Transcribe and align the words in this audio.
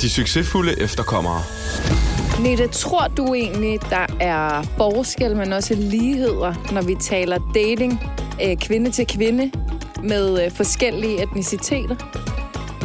De 0.00 0.10
succesfulde 0.10 0.80
efterkommere. 0.80 1.42
Nette, 2.42 2.68
tror 2.68 3.08
du 3.16 3.34
egentlig, 3.34 3.80
der 3.90 4.06
er 4.20 4.62
forskel, 4.76 5.36
men 5.36 5.52
også 5.52 5.74
ligheder, 5.74 6.72
når 6.72 6.82
vi 6.82 6.94
taler 7.00 7.38
dating 7.54 8.00
øh, 8.44 8.56
kvinde 8.56 8.90
til 8.90 9.06
kvinde 9.06 9.50
med 10.02 10.44
øh, 10.44 10.50
forskellige 10.50 11.22
etniciteter? 11.22 11.96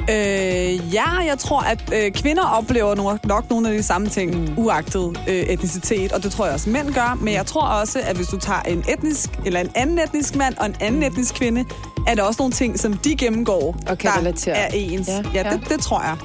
Øh, 0.10 0.94
ja, 0.94 1.10
jeg 1.28 1.36
tror, 1.40 1.60
at 1.62 1.94
øh, 1.94 2.12
kvinder 2.12 2.44
oplever 2.44 2.96
nok, 2.96 3.26
nok 3.26 3.50
nogle 3.50 3.70
af 3.70 3.78
de 3.78 3.84
samme 3.84 4.08
ting, 4.10 4.36
mm. 4.40 4.48
uagtet 4.58 5.18
øh, 5.28 5.36
etnicitet, 5.36 6.12
og 6.12 6.24
det 6.24 6.32
tror 6.32 6.46
jeg 6.46 6.54
også 6.54 6.70
mænd 6.70 6.94
gør. 6.94 7.18
Men 7.22 7.34
jeg 7.34 7.46
tror 7.46 7.62
også, 7.62 8.00
at 8.04 8.16
hvis 8.16 8.28
du 8.28 8.40
tager 8.40 8.60
en 8.62 8.84
etnisk 8.90 9.30
eller 9.46 9.60
en 9.60 9.70
anden 9.76 10.00
etnisk 10.00 10.36
mand 10.36 10.58
og 10.58 10.66
en 10.66 10.76
anden 10.82 11.00
mm. 11.00 11.06
etnisk 11.08 11.34
kvinde, 11.36 11.66
er 12.08 12.16
der 12.16 12.24
også 12.24 12.42
nogle 12.42 12.54
ting, 12.54 12.80
som 12.80 12.94
de 12.94 13.16
gennemgår, 13.16 13.76
Og 13.88 13.98
kan 13.98 14.12
der 14.12 14.18
relatere. 14.20 14.56
er 14.58 14.68
ens. 14.74 15.08
Ja, 15.08 15.14
Ja, 15.14 15.22
ja, 15.34 15.50
ja. 15.50 15.58
det, 15.58 15.70
det 15.70 15.80
tror 15.80 16.02
jeg. 16.02 16.16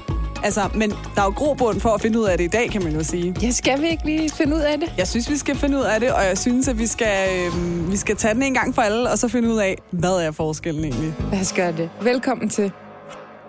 Altså, 0.44 0.68
men 0.74 0.90
der 0.90 1.20
er 1.20 1.24
jo 1.24 1.30
grobund 1.36 1.80
for 1.80 1.88
at 1.88 2.00
finde 2.00 2.18
ud 2.20 2.24
af 2.24 2.38
det 2.38 2.44
i 2.44 2.48
dag, 2.48 2.70
kan 2.70 2.84
man 2.84 2.92
jo 2.92 3.04
sige. 3.04 3.34
Ja, 3.42 3.50
skal 3.50 3.82
vi 3.82 3.88
ikke 3.88 4.04
lige 4.04 4.30
finde 4.30 4.56
ud 4.56 4.60
af 4.60 4.78
det? 4.78 4.92
Jeg 4.98 5.08
synes, 5.08 5.30
vi 5.30 5.36
skal 5.36 5.56
finde 5.56 5.78
ud 5.78 5.82
af 5.82 6.00
det, 6.00 6.12
og 6.12 6.24
jeg 6.24 6.38
synes, 6.38 6.68
at 6.68 6.78
vi 6.78 6.86
skal, 6.86 7.28
øh, 7.46 7.90
vi 7.92 7.96
skal 7.96 8.16
tage 8.16 8.34
den 8.34 8.42
en 8.42 8.54
gang 8.54 8.74
for 8.74 8.82
alle, 8.82 9.10
og 9.10 9.18
så 9.18 9.28
finde 9.28 9.48
ud 9.50 9.58
af, 9.58 9.76
hvad 9.90 10.10
er 10.10 10.30
forskellen 10.30 10.84
egentlig. 10.84 11.14
Lad 11.32 11.40
os 11.40 11.52
gøre 11.52 11.72
det. 11.72 11.90
Velkommen 12.02 12.48
til. 12.48 12.72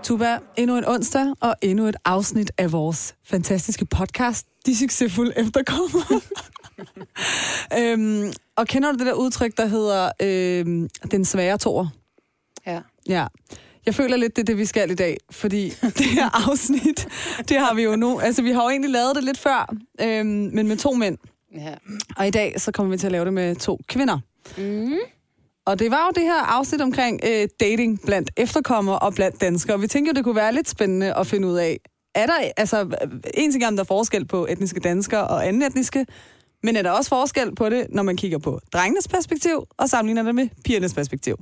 Tuba, 0.03 0.37
endnu 0.57 0.77
en 0.77 0.85
onsdag 0.85 1.25
og 1.39 1.55
endnu 1.61 1.85
et 1.85 1.95
afsnit 2.05 2.51
af 2.57 2.71
vores 2.71 3.15
fantastiske 3.23 3.85
podcast, 3.85 4.47
De 4.65 4.77
Succesfulde 4.77 5.33
Efterkommere. 5.37 6.21
øhm, 7.79 8.33
og 8.55 8.67
kender 8.67 8.91
du 8.91 8.97
det 8.97 9.05
der 9.05 9.13
udtryk, 9.13 9.57
der 9.57 9.65
hedder 9.65 10.11
øhm, 10.21 10.89
den 11.11 11.25
svære 11.25 11.57
toer? 11.57 11.87
Ja. 12.65 12.81
Ja. 13.09 13.27
Jeg 13.85 13.95
føler 13.95 14.17
lidt, 14.17 14.35
det 14.35 14.41
er 14.41 14.45
det, 14.45 14.57
vi 14.57 14.65
skal 14.65 14.91
i 14.91 14.95
dag, 14.95 15.17
fordi 15.31 15.69
det 15.99 16.05
her 16.05 16.49
afsnit, 16.49 17.07
det 17.49 17.59
har 17.59 17.73
vi 17.73 17.83
jo 17.83 17.95
nu, 17.95 18.19
altså 18.19 18.41
vi 18.41 18.51
har 18.51 18.63
jo 18.63 18.69
egentlig 18.69 18.91
lavet 18.91 19.15
det 19.15 19.23
lidt 19.23 19.37
før, 19.37 19.75
øhm, 20.01 20.49
men 20.53 20.67
med 20.67 20.77
to 20.77 20.93
mænd. 20.93 21.17
ja. 21.55 21.75
Og 22.17 22.27
i 22.27 22.31
dag, 22.31 22.61
så 22.61 22.71
kommer 22.71 22.91
vi 22.91 22.97
til 22.97 23.05
at 23.05 23.11
lave 23.11 23.25
det 23.25 23.33
med 23.33 23.55
to 23.55 23.79
kvinder. 23.87 24.19
Mm. 24.57 24.97
Og 25.69 25.79
det 25.79 25.91
var 25.91 26.05
jo 26.05 26.11
det 26.15 26.23
her 26.23 26.41
afsnit 26.41 26.81
omkring 26.81 27.19
øh, 27.23 27.47
dating 27.59 28.01
blandt 28.05 28.31
efterkommere 28.37 28.99
og 28.99 29.13
blandt 29.13 29.41
danskere. 29.41 29.79
Vi 29.79 29.87
tænkte 29.87 30.09
jo, 30.09 30.13
det 30.13 30.23
kunne 30.23 30.35
være 30.35 30.53
lidt 30.53 30.69
spændende 30.69 31.13
at 31.13 31.27
finde 31.27 31.47
ud 31.47 31.55
af. 31.55 31.79
Er 32.15 32.25
der, 32.25 32.33
altså, 32.57 32.97
en 33.33 33.51
ting 33.51 33.63
er, 33.63 33.67
om 33.67 33.75
der 33.75 33.83
er 33.83 33.87
forskel 33.87 34.25
på 34.25 34.47
etniske 34.49 34.79
danskere 34.79 35.27
og 35.27 35.47
anden 35.47 35.61
etniske, 35.61 36.05
men 36.63 36.75
er 36.75 36.81
der 36.81 36.91
også 36.91 37.09
forskel 37.09 37.55
på 37.55 37.69
det, 37.69 37.87
når 37.89 38.03
man 38.03 38.17
kigger 38.17 38.37
på 38.37 38.59
drengenes 38.73 39.07
perspektiv 39.07 39.65
og 39.77 39.89
sammenligner 39.89 40.23
det 40.23 40.35
med 40.35 40.47
pigernes 40.65 40.93
perspektiv? 40.93 41.35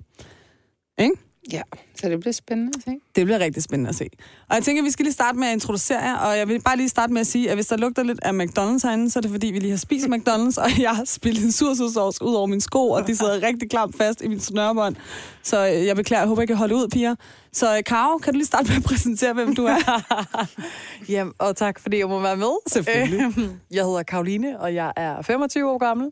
Ikke? 0.99 1.15
Ja, 1.51 1.61
så 2.01 2.09
det 2.09 2.19
bliver 2.19 2.33
spændende 2.33 2.71
at 2.77 2.83
se. 2.83 2.91
Det 3.15 3.25
bliver 3.25 3.39
rigtig 3.39 3.63
spændende 3.63 3.89
at 3.89 3.95
se. 3.95 4.09
Og 4.49 4.55
jeg 4.55 4.63
tænker, 4.63 4.81
at 4.81 4.85
vi 4.85 4.91
skal 4.91 5.03
lige 5.05 5.13
starte 5.13 5.37
med 5.37 5.47
at 5.47 5.53
introducere 5.53 5.99
jer, 5.99 6.15
og 6.15 6.37
jeg 6.37 6.47
vil 6.47 6.61
bare 6.61 6.77
lige 6.77 6.89
starte 6.89 7.13
med 7.13 7.21
at 7.21 7.27
sige, 7.27 7.49
at 7.49 7.55
hvis 7.57 7.67
der 7.67 7.77
lugter 7.77 8.03
lidt 8.03 8.19
af 8.21 8.31
McDonald's 8.31 8.87
herinde, 8.87 9.09
så 9.09 9.19
er 9.19 9.21
det 9.21 9.31
fordi, 9.31 9.47
vi 9.47 9.59
lige 9.59 9.69
har 9.69 9.77
spist 9.77 10.05
McDonald's, 10.07 10.61
og 10.63 10.81
jeg 10.81 10.89
har 10.95 11.03
spillet 11.05 11.43
en 11.43 11.51
sursødsovs 11.51 12.21
ud 12.21 12.33
over 12.33 12.45
mine 12.47 12.61
sko, 12.61 12.89
og 12.89 13.07
de 13.07 13.15
sidder 13.15 13.43
rigtig 13.47 13.69
klamt 13.69 13.97
fast 13.97 14.21
i 14.21 14.27
min 14.27 14.39
snørbånd. 14.39 14.95
Så 15.43 15.67
øh, 15.67 15.85
jeg 15.85 15.95
beklager, 15.95 16.21
jeg 16.21 16.27
håber, 16.27 16.41
jeg 16.41 16.47
kan 16.47 16.57
holde 16.57 16.75
ud, 16.75 16.87
piger. 16.87 17.15
Så 17.53 17.77
øh, 17.77 17.83
Karo, 17.85 18.17
kan 18.17 18.33
du 18.33 18.37
lige 18.37 18.47
starte 18.47 18.67
med 18.69 18.75
at 18.77 18.83
præsentere, 18.83 19.33
hvem 19.33 19.55
du 19.55 19.65
er? 19.65 20.03
Jamen, 21.09 21.33
og 21.39 21.55
tak 21.55 21.79
fordi 21.79 21.97
jeg 21.97 22.07
må 22.07 22.19
være 22.19 22.37
med. 22.37 22.51
Selvfølgelig. 22.67 23.21
Øhm, 23.21 23.51
Jeg 23.71 23.83
hedder 23.85 24.03
Karoline, 24.03 24.59
og 24.59 24.73
jeg 24.75 24.91
er 24.95 25.21
25 25.21 25.69
år 25.71 25.77
gammel. 25.77 26.11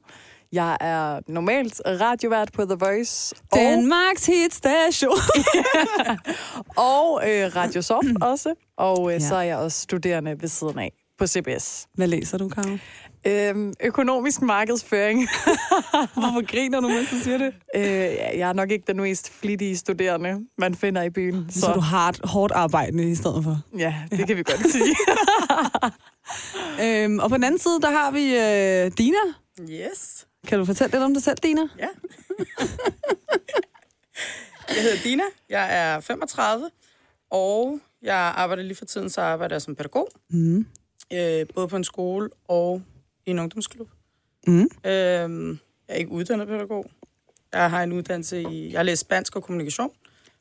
Jeg 0.52 0.78
er 0.82 1.20
normalt 1.28 1.82
radiovært 1.86 2.50
på 2.54 2.66
The 2.66 2.76
Voice. 2.80 3.36
Og, 3.52 3.58
Danmarks 3.60 4.26
hitstation. 4.26 5.18
og 6.94 7.22
øh, 7.30 7.56
Radio 7.56 7.82
Soft 7.82 8.08
også. 8.32 8.54
Og 8.78 9.10
øh, 9.10 9.14
Ja. 9.14 9.20
så 9.20 9.36
er 9.36 9.42
jeg 9.42 9.58
også 9.58 9.82
studerende 9.82 10.42
ved 10.42 10.50
siden 10.50 10.80
af 10.80 10.92
på 11.20 11.28
CBS. 11.28 11.88
Hvad 11.94 12.08
læser 12.08 12.38
du, 12.38 12.50
Karo? 12.50 12.78
Øhm, 13.28 13.74
økonomisk 13.84 14.42
markedsføring. 14.42 15.20
Hvorfor 16.14 16.46
griner 16.52 16.82
du, 16.82 16.88
mens 16.88 17.10
du 17.10 17.16
siger 17.20 17.38
det? 17.38 17.54
øh, 17.76 17.82
ja, 17.84 18.38
jeg 18.40 18.50
er 18.50 18.54
nok 18.54 18.72
ikke 18.72 18.84
den 18.88 19.02
mest 19.02 19.30
flittige 19.32 19.78
studerende, 19.78 20.40
man 20.58 20.76
finder 20.76 21.02
i 21.04 21.10
byen. 21.10 21.46
Så, 21.50 21.60
så 21.60 21.72
du 21.74 21.80
hard, 21.80 22.28
hårdt 22.28 22.54
arbejdende 22.54 23.12
i 23.12 23.16
stedet 23.16 23.44
for. 23.44 23.58
Ja, 23.78 23.96
det 24.12 24.20
ja. 24.20 24.26
kan 24.26 24.38
vi 24.38 24.44
godt 24.44 24.72
sige. 24.72 24.96
Øhm, 26.84 27.20
og 27.20 27.30
på 27.30 27.36
den 27.36 27.44
anden 27.44 27.60
side, 27.60 27.82
der 27.82 27.92
har 27.92 28.12
vi 28.12 28.36
øh, 28.36 28.92
Dina. 28.98 29.18
Yes. 29.72 30.28
Kan 30.48 30.60
du 30.60 30.66
fortælle 30.66 30.92
lidt 30.92 31.04
om 31.04 31.14
dig 31.14 31.24
selv, 31.24 31.38
Dina? 31.38 31.62
Ja. 31.62 31.88
jeg 34.76 34.84
hedder 34.84 35.04
Dina. 35.04 35.24
Jeg 35.50 35.78
er 35.78 36.00
35, 36.00 36.70
og 37.30 37.80
jeg 38.02 38.16
arbejder 38.16 38.64
lige 38.64 38.76
for 38.76 38.86
tiden, 38.86 39.10
så 39.10 39.22
arbejder 39.22 39.56
jeg 39.56 39.62
som 39.62 39.76
pædagog. 39.76 40.10
Mm. 40.30 40.66
Øh, 41.14 41.46
både 41.56 41.68
på 41.68 41.76
en 41.76 41.84
skole 41.84 42.30
og 42.48 42.82
i 43.26 43.30
en 43.30 43.40
ungdomsklub. 43.40 43.90
Mm. 44.48 44.62
Øh, 44.62 44.70
jeg 44.88 45.58
er 45.88 45.96
ikke 45.96 46.12
uddannet 46.12 46.48
pædagog. 46.48 46.86
Jeg 47.54 47.70
har 47.70 47.84
en 47.84 47.92
uddannelse 47.92 48.42
i... 48.42 48.72
Jeg 48.72 48.80
har 48.80 48.84
læst 48.84 49.02
spansk 49.02 49.36
og 49.36 49.44
kommunikation. 49.44 49.92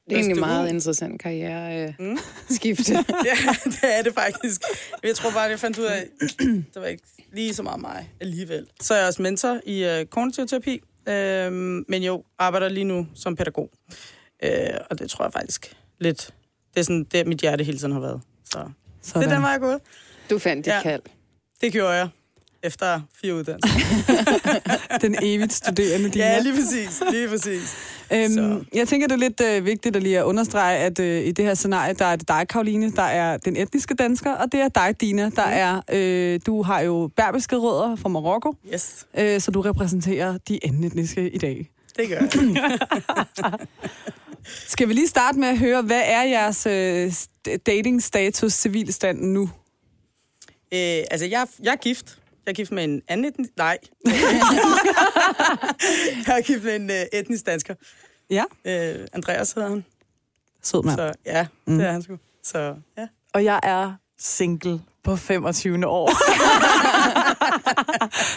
Det 0.09 0.13
er 0.13 0.17
egentlig 0.17 0.41
meget 0.41 0.69
interessant 0.69 1.21
karriere 1.23 1.83
øh, 1.89 1.93
Mm. 1.99 2.19
skifte. 2.57 2.93
ja, 3.31 3.37
det 3.65 3.79
er 3.99 4.03
det 4.03 4.15
faktisk. 4.15 4.61
Jeg 5.03 5.15
tror 5.17 5.31
bare, 5.31 5.43
jeg 5.43 5.61
fandt 5.61 5.79
ud 5.79 5.85
af, 5.85 6.07
det 6.75 6.77
var 6.83 6.87
ikke 6.87 7.03
lige 7.33 7.55
så 7.55 7.63
meget 7.63 7.81
mig 7.81 8.11
alligevel. 8.21 8.67
Så 8.81 8.95
er 8.95 8.99
jeg 8.99 9.07
også 9.07 9.23
mentor 9.23 9.61
i 9.67 9.85
øh, 9.85 10.07
kognitiv 10.07 10.47
terapi, 10.47 10.81
øh, 11.09 11.53
men 11.89 12.03
jo 12.03 12.25
arbejder 12.39 12.69
lige 12.69 12.85
nu 12.85 13.07
som 13.15 13.37
pædagog. 13.37 13.71
Øh, 14.43 14.51
og 14.91 14.99
det 14.99 15.11
tror 15.11 15.25
jeg 15.25 15.33
faktisk 15.33 15.77
lidt, 16.01 16.31
det 16.75 16.81
er 16.81 16.85
sådan, 16.85 17.05
det 17.05 17.27
mit 17.27 17.41
hjerte 17.41 17.65
hele 17.65 17.79
tiden 17.79 17.93
har 17.93 18.01
været. 18.01 18.21
Så 18.45 18.69
Sådan. 19.03 19.23
det 19.23 19.29
er 19.31 19.35
den 19.35 19.43
vej, 19.43 19.51
jeg 19.51 19.61
gået. 19.61 19.81
Du 20.31 20.39
fandt 20.39 20.65
dit 20.67 20.73
Ja. 20.73 20.83
kald. 20.83 21.03
Det 21.61 21.73
gjorde 21.73 21.91
jeg 21.95 22.09
efter 22.65 23.01
fire 23.21 23.35
uddannelser. 23.35 23.79
Den 25.03 25.17
evigt 25.23 25.53
studerende 25.53 26.09
Dina. 26.11 26.25
ja, 26.25 26.41
lige 26.41 26.55
præcis. 26.55 27.03
Lige 27.11 27.29
præcis. 27.29 27.77
Øhm, 28.13 28.33
Så. 28.35 28.65
jeg 28.75 28.89
tænker, 28.89 29.07
det 29.09 29.15
er 29.15 29.19
lidt 29.19 29.41
øh, 29.41 29.65
vigtigt 29.65 29.97
at 29.97 30.03
lige 30.03 30.19
at 30.19 30.25
understrege, 30.25 30.79
at 30.79 30.99
øh, 30.99 31.25
i 31.27 31.33
det 31.33 31.45
her 31.45 31.55
scenarie, 31.55 31.95
der 31.95 32.05
er 32.05 32.17
det 32.17 32.29
dig, 32.29 32.49
Karoline, 32.49 32.93
der 32.93 33.03
er 33.03 33.37
den 33.37 33.57
etniske 33.57 33.95
dansker, 33.95 34.33
og 34.33 34.53
det 34.53 34.61
er 34.61 34.69
dig, 34.69 35.01
Dina, 35.01 35.31
der 35.37 35.43
er, 35.43 35.81
øh, 35.93 36.41
du 36.47 36.63
har 36.63 36.81
jo 36.81 37.11
berbiske 37.17 37.57
rødder 37.57 37.97
fra 37.97 38.09
Marokko, 38.09 38.55
Yes, 38.75 39.07
øh, 39.19 39.41
så 39.41 39.51
du 39.51 39.61
repræsenterer 39.61 40.39
de 40.49 40.59
anden 40.65 40.85
etniske 40.85 41.31
i 41.31 41.39
dag. 41.39 41.71
det 41.97 42.09
gør 42.09 42.17
jeg. 42.21 42.79
Skal 44.69 44.89
vi 44.89 44.93
lige 44.93 45.09
starte 45.09 45.39
med 45.39 45.49
at 45.49 45.59
høre, 45.59 45.83
hvad 45.83 46.03
er 46.05 46.23
jeres 46.23 46.67
øh, 46.67 47.07
st- 47.09 47.57
dating-status, 47.67 48.53
civilstand 48.53 49.21
nu? 49.21 49.43
Øh, 50.75 51.03
altså, 51.11 51.27
jeg, 51.27 51.47
jeg 51.63 51.73
er 51.73 51.77
gift. 51.77 52.19
Jeg 52.47 52.51
er 52.51 52.55
gift 52.55 52.73
med 52.73 52.85
en 52.85 53.03
anden 53.09 53.27
etnisk... 53.27 53.51
Nej. 53.57 53.79
jeg 56.27 56.39
er 56.39 56.43
gift 56.43 56.65
med 56.65 56.77
en 56.77 56.91
øh, 56.91 57.03
etnisk 57.13 57.47
dansker. 57.47 57.75
Ja, 58.31 58.45
Øh, 58.65 59.07
Andreas 59.13 59.53
hedder 59.53 59.69
han. 59.69 59.85
sød 60.63 60.83
mand. 60.83 60.97
Så 60.97 61.13
ja, 61.27 61.47
Mm. 61.67 61.79
det 61.79 61.87
er 61.87 61.93
han 61.93 62.03
sgu. 62.03 62.19
Så 62.43 62.75
ja. 62.99 63.07
og 63.35 63.45
jeg 63.45 63.61
er 63.63 63.93
single 64.19 64.81
på 65.05 65.17
25. 65.17 65.87
år. 65.87 66.11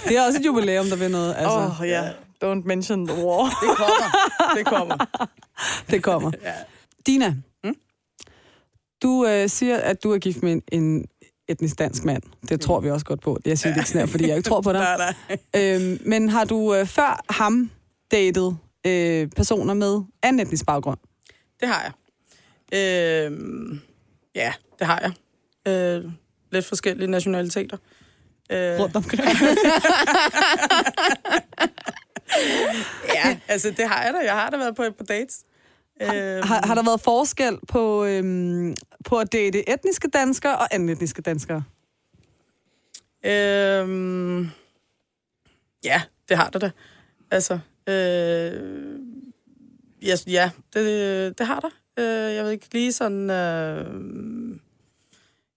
Det 0.09 0.17
er 0.17 0.25
også 0.25 0.39
et 0.39 0.45
jubilæum, 0.45 0.85
der 0.85 0.95
vil 0.95 1.11
noget. 1.11 1.35
Altså, 1.37 1.57
Åh, 1.57 1.81
oh, 1.81 1.87
ja. 1.87 2.11
Don't 2.43 2.61
mention 2.65 3.07
the 3.07 3.25
war. 3.25 3.43
Det 3.67 3.77
kommer. 3.77 4.55
Det 4.55 4.65
kommer. 4.65 5.05
Det 5.89 6.03
kommer. 6.03 6.31
Ja. 6.43 6.53
Dina, 7.07 7.35
Mm? 7.63 7.75
du 9.03 9.25
øh, 9.25 9.49
siger, 9.49 9.77
at 9.77 10.03
du 10.03 10.11
er 10.13 10.17
gift 10.19 10.43
med 10.43 10.51
en, 10.51 10.61
en 10.71 11.05
etnisk 11.47 11.79
dansk 11.79 12.03
mand. 12.03 12.23
Det 12.49 12.61
tror 12.61 12.79
vi 12.79 12.91
også 12.91 13.05
godt 13.05 13.21
på. 13.21 13.39
Jeg 13.45 13.57
siger 13.59 13.73
det 13.73 13.79
ikke 13.79 13.89
sådan 13.89 14.01
her, 14.01 14.07
fordi 14.07 14.27
jeg 14.27 14.37
ikke 14.37 14.49
tror 14.49 14.61
på 14.61 14.73
dig. 14.73 14.79
Nej, 14.79 14.97
nej. 14.97 15.37
Øhm, 15.75 15.99
men 16.05 16.29
har 16.29 16.45
du 16.45 16.75
øh, 16.75 16.85
før 16.85 17.23
ham 17.29 17.71
datet 18.11 18.57
øh, 18.85 19.27
personer 19.35 19.73
med 19.73 20.01
anden 20.23 20.39
etnisk 20.39 20.65
baggrund? 20.65 20.97
Det 21.59 21.67
har 21.67 21.81
jeg. 21.83 21.91
Øh, 22.73 23.31
ja, 24.35 24.53
det 24.79 24.87
har 24.87 24.99
jeg. 25.01 25.11
Øh, 25.73 26.11
lidt 26.51 26.65
forskellige 26.65 27.11
nationaliteter. 27.11 27.77
Øh, 28.51 28.79
Rundt 28.79 28.95
omkring. 28.95 29.21
ja, 33.15 33.37
altså 33.47 33.71
det 33.77 33.87
har 33.87 34.03
jeg 34.03 34.13
da. 34.13 34.19
Jeg 34.25 34.33
har 34.33 34.49
da 34.49 34.57
været 34.57 34.75
på 34.75 34.83
et 34.83 34.95
par 34.95 35.05
dates. 35.05 35.43
Øh, 36.01 36.43
Har, 36.43 36.67
har 36.67 36.75
der 36.75 36.83
været 36.83 37.01
forskel 37.01 37.59
på, 37.67 38.05
øhm, 38.05 38.75
på 39.05 39.17
at 39.17 39.31
date 39.31 39.69
etniske 39.69 40.07
danskere 40.07 40.57
og 40.57 40.73
anden 40.75 40.89
etniske 40.89 41.21
danskere? 41.21 41.63
Øhm, 43.25 44.49
ja, 45.83 46.01
det 46.29 46.37
har 46.37 46.49
det 46.49 46.61
da. 46.61 46.71
Altså, 47.31 47.59
øh, 47.89 48.99
yes, 50.03 50.27
ja, 50.27 50.51
det, 50.73 51.37
det 51.37 51.47
har 51.47 51.59
der. 51.59 51.69
Øh, 51.99 52.35
jeg 52.35 52.43
ved 52.43 52.51
ikke 52.51 52.67
lige 52.71 52.93
sådan... 52.93 53.29
Øh, 53.29 54.59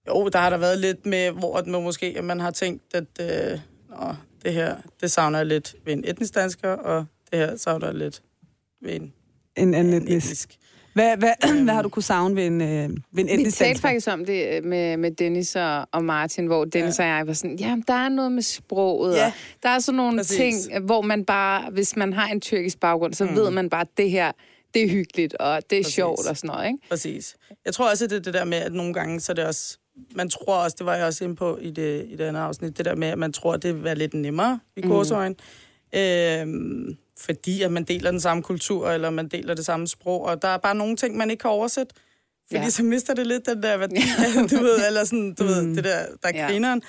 jo, 0.08 0.28
der 0.28 0.38
har 0.38 0.50
der 0.50 0.56
været 0.56 0.78
lidt 0.78 1.06
med, 1.06 1.30
hvor 1.30 1.62
man 1.66 1.82
måske 1.82 2.14
at 2.18 2.24
man 2.24 2.40
har 2.40 2.50
tænkt, 2.50 2.94
at 2.94 3.04
øh, 3.20 3.60
nå, 3.88 4.14
det 4.42 4.52
her, 4.52 4.76
det 5.00 5.10
savner 5.10 5.38
jeg 5.38 5.46
lidt 5.46 5.74
ved 5.84 5.92
en 5.92 6.04
etnisk 6.06 6.34
dansker, 6.34 6.70
og 6.70 7.06
det 7.30 7.38
her 7.38 7.56
savner 7.56 7.86
jeg 7.86 7.94
lidt 7.94 8.22
ved 8.82 8.94
en, 8.94 9.12
En 9.56 9.74
anden 9.74 9.94
en 9.94 10.02
etnisk. 10.02 10.26
etnisk. 10.26 10.56
Hvad, 10.94 11.16
hvad, 11.16 11.32
hvad 11.64 11.74
har 11.74 11.82
du 11.82 11.88
kunne 11.88 12.02
savne 12.02 12.36
ved 12.36 12.46
en, 12.46 12.60
øh, 12.60 12.68
ved 12.68 12.88
en 12.88 12.96
Vi 13.14 13.22
etnisk 13.22 13.58
talte 13.58 13.68
dansker? 13.68 13.88
faktisk 13.88 14.08
om 14.08 14.24
det 14.24 14.56
øh, 14.56 14.64
med, 14.64 14.96
med 14.96 15.10
Dennis 15.10 15.56
og, 15.56 15.86
og 15.92 16.04
Martin, 16.04 16.46
hvor 16.46 16.64
Dennis 16.64 16.98
ja. 16.98 17.04
og 17.04 17.10
jeg 17.10 17.26
var 17.26 17.32
sådan, 17.32 17.56
ja, 17.56 17.76
der 17.86 17.94
er 17.94 18.08
noget 18.08 18.32
med 18.32 18.42
sproget, 18.42 19.16
Ja, 19.16 19.26
og 19.26 19.32
der 19.62 19.68
er 19.68 19.78
sådan 19.78 19.96
nogle 19.96 20.18
præcis. 20.18 20.64
ting, 20.66 20.84
hvor 20.84 21.02
man 21.02 21.24
bare, 21.24 21.70
hvis 21.70 21.96
man 21.96 22.12
har 22.12 22.28
en 22.28 22.40
tyrkisk 22.40 22.80
baggrund, 22.80 23.14
så 23.14 23.24
mm. 23.24 23.34
ved 23.34 23.50
man 23.50 23.70
bare, 23.70 23.80
at 23.80 23.88
det 23.96 24.10
her, 24.10 24.32
det 24.74 24.82
er 24.84 24.88
hyggeligt, 24.88 25.34
og 25.34 25.62
det 25.70 25.78
er 25.78 25.82
Præcis. 25.82 25.94
sjovt 25.94 26.26
og 26.28 26.36
sådan 26.36 26.48
noget, 26.48 26.66
ikke? 26.66 26.78
Præcis. 26.88 27.36
Jeg 27.64 27.74
tror 27.74 27.90
også, 27.90 28.04
at 28.04 28.10
det 28.10 28.16
er 28.16 28.20
det 28.22 28.34
der 28.34 28.44
med, 28.44 28.58
at 28.58 28.72
nogle 28.72 28.94
gange, 28.94 29.20
så 29.20 29.32
er 29.32 29.34
det 29.34 29.44
også... 29.46 29.78
Man 30.14 30.30
tror 30.30 30.56
også, 30.56 30.76
det 30.78 30.86
var 30.86 30.94
jeg 30.94 31.06
også 31.06 31.24
inde 31.24 31.36
på 31.36 31.58
i 31.62 31.70
det, 31.70 32.06
i 32.08 32.16
det 32.16 32.24
andet 32.24 32.40
afsnit, 32.40 32.78
det 32.78 32.84
der 32.84 32.94
med, 32.94 33.08
at 33.08 33.18
man 33.18 33.32
tror, 33.32 33.52
at 33.54 33.62
det 33.62 33.74
vil 33.74 33.84
være 33.84 33.94
lidt 33.94 34.14
nemmere 34.14 34.58
i 34.76 34.80
gåsøjne. 34.80 35.34
Øhm, 35.94 36.96
fordi 37.20 37.62
at 37.62 37.72
man 37.72 37.84
deler 37.84 38.10
den 38.10 38.20
samme 38.20 38.42
kultur, 38.42 38.90
eller 38.90 39.10
man 39.10 39.28
deler 39.28 39.54
det 39.54 39.64
samme 39.66 39.86
sprog, 39.88 40.22
og 40.22 40.42
der 40.42 40.48
er 40.48 40.56
bare 40.58 40.74
nogle 40.74 40.96
ting, 40.96 41.16
man 41.16 41.30
ikke 41.30 41.40
kan 41.40 41.50
oversætte. 41.50 41.94
Fordi 42.46 42.58
Ja. 42.58 42.62
ja. 42.64 42.70
så 42.70 42.82
mister 42.82 43.14
det 43.14 43.26
lidt 43.26 43.46
den 43.46 43.62
der 43.62 43.76
værdi, 43.76 44.00
du 44.56 44.62
ved, 44.62 44.86
eller 44.86 45.04
sådan, 45.04 45.34
du 45.34 45.42
mm. 45.44 45.48
ved, 45.48 45.76
det 45.76 45.84
der, 45.84 46.06
der 46.22 46.28
er 46.28 46.36
Ja. 46.38 46.46
grineren. 46.46 46.82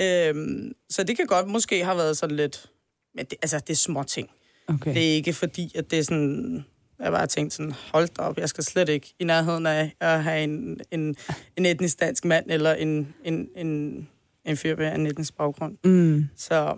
Øhm, 0.00 0.72
så 0.90 1.02
det 1.02 1.16
kan 1.16 1.26
godt 1.26 1.48
måske 1.48 1.84
have 1.84 1.96
været 1.96 2.16
sådan 2.16 2.36
lidt... 2.36 2.70
Men 3.14 3.24
det, 3.24 3.38
altså, 3.42 3.58
det 3.58 3.70
er 3.70 3.76
små 3.76 4.02
ting. 4.02 4.30
Okay. 4.68 4.94
Det 4.94 5.08
er 5.10 5.14
ikke 5.14 5.32
fordi, 5.32 5.72
at 5.74 5.90
det 5.90 5.98
er 5.98 6.02
sådan... 6.02 6.64
Jeg 7.00 7.12
bare 7.12 7.26
tænkt 7.26 7.52
sådan, 7.52 7.72
hold 7.92 8.08
da 8.08 8.22
op, 8.22 8.38
jeg 8.38 8.48
skal 8.48 8.64
slet 8.64 8.88
ikke 8.88 9.14
i 9.18 9.24
nærheden 9.24 9.66
af 9.66 9.92
at 10.00 10.22
have 10.24 10.42
en, 10.44 10.80
en, 10.90 11.16
en 11.56 11.66
etnisk 11.66 12.00
dansk 12.00 12.24
mand, 12.24 12.50
eller 12.50 12.74
en, 12.74 13.14
en, 13.24 13.48
en, 13.56 14.08
en 14.44 14.56
fyr 14.56 14.76
med 14.76 14.94
en 14.94 15.06
etnisk 15.06 15.36
baggrund. 15.36 15.76
Mm. 15.84 16.24
Så 16.36 16.76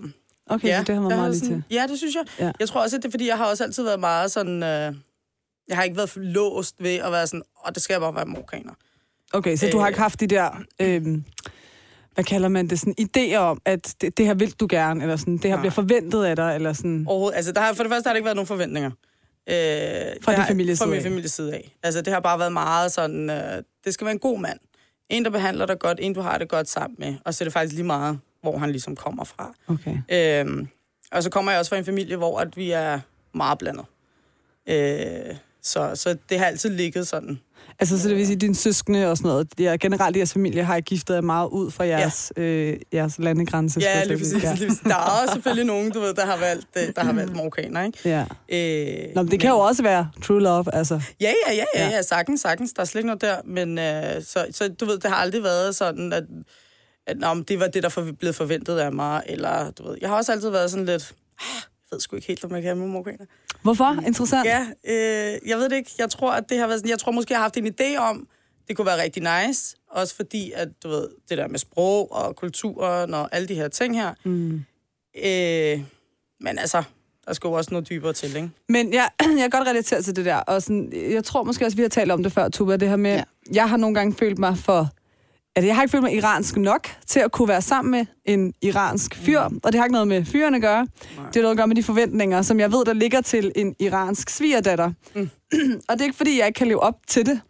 Okay, 0.48 0.68
ja, 0.68 0.78
så 0.78 0.84
det 0.84 0.94
har 0.94 1.02
man 1.02 1.16
meget 1.18 1.30
lige 1.30 1.40
til. 1.40 1.62
Ja, 1.70 1.86
det 1.90 1.98
synes 1.98 2.14
jeg. 2.14 2.24
Ja. 2.40 2.52
Jeg 2.60 2.68
tror 2.68 2.82
også, 2.82 2.96
at 2.96 3.02
det 3.02 3.08
er, 3.08 3.12
fordi 3.12 3.26
jeg 3.28 3.36
har 3.36 3.46
også 3.46 3.64
altid 3.64 3.82
været 3.84 4.00
meget 4.00 4.30
sådan... 4.30 4.62
Øh, 4.62 4.94
jeg 5.68 5.76
har 5.76 5.82
ikke 5.82 5.96
været 5.96 6.16
låst 6.16 6.74
ved 6.82 6.94
at 6.96 7.12
være 7.12 7.26
sådan, 7.26 7.42
åh, 7.66 7.72
det 7.74 7.82
skal 7.82 7.94
jeg 7.94 8.00
bare 8.00 8.14
være 8.14 8.26
marokkaner. 8.26 8.72
Okay, 9.32 9.56
så 9.56 9.68
du 9.72 9.78
har 9.78 9.86
Øh. 9.86 9.90
ikke 9.90 10.00
haft 10.00 10.20
de 10.20 10.26
der... 10.26 10.50
Øh, 10.80 11.02
hvad 12.14 12.24
kalder 12.24 12.48
man 12.48 12.68
det? 12.68 12.80
Sådan 12.80 12.94
idéer 13.00 13.36
om, 13.36 13.60
at 13.64 13.94
det, 14.00 14.18
det 14.18 14.26
her 14.26 14.34
vil 14.34 14.52
du 14.52 14.66
gerne, 14.70 15.02
eller 15.02 15.16
sådan, 15.16 15.34
det 15.34 15.44
her 15.44 15.50
Nej. 15.50 15.60
bliver 15.60 15.70
forventet 15.72 16.24
af 16.24 16.36
dig, 16.36 16.54
eller 16.54 16.72
sådan... 16.72 17.04
Overhovedet. 17.08 17.36
Altså, 17.36 17.52
der 17.52 17.60
har, 17.60 17.72
for 17.72 17.82
det 17.82 17.92
første 17.92 18.08
har 18.08 18.12
der 18.12 18.16
ikke 18.16 18.24
været 18.24 18.36
nogen 18.36 18.46
forventninger. 18.46 18.90
Øh, 19.48 19.54
fra 20.22 20.34
din 20.36 20.44
families 20.48 20.78
Fra 20.78 20.84
side 20.84 20.90
min 20.90 20.98
af. 20.98 21.02
families 21.02 21.32
side 21.32 21.54
af. 21.54 21.76
Altså, 21.82 22.00
det 22.02 22.12
har 22.12 22.20
bare 22.20 22.38
været 22.38 22.52
meget 22.52 22.92
sådan, 22.92 23.30
øh, 23.30 23.62
det 23.84 23.94
skal 23.94 24.04
være 24.04 24.12
en 24.12 24.18
god 24.18 24.38
mand. 24.40 24.58
En, 25.08 25.24
der 25.24 25.30
behandler 25.30 25.66
dig 25.66 25.78
godt, 25.78 25.98
en, 26.02 26.14
du 26.14 26.20
har 26.20 26.38
det 26.38 26.48
godt 26.48 26.68
sammen 26.68 26.96
med. 26.98 27.14
Og 27.24 27.34
så 27.34 27.44
er 27.44 27.46
det 27.46 27.52
faktisk 27.52 27.74
lige 27.74 27.86
meget, 27.86 28.18
hvor 28.42 28.58
han 28.58 28.70
ligesom 28.70 28.96
kommer 28.96 29.24
fra. 29.24 29.54
Okay. 29.68 29.98
Øh, 30.44 30.66
og 31.12 31.22
så 31.22 31.30
kommer 31.30 31.52
jeg 31.52 31.58
også 31.58 31.68
fra 31.68 31.76
en 31.76 31.84
familie, 31.84 32.16
hvor 32.16 32.38
at 32.40 32.56
vi 32.56 32.70
er 32.70 33.00
meget 33.34 33.58
blandet. 33.58 33.84
Øh, 34.68 35.34
så, 35.62 35.90
så 35.94 36.16
det 36.28 36.38
har 36.38 36.46
altid 36.46 36.70
ligget 36.70 37.08
sådan. 37.08 37.40
Altså, 37.80 37.98
så 37.98 38.08
det 38.08 38.16
vil 38.16 38.26
sige, 38.26 38.34
at 38.34 38.40
dine 38.40 38.54
søskende 38.54 39.10
og 39.10 39.16
sådan 39.16 39.28
noget, 39.28 39.60
er, 39.60 39.76
generelt 39.76 40.16
jeres 40.16 40.32
familie 40.32 40.64
har 40.64 40.76
I 40.76 40.80
giftet 40.80 41.14
jer 41.14 41.20
meget 41.20 41.48
ud 41.48 41.70
fra 41.70 41.86
jeres, 41.86 42.32
ja. 42.36 42.42
øh, 42.42 42.80
jeres 42.92 43.18
landegrænse. 43.18 43.80
Ja, 43.80 44.04
lige 44.04 44.18
præcis, 44.18 44.42
sige. 44.42 44.54
lige 44.54 44.68
præcis. 44.68 44.82
Der 44.84 44.94
er 44.94 45.22
også 45.22 45.32
selvfølgelig 45.34 45.64
nogen, 45.66 45.90
du 45.90 46.00
ved, 46.00 46.14
der 46.14 46.26
har 46.26 46.36
valgt, 46.36 46.66
øh, 46.76 46.82
der 46.96 47.04
har 47.04 47.12
valgt 47.12 47.36
marokkaner, 47.36 47.82
ikke? 47.84 47.98
Ja. 48.04 48.20
Øh, 48.48 49.14
Nå, 49.14 49.22
men 49.22 49.30
det 49.30 49.40
kan 49.40 49.50
jo 49.50 49.58
også 49.58 49.82
være 49.82 50.10
true 50.22 50.40
love, 50.42 50.74
altså. 50.74 51.00
Ja, 51.20 51.32
ja, 51.46 51.54
ja, 51.54 51.64
ja, 51.74 51.84
Ja. 51.88 51.90
ja, 51.90 52.02
sagtens, 52.02 52.40
sagtens. 52.40 52.72
Der 52.72 52.80
er 52.82 52.86
slet 52.86 52.98
ikke 53.00 53.06
noget 53.06 53.20
der. 53.22 53.36
Men 53.44 53.78
øh, 53.78 54.22
så, 54.22 54.46
så 54.50 54.68
du 54.80 54.84
ved, 54.84 54.98
det 54.98 55.10
har 55.10 55.16
aldrig 55.16 55.42
været 55.42 55.76
sådan, 55.76 56.12
at, 56.12 56.24
at 57.08 57.18
nå, 57.18 57.34
men 57.34 57.42
det 57.42 57.60
var 57.60 57.68
det, 57.68 57.82
der 57.82 57.88
for, 57.88 58.12
blev 58.12 58.32
forventet 58.32 58.78
af 58.78 58.92
mig. 58.92 59.22
Eller, 59.26 59.70
du 59.70 59.88
ved, 59.88 59.98
jeg 60.00 60.08
har 60.08 60.16
også 60.16 60.32
altid 60.32 60.50
været 60.50 60.70
sådan 60.70 60.86
lidt, 60.86 61.14
ah, 61.40 61.46
jeg 61.56 61.96
ved 61.96 62.00
sgu 62.00 62.16
ikke 62.16 62.28
helt, 62.28 62.44
om 62.44 62.54
jeg 62.54 62.62
kan 62.62 62.76
med 62.76 62.86
marokkaner. 62.86 63.24
Hvorfor? 63.62 64.02
Interessant. 64.06 64.46
Ja, 64.46 64.66
øh, 64.84 65.48
jeg 65.48 65.58
ved 65.58 65.68
det 65.68 65.76
ikke. 65.76 65.90
Jeg 65.98 66.10
tror, 66.10 66.32
at 66.32 66.44
det 66.48 66.58
har 66.58 66.66
været 66.66 66.78
sådan, 66.78 66.90
jeg 66.90 66.98
tror 66.98 67.12
måske, 67.12 67.32
jeg 67.32 67.38
har 67.38 67.42
haft 67.42 67.56
en 67.56 67.74
idé 67.80 67.96
om, 67.96 68.28
det 68.68 68.76
kunne 68.76 68.86
være 68.86 69.02
rigtig 69.02 69.46
nice. 69.46 69.76
Også 69.90 70.14
fordi, 70.14 70.52
at 70.54 70.68
du 70.82 70.88
ved, 70.88 71.08
det 71.28 71.38
der 71.38 71.48
med 71.48 71.58
sprog 71.58 72.12
og 72.12 72.36
kulturen 72.36 73.14
og 73.14 73.28
alle 73.32 73.48
de 73.48 73.54
her 73.54 73.68
ting 73.68 74.00
her. 74.00 74.14
Mm. 74.24 74.64
Øh, 75.24 75.84
men 76.40 76.58
altså, 76.58 76.82
der 77.26 77.32
skal 77.32 77.48
jo 77.48 77.52
også 77.52 77.70
noget 77.70 77.88
dybere 77.88 78.12
til, 78.12 78.36
ikke? 78.36 78.50
Men 78.68 78.92
jeg, 78.92 79.10
jeg 79.20 79.38
kan 79.38 79.50
godt 79.50 79.68
relatere 79.68 80.02
til 80.02 80.16
det 80.16 80.24
der, 80.24 80.36
og 80.36 80.62
sådan, 80.62 80.92
jeg 81.10 81.24
tror 81.24 81.42
måske 81.42 81.64
også, 81.64 81.76
vi 81.76 81.82
har 81.82 81.88
talt 81.88 82.10
om 82.10 82.22
det 82.22 82.32
før, 82.32 82.48
Tuba, 82.48 82.76
det 82.76 82.88
her 82.88 82.96
med. 82.96 83.14
Ja. 83.14 83.22
jeg 83.52 83.68
har 83.68 83.76
nogle 83.76 83.94
gange 83.94 84.14
følt 84.14 84.38
mig 84.38 84.58
for, 84.58 84.88
at 85.58 85.66
jeg 85.66 85.74
har 85.74 85.82
ikke 85.82 85.90
følt 85.90 86.02
mig 86.02 86.14
iransk 86.14 86.56
nok 86.56 86.88
til 87.06 87.20
at 87.20 87.32
kunne 87.32 87.48
være 87.48 87.62
sammen 87.62 87.90
med 87.90 88.06
en 88.24 88.54
iransk 88.62 89.14
fyr, 89.14 89.48
mm. 89.48 89.60
og 89.62 89.72
det 89.72 89.78
har 89.78 89.84
ikke 89.84 89.92
noget 89.92 90.08
med 90.08 90.24
fyrene 90.24 90.56
at 90.56 90.62
gøre. 90.62 90.86
Nej. 91.16 91.26
Det 91.26 91.36
har 91.36 91.42
noget 91.42 91.54
at 91.54 91.56
gøre 91.56 91.66
med 91.66 91.76
de 91.76 91.82
forventninger, 91.82 92.42
som 92.42 92.60
jeg 92.60 92.72
ved, 92.72 92.84
der 92.84 92.92
ligger 92.92 93.20
til 93.20 93.52
en 93.56 93.74
iransk 93.78 94.30
svigerdatter. 94.30 94.92
Mm. 95.14 95.30
og 95.88 95.94
det 95.94 96.00
er 96.00 96.04
ikke, 96.04 96.16
fordi 96.16 96.38
jeg 96.38 96.46
ikke 96.46 96.58
kan 96.58 96.66
leve 96.66 96.80
op 96.80 96.94
til 97.06 97.26
det. 97.26 97.40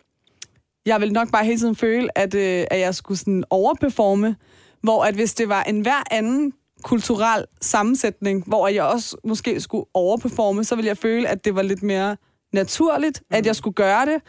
Jeg 0.86 1.00
vil 1.00 1.12
nok 1.12 1.32
bare 1.32 1.44
hele 1.44 1.58
tiden 1.58 1.76
føle, 1.76 2.18
at, 2.18 2.34
øh, 2.34 2.64
at 2.70 2.80
jeg 2.80 2.94
skulle 2.94 3.18
sådan 3.18 3.44
overperforme, 3.50 4.36
hvor 4.82 5.04
at 5.04 5.14
hvis 5.14 5.34
det 5.34 5.48
var 5.48 5.62
en 5.62 5.80
hver 5.80 6.02
anden 6.10 6.52
kulturel 6.82 7.44
sammensætning, 7.60 8.44
hvor 8.46 8.68
jeg 8.68 8.84
også 8.84 9.16
måske 9.24 9.60
skulle 9.60 9.84
overperforme, 9.94 10.64
så 10.64 10.74
ville 10.74 10.88
jeg 10.88 10.98
føle, 10.98 11.28
at 11.28 11.44
det 11.44 11.54
var 11.54 11.62
lidt 11.62 11.82
mere 11.82 12.16
naturligt, 12.52 13.22
mm. 13.30 13.36
at 13.36 13.46
jeg 13.46 13.56
skulle 13.56 13.74
gøre 13.74 14.06
det. 14.06 14.22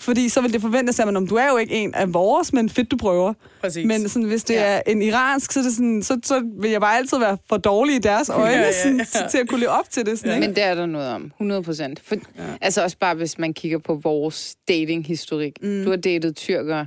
Fordi 0.00 0.28
så 0.28 0.40
ville 0.40 0.52
det 0.52 0.60
forventes, 0.60 1.00
at 1.00 1.06
man, 1.06 1.16
om 1.16 1.26
du 1.26 1.34
er 1.34 1.48
jo 1.50 1.56
ikke 1.56 1.74
en 1.74 1.94
af 1.94 2.14
vores, 2.14 2.52
men 2.52 2.68
fedt, 2.70 2.90
du 2.90 2.96
prøver. 2.96 3.34
Præcis. 3.60 3.86
Men 3.86 4.08
sådan, 4.08 4.28
hvis 4.28 4.44
det 4.44 4.54
ja. 4.54 4.60
Er 4.62 4.80
en 4.86 5.02
iransk, 5.02 5.52
så, 5.52 5.60
det 5.62 5.72
sådan, 5.72 6.02
så, 6.02 6.18
så 6.24 6.42
vil 6.60 6.70
jeg 6.70 6.80
bare 6.80 6.96
altid 6.96 7.18
være 7.18 7.38
for 7.48 7.56
dårlig 7.56 7.94
i 7.96 7.98
deres 7.98 8.28
øjne, 8.34 8.54
Ja, 8.56 8.60
ja, 8.60 8.82
Sådan, 8.82 9.06
ja. 9.14 9.28
til 9.28 9.38
at 9.38 9.48
kunne 9.48 9.60
leve 9.60 9.70
op 9.70 9.90
til 9.90 10.06
det. 10.06 10.18
Sådan, 10.18 10.30
Ja. 10.30 10.36
ikke? 10.36 10.46
Men 10.48 10.56
det 10.56 10.64
er 10.64 10.74
der 10.74 10.86
noget 10.86 11.08
om, 11.14 11.22
100 11.22 11.62
procent. 11.62 12.00
Ja. 12.10 12.16
Altså 12.60 12.82
også 12.82 12.96
bare, 13.00 13.14
hvis 13.14 13.38
man 13.38 13.54
kigger 13.54 13.78
på 13.78 13.94
vores 14.02 14.54
datinghistorik. 14.68 15.52
Mm. 15.62 15.84
Du 15.84 15.90
har 15.90 15.96
datet 15.96 16.36
tyrkere. 16.36 16.86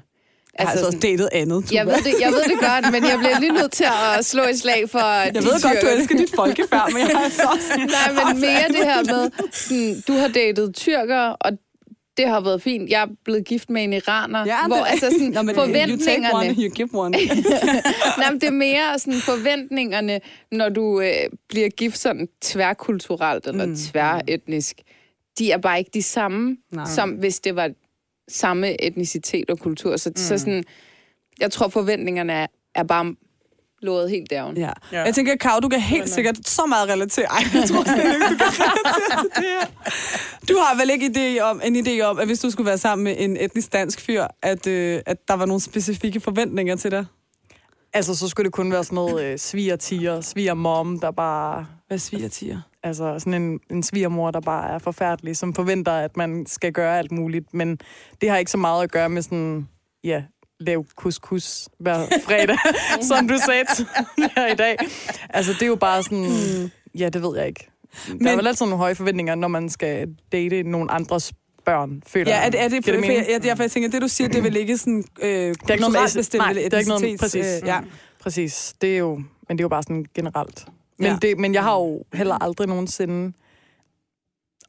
Jeg 0.60 0.66
har 0.68 0.72
altså 0.72 0.86
også 0.86 1.00
datet 1.00 1.30
andet, 1.32 1.64
Tuba. 1.66 1.76
jeg 1.76 1.86
ved, 1.86 1.94
det, 1.94 2.14
jeg 2.22 2.32
ved 2.32 2.44
det 2.44 2.60
godt, 2.60 2.92
men 2.92 3.04
jeg 3.10 3.18
bliver 3.20 3.40
lige 3.40 3.52
nødt 3.54 3.72
til 3.72 3.86
at 4.18 4.26
slå 4.26 4.44
et 4.44 4.60
slag 4.60 4.90
for 4.90 5.00
jeg 5.36 5.36
ved 5.36 5.62
godt, 5.64 5.78
du 5.82 5.88
elsker 5.98 6.18
dit 6.18 6.32
folkefærd, 6.36 6.90
men 6.94 7.00
jeg 7.02 7.18
har 7.18 7.24
altså 7.24 7.44
også... 7.44 7.70
Nej, 8.14 8.34
men 8.34 8.42
mere 8.42 8.68
det 8.68 8.76
her 8.92 9.04
med, 9.14 9.32
sådan, 9.52 10.04
du 10.08 10.14
har 10.14 10.28
datet 10.28 10.76
tyrkere, 10.76 11.36
og 11.36 11.52
det 12.18 12.28
har 12.28 12.42
været 12.42 12.62
fint. 12.62 12.90
Jeg 12.90 13.02
er 13.02 13.08
blevet 13.26 13.46
gift 13.46 13.70
med 13.70 13.84
en 13.84 13.94
iraner, 13.94 14.46
Ja, 14.46 14.68
hvor 14.68 14.76
det- 14.76 14.86
altså 14.88 15.10
sådan, 15.12 15.28
Nå, 15.36 15.42
men 15.42 15.56
You 15.56 15.62
take 15.62 15.72
forventningerne... 15.74 16.36
one, 16.36 16.56
you 16.60 16.70
give 16.70 16.90
one. 16.94 17.18
Nej, 18.20 18.32
men 18.32 18.42
det 18.42 18.48
er 18.48 18.52
mere 18.52 19.00
sådan 19.00 19.20
forventningerne, 19.20 20.20
når 20.52 20.70
du 20.70 21.02
øh, 21.02 21.10
bliver 21.50 21.70
gift 21.70 21.98
sådan 21.98 22.28
tværkulturelt 22.42 23.48
eller 23.48 23.66
mm. 23.66 23.76
tværetnisk. 23.76 24.78
De 25.40 25.52
er 25.52 25.58
bare 25.58 25.80
ikke 25.80 25.92
de 25.94 26.04
samme. 26.04 26.58
Nej. 26.72 26.86
som 26.86 27.10
hvis 27.10 27.40
det 27.40 27.56
var 27.56 27.70
samme 28.28 28.84
etnicitet 28.84 29.50
og 29.50 29.60
kultur. 29.60 29.98
Så, 29.98 30.10
mm. 30.10 30.16
så 30.16 30.38
sådan, 30.38 30.64
jeg 31.40 31.52
tror, 31.52 31.68
forventningerne 31.68 32.34
er, 32.34 32.48
er 32.76 32.84
bare 32.84 33.16
lået 33.84 34.10
helt 34.10 34.32
down. 34.32 34.58
Ja. 34.58 34.72
Ja. 34.92 35.02
Jeg 35.02 35.16
tænker, 35.16 35.36
Kav, 35.36 35.60
du 35.64 35.70
kan 35.70 35.80
helt 35.80 36.02
Men, 36.02 36.08
sikkert 36.08 36.48
så 36.48 36.66
meget 36.66 36.90
relatere. 36.90 37.26
Ej, 37.26 37.44
jeg 37.54 37.70
tror 37.70 37.84
slet 37.84 38.14
ikke, 38.14 38.28
du 38.30 38.38
kan 38.38 38.48
relatere 38.48 39.22
til 39.22 39.30
det 39.36 39.44
her. 39.44 39.68
Du 40.50 40.58
har 40.58 40.78
vel 40.78 40.90
ikke 40.90 41.12
idé 41.16 41.42
om, 41.42 41.62
en 41.64 41.88
idé 41.88 42.02
om, 42.02 42.20
at 42.20 42.26
hvis 42.26 42.40
du 42.40 42.50
skulle 42.50 42.68
være 42.68 42.78
sammen 42.78 43.04
med 43.04 43.16
en 43.18 43.38
etnisk 43.38 43.74
dansk 43.74 44.02
fyr, 44.02 44.28
at, 44.42 44.68
øh, 44.68 45.02
at 45.06 45.18
der 45.28 45.34
var 45.34 45.46
nogle 45.46 45.62
specifikke 45.62 46.20
forventninger 46.20 46.76
til 46.76 46.92
dig? 46.92 47.06
Altså, 47.94 48.16
så 48.16 48.28
skulle 48.28 48.46
det 48.46 48.54
kun 48.54 48.72
være 48.72 48.84
sådan 48.84 48.96
noget 48.96 49.24
øh, 49.24 49.38
svigertiger, 49.38 50.22
svigermom, 50.22 51.00
der 51.00 51.12
bare... 51.12 51.66
Hvad 51.88 51.98
sviger 51.98 52.30
tiger? 52.30 52.62
Altså 52.84 53.20
sådan 53.20 53.42
en, 53.42 53.60
en 53.72 53.84
svigermor, 53.84 54.32
der 54.32 54.42
bare 54.42 54.70
er 54.70 54.78
forfærdelig, 54.80 55.38
som 55.38 55.54
forventer, 55.54 55.92
at 55.92 56.18
man 56.18 56.46
skal 56.46 56.72
gøre 56.72 56.98
alt 56.98 57.12
muligt. 57.12 57.54
Men 57.54 57.80
det 58.22 58.30
har 58.30 58.38
ikke 58.38 58.52
så 58.52 58.58
meget 58.58 58.84
at 58.84 58.92
gøre 58.92 59.10
med 59.10 59.22
sådan, 59.22 59.68
ja, 60.04 60.24
lav 60.66 60.86
couscous 60.96 61.70
hver 61.80 62.06
fredag, 62.26 62.58
som 63.10 63.28
du 63.28 63.38
sagde 63.46 63.66
her 64.36 64.48
i 64.48 64.56
dag. 64.56 64.78
Altså, 65.30 65.54
det 65.54 65.62
er 65.62 65.68
jo 65.68 65.76
bare 65.76 66.04
sådan, 66.04 66.26
ja, 67.00 67.10
det 67.10 67.22
ved 67.22 67.38
jeg 67.38 67.48
ikke. 67.48 67.70
Der 68.08 68.14
Men- 68.14 68.28
er 68.28 68.36
vel 68.36 68.48
altid 68.48 68.66
nogle 68.66 68.78
høje 68.78 68.96
forventninger, 68.96 69.36
når 69.36 69.48
man 69.48 69.70
skal 69.70 70.08
date 70.32 70.64
nogle 70.64 70.92
andres 70.92 71.34
børn, 71.66 72.04
føler 72.08 72.32
Ja, 72.32 72.38
jeg. 72.38 72.46
er 72.46 72.50
det, 72.50 72.62
er 72.62 72.68
det, 72.68 72.86
det 72.86 73.00
mening? 73.00 73.24
jeg, 73.32 73.44
derfor 73.44 73.64
jeg 73.64 73.72
tænker, 73.72 73.90
det 73.90 74.02
du 74.02 74.08
siger, 74.08 74.28
det 74.28 74.38
er 74.38 74.42
vel 74.42 74.56
ikke 74.56 74.78
sådan 74.78 75.04
øh, 75.22 75.30
Det 75.30 75.36
er 75.40 75.72
ikke 75.74 75.82
noget 75.82 75.94
med, 75.94 76.20
bestemt, 76.20 76.40
nej, 76.42 76.54
det 76.54 76.74
er 76.74 76.78
ikke 76.78 76.90
noget 76.90 77.20
præcis. 77.20 77.46
Øh, 77.46 77.68
ja. 77.68 77.80
Præcis. 78.20 78.74
Det 78.82 78.94
er 78.94 78.98
jo, 78.98 79.16
men 79.16 79.58
det 79.58 79.60
er 79.60 79.64
jo 79.64 79.70
bare 79.70 79.84
sådan 79.84 80.06
generelt. 80.16 80.66
Men, 81.00 81.08
ja. 81.08 81.18
det, 81.22 81.40
men 81.40 81.54
jeg 81.54 81.64
har 81.64 81.76
jo 81.76 82.04
heller 82.14 82.44
aldrig 82.44 82.68
nogensinde 82.68 83.34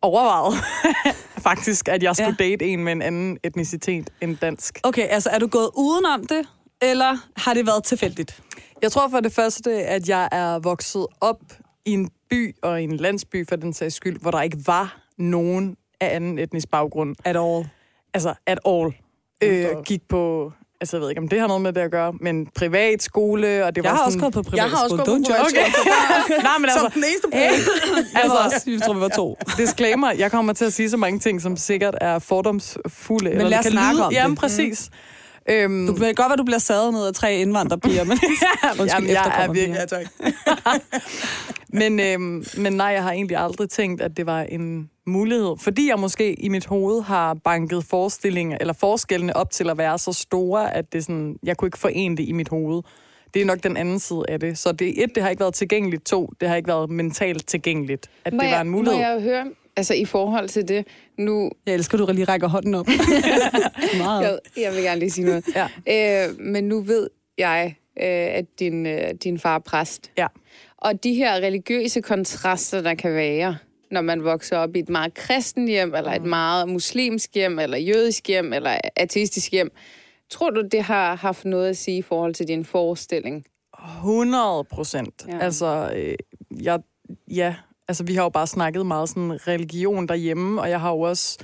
overvejet, 0.04 0.54
faktisk, 1.48 1.88
at 1.88 2.02
jeg 2.02 2.16
skulle 2.16 2.36
Ja. 2.40 2.44
date 2.44 2.64
en 2.64 2.84
med 2.84 2.92
en 2.92 3.02
anden 3.02 3.38
etnicitet 3.44 4.10
end 4.20 4.36
dansk. 4.36 4.80
Okay, 4.82 5.06
altså 5.08 5.30
er 5.30 5.38
du 5.38 5.46
gået 5.46 5.70
udenom 5.76 6.26
det, 6.26 6.46
eller 6.82 7.16
har 7.36 7.54
det 7.54 7.66
været 7.66 7.84
tilfældigt? 7.84 8.42
Jeg 8.82 8.92
tror 8.92 9.08
for 9.08 9.20
det 9.20 9.32
første, 9.32 9.70
at 9.72 10.08
jeg 10.08 10.28
er 10.32 10.58
vokset 10.58 11.06
op 11.20 11.40
i 11.84 11.90
en 11.90 12.10
by 12.30 12.56
og 12.62 12.80
i 12.80 12.84
en 12.84 12.96
landsby, 12.96 13.48
for 13.48 13.56
den 13.56 13.72
sags 13.72 13.94
skyld, 13.94 14.20
hvor 14.20 14.30
der 14.30 14.42
ikke 14.42 14.58
var 14.66 15.00
nogen 15.18 15.76
af 16.00 16.16
anden 16.16 16.38
etnisk 16.38 16.70
baggrund. 16.70 17.16
At 17.24 17.36
all. 17.36 17.68
Altså, 18.14 18.34
at 18.46 18.58
all. 18.66 18.94
Øh, 19.42 19.66
gik 19.84 20.08
på 20.08 20.52
altså 20.84 20.96
jeg 20.96 21.02
ved 21.02 21.08
ikke, 21.10 21.20
om 21.20 21.28
det 21.28 21.40
har 21.40 21.46
noget 21.46 21.62
med 21.62 21.72
det 21.72 21.80
at 21.80 21.90
gøre, 21.90 22.12
men 22.20 22.46
privatskole, 22.54 23.64
og 23.66 23.76
det 23.76 23.84
Jeg 23.84 23.90
var 23.90 23.96
har 23.96 24.04
også 24.04 24.18
sådan... 24.18 24.20
gået 24.20 24.32
på 24.34 24.42
privatskole. 24.50 24.62
Jeg 24.62 24.70
har 24.78 24.84
også 24.84 24.96
gået 24.96 25.06
på 25.06 25.12
Don't 25.12 25.16
judge. 25.16 25.54
privatskole. 25.54 26.38
Nej, 26.48 26.58
men 26.60 26.70
Som 26.76 26.84
altså, 26.84 26.90
den 26.94 27.04
eneste 27.04 27.28
hey, 27.32 27.50
altså, 28.22 28.36
også, 28.44 28.62
jeg 28.70 28.82
tror, 28.82 28.94
vi 28.94 29.00
var 29.00 29.08
to. 29.08 29.38
disclaimer, 29.62 30.10
jeg 30.12 30.30
kommer 30.30 30.52
til 30.52 30.64
at 30.64 30.72
sige 30.72 30.90
så 30.90 30.96
mange 30.96 31.18
ting, 31.18 31.42
som 31.42 31.56
sikkert 31.56 31.94
er 32.00 32.18
fordomsfulde. 32.18 33.30
Men 33.36 33.46
lad 33.46 33.58
os 33.58 33.64
snakke 33.64 33.92
lyde, 33.94 34.04
om 34.04 34.10
det. 34.12 34.16
Jamen, 34.16 34.36
præcis. 34.36 34.88
Mm. 35.48 35.52
Øhm, 35.54 35.86
Du 35.86 35.94
kan 35.94 36.14
godt 36.14 36.28
være, 36.30 36.36
du 36.36 36.44
bliver 36.44 36.58
sadet 36.58 36.92
ned 36.92 37.06
af 37.06 37.14
tre 37.14 37.34
indvandrerpiger, 37.36 38.04
men 38.04 38.10
undskyld, 38.80 38.88
Jamen, 38.94 39.10
jeg 39.10 39.32
er 39.38 39.52
virkelig- 39.52 39.76
Ja, 39.80 39.84
tak. 39.86 40.06
Men, 41.74 42.00
øhm, 42.00 42.44
men 42.56 42.72
nej, 42.72 42.86
jeg 42.86 43.02
har 43.02 43.12
egentlig 43.12 43.36
aldrig 43.36 43.70
tænkt, 43.70 44.02
at 44.02 44.16
det 44.16 44.26
var 44.26 44.42
en 44.42 44.90
mulighed. 45.06 45.56
Fordi 45.60 45.88
jeg 45.88 45.98
måske 45.98 46.34
i 46.34 46.48
mit 46.48 46.66
hoved 46.66 47.02
har 47.02 47.34
banket 47.34 47.84
forestillinger, 47.84 48.58
eller 48.60 48.74
forskellene 48.74 49.36
op 49.36 49.50
til 49.50 49.70
at 49.70 49.78
være 49.78 49.98
så 49.98 50.12
store, 50.12 50.74
at 50.74 50.92
det 50.92 51.04
sådan, 51.04 51.36
jeg 51.42 51.56
kunne 51.56 51.66
ikke 51.66 51.78
forene 51.78 52.16
det 52.16 52.28
i 52.28 52.32
mit 52.32 52.48
hoved. 52.48 52.82
Det 53.34 53.42
er 53.42 53.46
nok 53.46 53.62
den 53.62 53.76
anden 53.76 53.98
side 53.98 54.22
af 54.28 54.40
det. 54.40 54.58
Så 54.58 54.72
det, 54.72 55.02
et, 55.02 55.14
det 55.14 55.22
har 55.22 55.30
ikke 55.30 55.40
været 55.40 55.54
tilgængeligt. 55.54 56.06
To, 56.06 56.30
det 56.40 56.48
har 56.48 56.56
ikke 56.56 56.68
været 56.68 56.90
mentalt 56.90 57.46
tilgængeligt, 57.46 58.10
at 58.24 58.32
Må 58.32 58.42
det 58.42 58.50
var 58.50 58.60
en 58.60 58.70
mulighed. 58.70 58.98
Må 58.98 59.06
jeg 59.06 59.20
høre, 59.20 59.46
altså 59.76 59.94
i 59.94 60.04
forhold 60.04 60.48
til 60.48 60.68
det, 60.68 60.86
nu, 61.18 61.50
Jeg 61.66 61.74
elsker, 61.74 62.02
at 62.02 62.08
du 62.08 62.12
lige 62.12 62.24
rækker 62.24 62.48
hånden 62.48 62.74
op. 62.74 62.86
Meget. 63.98 64.22
jeg, 64.22 64.38
jeg 64.56 64.72
vil 64.72 64.82
gerne 64.82 64.98
lige 64.98 65.10
sige 65.10 65.24
noget. 65.24 65.44
Ja. 65.86 66.28
Øh, 66.28 66.40
men 66.40 66.64
nu 66.64 66.80
ved 66.80 67.10
jeg, 67.38 67.76
øh, 67.96 68.06
at 68.08 68.44
din, 68.58 68.86
øh, 68.86 69.14
din 69.24 69.38
far 69.38 69.54
er 69.54 69.58
præst. 69.58 70.10
Ja. 70.18 70.26
Og 70.84 71.04
de 71.04 71.14
her 71.14 71.34
religiøse 71.34 72.00
kontraster, 72.00 72.80
der 72.80 72.94
kan 72.94 73.14
være, 73.14 73.56
når 73.90 74.00
man 74.00 74.24
vokser 74.24 74.56
op 74.56 74.76
i 74.76 74.78
et 74.78 74.88
meget 74.88 75.14
kristen 75.14 75.68
hjem, 75.68 75.94
eller 75.94 76.12
et 76.12 76.24
meget 76.24 76.68
muslimsk 76.68 77.34
hjem, 77.34 77.58
eller 77.58 77.78
jødisk 77.78 78.28
hjem, 78.28 78.52
eller 78.52 78.78
ateistisk 78.96 79.52
hjem, 79.52 79.70
tror 80.30 80.50
du, 80.50 80.62
det 80.72 80.82
har 80.82 81.14
haft 81.14 81.44
noget 81.44 81.68
at 81.68 81.76
sige 81.76 81.98
i 81.98 82.02
forhold 82.02 82.34
til 82.34 82.48
din 82.48 82.64
forestilling? 82.64 83.44
100 83.98 84.64
procent. 84.64 85.26
Ja. 85.28 85.38
Altså, 85.38 85.92
øh, 85.96 86.14
jeg, 86.62 86.80
ja, 87.30 87.54
altså, 87.88 88.04
vi 88.04 88.14
har 88.14 88.22
jo 88.22 88.28
bare 88.28 88.46
snakket 88.46 88.86
meget 88.86 89.08
sådan 89.08 89.48
religion 89.48 90.08
derhjemme, 90.08 90.60
og 90.60 90.70
jeg 90.70 90.80
har 90.80 90.90
jo 90.90 91.00
også, 91.00 91.38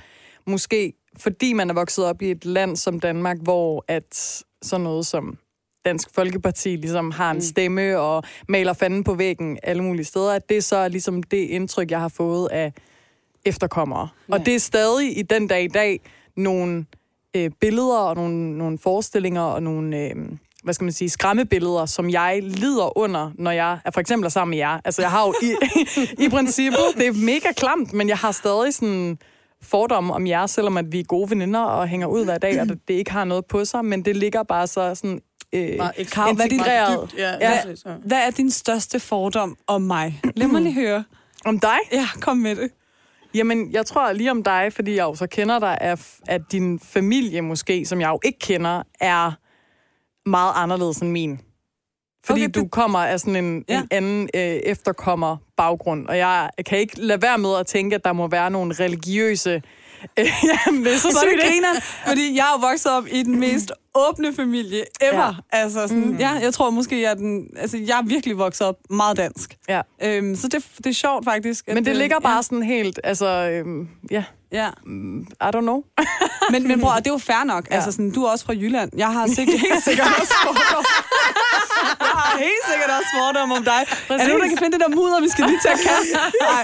måske 0.47 0.93
fordi 1.17 1.53
man 1.53 1.69
er 1.69 1.73
vokset 1.73 2.05
op 2.05 2.21
i 2.21 2.31
et 2.31 2.45
land 2.45 2.75
som 2.75 2.99
Danmark, 2.99 3.37
hvor 3.41 3.85
at 3.87 4.43
sådan 4.61 4.83
noget 4.83 5.05
som 5.05 5.37
Dansk 5.85 6.09
Folkeparti 6.15 6.69
ligesom 6.69 7.11
har 7.11 7.31
en 7.31 7.37
Mm. 7.37 7.41
stemme 7.41 7.99
og 7.99 8.23
maler 8.47 8.73
fanden 8.73 9.03
på 9.03 9.13
væggen 9.13 9.57
alle 9.63 9.83
mulige 9.83 10.05
steder, 10.05 10.33
at 10.33 10.49
det 10.49 10.57
er 10.57 10.61
så 10.61 10.87
ligesom 10.87 11.23
det 11.23 11.37
indtryk, 11.37 11.91
jeg 11.91 11.99
har 11.99 12.07
fået 12.07 12.47
af 12.51 12.73
efterkommere. 13.45 14.07
Ja. 14.29 14.33
Og 14.33 14.45
det 14.45 14.55
er 14.55 14.59
stadig 14.59 15.17
i 15.17 15.21
den 15.21 15.47
dag 15.47 15.63
i 15.63 15.67
dag 15.67 15.99
nogle 16.37 16.85
øh, 17.35 17.51
billeder 17.61 17.97
og 17.97 18.15
nogle, 18.15 18.57
nogle 18.57 18.77
forestillinger 18.77 19.41
og 19.41 19.63
nogle, 19.63 19.97
øh, 19.97 20.15
hvad 20.63 20.73
skal 20.73 20.85
man 20.85 20.93
sige, 20.93 21.09
skræmmebilleder, 21.09 21.85
som 21.85 22.09
jeg 22.09 22.39
lider 22.43 22.97
under, 22.97 23.31
når 23.35 23.51
jeg 23.51 23.79
er 23.85 23.91
for 23.91 23.99
eksempel 24.01 24.25
er 24.25 24.29
sammen 24.29 24.49
med 24.49 24.57
jer. 24.57 24.79
Altså 24.85 25.01
jeg 25.01 25.11
har 25.11 25.25
jo 25.27 25.33
i, 25.41 25.55
i 26.25 26.29
princippet, 26.29 26.79
det 26.97 27.07
er 27.07 27.25
mega 27.25 27.51
klamt, 27.57 27.93
men 27.93 28.09
jeg 28.09 28.17
har 28.17 28.31
stadig 28.31 28.73
sådan 28.73 29.17
fordomme 29.61 30.13
om 30.13 30.27
jer, 30.27 30.45
selvom 30.45 30.77
at 30.77 30.91
vi 30.91 30.99
er 30.99 31.03
gode 31.03 31.29
veninder 31.29 31.59
og 31.59 31.87
hænger 31.87 32.07
ud 32.07 32.25
hver 32.25 32.37
dag, 32.37 32.61
og 32.61 32.67
det, 32.69 32.79
det 32.87 32.93
ikke 32.93 33.11
har 33.11 33.23
noget 33.23 33.45
på 33.45 33.65
sig, 33.65 33.85
men 33.85 34.05
det 34.05 34.15
ligger 34.17 34.43
bare 34.43 34.67
så 34.67 34.95
sådan 34.95 35.21
øh, 35.53 35.77
Karo, 36.11 36.33
hvad 36.33 36.45
er 36.45 36.49
din- 36.49 36.53
integreret. 36.59 37.13
Ja, 37.17 37.31
Ja. 37.41 37.51
ja. 37.85 37.91
Hvad 38.05 38.17
er 38.17 38.31
din 38.31 38.51
største 38.51 38.99
fordom 38.99 39.57
om 39.67 39.81
mig? 39.81 40.21
Lad 40.35 40.47
mig 40.47 40.61
lige 40.61 40.73
høre. 40.73 41.03
Om 41.45 41.59
dig? 41.59 41.77
Ja, 41.91 42.07
kom 42.21 42.37
med 42.37 42.55
det. 42.55 42.69
Jamen, 43.33 43.71
jeg 43.71 43.85
tror 43.85 44.11
lige 44.11 44.31
om 44.31 44.43
dig, 44.43 44.73
fordi 44.73 44.95
jeg 44.95 45.03
jo 45.03 45.15
så 45.15 45.27
kender 45.27 45.59
dig, 45.59 45.77
at, 45.81 46.07
at 46.27 46.41
din 46.51 46.79
familie 46.79 47.41
måske, 47.41 47.85
som 47.85 48.01
jeg 48.01 48.09
jo 48.09 48.19
ikke 48.23 48.39
kender, 48.39 48.83
er 49.01 49.31
meget 50.29 50.53
anderledes 50.55 50.97
end 50.97 51.11
min. 51.11 51.39
Fordi 52.25 52.43
Okay, 52.45 52.51
du 52.55 52.67
kommer 52.67 52.99
af 52.99 53.19
sådan 53.19 53.35
en, 53.45 53.65
ja. 53.69 53.79
en 53.81 53.87
anden 53.91 54.29
øh, 54.35 54.41
efterkommer 54.41 55.37
baggrund, 55.57 56.07
og 56.07 56.17
jeg 56.17 56.49
kan 56.65 56.77
ikke 56.77 57.01
lade 57.01 57.21
være 57.21 57.37
med 57.37 57.55
at 57.59 57.67
tænke, 57.67 57.95
at 57.95 58.05
der 58.05 58.13
må 58.13 58.27
være 58.27 58.51
nogle 58.51 58.73
religiøse... 58.73 59.61
Jamen, 60.65 60.85
det 60.85 60.93
er 60.93 60.97
så 60.97 61.07
er 61.07 61.11
det 61.11 61.19
sygt, 61.21 61.31
ikke? 61.31 61.43
griner, 61.47 61.81
fordi 62.07 62.35
jeg 62.35 62.45
er 62.55 62.59
vokset 62.61 62.91
op 62.91 63.07
i 63.11 63.23
den 63.23 63.39
mest 63.39 63.71
åbne 63.95 64.33
familie 64.33 64.83
ever. 65.01 65.17
Ja. 65.17 65.25
Ja. 65.25 65.33
Altså 65.51 65.87
sådan, 65.87 66.05
mm. 66.05 66.17
ja, 66.17 66.29
jeg 66.29 66.53
tror 66.53 66.69
måske, 66.69 67.01
jeg 67.01 67.11
er, 67.11 67.15
den, 67.15 67.47
altså, 67.57 67.77
jeg 67.77 67.99
er 67.99 68.03
virkelig 68.03 68.37
vokset 68.37 68.67
op 68.67 68.75
meget 68.89 69.17
dansk. 69.17 69.57
Ja. 69.69 69.81
Øhm, 70.03 70.35
så 70.35 70.47
det, 70.47 70.65
det 70.77 70.85
er 70.85 70.93
sjovt 70.93 71.25
faktisk. 71.25 71.67
Men 71.67 71.85
det 71.85 71.95
ligger 71.95 72.15
ja, 72.21 72.27
bare 72.27 72.43
sådan 72.43 72.63
helt, 72.63 72.99
altså, 73.03 73.25
øhm, 73.27 73.87
ja, 74.11 74.23
Ja. 74.51 74.69
I 75.47 75.49
don't 75.55 75.67
know. 75.69 75.83
Men, 76.51 76.67
men 76.67 76.79
bror, 76.81 76.93
det 76.93 77.07
er 77.07 77.11
jo 77.11 77.17
fair 77.17 77.43
nok. 77.43 77.67
Ja. 77.69 77.75
Altså, 77.75 77.91
sådan, 77.91 78.11
du 78.11 78.23
er 78.25 78.29
også 78.31 78.45
fra 78.45 78.53
Jylland. 78.53 78.91
Jeg 78.97 79.11
har 79.13 79.27
sikkert, 79.27 79.59
helt 79.67 79.83
sikkert 79.83 80.07
også 80.19 80.33
fordomme. 80.43 80.87
Jeg 81.99 82.17
har 82.19 82.37
helt 82.37 82.65
sikkert 82.71 82.89
også 82.97 83.09
fordomme 83.19 83.55
om 83.55 83.63
dig. 83.63 83.81
Er 84.09 84.17
der 84.17 84.27
nogen, 84.27 84.41
der 84.41 84.47
kan 84.47 84.57
finde 84.57 84.71
det 84.77 84.81
der 84.85 84.95
mudder, 84.95 85.21
vi 85.21 85.29
skal 85.29 85.45
lige 85.45 85.59
til 85.61 85.67
at 85.67 85.79
kaste? 85.89 86.17
Nej, 86.41 86.63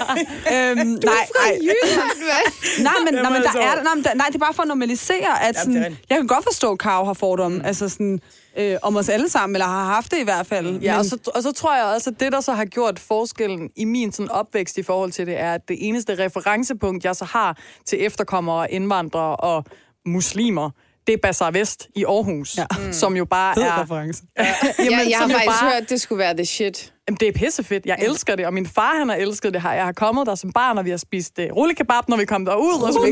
øhm, 0.53 1.01
du 1.01 1.07
nej, 1.07 1.27
nej. 1.41 1.57
Jylland, 1.61 2.17
hvad? 2.27 2.83
Nej, 2.83 2.93
men, 3.05 3.13
nej, 3.13 3.23
men 3.23 3.41
der 3.41 3.49
altså- 3.49 3.59
er, 3.59 3.83
nej, 3.83 4.13
nej, 4.15 4.27
det 4.27 4.35
er 4.35 4.39
bare 4.39 4.53
for 4.53 4.61
at 4.61 4.67
normalisere, 4.67 5.43
at 5.43 5.55
er 5.57 5.59
sådan, 5.59 5.97
jeg 6.09 6.17
kan 6.17 6.27
godt 6.27 6.43
forstå, 6.43 6.71
at 6.71 6.79
Karo 6.79 7.05
har 7.05 7.13
fordomme, 7.13 7.57
mm. 7.57 7.65
altså 7.65 7.89
sådan, 7.89 8.19
øh, 8.57 8.77
om 8.81 8.95
os 8.95 9.09
alle 9.09 9.29
sammen, 9.29 9.55
eller 9.55 9.65
har 9.65 9.85
haft 9.85 10.11
det 10.11 10.19
i 10.19 10.23
hvert 10.23 10.47
fald. 10.47 10.79
Ja, 10.81 10.91
men, 10.91 10.99
og 10.99 11.05
så, 11.05 11.31
og 11.35 11.43
så 11.43 11.51
tror 11.51 11.75
jeg 11.75 11.85
også, 11.85 12.09
at 12.09 12.19
det, 12.19 12.31
der 12.31 12.41
så 12.41 12.53
har 12.53 12.65
gjort 12.65 12.99
forskellen 12.99 13.69
i 13.75 13.85
min 13.85 14.11
sådan 14.11 14.31
opvækst 14.31 14.77
i 14.77 14.83
forhold 14.83 15.11
til 15.11 15.27
det, 15.27 15.39
er, 15.39 15.53
at 15.53 15.67
det 15.67 15.87
eneste 15.87 16.25
referencepunkt, 16.25 17.05
jeg 17.05 17.15
så 17.15 17.25
har 17.25 17.57
til 17.85 18.05
efterkommere, 18.05 18.71
indvandrere 18.71 19.35
og 19.35 19.65
muslimer, 20.05 20.69
det 21.07 21.13
er 21.13 21.17
Bazaar 21.23 21.51
Vest 21.51 21.87
i 21.95 22.03
Aarhus, 22.05 22.57
Ja. 22.57 22.65
ja. 22.85 22.91
som 22.91 23.15
jo 23.17 23.25
bare 23.25 23.55
fed 23.55 23.63
er... 23.63 23.81
reference. 23.81 24.23
jeg, 24.37 24.45
jeg 24.79 25.17
har 25.17 25.21
som 25.21 25.31
jo 25.31 25.37
faktisk 25.37 25.61
bare- 25.61 25.71
hørt, 25.73 25.81
at 25.83 25.89
det 25.89 26.01
skulle 26.01 26.19
være 26.19 26.33
the 26.33 26.45
shit. 26.45 26.93
Jamen, 27.07 27.17
det 27.19 27.27
er 27.27 27.31
pissefedt. 27.31 27.85
Jeg 27.85 27.97
elsker 28.01 28.35
det, 28.35 28.45
og 28.45 28.53
min 28.53 28.65
far, 28.67 28.97
han 28.99 29.09
har 29.09 29.15
elsket 29.15 29.53
det 29.53 29.61
her. 29.61 29.73
Jeg 29.73 29.85
har 29.85 29.91
kommet 29.91 30.27
der 30.27 30.35
som 30.35 30.51
barn, 30.51 30.77
og 30.77 30.85
vi 30.85 30.89
har 30.89 30.97
spist 30.97 31.39
uh, 31.39 31.45
rullekebab, 31.57 32.09
når 32.09 32.17
vi 32.17 32.25
kom 32.25 32.45
derud. 32.45 32.81
Og 32.83 32.93
så 32.93 32.99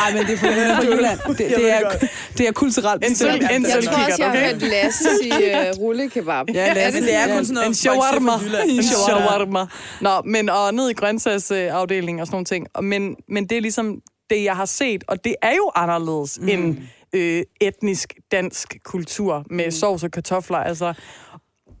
Ej, 0.00 0.12
men 0.14 0.26
det 0.26 0.32
er 0.34 0.38
fra 0.38 0.84
Jylland. 0.84 1.18
Det, 1.28 1.38
det, 1.38 1.70
er, 1.72 1.90
det 2.38 2.48
er 2.48 2.52
kulturelt 2.52 3.04
En 3.04 3.10
bestemt. 3.10 3.30
sølv- 3.32 3.54
en 3.56 3.62
Jeg 3.62 3.84
tror 3.84 3.92
også, 4.04 4.14
jeg 4.18 4.26
har 4.26 4.36
okay? 4.38 4.52
hørt 4.52 4.62
Lasse 4.62 5.04
sige 5.22 5.70
uh, 5.76 5.82
rullekebab. 5.82 6.46
Ja, 6.54 6.66
er 6.70 6.74
Lasse, 6.74 7.00
det 7.00 7.06
Det 7.08 7.14
er 7.14 7.28
Ja, 7.28 7.34
kun 7.36 7.44
sådan 7.44 7.54
noget, 7.54 7.68
en 7.68 7.74
shawarma. 7.74 8.32
En 8.68 8.82
shawarma. 8.82 9.26
shawarma. 9.28 9.66
Nå, 10.00 10.22
men 10.24 10.48
og 10.48 10.74
ned 10.74 10.90
i 10.90 10.92
grøntsagsafdelingen 10.92 12.20
og 12.20 12.26
sådan 12.26 12.34
nogle 12.34 12.44
ting. 12.44 12.66
Men, 12.82 13.16
men 13.28 13.46
det 13.46 13.56
er 13.56 13.60
ligesom 13.60 14.00
det, 14.30 14.44
jeg 14.44 14.56
har 14.56 14.64
set, 14.64 15.04
og 15.08 15.24
det 15.24 15.36
er 15.42 15.54
jo 15.54 15.70
anderledes 15.74 16.38
mm. 16.40 16.48
end 16.48 16.78
øh, 17.12 17.42
etnisk 17.60 18.14
dansk 18.32 18.76
kultur 18.84 19.44
med 19.50 19.64
mm. 19.64 19.70
sovs 19.70 20.04
og 20.04 20.10
kartofler. 20.10 20.58
Altså, 20.58 20.94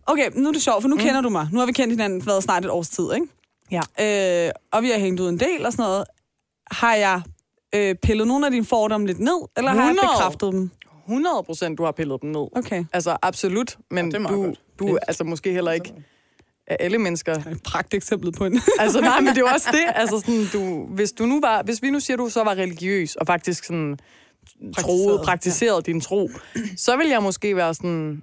Okay, 0.06 0.30
nu 0.34 0.48
er 0.48 0.52
det 0.52 0.62
sjovt, 0.62 0.82
for 0.82 0.88
nu 0.88 0.94
mm. 0.94 1.00
kender 1.00 1.20
du 1.20 1.28
mig. 1.28 1.48
Nu 1.52 1.58
har 1.58 1.66
vi 1.66 1.72
kendt 1.72 1.92
hinanden 1.92 2.22
for 2.22 2.40
snart 2.40 2.64
et 2.64 2.70
års 2.70 2.88
tid, 2.88 3.04
ikke? 3.14 3.26
ja. 3.70 4.46
Øh, 4.46 4.52
og 4.72 4.82
vi 4.82 4.90
har 4.90 4.98
hængt 4.98 5.20
ud 5.20 5.28
en 5.28 5.40
del 5.40 5.66
og 5.66 5.72
sådan 5.72 5.82
noget. 5.82 6.04
Har 6.70 6.94
jeg 6.94 7.22
øh, 7.74 7.94
pillet 7.94 8.26
nogle 8.26 8.46
af 8.46 8.52
dine 8.52 8.64
fordomme 8.64 9.06
lidt 9.06 9.18
ned, 9.18 9.40
eller 9.56 9.70
har 9.70 9.82
jeg 9.82 9.90
100. 9.90 10.08
bekræftet 10.14 10.52
dem? 10.52 10.70
100 11.06 11.42
procent, 11.42 11.78
du 11.78 11.84
har 11.84 11.92
pillet 11.92 12.22
dem 12.22 12.30
ned. 12.30 12.46
Okay. 12.56 12.84
Altså, 12.92 13.16
absolut. 13.22 13.78
Men 13.90 14.08
meget 14.08 14.28
du, 14.28 14.44
godt. 14.44 14.60
du 14.78 14.94
er 14.94 14.98
altså 15.08 15.24
måske 15.24 15.52
heller 15.52 15.72
ikke 15.72 15.94
af 16.66 16.76
alle 16.80 16.98
mennesker. 16.98 17.34
Et 17.34 17.62
pragt 17.64 17.94
eksempel 17.94 18.32
på 18.32 18.44
en. 18.44 18.60
Altså, 18.80 19.00
nej, 19.00 19.20
men 19.20 19.28
det 19.28 19.36
er 19.36 19.40
jo 19.40 19.46
også 19.54 19.68
det. 19.72 19.84
Altså, 20.00 20.18
sådan, 20.18 20.44
du, 20.52 20.86
hvis, 20.86 21.12
du 21.12 21.26
nu 21.26 21.40
var, 21.40 21.62
hvis 21.62 21.82
vi 21.82 21.90
nu 21.90 22.00
siger, 22.00 22.16
du 22.16 22.28
så 22.28 22.44
var 22.44 22.54
religiøs, 22.54 23.16
og 23.16 23.26
faktisk 23.26 23.64
sådan 23.64 23.98
troede, 24.78 25.20
praktiserede 25.24 25.82
din 25.82 26.00
tro, 26.00 26.30
så 26.76 26.96
vil 26.96 27.08
jeg 27.08 27.22
måske 27.22 27.56
være 27.56 27.74
sådan, 27.74 28.22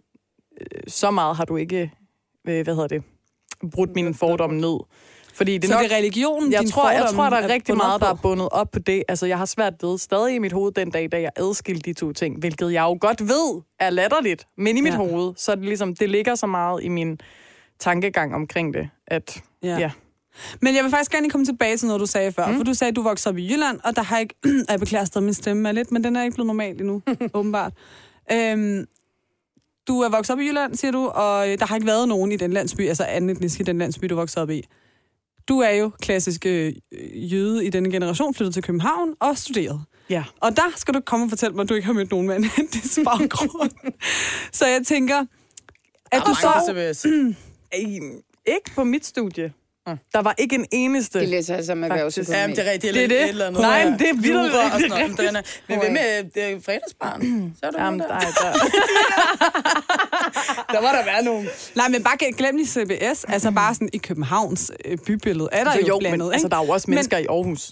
øh, 0.62 0.82
så 0.88 1.12
meget 1.12 1.36
har 1.36 1.46
du 1.46 1.56
ikke, 1.56 1.92
øh, 2.48 2.64
hvad 2.64 2.76
hedder 2.76 2.88
det, 2.88 3.04
brudt 3.72 3.96
mine 3.96 4.14
fordomme 4.14 4.62
ned. 4.62 4.78
Fordi 5.34 5.58
det 5.58 5.70
så 5.70 5.74
nok, 5.76 5.84
det 5.84 5.92
er 5.92 5.96
religionen, 5.98 6.52
jeg 6.52 6.66
tror, 6.70 6.92
jeg 6.92 7.08
tror, 7.16 7.30
der 7.30 7.38
er 7.38 7.48
rigtig 7.48 7.74
bundet 7.74 7.86
meget, 7.88 8.02
der 8.02 8.08
er 8.08 8.14
bundet 8.24 8.50
op 8.52 8.72
på 8.72 8.80
det. 8.80 9.04
Altså, 9.08 9.26
jeg 9.26 9.38
har 9.38 9.46
svært 9.46 9.74
ved 9.82 9.98
stadig 9.98 10.36
i 10.36 10.40
mit 10.40 10.52
hoved 10.52 10.72
den 10.72 10.92
dag, 10.92 11.12
da 11.12 11.22
jeg 11.22 11.32
adskilte 11.36 11.82
de 11.82 11.94
to 11.94 12.14
ting, 12.14 12.40
hvilket 12.40 12.74
jeg 12.74 12.82
jo 12.82 12.98
godt 13.02 13.22
ved 13.22 13.62
er 13.80 13.90
latterligt. 13.90 14.48
Men 14.58 14.78
i 14.78 14.82
mit 14.82 14.94
Ja. 14.94 15.02
ja. 15.04 15.10
hoved, 15.10 15.34
så 15.38 15.52
er 15.52 15.56
det 15.56 15.66
ligesom, 15.66 15.96
det 15.96 16.10
ligger 16.10 16.36
så 16.36 16.48
meget 16.48 16.84
i 16.84 16.88
min 16.88 17.20
tankegang 17.80 18.36
omkring 18.36 18.74
det, 18.74 18.90
at 19.08 19.44
Ja. 19.64 19.78
ja. 19.80 19.92
Men 20.62 20.76
jeg 20.76 20.84
vil 20.84 20.92
faktisk 20.92 21.12
gerne 21.12 21.30
komme 21.30 21.46
tilbage 21.46 21.78
til 21.78 21.88
noget, 21.88 22.00
du 22.00 22.06
sagde 22.06 22.32
før. 22.32 22.48
Mm. 22.48 22.58
For 22.58 22.64
du 22.64 22.74
sagde, 22.74 22.90
at 22.90 22.96
du 22.96 23.02
voksede 23.02 23.34
op 23.34 23.38
i 23.38 23.52
Jylland, 23.54 23.80
og 23.84 23.96
der 23.96 24.02
har 24.02 24.20
ikke... 24.20 24.36
jeg 24.70 24.80
beklager 24.80 25.06
stadig, 25.06 25.26
min 25.26 25.34
stemme 25.34 25.70
er 25.70 25.74
lidt, 25.74 25.92
men 25.92 26.04
den 26.04 26.16
er 26.16 26.24
ikke 26.24 26.36
blevet 26.36 26.48
normal 26.48 26.80
endnu, 26.80 27.02
åbenbart. 27.34 27.74
Øhm, 28.32 28.86
du 29.88 30.00
er 30.02 30.10
vokset 30.10 30.34
op 30.34 30.40
i 30.40 30.48
Jylland, 30.48 30.76
siger 30.76 30.92
du, 30.92 31.08
og 31.08 31.50
øh, 31.50 31.60
der 31.60 31.66
har 31.66 31.76
ikke 31.76 31.88
været 31.88 32.08
nogen 32.08 32.32
i 32.32 32.36
den 32.38 32.54
landsby, 32.54 32.88
altså 32.88 33.04
anden 33.04 33.30
etnisk 33.30 33.60
i 33.60 33.64
den 33.64 33.78
landsby, 33.78 34.06
du 34.06 34.16
voksede 34.16 34.44
op 34.44 34.50
i. 34.50 34.64
Du 35.48 35.60
er 35.60 35.70
jo 35.70 35.92
klassisk 36.02 36.46
øh, 36.46 36.74
jøde 37.34 37.66
i 37.66 37.70
denne 37.70 37.92
generation, 37.92 38.34
flyttet 38.34 38.54
til 38.54 38.64
København 38.64 39.16
og 39.20 39.38
studeret. 39.38 39.82
ja. 40.10 40.24
Og 40.42 40.56
der 40.56 40.74
skal 40.76 40.94
du 40.94 41.00
komme 41.00 41.26
og 41.26 41.30
fortælle 41.30 41.56
mig, 41.56 41.64
at 41.64 41.70
du 41.70 41.74
ikke 41.74 41.86
har 41.86 41.94
mødt 41.94 42.12
nogen 42.12 42.28
med 42.28 42.36
en 42.36 42.46
etnisk 42.64 43.00
baggrund. 43.04 43.72
så 44.60 44.66
jeg 44.68 44.82
tænker, 44.86 45.26
at 46.12 46.22
du 46.26 46.34
så... 46.36 46.48
der 47.72 48.22
Ikke 48.46 48.72
på 48.76 48.84
mit 48.84 49.06
studie. 49.06 49.54
Der 50.14 50.22
var 50.22 50.36
ikke 50.38 50.56
en 50.56 50.66
eneste... 50.72 51.20
De 51.20 51.26
læser 51.26 51.56
altså 51.56 51.76
med 51.76 51.90
Faktisk. 51.90 52.18
erhvervsøkonomi. 52.28 52.40
Ja, 52.42 52.48
men 52.48 52.56
det 52.56 52.68
er 52.68 52.72
rigtigt. 52.72 52.94
Det 52.94 53.00
er 53.02 53.04
eller 53.04 53.16
det. 53.18 53.24
Et 53.24 53.30
eller 53.30 53.48
andet. 53.48 53.62
Nej, 53.62 53.90
men 53.90 54.00
det 54.00 54.10
er 54.10 54.14
vildt. 54.14 54.54
Sådan 54.54 54.82
Det 54.82 54.88
er 54.92 55.08
noget. 55.08 55.18
Den 55.18 55.36
er- 55.36 55.42
Men 55.68 55.80
hvad 55.80 55.90
med 55.92 56.24
det 56.32 56.44
er 56.44 56.60
fredagsbarn? 56.66 57.22
Så 57.60 57.66
er 57.66 57.72
der 57.72 57.84
Jamen, 57.84 57.98
nogen 57.98 58.12
nej, 58.12 58.20
der. 58.20 58.52
der... 58.52 58.54
der 60.74 60.82
må 60.82 60.88
der 60.88 61.06
være 61.06 61.24
nogen. 61.24 61.48
Nej, 61.76 61.88
men 61.90 62.04
bare 62.04 62.34
glem 62.34 62.56
lige 62.56 62.68
CBS. 62.68 63.24
Altså 63.24 63.52
bare 63.52 63.74
sådan 63.74 63.90
i 63.94 63.98
Københavns 63.98 64.72
øh, 64.86 64.98
bybillede 64.98 65.50
er 65.52 65.64
der 65.64 65.72
Altså, 65.72 65.88
jo, 65.88 65.94
jo, 65.94 66.00
blandet, 66.00 66.20
men 66.20 66.28
ikke? 66.28 66.34
altså, 66.34 66.48
der 66.48 66.58
er 66.58 66.66
jo 66.66 66.72
også 66.72 66.86
Men- 66.88 66.96
mennesker 66.96 67.18
i 67.18 67.26
Aarhus. 67.30 67.72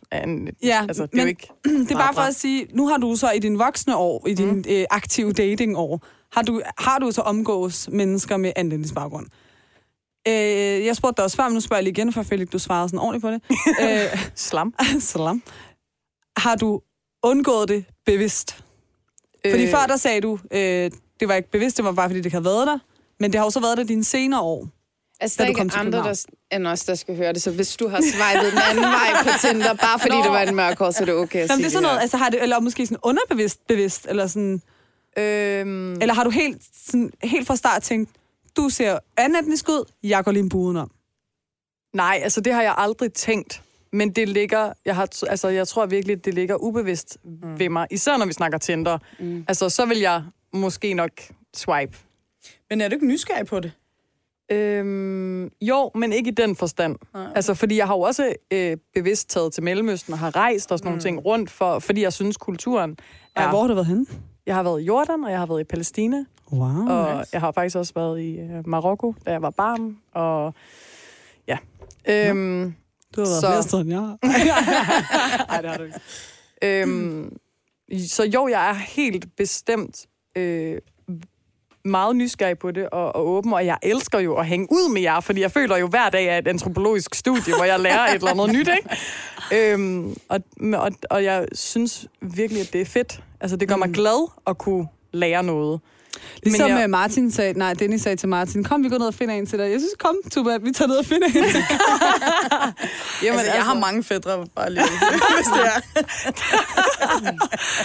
Ja, 0.64 0.82
altså, 0.88 1.04
det 1.04 1.14
men 1.14 1.20
er 1.20 1.24
jo 1.24 1.28
ikke... 1.28 1.48
det 1.88 1.92
er 1.92 1.96
bare 1.98 2.14
for 2.14 2.22
at 2.22 2.36
sige, 2.36 2.68
nu 2.74 2.88
har 2.88 2.98
du 2.98 3.16
så 3.16 3.32
i 3.32 3.40
dine 3.40 3.58
voksne 3.58 3.96
år, 3.96 4.28
i 4.28 4.34
din 4.34 4.52
mm. 4.52 4.64
øh, 4.70 4.86
aktive 4.92 5.34
datingår, 5.34 6.06
har 6.36 6.42
du, 6.42 6.62
har 6.78 7.00
du 7.00 7.12
så 7.12 7.22
omgås 7.22 7.90
mennesker 7.92 8.38
med 8.38 8.52
anlægningsbaggrund. 8.56 9.26
Øh, 10.28 10.86
jeg 10.86 10.96
spurgte 10.96 11.18
dig 11.18 11.24
også 11.24 11.38
før, 11.38 11.44
men 11.44 11.54
nu 11.54 11.60
spørger 11.60 11.78
jeg 11.80 11.84
lige 11.84 11.92
igen, 11.92 12.14
for 12.14 12.24
Felix, 12.24 12.50
du 12.50 12.60
svarede 12.60 12.90
sådan 12.90 13.00
ordentligt 13.00 13.22
på 13.22 13.32
det. 13.32 13.42
øh, 14.14 14.28
Slam. 14.36 14.74
salam. 15.00 15.44
Har 16.38 16.56
du 16.56 16.82
undgået 17.24 17.70
det 17.70 17.86
bevidst? 18.06 18.64
Fordi 19.50 19.64
Øh, 19.64 19.72
før 19.72 19.86
der 19.88 19.98
sagde 19.98 20.22
du, 20.22 20.40
øh, 20.52 20.92
det 21.20 21.28
var 21.28 21.34
ikke 21.34 21.52
bevidst, 21.52 21.78
det 21.78 21.86
var 21.86 21.92
bare 21.92 22.10
fordi, 22.10 22.22
det 22.22 22.32
havde 22.32 22.46
været 22.46 22.68
der. 22.68 22.80
Men 23.20 23.32
det 23.32 23.40
har 23.40 23.46
jo 23.46 23.50
så 23.52 23.60
været 23.60 23.78
der 23.78 23.84
dine 23.84 24.04
senere 24.04 24.42
år. 24.42 24.68
Altså, 25.20 25.36
der 25.38 25.44
er 25.44 25.48
ikke 25.48 25.62
andre 25.62 25.92
der, 25.92 26.26
end 26.52 26.68
os, 26.68 26.84
der 26.84 26.96
skal 26.96 27.16
høre 27.16 27.34
det. 27.34 27.42
Så 27.42 27.52
hvis 27.52 27.76
du 27.76 27.88
har 27.88 28.02
swipet 28.02 28.52
den 28.52 28.62
anden 28.70 28.84
vej 28.84 29.24
på 29.24 29.30
Tinder, 29.42 29.74
bare 29.74 30.00
fordi 30.00 30.16
Nå. 30.18 30.24
det 30.24 30.32
var 30.32 30.40
en 30.42 30.56
mørk 30.56 30.80
hår, 30.80 30.92
så 30.92 31.02
er 31.02 31.06
det 31.06 31.14
okay 31.16 31.40
at 31.40 31.50
Jamen, 31.50 31.50
sige 31.50 31.58
det 31.58 31.66
er 31.66 31.70
sådan 31.70 31.84
noget, 31.84 31.98
her. 31.98 32.02
altså 32.02 32.18
har 32.18 32.30
det, 32.30 32.42
eller 32.44 32.60
måske 32.60 32.86
sådan 32.86 32.98
underbevidst 33.04 33.68
bevidst, 33.68 34.06
eller 34.10 34.28
sådan, 34.28 34.62
Øhm, 35.18 35.94
eller 36.02 36.14
har 36.14 36.24
du 36.24 36.30
helt, 36.30 36.62
sådan, 36.88 37.12
helt 37.24 37.48
fra 37.48 37.56
start 37.56 37.82
tænkt, 37.84 38.10
du 38.58 38.70
ser 38.70 39.00
anden 39.18 39.44
etnisk 39.44 39.70
ud, 39.70 39.92
jeg 40.04 40.24
går 40.24 40.32
lige 40.32 40.44
en 40.44 40.50
buden 40.50 40.78
om. 40.78 40.92
nej, 41.94 42.20
altså 42.24 42.42
det 42.42 42.54
har 42.54 42.62
jeg 42.62 42.76
aldrig 42.78 43.14
tænkt. 43.14 43.62
Men 43.92 44.12
det 44.12 44.30
ligger, 44.30 44.74
jeg, 44.86 44.96
har, 44.96 45.10
altså, 45.30 45.48
jeg 45.48 45.68
tror 45.68 45.86
virkelig, 45.86 46.26
det 46.26 46.34
ligger 46.34 46.56
ubevidst 46.56 47.18
mm. 47.24 47.60
ved 47.60 47.70
mig. 47.70 47.88
Især 47.92 48.18
når 48.18 48.26
vi 48.26 48.34
snakker 48.34 48.58
Tinder. 48.58 48.98
Mm. 49.20 49.46
Altså, 49.48 49.70
så 49.70 49.86
vil 49.86 50.00
jeg 50.00 50.24
måske 50.54 50.94
nok 50.94 51.12
swipe. 51.54 51.98
Men 52.70 52.82
er 52.82 52.88
du 52.88 52.94
ikke 52.94 53.08
nysgerrig 53.08 53.46
på 53.46 53.60
det? 53.60 53.72
Øhm, 54.52 55.52
jo, 55.62 55.92
men 55.96 56.14
ikke 56.14 56.28
i 56.28 56.34
den 56.34 56.56
forstand. 56.56 56.96
Nej. 57.14 57.32
Altså, 57.36 57.54
fordi 57.54 57.78
jeg 57.78 57.88
har 57.88 57.96
jo 57.96 58.02
også 58.02 58.34
øh, 58.52 58.78
bevidst 58.94 59.30
taget 59.30 59.54
til 59.54 59.64
Mellemøsten 59.64 60.14
og 60.14 60.20
har 60.20 60.36
rejst 60.36 60.72
og 60.72 60.80
sådan 60.80 60.90
nogle 60.90 61.02
ting 61.02 61.26
rundt, 61.26 61.50
for, 61.52 61.80
fordi 61.80 62.02
jeg 62.02 62.14
synes, 62.14 62.38
kulturen 62.38 62.98
er... 63.36 63.50
Hvor 63.50 63.62
har 63.62 63.68
du 63.68 63.74
været 63.74 63.88
henne? 63.88 64.06
Jeg 64.46 64.56
har 64.56 64.64
været 64.64 64.82
i 64.82 64.86
Jordan, 64.86 65.24
og 65.24 65.32
jeg 65.32 65.40
har 65.40 65.46
været 65.46 65.62
i 65.62 65.64
Palæstina, 65.64 66.26
Wow. 66.52 66.88
og 66.90 67.26
jeg 67.34 67.42
har 67.42 67.52
faktisk 67.52 67.76
også 67.76 67.94
været 67.96 68.22
i 68.22 68.38
øh, 68.40 68.68
Marokko, 68.68 69.16
da 69.26 69.32
jeg 69.32 69.42
var 69.42 69.50
barn, 69.50 69.98
og 70.14 70.54
ja. 71.48 71.58
Øhm, 72.10 72.76
Du 73.16 73.22
har 73.22 73.28
været 73.28 73.42
så- 73.42 73.48
flere 73.48 73.64
steder, 73.64 73.82
end 73.82 73.92
jeg 73.92 74.00
har. 74.02 74.18
Nej, 75.48 75.62
det 75.62 75.70
har 75.70 75.78
du 75.78 75.84
ikke. 75.84 76.00
øhm, 76.62 77.38
så 78.08 78.24
jo, 78.24 78.48
jeg 78.48 78.70
er 78.70 78.74
helt 78.74 79.26
bestemt 79.38 80.06
øh, 80.38 80.78
meget 81.86 82.16
nysgerrig 82.16 82.60
på 82.60 82.72
det 82.72 82.90
og, 82.90 83.16
og 83.16 83.28
åben, 83.28 83.54
og 83.54 83.66
jeg 83.66 83.78
elsker 83.84 84.20
jo 84.20 84.36
at 84.36 84.46
hænge 84.48 84.68
ud 84.72 84.94
med 84.94 85.02
jer, 85.02 85.20
fordi 85.20 85.42
jeg 85.42 85.52
føler 85.52 85.78
jo 85.78 85.88
hver 85.88 86.10
dag 86.10 86.26
er 86.26 86.38
et 86.38 86.48
antropologisk 86.48 87.16
studie, 87.16 87.56
hvor 87.56 87.64
jeg 87.66 87.80
lærer 87.80 88.08
et 88.08 88.14
eller 88.16 88.30
andet 88.32 88.52
nyt, 88.54 88.70
ikke? 88.78 89.74
Øhm, 89.74 90.16
og, 90.30 90.40
og, 90.74 90.92
og 91.10 91.24
jeg 91.24 91.48
synes 91.54 92.08
virkelig, 92.22 92.62
at 92.62 92.70
det 92.74 92.82
er 92.82 92.86
fedt. 92.86 93.24
Altså, 93.42 93.58
det 93.58 93.68
gør 93.68 93.76
mig 93.76 93.90
glad 93.94 94.30
at 94.48 94.58
kunne 94.58 94.88
lære 95.14 95.44
noget. 95.44 95.82
Ligesom 96.44 96.70
jeg- 96.70 96.80
jeg... 96.80 96.90
Martin 96.90 97.32
sagde, 97.32 97.54
nej, 97.60 97.74
Dennis 97.74 98.02
sagde 98.02 98.16
til 98.16 98.30
Martin, 98.30 98.64
kom, 98.64 98.84
vi 98.84 98.90
går 98.90 98.98
ned 98.98 99.08
og 99.08 99.14
finder 99.14 99.36
en 99.36 99.46
til 99.46 99.60
dig. 99.60 99.72
Jeg 99.72 99.80
synes, 99.80 99.94
kom, 100.00 100.16
Tuba, 100.32 100.58
vi 100.58 100.72
tager 100.72 100.88
ned 100.88 100.96
og 100.98 101.06
finder 101.06 101.28
en 101.28 101.34
til 101.34 101.42
dig. 101.54 101.66
Jamen, 103.24 103.40
altså, 103.40 103.54
jeg 103.54 103.64
har 103.64 103.74
mange 103.74 104.04
fædre 104.04 104.46
bare 104.56 104.70
lige, 104.74 104.84
hvis 105.36 105.48
det 105.48 105.66
er. 105.66 105.80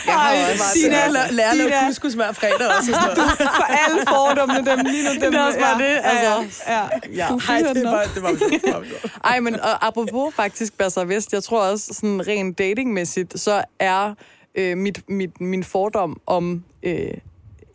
Jeg 0.07 0.15
har 0.15 0.53
også... 0.53 0.65
Dina, 0.75 1.09
lærer- 1.31 1.53
Dina. 1.53 1.85
couscous 1.87 2.13
hver 2.15 2.33
fredag 2.33 2.67
også. 2.79 2.91
Noget. 3.17 3.17
For 3.39 3.63
alle 3.89 4.01
fordommene, 4.09 4.71
dem 4.71 4.79
lige 4.85 5.05
nu. 5.05 5.11
Dem, 5.11 5.21
Det 5.33 5.35
er 5.41 5.45
også 5.47 5.59
bare 5.59 5.79
det, 5.79 5.99
altså. 6.03 6.63
Ja, 6.67 6.75
ja. 6.75 6.89
Ja. 7.15 7.27
Du 7.29 7.41
Ej, 7.49 7.63
var, 7.63 7.73
det 7.73 7.85
var, 7.85 8.05
det 8.15 8.23
var, 8.23 8.31
det 8.31 8.63
var. 9.03 9.11
Ej, 9.25 9.41
men 9.41 9.61
og 9.61 9.87
apropos 9.87 10.35
faktisk 10.35 10.79
Basser 10.79 11.05
Vest, 11.05 11.33
jeg 11.33 11.43
tror 11.45 11.63
også 11.63 11.87
sådan 11.93 12.27
rent 12.27 12.59
datingmæssigt, 12.59 13.41
så 13.41 13.65
er 13.79 14.15
øh, 14.55 14.77
mit, 14.77 15.01
mit, 15.09 15.41
min 15.41 15.65
fordom 15.65 16.21
om 16.27 16.65
øh, 16.83 16.95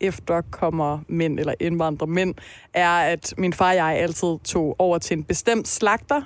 efterkommer 0.00 0.98
mænd 1.08 1.40
eller 1.40 1.54
indvandrere 1.60 2.10
mænd, 2.10 2.34
er, 2.74 2.90
at 2.90 3.34
min 3.38 3.52
far 3.52 3.68
og 3.68 3.76
jeg 3.76 3.86
altid 3.86 4.38
tog 4.44 4.76
over 4.78 4.98
til 4.98 5.16
en 5.16 5.24
bestemt 5.24 5.68
slagter, 5.68 6.22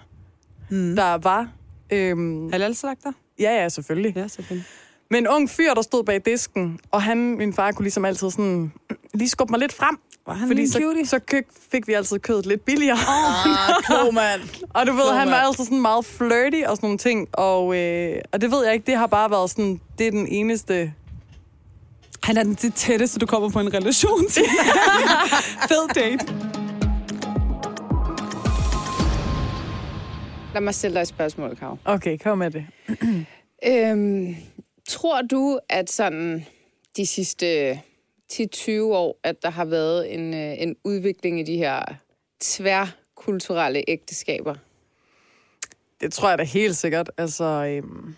mm. 0.70 0.96
der 0.96 1.18
var... 1.18 1.48
Øhm, 1.92 2.52
Halal-slagter? 2.52 3.12
ja, 3.38 3.62
ja, 3.62 3.68
selvfølgelig. 3.68 4.16
Ja, 4.16 4.28
selvfølgelig. 4.28 4.66
Men 5.10 5.22
en 5.22 5.28
ung 5.28 5.50
fyr, 5.50 5.74
der 5.74 5.82
stod 5.82 6.04
bag 6.04 6.24
disken, 6.24 6.78
og 6.90 7.02
han, 7.02 7.18
min 7.18 7.52
far, 7.52 7.72
kunne 7.72 7.84
ligesom 7.84 8.04
altid 8.04 8.30
sådan 8.30 8.72
lige 9.14 9.28
skubbe 9.28 9.50
mig 9.52 9.60
lidt 9.60 9.72
frem. 9.72 9.98
Var 10.26 10.34
han 10.34 10.48
Fordi 10.48 10.66
så, 10.66 10.80
cutie? 10.82 11.06
så 11.06 11.18
kø- 11.18 11.42
fik 11.72 11.86
vi 11.86 11.92
altid 11.92 12.18
kødet 12.18 12.46
lidt 12.46 12.64
billigere. 12.64 12.96
Ah, 12.96 13.82
klog 13.84 14.14
mand. 14.14 14.40
Og 14.74 14.86
du 14.86 14.92
ved, 14.92 15.02
Klog 15.02 15.18
han 15.18 15.28
var 15.28 15.34
altid 15.34 15.64
sådan 15.64 15.80
meget 15.82 16.04
flirty 16.04 16.62
og 16.66 16.76
sådan 16.76 16.86
nogle 16.86 16.98
ting. 16.98 17.28
Og, 17.32 17.76
øh, 17.76 18.20
og 18.32 18.40
det 18.40 18.50
ved 18.50 18.64
jeg 18.64 18.74
ikke, 18.74 18.86
det 18.86 18.96
har 18.96 19.06
bare 19.06 19.30
været 19.30 19.50
sådan, 19.50 19.80
det 19.98 20.06
er 20.06 20.10
den 20.10 20.26
eneste... 20.28 20.92
Han 22.22 22.36
er 22.36 22.42
den 22.42 22.54
det 22.54 22.74
tætteste, 22.74 23.18
du 23.18 23.26
kommer 23.26 23.50
på 23.50 23.60
en 23.60 23.74
relation 23.74 24.26
til. 24.28 24.42
Fed 25.68 25.88
date. 25.94 26.26
Lad 30.54 30.60
mig 30.60 30.74
stille 30.74 30.94
dig 30.94 31.02
et 31.02 31.08
spørgsmål, 31.08 31.56
Kav. 31.56 31.78
Okay, 31.84 32.18
kom 32.18 32.38
med 32.38 32.50
det. 32.50 32.66
Øhm, 33.66 34.36
tror 34.88 35.22
du, 35.22 35.58
at 35.68 35.90
sådan 35.90 36.46
de 36.96 37.06
sidste 37.06 37.72
10-20 38.32 38.70
år, 38.80 39.20
at 39.24 39.42
der 39.42 39.50
har 39.50 39.64
været 39.64 40.14
en, 40.14 40.34
øh, 40.34 40.62
en 40.62 40.76
udvikling 40.84 41.40
i 41.40 41.42
de 41.42 41.56
her 41.56 41.82
tværkulturelle 42.40 43.84
ægteskaber? 43.88 44.54
Det 46.00 46.12
tror 46.12 46.28
jeg 46.28 46.38
da 46.38 46.44
helt 46.44 46.76
sikkert. 46.76 47.10
Altså, 47.18 47.44
øhm, 47.44 48.14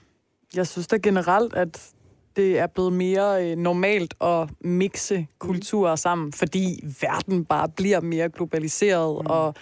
jeg 0.54 0.66
synes 0.66 0.86
da 0.86 0.96
generelt, 0.96 1.54
at 1.54 1.90
det 2.36 2.58
er 2.58 2.66
blevet 2.66 2.92
mere 2.92 3.50
øh, 3.50 3.56
normalt 3.56 4.14
at 4.20 4.48
mixe 4.60 5.26
kulturer 5.38 5.96
sammen, 5.96 6.32
fordi 6.32 6.84
verden 7.00 7.44
bare 7.44 7.68
bliver 7.68 8.00
mere 8.00 8.28
globaliseret, 8.28 9.22
mm. 9.22 9.30
og 9.30 9.54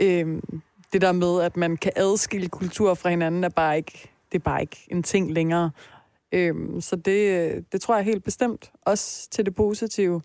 øhm, 0.00 0.62
det 0.92 1.00
der 1.00 1.12
med, 1.12 1.42
at 1.42 1.56
man 1.56 1.76
kan 1.76 1.92
adskille 1.96 2.48
kulturer 2.48 2.94
fra 2.94 3.10
hinanden, 3.10 3.44
er 3.44 3.48
bare 3.48 3.76
ikke, 3.76 4.10
det 4.32 4.38
er 4.38 4.42
bare 4.42 4.60
ikke 4.60 4.86
en 4.90 5.02
ting 5.02 5.32
længere. 5.32 5.70
Øhm, 6.32 6.80
så 6.80 6.96
det, 6.96 7.72
det 7.72 7.80
tror 7.80 7.96
jeg 7.96 8.04
helt 8.04 8.24
bestemt. 8.24 8.72
Også 8.86 9.28
til 9.30 9.46
det 9.46 9.54
positive. 9.54 10.22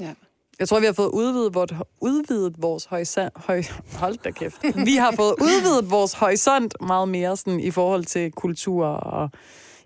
Ja. 0.00 0.14
Jeg 0.58 0.68
tror, 0.68 0.80
vi 0.80 0.86
har 0.86 0.92
fået 0.92 1.10
udvidet, 1.10 1.54
vores, 1.54 1.72
udvidet 2.00 2.54
vores 2.58 2.84
horisont. 2.84 3.32
Høj, 3.36 3.62
hold 3.94 4.16
da 4.24 4.30
kæft. 4.30 4.62
Vi 4.86 4.96
har 4.96 5.12
fået 5.12 5.34
udvidet 5.40 5.90
vores 5.90 6.12
horisont 6.12 6.74
meget 6.80 7.08
mere 7.08 7.36
sådan, 7.36 7.60
i 7.60 7.70
forhold 7.70 8.04
til 8.04 8.32
kultur. 8.32 8.86
Og 8.86 9.30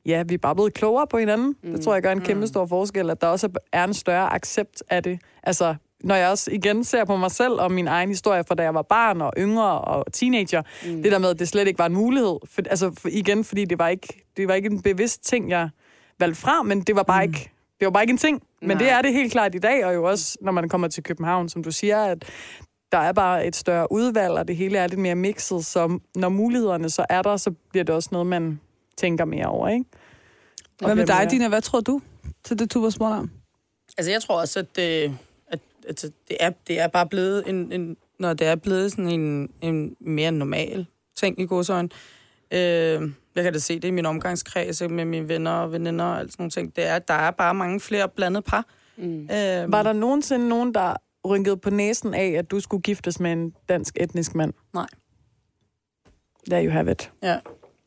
ja, 0.07 0.23
vi 0.23 0.35
er 0.35 0.38
bare 0.38 0.55
blevet 0.55 0.75
klogere 0.75 1.07
på 1.07 1.19
hinanden. 1.19 1.57
Mm. 1.62 1.73
Det 1.73 1.81
tror 1.81 1.95
jeg 1.95 2.03
gør 2.03 2.12
en 2.12 2.21
kæmpe 2.21 2.47
stor 2.47 2.67
forskel, 2.67 3.11
at 3.11 3.21
der 3.21 3.27
også 3.27 3.49
er 3.73 3.85
en 3.85 3.95
større 3.95 4.33
accept 4.33 4.83
af 4.91 5.03
det. 5.03 5.21
Altså, 5.43 5.75
når 6.01 6.15
jeg 6.15 6.29
også 6.29 6.51
igen 6.51 6.85
ser 6.85 7.05
på 7.05 7.17
mig 7.17 7.31
selv 7.31 7.53
og 7.53 7.73
min 7.73 7.88
egen 7.88 8.09
historie 8.09 8.45
fra 8.49 8.55
da 8.55 8.62
jeg 8.62 8.75
var 8.75 8.83
barn 8.83 9.21
og 9.21 9.33
yngre 9.38 9.81
og 9.81 10.12
teenager, 10.12 10.62
mm. 10.87 11.03
det 11.03 11.12
der 11.12 11.19
med, 11.19 11.29
at 11.29 11.38
det 11.38 11.49
slet 11.49 11.69
ikke 11.69 11.79
var 11.79 11.87
en 11.87 11.95
mulighed. 11.95 12.37
For, 12.51 12.62
altså 12.71 12.93
for, 12.99 13.09
igen, 13.12 13.45
fordi 13.45 13.65
det 13.65 13.79
var, 13.79 13.88
ikke, 13.88 14.25
det 14.37 14.49
var 14.49 14.55
ikke 14.55 14.71
en 14.71 14.83
bevidst 14.83 15.25
ting, 15.25 15.51
jeg 15.51 15.69
valgte 16.19 16.41
fra, 16.41 16.62
men 16.62 16.81
det 16.81 16.97
var 16.97 17.03
bare 17.03 17.27
mm. 17.27 17.33
ikke 17.33 17.51
det 17.81 17.87
var 17.87 17.91
bare 17.91 18.03
ikke 18.03 18.11
en 18.11 18.19
ting. 18.19 18.43
Men 18.61 18.69
Nej. 18.69 18.79
det 18.79 18.91
er 18.91 19.03
det 19.03 19.12
helt 19.12 19.33
klart 19.33 19.55
i 19.55 19.59
dag, 19.59 19.87
og 19.87 19.95
jo 19.95 20.05
også, 20.05 20.38
når 20.41 20.53
man 20.53 20.69
kommer 20.69 20.88
til 20.88 21.03
København, 21.03 21.49
som 21.49 21.62
du 21.62 21.71
siger, 21.71 22.05
at 22.05 22.25
der 22.93 22.99
er 22.99 23.12
bare 23.12 23.47
et 23.47 23.57
større 23.57 23.93
udvalg, 23.93 24.33
og 24.33 24.49
det 24.49 24.57
hele 24.57 24.79
er 24.79 24.87
lidt 24.87 25.01
mere 25.01 25.15
mixet, 25.15 25.65
så 25.67 25.99
når 26.15 26.29
mulighederne 26.29 26.91
så 26.91 27.07
er 27.09 27.23
der, 27.23 27.37
så 27.37 27.51
bliver 27.71 27.85
det 27.85 27.95
også 27.95 28.09
noget, 28.12 28.27
man 28.27 28.61
tænker 29.03 29.25
mere 29.25 29.47
over, 29.47 29.69
ikke? 29.69 29.85
Og 30.81 30.87
Hvad 30.87 30.95
med 30.95 31.07
dig, 31.07 31.17
mere- 31.17 31.29
Dina? 31.31 31.49
Hvad 31.49 31.62
tror 31.62 31.81
du 31.81 32.01
til 32.45 32.59
det, 32.59 32.75
du 32.75 32.83
var 32.83 32.91
spurgt 32.91 33.12
om? 33.15 33.31
Altså, 33.99 34.11
jeg 34.12 34.23
tror 34.23 34.41
også, 34.41 34.59
at, 34.59 34.77
det, 34.77 35.17
at, 35.49 35.61
at 35.88 36.03
det, 36.03 36.37
er, 36.41 36.51
det 36.67 36.81
er 36.81 36.88
bare 36.88 37.07
blevet 37.09 37.49
en, 37.49 37.73
en 37.73 37.97
når 38.19 38.33
det 38.35 38.47
er 38.47 38.55
blevet 38.57 38.91
sådan 38.91 39.09
en, 39.09 39.51
en 39.61 39.97
mere 40.01 40.33
normal 40.33 40.87
ting 41.17 41.41
i 41.41 41.47
godsøjne. 41.47 41.88
Øh, 42.53 42.59
jeg 43.35 43.45
kan 43.45 43.53
da 43.53 43.59
se 43.59 43.75
det 43.75 43.88
i 43.88 43.91
min 43.91 44.07
omgangskreds 44.07 44.83
med 44.91 45.05
mine 45.05 45.29
venner 45.29 45.51
og 45.51 45.73
veninder 45.73 46.05
og 46.05 46.19
alt 46.19 46.33
sådan 46.33 46.43
nogle 46.43 46.51
ting. 46.51 46.77
Det 46.77 46.87
er, 46.87 46.99
der 46.99 47.15
er 47.15 47.31
bare 47.31 47.55
mange 47.55 47.81
flere 47.81 48.09
blandede 48.09 48.43
par. 48.43 48.67
Mm. 48.97 49.23
Øh, 49.23 49.73
Var 49.73 49.83
der 49.83 49.93
nogensinde 49.93 50.49
nogen, 50.49 50.75
der 50.75 50.97
rynkede 51.29 51.57
på 51.57 51.71
næsen 51.71 52.15
af, 52.15 52.29
at 52.38 52.51
du 52.51 52.61
skulle 52.61 52.83
giftes 52.83 53.21
med 53.21 53.33
en 53.33 53.55
dansk 53.69 53.97
etnisk 54.01 54.35
mand? 54.35 54.53
Nej. 54.75 54.87
There 56.51 56.65
you 56.65 56.73
have 56.73 56.91
it. 56.93 57.12
Ja, 57.23 57.38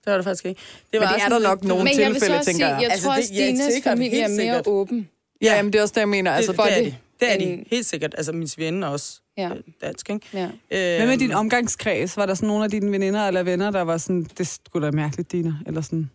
det 0.06 0.12
var 0.12 0.18
det 0.18 0.24
faktisk 0.26 0.46
ikke. 0.46 0.62
Men 0.92 1.02
Det 1.02 1.10
det 1.10 1.22
er 1.24 1.30
der 1.30 1.40
lidt- 1.40 1.44
nok 1.50 1.64
nogle 1.64 1.84
Men 1.84 2.00
jeg 2.00 2.10
vil 2.12 2.16
så 2.20 2.26
tilfælde, 2.26 2.46
tænker 2.46 2.52
sige, 2.66 2.68
jeg. 2.68 2.82
jeg 2.82 2.92
Altså, 2.92 3.06
tror 3.08 3.16
det- 3.16 3.30
Dinas 3.30 3.74
sikkert, 3.74 3.92
familie 3.92 4.22
er 4.22 4.28
mere 4.28 4.36
sikkert. 4.38 4.68
åben. 4.68 5.10
Ja, 5.42 5.56
jamen, 5.56 5.74
det 5.74 5.80
er 5.80 5.84
også 5.84 5.94
det, 5.94 6.00
jeg 6.02 6.10
mener. 6.10 6.32
Altså, 6.32 6.52
det, 6.52 6.56
for 6.56 6.64
det, 6.64 6.72
er 6.78 6.84
det. 6.84 6.86
de. 6.86 6.90
det 6.92 6.98
Det 7.20 7.34
er 7.34 7.38
de, 7.58 7.64
helt 7.72 7.86
sikkert. 7.86 8.14
Altså, 8.18 8.32
min 8.32 8.48
svigerinde 8.48 8.88
er 8.88 8.92
også 8.92 9.22
Ja. 9.38 9.50
øh, 9.50 9.56
dansk, 9.82 10.10
ikke? 10.10 10.28
Ja. 10.34 10.44
Øh, 10.44 10.50
Hvad 10.98 11.08
med 11.08 11.18
din 11.18 11.32
omgangskreds? 11.32 12.18
Var 12.18 12.26
der 12.26 12.34
sådan 12.34 12.48
nogle 12.48 12.64
af 12.64 12.72
dine 12.72 12.92
veninder 12.92 13.28
eller 13.28 13.44
venner, 13.44 13.72
der 13.72 13.82
var 13.82 13.98
sådan, 13.98 14.24
det 14.38 14.48
skulle 14.48 14.86
da 14.88 14.92
mærkeligt, 14.92 15.32
Dina? 15.32 15.54
Eller 15.68 15.82
sådan? 15.82 16.10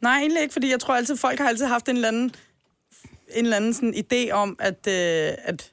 Nej, 0.00 0.18
egentlig 0.18 0.42
ikke, 0.42 0.52
fordi 0.52 0.70
jeg 0.70 0.80
tror 0.80 0.94
altid, 0.94 1.16
folk 1.16 1.38
har 1.38 1.48
altid 1.48 1.66
haft 1.66 1.88
en 1.88 1.94
eller 1.96 2.08
anden, 2.08 2.34
en 3.34 3.44
eller 3.44 3.56
anden 3.56 3.74
sådan 3.74 3.94
idé 3.94 4.30
om, 4.30 4.56
at, 4.60 4.86
øh, 4.88 5.32
at 5.44 5.70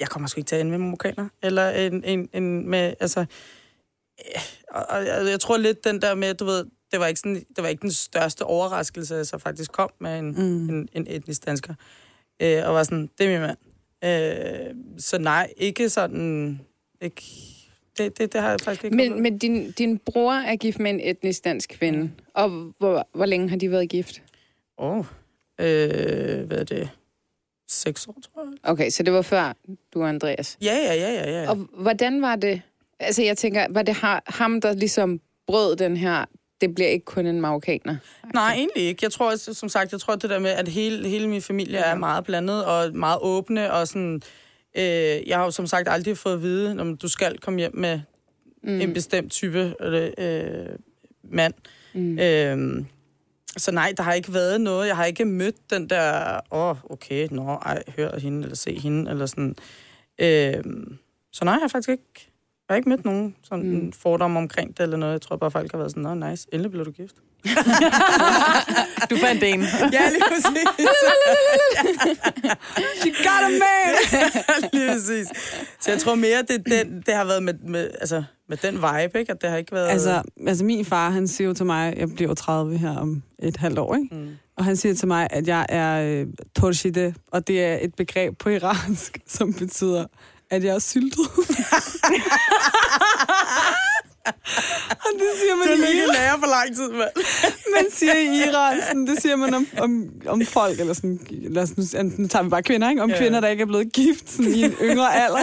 jeg 0.00 0.08
kommer 0.08 0.28
sgu 0.28 0.40
ikke 0.40 0.48
til 0.48 0.54
at 0.56 0.60
ende 0.60 0.70
med 0.70 0.78
marokkaner. 0.78 1.28
Eller 1.42 1.70
en, 1.70 2.04
en, 2.04 2.28
en 2.32 2.70
med, 2.70 2.94
altså... 3.00 3.24
øh, 4.26 4.42
Og, 4.68 4.86
og 4.88 5.30
jeg, 5.30 5.40
tror 5.40 5.56
lidt 5.56 5.84
den 5.84 6.02
der 6.02 6.14
med, 6.14 6.34
du 6.34 6.44
ved, 6.44 6.64
det 6.92 7.00
var 7.00 7.06
ikke, 7.06 7.20
sådan, 7.20 7.34
det 7.56 7.62
var 7.62 7.68
ikke 7.68 7.82
den 7.82 7.92
største 7.92 8.44
overraskelse, 8.44 9.14
at 9.14 9.18
jeg 9.18 9.26
så 9.26 9.38
faktisk 9.38 9.72
kom 9.72 9.90
med 10.00 10.18
en, 10.18 10.32
mm. 10.32 10.68
en, 10.68 10.88
en 10.92 11.06
etnisk 11.08 11.46
dansker. 11.46 11.74
Øh, 12.42 12.62
og 12.66 12.74
var 12.74 12.82
sådan, 12.82 13.10
det 13.18 13.26
er 13.26 13.30
min 13.30 13.40
mand. 13.40 13.58
Øh, 14.04 14.74
så 14.98 15.18
nej, 15.18 15.52
ikke 15.56 15.88
sådan... 15.88 16.60
Ikke, 17.00 17.22
det, 17.98 18.18
det, 18.18 18.32
det 18.32 18.40
har 18.40 18.50
jeg 18.50 18.60
faktisk 18.60 18.84
ikke 18.84 18.96
Men, 18.96 19.12
oplevet. 19.12 19.22
men 19.22 19.38
din, 19.38 19.70
din 19.72 19.98
bror 19.98 20.32
er 20.32 20.56
gift 20.56 20.78
med 20.78 20.90
en 20.90 21.00
etnisk 21.00 21.44
dansk 21.44 21.70
kvinde. 21.70 22.10
Og 22.34 22.48
hvor, 22.78 23.08
hvor 23.14 23.26
længe 23.26 23.48
har 23.48 23.56
de 23.56 23.70
været 23.70 23.88
gift? 23.88 24.22
Åh, 24.78 24.98
oh, 24.98 25.04
øh, 25.60 26.46
hvad 26.46 26.58
er 26.58 26.64
det? 26.64 26.90
Seks 27.68 28.06
år, 28.08 28.18
tror 28.34 28.44
jeg. 28.44 28.52
Okay, 28.62 28.90
så 28.90 29.02
det 29.02 29.12
var 29.12 29.22
før 29.22 29.52
du 29.94 30.02
og 30.02 30.08
Andreas. 30.08 30.58
Ja, 30.62 30.76
ja, 30.76 30.94
ja, 30.94 31.12
ja, 31.12 31.42
ja. 31.42 31.50
Og 31.50 31.56
hvordan 31.56 32.22
var 32.22 32.36
det? 32.36 32.62
Altså, 33.00 33.22
jeg 33.22 33.36
tænker, 33.36 33.66
var 33.70 33.82
det 33.82 33.94
ha- 33.94 34.20
ham, 34.26 34.60
der 34.60 34.72
ligesom 34.72 35.20
brød 35.46 35.76
den 35.76 35.96
her, 35.96 36.24
det 36.60 36.74
bliver 36.74 36.88
ikke 36.88 37.04
kun 37.04 37.26
en 37.26 37.40
marokkaner? 37.40 37.96
Nej, 38.34 38.54
egentlig 38.54 38.82
ikke. 38.82 39.00
Jeg 39.02 39.12
tror, 39.12 39.36
som 39.52 39.68
sagt, 39.68 39.92
jeg 39.92 40.00
tror 40.00 40.14
det 40.14 40.30
der 40.30 40.38
med, 40.38 40.50
at 40.50 40.68
hele, 40.68 41.08
hele 41.08 41.28
min 41.28 41.42
familie 41.42 41.78
er 41.78 41.94
meget 41.94 42.24
blandet 42.24 42.64
og 42.64 42.94
meget 42.94 43.18
åbne, 43.22 43.72
og 43.72 43.88
sådan, 43.88 44.22
øh, 44.76 45.28
jeg 45.28 45.36
har 45.36 45.44
jo 45.44 45.50
som 45.50 45.66
sagt 45.66 45.88
aldrig 45.88 46.18
fået 46.18 46.34
at 46.34 46.42
vide, 46.42 46.80
om 46.80 46.96
du 46.96 47.08
skal 47.08 47.38
komme 47.38 47.58
hjem 47.60 47.76
med 47.76 48.00
mm. 48.62 48.80
en 48.80 48.94
bestemt 48.94 49.32
type 49.32 49.74
øh, 50.18 50.66
mand. 51.24 51.54
Mm. 51.94 52.18
Øh, 52.18 52.84
så 53.56 53.72
nej, 53.72 53.92
der 53.96 54.02
har 54.02 54.12
ikke 54.12 54.34
været 54.34 54.60
noget. 54.60 54.86
Jeg 54.88 54.96
har 54.96 55.04
ikke 55.04 55.24
mødt 55.24 55.70
den 55.70 55.90
der, 55.90 56.40
åh, 56.50 56.70
oh, 56.70 56.76
okay, 56.90 57.28
nå, 57.30 57.42
ej, 57.42 57.82
hør 57.96 58.18
hende, 58.18 58.42
eller 58.42 58.56
se 58.56 58.78
hende, 58.78 59.10
eller 59.10 59.26
sådan. 59.26 59.56
Øh, 60.18 60.64
så 61.32 61.44
nej, 61.44 61.52
jeg 61.52 61.60
har 61.60 61.68
faktisk 61.68 61.88
ikke, 61.88 62.29
jeg 62.70 62.74
har 62.74 62.76
ikke 62.76 62.88
mødt 62.88 63.04
nogen 63.04 63.36
sådan 63.42 63.70
mm. 63.70 63.92
fordom 63.92 64.36
omkring 64.36 64.76
det, 64.76 64.82
eller 64.82 64.96
noget. 64.96 65.12
Jeg 65.12 65.20
tror 65.20 65.36
bare, 65.36 65.50
folk 65.50 65.70
har 65.70 65.78
været 65.78 65.90
sådan, 65.90 66.02
nå, 66.02 66.28
nice, 66.30 66.46
endelig 66.52 66.70
blev 66.70 66.84
du 66.84 66.90
gift. 66.90 67.14
Du 69.10 69.16
fandt 69.16 69.42
en. 69.42 69.60
Ja, 69.96 70.10
lige 70.10 70.22
præcis. 70.28 70.68
She 73.00 73.10
got 73.10 73.42
a 73.42 73.48
man! 73.48 73.94
lige 74.72 74.92
præcis. 74.92 75.28
Så 75.80 75.90
jeg 75.90 75.98
tror 75.98 76.14
mere, 76.14 76.42
det, 76.48 76.66
den, 76.66 77.02
det 77.06 77.14
har 77.14 77.24
været 77.24 77.42
med, 77.42 77.54
med, 77.54 77.90
altså, 78.00 78.22
med 78.48 78.56
den 78.56 78.74
vibe, 78.74 79.18
ikke? 79.18 79.32
At 79.32 79.42
det 79.42 79.50
har 79.50 79.56
ikke 79.56 79.72
været... 79.72 79.88
Altså, 79.88 80.22
altså, 80.46 80.64
min 80.64 80.84
far, 80.84 81.10
han 81.10 81.28
siger 81.28 81.48
jo 81.48 81.54
til 81.54 81.66
mig, 81.66 81.94
jeg 81.96 82.08
bliver 82.14 82.34
30 82.34 82.78
her 82.78 82.96
om 82.96 83.22
et 83.38 83.56
halvt 83.56 83.78
år, 83.78 83.94
ikke? 83.94 84.14
Mm. 84.14 84.28
Og 84.56 84.64
han 84.64 84.76
siger 84.76 84.94
til 84.94 85.08
mig, 85.08 85.28
at 85.30 85.48
jeg 85.48 85.66
er 85.68 86.02
øh, 86.02 86.26
torshide, 86.56 87.14
og 87.32 87.46
det 87.46 87.64
er 87.64 87.78
et 87.80 87.94
begreb 87.94 88.38
på 88.38 88.48
iransk, 88.48 89.18
som 89.36 89.54
betyder, 89.54 90.04
at 90.50 90.64
jeg 90.64 90.74
er 90.74 90.78
syltet. 90.78 91.18
og 95.04 95.10
det 95.20 95.30
siger 95.40 95.56
man 95.56 95.66
du 95.66 95.72
i 95.72 95.96
Iran. 95.96 96.08
lærer 96.14 96.38
for 96.38 96.46
lang 96.46 96.76
tid, 96.76 96.88
mand. 96.90 97.10
Man 97.76 97.84
siger 97.92 98.14
i 98.14 98.26
Iran, 98.48 98.80
sådan, 98.88 99.06
det 99.06 99.22
siger 99.22 99.36
man 99.36 99.54
om, 99.54 99.66
om, 99.78 100.08
om 100.26 100.44
folk, 100.46 100.80
eller 100.80 100.92
sådan, 100.94 101.20
lad 101.30 101.62
os, 101.62 101.76
nu, 101.76 101.84
nu 102.18 102.28
tager 102.28 102.42
vi 102.42 102.48
bare 102.48 102.62
kvinder, 102.62 102.90
ikke? 102.90 103.02
Om 103.02 103.10
Ja. 103.10 103.14
ja. 103.16 103.22
kvinder, 103.22 103.40
der 103.40 103.48
ikke 103.48 103.62
er 103.62 103.66
blevet 103.66 103.92
gift 103.92 104.30
sådan, 104.30 104.52
i 104.54 104.62
en 104.64 104.72
yngre 104.82 105.14
alder. 105.24 105.42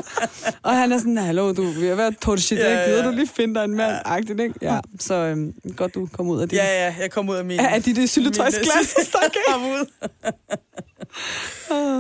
Og 0.64 0.76
han 0.78 0.92
er 0.92 0.98
sådan, 0.98 1.18
hallo, 1.18 1.54
du 1.54 1.64
er 1.70 1.74
ved 1.80 1.88
at 1.88 1.98
være 1.98 2.12
torshide, 2.22 2.60
Ja, 2.62 2.74
ja, 2.74 2.80
ja. 2.80 2.86
gider 2.90 3.04
du 3.06 3.12
lige 3.12 3.28
finde 3.36 3.56
dig 3.56 3.64
en 3.64 3.76
mand? 3.76 3.96
Agtigt, 4.06 4.40
ikke? 4.40 4.56
Ja, 4.62 4.80
så 5.00 5.14
øhm, 5.14 5.54
godt, 5.76 5.96
du 5.96 6.08
kom 6.14 6.28
ud 6.28 6.42
af 6.42 6.50
det. 6.50 6.58
Ja, 6.58 6.66
ja, 6.86 6.96
jeg 7.00 7.12
kom 7.12 7.30
ud 7.30 7.36
af 7.36 7.46
min... 7.46 7.60
Er, 7.60 7.64
er 7.70 7.80
de 7.80 7.96
det 7.96 8.10
syltetøjsglas, 8.10 8.94
der? 9.12 9.20
Kom 9.52 9.62
ud. 9.66 9.86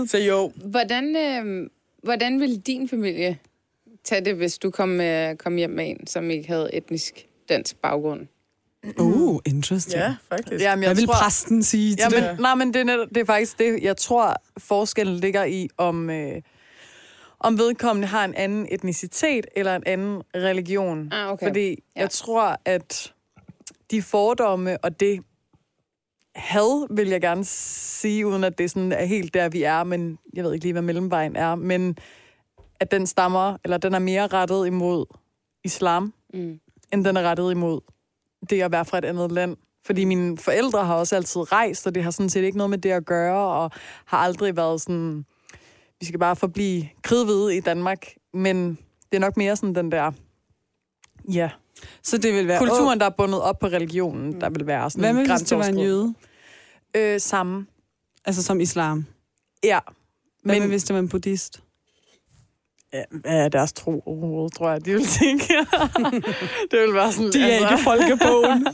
Så 0.08 0.18
jo, 0.18 0.52
Hvordan, 0.66 1.16
øh, 1.16 1.70
hvordan 2.08 2.40
ville 2.40 2.58
din 2.58 2.90
familie 2.90 3.38
tage 4.04 4.26
det, 4.26 4.36
hvis 4.36 4.58
du 4.58 4.72
kom, 4.72 5.02
øh, 5.02 5.36
kom 5.36 5.56
hjem 5.56 5.70
med 5.70 5.90
en, 5.90 6.08
som 6.08 6.30
ikke 6.30 6.48
havde 6.48 6.70
etnisk 6.74 7.28
dansk 7.50 7.76
baggrund? 7.76 8.28
Uh, 9.00 9.40
interesting. 9.46 10.00
ja, 10.02 10.16
faktisk. 10.30 10.64
Jamen, 10.64 10.80
Hvad 10.80 10.90
jeg 10.90 10.98
vil 10.98 11.06
tror, 11.06 11.14
præsten 11.14 11.64
sige 11.64 11.96
til 11.96 12.06
Ja, 12.12 12.18
det? 12.18 12.24
men, 12.36 12.42
nej, 12.42 12.56
men 12.56 12.68
det 12.74 12.80
er, 12.80 12.84
netop, 12.84 13.08
det 13.10 13.18
er 13.18 13.26
faktisk 13.26 13.60
det, 13.60 13.80
jeg 13.84 13.98
tror, 13.98 14.36
forskellen 14.58 15.16
ligger 15.16 15.44
i, 15.44 15.70
om, 15.78 16.10
øh, 16.10 16.42
om 17.40 17.58
vedkommende 17.60 18.08
har 18.08 18.26
en 18.26 18.34
anden 18.36 18.68
etnicitet 18.72 19.46
eller 19.56 19.76
en 19.76 19.84
anden 19.86 20.22
religion. 20.36 21.10
Ah, 21.14 21.32
okay. 21.32 21.48
Fordi 21.48 21.70
Ja. 21.70 22.02
jeg 22.02 22.10
tror, 22.10 22.58
at 22.66 23.14
de 23.92 24.02
fordomme 24.02 24.78
og 24.84 25.00
det 25.00 25.20
had, 26.38 26.96
vil 26.96 27.08
jeg 27.08 27.22
gerne 27.22 27.46
sige, 27.46 28.28
uden 28.28 28.44
at 28.44 28.58
det 28.58 28.72
sådan 28.72 28.92
er 28.92 29.06
helt 29.06 29.34
der, 29.34 29.50
vi 29.50 29.64
er, 29.64 29.84
men 29.84 30.18
jeg 30.34 30.44
ved 30.44 30.54
ikke 30.54 30.66
lige, 30.66 30.74
hvad 30.74 30.82
mellemvejen 30.82 31.36
er, 31.36 31.56
men 31.56 31.98
at 32.80 32.92
den 32.92 33.08
stammer, 33.08 33.58
eller 33.64 33.78
den 33.78 33.94
er 33.94 34.00
mere 34.00 34.28
rettet 34.28 34.68
imod 34.68 35.06
islam, 35.64 36.14
Mm. 36.34 36.60
end 36.94 37.06
den 37.06 37.18
er 37.18 37.22
rettet 37.22 37.52
imod 37.52 37.80
det 38.50 38.62
at 38.62 38.72
være 38.72 38.86
fra 38.86 38.98
et 38.98 39.06
andet 39.06 39.32
land. 39.32 39.58
Fordi 39.86 40.06
mine 40.06 40.38
forældre 40.38 40.86
har 40.86 40.96
også 40.96 41.16
altid 41.16 41.52
rejst, 41.52 41.88
og 41.88 41.96
det 41.96 42.04
har 42.04 42.12
sådan 42.12 42.30
set 42.30 42.44
ikke 42.44 42.58
noget 42.58 42.70
med 42.70 42.78
det 42.78 42.92
at 42.92 43.06
gøre, 43.06 43.54
og 43.54 43.72
har 44.06 44.18
aldrig 44.18 44.56
været 44.56 44.82
sådan, 44.82 45.26
vi 46.00 46.06
skal 46.06 46.20
bare 46.20 46.36
forblive 46.36 46.88
kridhvide 47.04 47.58
i 47.58 47.60
Danmark. 47.60 48.08
Men 48.34 48.70
det 49.12 49.18
er 49.18 49.20
nok 49.20 49.38
mere 49.38 49.56
sådan 49.56 49.76
den 49.76 49.92
der, 49.92 50.12
ja, 51.34 51.50
Så 52.04 52.18
det 52.18 52.34
vil 52.34 52.48
være... 52.48 52.60
kulturen, 52.60 53.00
der 53.00 53.06
er 53.06 53.10
bundet 53.18 53.42
op 53.42 53.60
på 53.60 53.68
religionen, 53.68 54.42
der 54.42 54.50
vil 54.50 54.68
være 54.68 54.90
sådan 54.90 55.02
Hvad 55.02 55.14
med, 55.14 55.38
hvis 55.38 55.50
det 55.50 55.58
var 55.58 55.66
en 55.66 55.80
jøde? 55.80 56.14
Øh, 56.96 57.20
samme. 57.22 57.66
Altså 58.26 58.44
som 58.44 58.60
islam. 58.60 59.06
Ja. 59.64 59.80
Hvad 60.44 60.56
Men 60.56 60.62
med, 60.62 60.70
hvis 60.70 60.84
det 60.84 60.94
var 60.94 61.00
en 61.00 61.10
buddhist? 61.10 61.60
ja, 62.94 63.04
hvad 63.12 63.38
er 63.46 63.50
deres 63.50 63.74
tro 63.74 64.04
overhovedet, 64.06 64.54
tror 64.54 64.70
jeg, 64.72 64.86
de 64.86 64.92
vil 64.92 65.06
tænke. 65.06 65.54
det 66.72 66.80
vil 66.80 66.94
være 66.94 67.12
sådan... 67.12 67.32
De 67.32 67.42
er 67.52 67.70
ikke 67.72 67.84
folkebogen. 67.84 68.68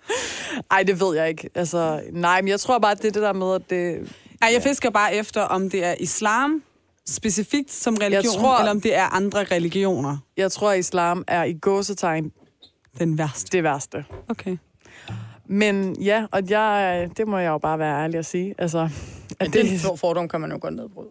Ej, 0.70 0.82
det 0.82 1.00
ved 1.00 1.16
jeg 1.16 1.28
ikke. 1.28 1.50
Altså, 1.54 2.02
nej, 2.12 2.40
men 2.42 2.48
jeg 2.48 2.60
tror 2.60 2.78
bare, 2.78 2.92
at 2.92 2.98
det 3.02 3.08
er 3.08 3.12
det 3.12 3.22
der 3.22 3.32
med, 3.32 3.54
at 3.54 3.70
det... 3.70 4.12
Ej, 4.42 4.50
jeg 4.52 4.62
fisker 4.62 4.90
bare 4.90 5.14
efter, 5.14 5.42
om 5.42 5.70
det 5.70 5.84
er 5.84 5.94
islam 6.00 6.62
specifikt 7.06 7.72
som 7.72 7.94
religion, 7.94 8.24
Jeg 8.24 8.32
tror- 8.40 8.58
eller 8.58 8.70
om 8.70 8.80
det 8.80 8.94
er 8.94 9.04
andre 9.14 9.44
religioner. 9.44 10.16
Jeg 10.36 10.52
tror, 10.52 10.70
at 10.70 10.78
islam 10.78 11.24
er 11.28 11.44
i 11.44 11.52
gåsetegn 11.52 12.32
Den 12.98 13.18
værste. 13.18 13.48
det 13.56 13.62
værste. 13.64 14.04
Okay. 14.28 14.56
Men 15.46 16.02
ja, 16.02 16.26
og 16.30 16.50
jeg, 16.50 17.08
det 17.16 17.28
må 17.28 17.38
jeg 17.38 17.48
jo 17.48 17.58
bare 17.58 17.78
være 17.78 18.02
ærlig 18.02 18.18
at 18.18 18.26
sige. 18.26 18.54
Altså, 18.58 18.78
Men 18.82 18.90
at 19.40 19.52
det 19.52 19.64
det, 19.64 19.80
for- 19.80 19.96
fordom 19.96 20.28
kan 20.28 20.40
man 20.40 20.50
jo 20.52 20.58
godt 20.60 20.74
nedbryde. 20.74 21.08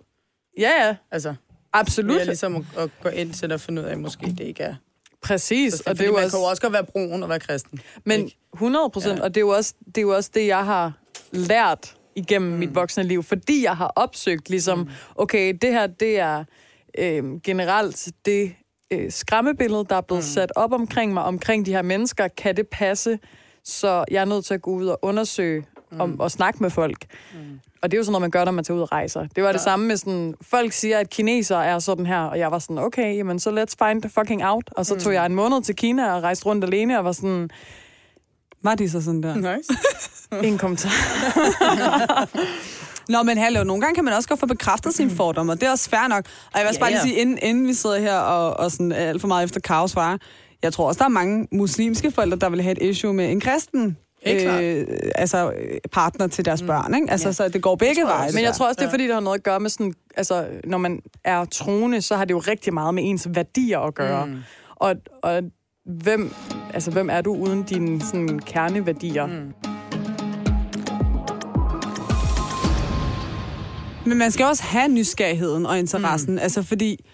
ja, 0.60 0.72
ja, 0.88 0.96
Altså, 1.12 1.36
absolut. 1.74 2.14
det 2.14 2.22
er 2.22 2.26
ligesom 2.26 2.56
at, 2.56 2.84
at 2.84 2.90
gå 3.04 3.10
ind 3.10 3.34
til 3.34 3.52
at 3.52 3.62
finde 3.62 3.82
ud 3.82 3.88
af, 3.88 3.92
at 3.92 4.00
måske 4.00 4.26
det 4.26 4.40
ikke 4.40 4.64
er. 4.64 4.76
Præcis. 5.24 5.74
Så 5.74 5.84
Og 5.88 5.94
det 5.98 6.02
er 6.02 6.08
jo 6.08 6.14
man 6.14 6.24
også, 6.24 6.38
kan 6.38 6.44
jo 6.44 6.50
også 6.50 6.62
godt 6.62 6.74
være 6.74 6.84
brun 6.84 7.24
og 7.24 7.30
være 7.30 7.40
kristen. 7.40 7.80
men 8.04 8.20
ikke? 8.22 8.38
100 8.54 8.90
procent, 8.90 9.18
Ja. 9.20 9.24
og 9.24 9.36
det 9.36 9.38
er, 9.42 9.46
jo 9.46 9.50
også, 9.50 9.74
det 9.86 9.98
er 9.98 10.02
jo 10.02 10.16
også 10.16 10.30
det, 10.34 10.48
jeg 10.48 10.66
har 10.66 10.94
lært 11.32 11.96
igennem 12.16 12.52
mm. 12.52 12.58
mit 12.58 12.76
voksne 12.76 13.04
liv, 13.04 13.24
fordi 13.24 13.64
jeg 13.64 13.78
har 13.78 13.88
opsøgt 13.96 14.50
ligesom, 14.50 14.80
Mm. 14.80 14.90
okay, 15.16 15.54
det 15.62 15.72
her, 15.72 15.88
det 15.88 16.20
er 16.20 16.44
øh, 16.98 17.24
generelt 17.44 18.08
det 18.26 18.56
øh, 18.94 19.12
skræmmebillede, 19.12 19.86
der 19.90 19.96
er 19.96 20.02
blevet 20.02 20.24
mm. 20.24 20.28
sat 20.28 20.52
op 20.56 20.72
omkring 20.74 21.14
mig, 21.14 21.24
omkring 21.24 21.66
de 21.66 21.72
her 21.72 21.82
mennesker. 21.82 22.28
Kan 22.28 22.58
det 22.58 22.68
passe? 22.68 23.20
Så 23.66 24.06
jeg 24.12 24.22
er 24.22 24.26
nødt 24.26 24.46
til 24.46 24.54
at 24.54 24.62
gå 24.62 24.72
ud 24.72 24.86
og 24.88 25.00
undersøge 25.02 25.66
Mm. 25.92 26.02
om, 26.02 26.20
og 26.20 26.32
snakke 26.32 26.64
med 26.64 26.70
folk. 26.70 27.06
Mm. 27.34 27.40
Og 27.82 27.92
det 27.92 27.98
er 27.98 28.00
jo 28.00 28.04
sådan 28.04 28.12
noget, 28.12 28.22
man 28.22 28.32
gør, 28.32 28.46
når 28.46 28.52
man 28.52 28.64
tager 28.64 28.76
ud 28.78 28.82
og 28.82 28.92
rejser. 28.92 29.28
Det 29.36 29.44
var 29.44 29.50
ja. 29.50 29.54
det 29.54 29.62
samme 29.62 29.88
med 29.88 29.98
sådan, 29.98 30.34
folk 30.42 30.72
siger, 30.74 31.00
at 31.00 31.10
kinesere 31.10 31.66
er 31.66 31.80
sådan 31.80 32.06
her, 32.06 32.20
og 32.20 32.40
jeg 32.40 32.52
var 32.52 32.60
sådan, 32.60 32.78
okay, 32.78 33.16
jamen 33.18 33.40
så 33.40 33.50
let's 33.50 33.88
find 33.88 34.02
the 34.02 34.10
fucking 34.12 34.46
out. 34.46 34.70
Og 34.78 34.86
så 34.86 35.00
tog 35.00 35.14
jeg 35.14 35.26
en 35.26 35.36
måned 35.36 35.62
til 35.64 35.76
Kina 35.76 36.14
og 36.14 36.24
rejste 36.24 36.46
rundt 36.46 36.64
alene, 36.66 36.98
og 37.00 37.06
var 37.06 37.12
sådan, 37.12 37.50
Var 38.64 38.76
de 38.76 38.90
så 38.90 39.02
sådan 39.02 39.24
der? 39.24 39.36
Nice. 39.36 39.74
ingen 40.48 40.58
kommentar. 40.58 40.90
Nå, 43.10 43.24
men 43.24 43.38
hallo, 43.38 43.64
nogle 43.64 43.82
gange 43.82 43.96
kan 43.96 44.04
man 44.06 44.14
også 44.14 44.30
godt 44.30 44.40
få 44.40 44.46
bekræftet 44.46 44.94
sine 44.94 45.12
fordomme, 45.12 45.52
og 45.52 45.62
det 45.62 45.68
er 45.68 45.72
også 45.72 45.90
fair 45.90 46.08
nok. 46.08 46.26
Og 46.54 46.60
jeg 46.60 46.62
vil 46.62 46.68
også 46.68 46.78
Ja, 46.80 46.84
bare 46.84 46.90
lige 46.92 47.00
ja. 47.00 47.04
sige, 47.04 47.16
inden, 47.16 47.38
inden 47.42 47.68
vi 47.68 47.74
sidder 47.74 48.00
her 48.00 48.16
og, 48.18 48.54
og 48.60 48.72
sådan 48.72 48.92
er 48.92 48.96
alt 48.96 49.22
for 49.22 49.28
meget 49.28 49.44
efter 49.44 49.60
kaos 49.60 49.96
var, 49.96 50.18
jeg 50.64 50.74
tror 50.74 50.88
også, 50.88 51.00
der 51.00 51.06
er 51.06 51.10
mange 51.10 51.48
muslimske 51.52 52.12
forældre, 52.12 52.38
der 52.38 52.50
vil 52.50 52.62
have 52.62 52.82
et 52.82 52.90
issue 52.90 53.14
med 53.14 53.32
en 53.32 53.40
kristen 53.40 53.98
øh, 54.28 54.86
altså, 55.16 55.52
øh, 55.52 55.78
partner 55.92 56.28
til 56.28 56.46
deres 56.46 56.62
børn. 56.62 56.96
Ikke? 56.96 57.12
Altså, 57.12 57.34
så 57.34 57.48
det 57.48 57.62
går 57.62 57.76
begge 57.76 58.00
jeg 58.00 58.08
veje. 58.08 58.32
Men 58.34 58.44
jeg 58.44 58.54
tror 58.54 58.68
også, 58.68 58.80
det 58.80 58.86
er 58.86 58.90
fordi, 58.90 59.04
det 59.04 59.14
har 59.14 59.22
noget 59.22 59.38
at 59.38 59.44
gøre 59.44 59.60
med 59.60 59.70
sådan, 59.70 59.94
altså, 60.16 60.48
når 60.64 60.78
man 60.78 61.02
er 61.24 61.46
troende, 61.46 62.02
så 62.02 62.16
har 62.16 62.26
det 62.26 62.32
jo 62.32 62.40
rigtig 62.40 62.74
meget 62.74 62.94
med 62.94 63.04
ens 63.06 63.28
værdier 63.30 63.80
at 63.80 63.96
gøre. 63.96 64.26
Mm. 64.26 64.38
Og, 64.76 64.96
og 65.24 65.44
hvem, 65.86 66.34
altså, 66.74 66.92
hvem 66.92 67.10
er 67.10 67.22
du 67.22 67.36
uden 67.36 67.64
dine 67.64 68.02
sådan, 68.02 68.40
kerneværdier? 68.40 69.26
Mm. 69.26 69.54
Men 74.06 74.18
man 74.18 74.32
skal 74.32 74.46
også 74.46 74.64
have 74.64 74.88
nysgerrigheden 74.88 75.66
og 75.66 75.80
interessen. 75.80 76.34
Mm. 76.34 76.40
Altså 76.42 76.64
fordi, 76.64 77.06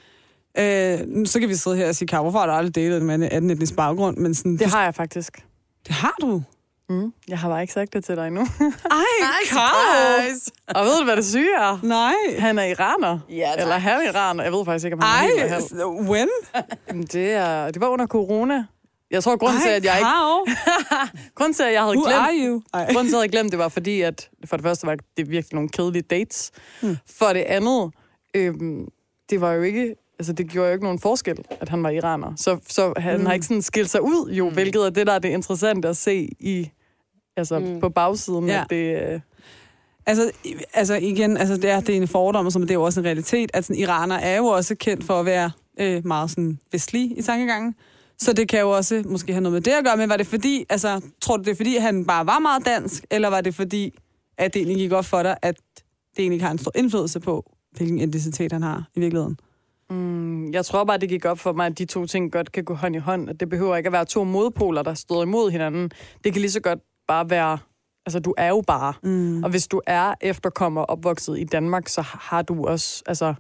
øh, 0.58 1.00
nu- 1.08 1.26
så 1.26 1.40
kan 1.40 1.50
vi 1.50 1.56
sidde 1.56 1.78
her 1.78 1.88
og 1.88 1.96
sige, 1.96 2.08
Karo, 2.08 2.22
hvorfor 2.24 2.40
har 2.40 2.46
du 2.46 2.52
aldrig 2.52 2.76
datet 2.76 2.98
en 3.02 3.06
mand 3.08 3.24
af 3.24 3.42
den 3.42 3.50
etnisk 3.50 3.76
baggrund? 3.76 4.18
Men 4.18 4.34
sådan, 4.36 4.52
Det 4.52 4.60
du, 4.66 4.70
har 4.70 4.84
jeg 4.84 4.96
faktisk. 4.96 5.46
det 5.88 5.96
har 5.96 6.16
du. 6.22 6.44
Mm. 6.90 7.14
Jeg 7.28 7.40
har 7.40 7.50
bare 7.50 7.62
ikke 7.62 7.74
sagt 7.74 7.94
det 7.94 8.06
til 8.06 8.16
dig 8.16 8.28
endnu. 8.28 8.42
Ej, 8.92 9.02
Karo! 9.50 10.22
Og 10.68 10.86
ved 10.86 10.98
du, 11.00 11.04
hvad 11.04 11.16
det 11.16 11.26
syge 11.26 11.56
er? 11.58 11.80
Nej. 11.84 12.14
Han 12.40 12.60
er 12.60 12.64
iraner. 12.64 13.20
Ja, 13.30 13.50
tak. 13.56 13.62
Eller 13.62 13.78
han 13.78 14.02
er 14.02 14.12
iraner. 14.12 14.44
Jeg 14.44 14.54
ved 14.54 14.66
faktisk 14.66 14.86
ikke, 14.86 14.96
om 14.98 15.02
han 15.04 15.10
er 15.10 15.20
Ej, 15.20 15.26
helt 15.28 15.54
eller 15.54 15.98
halv. 15.98 16.10
when? 16.10 16.30
Det, 17.14 17.32
er, 17.32 17.72
det 17.72 17.82
var 17.82 17.88
under 17.88 18.08
corona. 18.08 18.66
Jeg 19.12 19.24
tror, 19.24 19.38
grunden 19.38 19.62
til, 19.62 19.70
at 19.70 19.86
jeg 19.86 19.96
ikke... 19.98 20.10
Grunden 21.36 21.54
til, 21.54 21.64
at 21.64 21.74
jeg 21.74 21.82
havde 21.82 21.96
Who 21.98 22.06
glemt... 22.06 22.20
are 22.20 22.32
you? 22.34 22.62
Ej. 22.74 22.86
Grunden 22.94 23.06
til, 23.06 23.10
at 23.10 23.12
jeg 23.12 23.20
havde 23.20 23.28
glemt 23.32 23.52
det, 23.52 23.60
var 23.60 23.70
fordi, 23.70 24.02
at 24.02 24.30
for 24.46 24.58
det 24.58 24.64
første 24.66 24.88
var 24.88 24.96
det 25.18 25.30
virkelig 25.30 25.54
nogle 25.56 25.70
kedelige 25.70 26.02
dates. 26.02 26.52
Hmm. 26.82 26.90
Mm. 26.90 26.98
For 27.20 27.26
det 27.34 27.40
andet, 27.42 27.92
øhm, 28.34 28.88
det 29.30 29.42
var 29.42 29.52
jo 29.52 29.62
ikke... 29.62 29.96
Altså, 30.20 30.34
det 30.34 30.50
gjorde 30.50 30.68
jo 30.68 30.74
ikke 30.74 30.84
nogen 30.84 31.00
forskel, 31.00 31.38
at 31.60 31.70
han 31.70 31.84
var 31.84 31.90
iraner. 31.90 32.34
Så, 32.36 32.58
så 32.68 32.94
han 32.98 33.20
mm. 33.20 33.26
har 33.26 33.34
ikke 33.34 33.46
sådan 33.46 33.62
skilt 33.62 33.90
sig 33.90 34.02
ud, 34.02 34.32
jo, 34.32 34.50
mm. 34.50 34.54
hvilket 34.54 34.82
er 34.86 34.90
det, 34.90 35.08
der 35.08 35.14
er 35.14 35.20
det 35.20 35.30
interessante 35.30 35.88
at 35.88 35.98
se 35.98 36.30
i... 36.40 36.70
Altså, 37.38 37.60
mm. 37.60 37.80
på 37.80 37.90
bagsiden, 37.90 38.48
Ja. 38.48 38.62
at 38.62 38.70
det... 38.70 39.12
Øh, 39.14 39.20
Altså, 40.06 40.32
altså 40.74 40.96
igen, 40.96 41.38
altså 41.38 41.56
det 41.58 41.70
er, 41.70 41.80
det 41.80 41.98
er 41.98 42.02
en 42.02 42.08
fordom, 42.08 42.52
som 42.52 42.62
det 42.62 42.72
er 42.72 42.74
jo 42.74 42.84
også 42.84 43.00
en 43.00 43.06
realitet, 43.06 43.52
at 43.54 43.66
sådan, 43.66 43.82
iraner 43.82 44.16
er 44.16 44.38
jo 44.38 44.46
også 44.46 44.76
kendt 44.76 45.04
for 45.04 45.20
at 45.20 45.26
være 45.26 45.52
øh, 45.80 46.06
meget 46.06 46.30
sådan 46.30 46.60
vestlige 46.72 47.16
i 47.16 47.22
tankegangen. 47.22 47.76
Så 48.18 48.34
det 48.34 48.48
kan 48.48 48.60
jo 48.60 48.70
også 48.70 49.04
måske 49.06 49.34
have 49.34 49.42
noget 49.42 49.54
med 49.54 49.62
det 49.62 49.72
at 49.72 49.84
gøre, 49.84 49.98
men 49.98 50.10
var 50.10 50.18
det 50.18 50.28
fordi, 50.28 50.66
altså, 50.70 51.02
tror 51.22 51.38
du 51.38 51.44
det 51.44 51.52
er 51.52 51.56
fordi, 51.56 51.78
han 51.78 52.06
bare 52.06 52.26
var 52.26 52.40
meget 52.40 52.66
dansk, 52.66 53.06
eller 53.12 53.28
var 53.30 53.42
det 53.42 53.56
fordi, 53.56 53.98
at 54.38 54.54
det 54.54 54.60
egentlig 54.60 54.78
gik 54.78 54.92
op 54.92 55.06
for 55.06 55.24
dig, 55.24 55.38
at 55.42 55.56
det 56.16 56.24
egentlig 56.24 56.42
har 56.42 56.52
en 56.52 56.58
stor 56.58 56.72
indflydelse 56.76 57.20
på, 57.20 57.52
hvilken 57.72 58.00
etnicitet 58.00 58.52
han 58.52 58.64
har 58.64 58.90
i 58.96 59.00
virkeligheden? 59.00 59.38
Mm, 59.90 60.52
Jeg 60.54 60.66
tror 60.66 60.84
bare, 60.84 60.98
det 60.98 61.10
gik 61.10 61.26
op 61.26 61.40
for 61.40 61.54
mig, 61.54 61.66
at 61.66 61.78
de 61.78 61.86
to 61.86 62.06
ting 62.06 62.32
godt 62.32 62.52
kan 62.52 62.64
gå 62.64 62.74
hånd 62.74 62.96
i 62.96 63.00
hånd. 63.00 63.30
At 63.30 63.40
det 63.40 63.50
behøver 63.50 63.76
ikke 63.76 63.88
at 63.88 63.94
være 63.94 64.06
to 64.06 64.24
modpoler, 64.24 64.82
der 64.84 64.94
står 64.94 65.24
imod 65.24 65.52
hinanden. 65.52 65.92
Det 66.24 66.34
kan 66.34 66.42
lige 66.42 66.52
så 66.52 66.60
godt 66.60 66.80
bare 67.08 67.30
være... 67.30 67.58
Altså, 68.06 68.20
du 68.20 68.34
er 68.38 68.48
jo 68.48 68.64
bare. 68.68 68.94
Mm. 69.04 69.44
Og 69.44 69.50
hvis 69.50 69.68
du 69.68 69.82
er 69.88 70.14
efterkommer 70.22 70.82
opvokset 70.82 71.40
i 71.40 71.44
Danmark, 71.44 71.88
så 71.88 72.02
har 72.02 72.42
du 72.42 72.66
også... 72.68 73.04
Altså, 73.06 73.34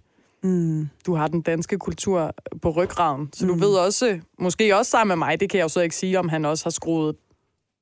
Mm. 0.43 0.89
du 1.05 1.15
har 1.15 1.27
den 1.27 1.41
danske 1.41 1.77
kultur 1.77 2.31
på 2.62 2.69
ryggraden. 2.69 3.29
Så 3.33 3.45
du 3.45 3.53
Mm. 3.55 3.62
ved 3.62 3.69
også, 3.75 4.19
måske 4.39 4.77
også 4.77 4.91
sammen 4.91 5.19
med 5.19 5.27
mig, 5.27 5.39
det 5.39 5.49
kan 5.49 5.57
jeg 5.57 5.63
jo 5.63 5.69
så 5.69 5.79
ikke 5.81 5.95
sige, 5.95 6.19
om 6.19 6.29
han 6.29 6.45
også 6.45 6.65
har 6.65 6.69
skruet 6.69 7.15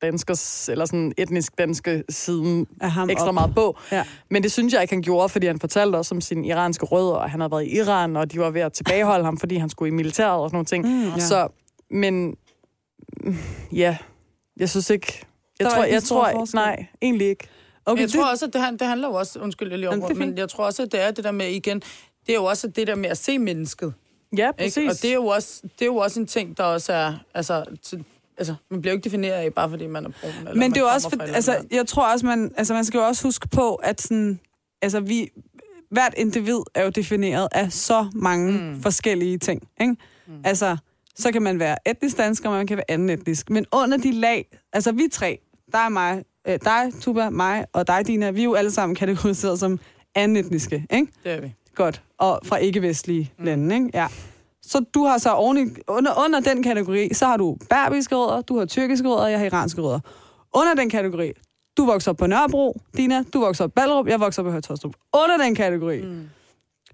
danskers, 0.01 0.69
eller 0.69 0.86
sådan 0.86 1.13
etnisk 1.17 1.57
danske 1.57 2.03
siden 2.10 2.67
Af 2.81 2.91
ham 2.91 3.10
ekstra 3.10 3.27
op. 3.27 3.33
meget 3.33 3.55
på. 3.55 3.77
Ja. 3.91 4.03
Men 4.29 4.43
det 4.43 4.51
synes 4.51 4.73
jeg 4.73 4.81
ikke, 4.81 4.93
han 4.93 5.01
gjorde, 5.01 5.29
fordi 5.29 5.47
han 5.47 5.60
fortalte 5.60 5.95
også 5.95 6.15
om 6.15 6.21
sine 6.21 6.47
iranske 6.47 6.86
rødder, 6.86 7.13
og 7.15 7.31
han 7.31 7.39
havde 7.39 7.51
været 7.51 7.65
i 7.67 7.77
Iran, 7.77 8.15
og 8.17 8.31
de 8.31 8.39
var 8.39 8.49
ved 8.49 8.62
at 8.62 8.73
tilbageholde 8.73 9.25
ham, 9.25 9.38
fordi 9.38 9.55
han 9.55 9.69
skulle 9.69 9.89
i 9.89 9.91
militæret 9.93 10.39
og 10.39 10.49
sådan 10.49 10.55
nogle 10.55 10.65
ting. 10.65 10.86
Mm, 10.88 11.10
ja. 11.10 11.19
Så, 11.19 11.47
men 11.91 12.36
ja, 13.71 13.97
jeg 14.57 14.69
synes 14.69 14.89
ikke... 14.89 15.25
Jeg 15.60 15.65
Der 15.67 15.73
tror, 15.75 15.83
ikke 15.83 15.93
jeg 15.93 16.03
tror, 16.03 16.31
forskel. 16.31 16.55
nej, 16.57 16.86
egentlig 17.01 17.27
ikke. 17.27 17.47
Okay, 17.86 18.01
jeg 18.01 18.10
tror 18.10 18.31
også, 18.31 18.45
at 18.45 18.53
det, 18.53 18.79
det 18.79 18.88
handler 18.88 19.07
jo 19.07 19.13
også, 19.13 19.39
undskyld, 19.39 19.69
jeg 19.69 19.79
lige 19.79 19.89
Jamen, 19.89 20.01
det 20.01 20.17
fint. 20.17 20.19
men 20.29 20.38
jeg 20.38 20.49
tror 20.49 20.65
også, 20.65 20.83
at 20.83 20.91
det 20.91 21.01
er 21.01 21.12
det 21.12 21.23
der 21.23 21.31
med, 21.31 21.47
igen, 21.47 21.79
det 22.25 22.29
er 22.29 22.33
jo 22.33 22.43
også 22.45 22.67
det 22.67 22.88
der 22.88 22.95
med 22.95 23.10
at 23.10 23.17
se 23.17 23.39
mennesket. 23.39 23.93
Ja, 24.38 24.47
Ikke? 24.47 24.57
præcis. 24.63 24.91
Og 24.91 25.01
det 25.01 25.10
er, 25.10 25.13
jo 25.13 25.25
også, 25.25 25.62
det 25.63 25.81
er 25.81 25.86
jo 25.86 25.95
også 25.95 26.19
en 26.19 26.27
ting, 26.27 26.57
der 26.57 26.63
også 26.63 26.93
er, 26.93 27.13
altså, 27.33 27.65
altså 28.38 28.56
man 28.71 28.82
bliver 28.82 28.93
jo 28.93 28.97
ikke 28.97 29.04
defineret 29.04 29.34
af, 29.34 29.54
bare 29.54 29.69
fordi 29.69 29.88
man 29.88 30.06
er 30.06 30.10
brun. 30.21 30.32
Eller 30.39 30.56
Men 30.56 30.71
det 30.71 30.80
er 30.80 30.86
også, 30.86 31.10
for, 31.10 31.21
altså, 31.23 31.65
jeg 31.71 31.88
tror 31.88 32.12
også, 32.12 32.26
man, 32.26 32.52
altså, 32.58 32.73
man 32.73 32.86
skal 32.86 32.97
jo 32.97 33.04
også 33.04 33.23
huske 33.23 33.47
på, 33.47 33.76
at 33.76 34.02
sådan, 34.02 34.39
altså, 34.82 35.00
vi, 35.00 35.30
hvert 35.91 36.13
individ 36.17 36.60
er 36.76 36.84
jo 36.84 36.89
defineret 36.89 37.47
af 37.52 37.71
så 37.71 38.08
mange 38.15 38.52
mm. 38.52 38.82
forskellige 38.82 39.38
ting. 39.38 39.67
Ikke? 39.82 39.95
Mm. 40.28 40.34
Altså, 40.43 40.78
så 41.15 41.32
kan 41.32 41.41
man 41.41 41.60
være 41.60 41.89
etnisk 41.89 42.17
dansker, 42.17 42.50
og 42.50 42.56
man 42.56 42.67
kan 42.67 42.78
være 42.78 42.91
anden 42.91 43.10
etnisk. 43.10 43.50
Men 43.50 43.65
under 43.71 43.97
de 43.97 44.12
lag, 44.12 44.58
altså 44.73 44.91
vi 44.91 45.08
tre, 45.12 45.39
der 45.71 45.78
er 45.78 45.89
mig, 45.89 46.23
øh, 46.47 46.60
dig, 46.63 46.91
Tuba, 47.02 47.30
mig 47.30 47.65
og 47.73 47.88
dig, 47.88 48.08
Dina, 48.08 48.32
vi 48.32 48.39
er 48.39 48.43
jo 48.43 48.54
alle 48.54 48.71
sammen 48.71 48.95
kategoriseret 48.95 49.60
som 49.60 49.80
anden 50.15 50.38
etniske, 50.38 50.86
ikke? 50.89 51.12
Det 51.23 51.32
er 51.32 51.41
vi. 51.41 51.54
Godt. 51.76 52.02
Og 52.17 52.39
fra 52.43 52.58
ikke-vestlige 52.58 53.32
mm. 53.38 53.45
lande, 53.45 53.76
ikke? 53.76 53.89
Ja. 53.93 54.08
Så 54.67 54.86
du 54.93 55.03
har 55.03 55.17
så 55.17 55.30
oven 55.30 55.58
i, 55.58 55.82
under, 55.88 56.25
under 56.25 56.39
den 56.39 56.63
kategori, 56.63 57.13
så 57.13 57.25
har 57.25 57.38
du 57.38 57.58
berbiske 57.69 58.15
rødder, 58.15 58.41
du 58.41 58.58
har 58.60 58.65
tyrkiske 58.65 59.08
rødder, 59.08 59.27
jeg 59.27 59.39
har 59.39 59.45
iranske 59.45 59.82
rødder. 59.82 59.99
Under 60.53 60.73
den 60.73 60.89
kategori, 60.89 61.32
du 61.77 61.86
vokser 61.86 62.12
op 62.12 62.17
på 62.17 62.27
Nørrebro, 62.27 62.82
Dina, 62.97 63.23
du 63.34 63.39
vokser 63.39 63.63
op 63.63 63.69
på 63.69 63.73
Ballerup, 63.73 64.08
jeg 64.08 64.19
vokser 64.19 64.41
op 64.41 64.45
på 64.45 64.51
Højtostrup. 64.51 64.93
Under 65.13 65.38
den 65.45 65.56
kategori, 65.56 66.01
mm. 66.01 66.30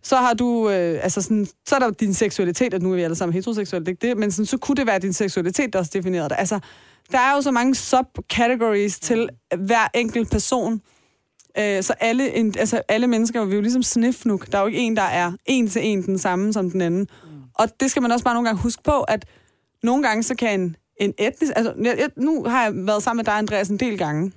så 0.01 0.15
har 0.15 0.33
du, 0.33 0.69
øh, 0.69 1.03
altså 1.03 1.21
sådan, 1.21 1.47
så 1.67 1.75
er 1.75 1.79
der 1.79 1.91
din 1.91 2.13
seksualitet, 2.13 2.73
og 2.73 2.81
nu 2.81 2.91
er 2.91 2.95
vi 2.95 3.01
alle 3.01 3.15
sammen 3.15 3.33
heteroseksuelle, 3.33 3.85
det 3.85 3.91
ikke 3.91 4.07
det, 4.07 4.17
men 4.17 4.31
sådan, 4.31 4.45
så 4.45 4.57
kunne 4.57 4.75
det 4.75 4.87
være 4.87 4.99
din 4.99 5.13
seksualitet, 5.13 5.73
der 5.73 5.79
også 5.79 5.91
definerer 5.93 6.27
dig. 6.27 6.39
Altså, 6.39 6.59
der 7.11 7.19
er 7.19 7.35
jo 7.35 7.41
så 7.41 7.51
mange 7.51 7.75
subcategories 7.75 8.99
til 8.99 9.29
hver 9.57 9.87
enkelt 9.93 10.31
person, 10.31 10.81
Øh, 11.57 11.83
så 11.83 11.93
alle, 11.99 12.35
en, 12.35 12.53
altså 12.59 12.81
alle 12.87 13.07
mennesker 13.07 13.45
vi 13.45 13.51
er 13.51 13.55
jo 13.55 13.61
ligesom 13.61 13.83
snifnuk. 13.83 14.51
Der 14.51 14.57
er 14.57 14.61
jo 14.61 14.67
ikke 14.67 14.79
en, 14.79 14.95
der 14.95 15.01
er 15.01 15.31
en 15.45 15.67
til 15.67 15.81
en 15.85 16.03
den 16.03 16.17
samme 16.17 16.53
som 16.53 16.71
den 16.71 16.81
anden. 16.81 17.07
Mm. 17.23 17.32
Og 17.53 17.79
det 17.79 17.91
skal 17.91 18.01
man 18.01 18.11
også 18.11 18.25
bare 18.25 18.33
nogle 18.33 18.49
gange 18.49 18.61
huske 18.61 18.83
på, 18.83 19.01
at 19.01 19.25
nogle 19.83 20.03
gange 20.03 20.23
så 20.23 20.35
kan 20.35 20.59
en, 20.59 20.75
en 20.97 21.13
etnisk... 21.17 21.53
Altså, 21.55 21.73
jeg, 21.83 22.09
nu 22.17 22.43
har 22.43 22.63
jeg 22.63 22.71
været 22.75 23.03
sammen 23.03 23.19
med 23.19 23.25
dig, 23.25 23.37
Andreas, 23.37 23.69
en 23.69 23.79
del 23.79 23.97
gange. 23.97 24.31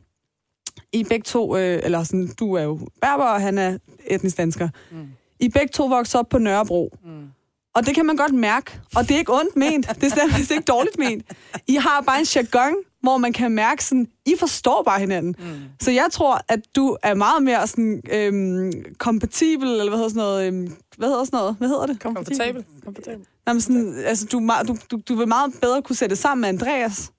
I 0.93 1.05
begge 1.05 1.23
to, 1.23 1.57
øh, 1.57 1.81
eller 1.83 2.05
sådan, 2.05 2.29
du 2.39 2.55
er 2.55 2.63
jo 2.63 2.79
berber, 3.01 3.25
og 3.25 3.41
han 3.41 3.59
er 3.59 3.79
etnisk 4.07 4.37
dansker. 4.37 4.69
Mm. 4.91 5.09
I 5.41 5.49
begge 5.49 5.69
to 5.69 5.87
voksede 5.87 6.21
op 6.21 6.29
på 6.29 6.39
Nørrebro. 6.39 6.97
Mm. 7.05 7.27
Og 7.75 7.87
det 7.87 7.95
kan 7.95 8.07
man 8.07 8.17
godt 8.17 8.35
mærke. 8.35 8.81
Og 8.97 9.03
det 9.03 9.15
er 9.15 9.19
ikke 9.19 9.33
ondt 9.33 9.57
ment. 9.57 9.89
Det 9.89 10.05
er 10.05 10.09
slet 10.09 10.51
ikke 10.51 10.65
dårligt 10.65 10.99
ment. 10.99 11.25
I 11.67 11.75
har 11.75 12.01
bare 12.01 12.19
en 12.19 12.25
jargon, 12.25 12.75
hvor 13.07 13.17
man 13.17 13.33
kan 13.33 13.51
mærke 13.53 13.85
sådan, 13.85 14.07
I 14.27 14.35
forstår 14.39 14.83
bare 14.83 15.01
hinanden. 15.01 15.35
Mm. 15.39 15.61
Så 15.81 15.91
jeg 15.91 16.07
tror, 16.13 16.41
at 16.49 16.61
du 16.77 16.97
er 17.03 17.15
meget 17.15 17.43
mere 17.43 17.67
sådan, 17.67 18.03
øhm, 18.13 18.73
kompatibel, 18.99 19.69
eller 19.69 19.89
hvad 19.89 19.99
hedder 19.99 20.09
sådan 20.09 20.23
noget, 20.23 20.47
øhm, 20.47 20.77
hvad 20.97 21.09
hedder 21.09 21.25
sådan 21.25 21.37
noget? 21.37 21.57
Hvad 21.59 21.69
hedder 21.69 21.87
det? 21.87 22.01
Komfortabel. 22.01 22.65
Komfortabel. 22.85 23.27
Nå, 23.47 23.53
men 23.53 23.61
sådan, 23.61 23.95
altså, 24.07 24.27
du, 24.27 24.51
du, 24.69 24.77
du, 24.91 25.01
du 25.09 25.15
vil 25.15 25.29
meget 25.29 25.55
bedre 25.63 25.83
kunne 25.83 25.97
sætte 25.97 26.17
sammen 26.17 26.41
med 26.41 26.49
Andreas, 26.49 27.11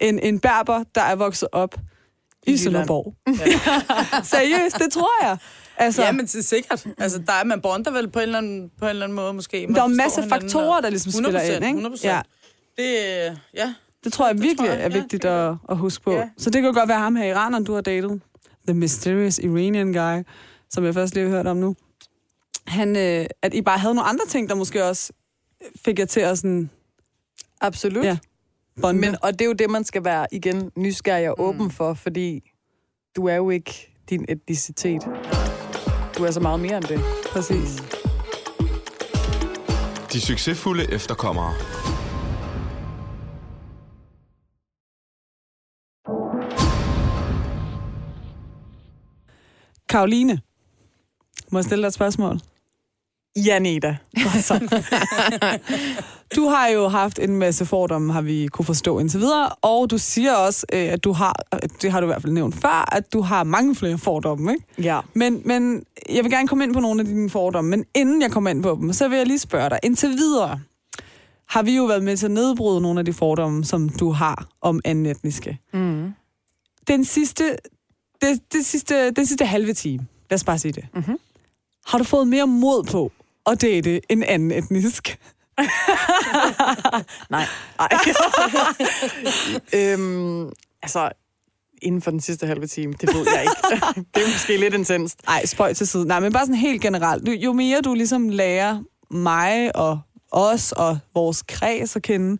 end 0.00 0.18
en 0.22 0.40
berber, 0.40 0.84
der 0.94 1.02
er 1.02 1.14
vokset 1.16 1.48
op 1.52 1.74
i, 2.46 2.52
I. 2.52 2.56
Sønderborg. 2.56 3.14
Seriøst, 4.34 4.78
det 4.78 4.92
tror 4.92 5.26
jeg. 5.26 5.36
Altså, 5.76 6.02
Ja, 6.02 6.12
men 6.12 6.26
det 6.26 6.34
er 6.34 6.42
sikkert. 6.42 6.86
Altså, 6.98 7.18
der 7.26 7.32
er, 7.32 7.44
man 7.44 7.60
bonder 7.60 7.90
vel 7.90 8.10
på 8.10 8.18
en 8.18 8.22
eller 8.22 8.38
anden, 8.38 8.70
på 8.78 8.84
en 8.84 8.88
eller 8.88 9.06
anden 9.06 9.16
måde 9.16 9.32
måske. 9.34 9.66
Man 9.66 9.74
der 9.74 9.82
er 9.82 9.84
en 9.84 9.90
forstår 9.90 10.04
masse 10.04 10.20
hinanden, 10.20 10.50
faktorer, 10.50 10.80
der 10.80 10.90
ligesom 10.90 11.12
spiller 11.12 11.40
100%, 11.40 11.52
ind. 11.52 11.64
Ikke? 11.64 11.88
100%. 11.88 12.00
Ja, 12.04 12.20
Det, 12.76 13.38
ja. 13.54 13.74
Det 14.04 14.12
tror 14.12 14.26
jeg 14.26 14.34
Det 14.34 14.42
virkelig 14.42 14.58
tror 14.68 14.74
jeg, 14.74 14.84
er 14.84 14.90
ja, 14.90 14.98
vigtigt 15.00 15.22
det 15.22 15.28
at, 15.28 15.54
at 15.68 15.76
huske 15.76 16.04
på. 16.04 16.12
Ja. 16.12 16.28
Så 16.36 16.50
det 16.50 16.62
kan 16.62 16.72
godt 16.74 16.88
være 16.88 16.98
ham 16.98 17.16
her 17.16 17.24
i 17.24 17.30
Iraneren, 17.30 17.64
du 17.64 17.74
har 17.74 17.80
datet. 17.80 18.20
The 18.66 18.74
Mysterious 18.74 19.38
Iranian 19.38 19.92
Guy, 19.92 20.24
som 20.70 20.84
jeg 20.84 20.94
først 20.94 21.14
lige 21.14 21.28
har 21.28 21.36
hørt 21.36 21.46
om 21.46 21.56
nu. 21.56 21.76
Han, 22.66 22.96
øh, 22.96 23.26
at 23.42 23.54
I 23.54 23.62
bare 23.62 23.78
havde 23.78 23.94
nogle 23.94 24.08
andre 24.08 24.26
ting, 24.28 24.48
der 24.48 24.54
måske 24.54 24.84
også 24.84 25.12
fik 25.84 25.98
jer 25.98 26.04
til 26.04 26.20
at 26.20 26.38
sådan 26.38 26.70
Absolut. 27.60 28.04
Ja. 28.04 28.18
bonde. 28.80 29.00
Men, 29.00 29.16
og 29.22 29.32
det 29.32 29.40
er 29.40 29.46
jo 29.46 29.52
det, 29.52 29.70
man 29.70 29.84
skal 29.84 30.04
være 30.04 30.26
igen 30.32 30.70
nysgerrig 30.76 31.30
og 31.30 31.40
åben 31.40 31.70
for, 31.70 31.94
fordi 31.94 32.50
du 33.16 33.26
er 33.26 33.34
jo 33.34 33.50
ikke 33.50 33.94
din 34.10 34.24
etnicitet. 34.28 35.02
Du 36.18 36.24
er 36.24 36.30
så 36.30 36.40
meget 36.40 36.60
mere 36.60 36.76
end 36.76 36.84
det. 36.84 37.00
Præcis. 37.32 37.82
De 40.12 40.20
succesfulde 40.20 40.92
efterkommere. 40.92 41.54
Karoline, 49.88 50.40
må 51.50 51.58
jeg 51.58 51.64
stille 51.64 51.82
dig 51.82 51.88
et 51.88 51.94
spørgsmål? 51.94 52.40
Ja, 53.36 53.58
Neda. 53.58 53.96
Du 56.36 56.48
har 56.48 56.68
jo 56.68 56.88
haft 56.88 57.18
en 57.18 57.36
masse 57.36 57.66
fordomme, 57.66 58.12
har 58.12 58.22
vi 58.22 58.46
kunne 58.46 58.66
forstå 58.66 58.98
indtil 58.98 59.20
videre, 59.20 59.48
og 59.48 59.90
du 59.90 59.98
siger 59.98 60.34
også, 60.34 60.66
øh, 60.72 60.92
at 60.92 61.04
du 61.04 61.12
har, 61.12 61.34
det 61.82 61.92
har 61.92 62.00
du 62.00 62.06
i 62.06 62.06
hvert 62.06 62.22
fald 62.22 62.32
nævnt 62.32 62.54
før, 62.54 62.94
at 62.94 63.12
du 63.12 63.20
har 63.20 63.44
mange 63.44 63.74
flere 63.74 63.98
fordomme, 63.98 64.52
ikke? 64.52 64.64
Ja. 64.78 65.00
Men, 65.14 65.42
men 65.44 65.84
jeg 66.08 66.24
vil 66.24 66.32
gerne 66.32 66.48
komme 66.48 66.64
ind 66.64 66.74
på 66.74 66.80
nogle 66.80 67.00
af 67.00 67.06
dine 67.06 67.30
fordomme, 67.30 67.70
men 67.70 67.84
inden 67.94 68.22
jeg 68.22 68.30
kommer 68.30 68.50
ind 68.50 68.62
på 68.62 68.78
dem, 68.80 68.92
så 68.92 69.08
vil 69.08 69.18
jeg 69.18 69.26
lige 69.26 69.38
spørge 69.38 69.70
dig, 69.70 69.78
indtil 69.82 70.08
videre 70.08 70.60
har 71.48 71.62
vi 71.62 71.76
jo 71.76 71.84
været 71.84 72.02
med 72.02 72.16
til 72.16 72.26
at 72.26 72.32
nedbryde 72.32 72.80
nogle 72.80 72.98
af 72.98 73.04
de 73.04 73.12
fordomme, 73.12 73.64
som 73.64 73.88
du 73.88 74.10
har 74.10 74.46
om 74.60 74.80
anden 74.84 75.06
etniske. 75.06 75.58
Mm. 75.74 76.12
Den 76.88 77.04
sidste, 77.04 77.56
det, 78.22 78.40
det 78.52 78.66
sidste, 78.66 79.10
den 79.10 79.26
sidste 79.26 79.46
halve 79.46 79.72
time, 79.72 80.06
lad 80.30 80.34
os 80.36 80.44
bare 80.44 80.58
sige 80.58 80.72
det. 80.72 80.86
Mhm. 80.94 81.18
Har 81.86 81.98
du 81.98 82.04
fået 82.04 82.28
mere 82.28 82.46
mod 82.46 82.84
på 82.84 83.12
at 83.46 83.62
date 83.62 84.00
en 84.12 84.22
anden 84.22 84.50
etnisk? 84.50 85.18
Nej. 87.30 87.44
Ej. 87.78 87.88
øhm, 89.74 90.52
altså, 90.82 91.10
inden 91.82 92.02
for 92.02 92.10
den 92.10 92.20
sidste 92.20 92.46
halve 92.46 92.66
time. 92.66 92.92
Det 93.00 93.14
ved 93.14 93.26
jeg 93.34 93.42
ikke. 93.42 93.84
det 94.14 94.22
er 94.22 94.32
måske 94.32 94.56
lidt 94.56 94.74
intenst. 94.74 95.18
Ej, 95.28 95.46
spøj 95.46 95.72
til 95.72 95.86
side. 95.86 96.06
Nej, 96.06 96.20
men 96.20 96.32
bare 96.32 96.46
sådan 96.46 96.54
helt 96.54 96.82
generelt. 96.82 97.26
Du, 97.26 97.30
jo 97.32 97.52
mere 97.52 97.80
du 97.80 97.94
ligesom 97.94 98.28
lærer 98.28 98.82
mig 99.10 99.76
og 99.76 100.00
os 100.32 100.72
og 100.72 100.98
vores 101.14 101.42
kreds 101.42 101.96
at 101.96 102.02
kende, 102.02 102.38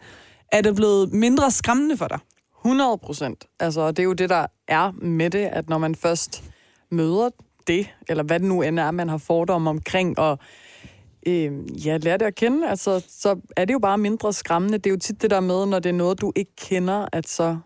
er 0.53 0.61
det 0.61 0.77
blevet 0.77 1.13
mindre 1.13 1.51
skræmmende 1.51 1.97
for 1.97 2.09
dig. 2.09 2.19
100 2.65 2.99
procent. 2.99 3.45
Altså, 3.61 3.81
og 3.81 3.97
det 3.97 4.03
er 4.03 4.05
jo 4.05 4.13
det, 4.13 4.31
der 4.31 4.47
er 4.69 4.93
med 4.93 5.31
det, 5.31 5.45
at 5.45 5.69
når 5.69 5.79
man 5.79 5.95
først 5.95 6.45
møder 6.91 7.31
det, 7.67 7.89
eller 8.09 8.23
hvad 8.25 8.41
det 8.41 8.49
nu 8.49 8.63
end 8.63 8.81
er, 8.81 8.91
man 8.91 9.09
har 9.09 9.19
fordomme 9.19 9.71
omkring, 9.71 10.19
og 10.19 10.39
øh, 11.27 11.87
ja, 11.87 11.97
lærer 11.97 12.17
det 12.17 12.27
at 12.27 12.35
kende, 12.35 12.69
altså, 12.69 13.05
så 13.09 13.41
er 13.57 13.65
det 13.65 13.75
jo 13.75 13.79
bare 13.79 13.99
mindre 13.99 14.33
skræmmende. 14.33 14.79
Det 14.79 14.87
er 14.87 14.91
jo 14.91 14.99
tit 14.99 15.23
det 15.23 15.31
der 15.31 15.41
med, 15.41 15.67
når 15.67 15.79
det 15.79 15.89
er 15.89 15.95
noget, 15.95 16.21
du 16.21 16.33
ikke 16.37 16.57
kender, 16.57 17.07
at 17.13 17.29
så 17.29 17.59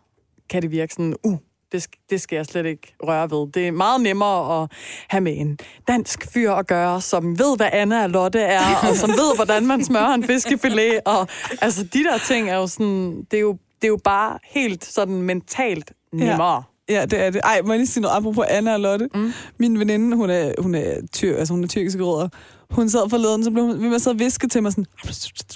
kan 0.48 0.62
det 0.62 0.70
virke 0.70 0.94
sådan, 0.94 1.14
uh, 1.24 1.38
det, 1.72 1.86
det 2.10 2.20
skal 2.20 2.36
jeg 2.36 2.46
slet 2.46 2.66
ikke 2.66 2.94
røre 3.02 3.30
ved. 3.30 3.52
Det 3.52 3.68
er 3.68 3.72
meget 3.72 4.00
nemmere 4.00 4.62
at 4.62 4.70
have 5.08 5.20
med 5.20 5.36
en 5.36 5.58
dansk 5.88 6.32
fyr 6.32 6.52
at 6.52 6.66
gøre, 6.66 7.00
som 7.00 7.38
ved, 7.38 7.56
hvad 7.56 7.68
Anna 7.72 8.02
og 8.02 8.10
Lotte 8.10 8.40
er, 8.40 8.88
og 8.88 8.96
som 8.96 9.10
ved, 9.10 9.36
hvordan 9.36 9.66
man 9.66 9.84
smører 9.84 10.14
en 10.14 10.24
fiskefilet. 10.24 11.00
Og, 11.04 11.28
altså, 11.60 11.84
de 11.84 12.04
der 12.04 12.18
ting 12.18 12.50
er 12.50 12.56
jo 12.56 12.66
sådan, 12.66 13.26
det 13.30 13.36
er 13.36 13.40
jo, 13.40 13.58
det 13.82 13.88
er 13.88 13.88
jo 13.88 14.00
bare 14.04 14.38
helt 14.44 14.84
sådan 14.84 15.22
mentalt 15.22 15.92
nemmere. 16.12 16.62
Ja, 16.88 17.04
det 17.04 17.20
er 17.20 17.30
det. 17.30 17.40
Ej, 17.44 17.60
må 17.64 17.72
jeg 17.72 17.78
lige 17.78 17.86
sige 17.86 18.02
noget 18.02 18.16
apropos 18.16 18.46
Anna 18.48 18.72
og 18.72 18.80
Lotte? 18.80 19.08
Mm. 19.14 19.32
Min 19.58 19.78
veninde, 19.78 20.16
hun 20.16 20.30
er, 20.30 20.52
hun 20.58 20.74
er, 20.74 20.94
tyr, 21.12 21.36
altså 21.36 21.54
hun 21.54 21.64
er 21.64 21.68
tyrkiske 21.68 22.02
rødder. 22.02 22.28
Hun 22.70 22.88
sad 22.90 23.10
forleden, 23.10 23.44
så 23.44 23.50
blev 23.50 23.64
hun 23.64 23.72
ved 23.72 23.88
med 23.88 23.94
at 23.94 24.02
sidde 24.02 24.14
og 24.14 24.18
viske 24.18 24.48
til 24.48 24.62
mig 24.62 24.72
sådan, 24.72 24.86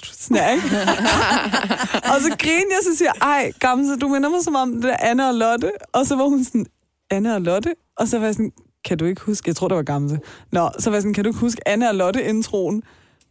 sådan 0.03 0.37
her, 0.37 0.49
ikke? 0.49 0.65
og 2.13 2.21
så 2.21 2.35
grinede 2.39 2.69
jeg, 2.69 2.79
så 2.83 2.97
siger 2.97 3.11
ej, 3.21 3.51
gamle, 3.59 3.97
du 3.97 4.07
minder 4.07 4.29
mig 4.29 4.43
som 4.43 4.55
om 4.55 4.73
det 4.73 4.83
der 4.83 4.95
Anna 4.99 5.27
og 5.27 5.33
Lotte. 5.33 5.71
Og 5.93 6.05
så 6.05 6.15
var 6.15 6.23
hun 6.23 6.43
sådan, 6.43 6.65
Anna 7.11 7.33
og 7.33 7.41
Lotte? 7.41 7.75
Og 7.97 8.07
så 8.07 8.19
var 8.19 8.25
jeg 8.25 8.35
sådan, 8.35 8.51
kan 8.85 8.97
du 8.97 9.05
ikke 9.05 9.21
huske, 9.21 9.49
jeg 9.49 9.55
tror, 9.55 9.67
det 9.67 9.77
var 9.77 9.83
gamle. 9.83 10.19
Nå, 10.51 10.69
så 10.79 10.89
var 10.89 10.95
jeg 10.97 11.01
sådan, 11.01 11.13
kan 11.13 11.23
du 11.23 11.29
ikke 11.29 11.39
huske 11.39 11.67
Anna 11.67 11.87
og 11.87 11.95
Lotte 11.95 12.23
introen? 12.23 12.83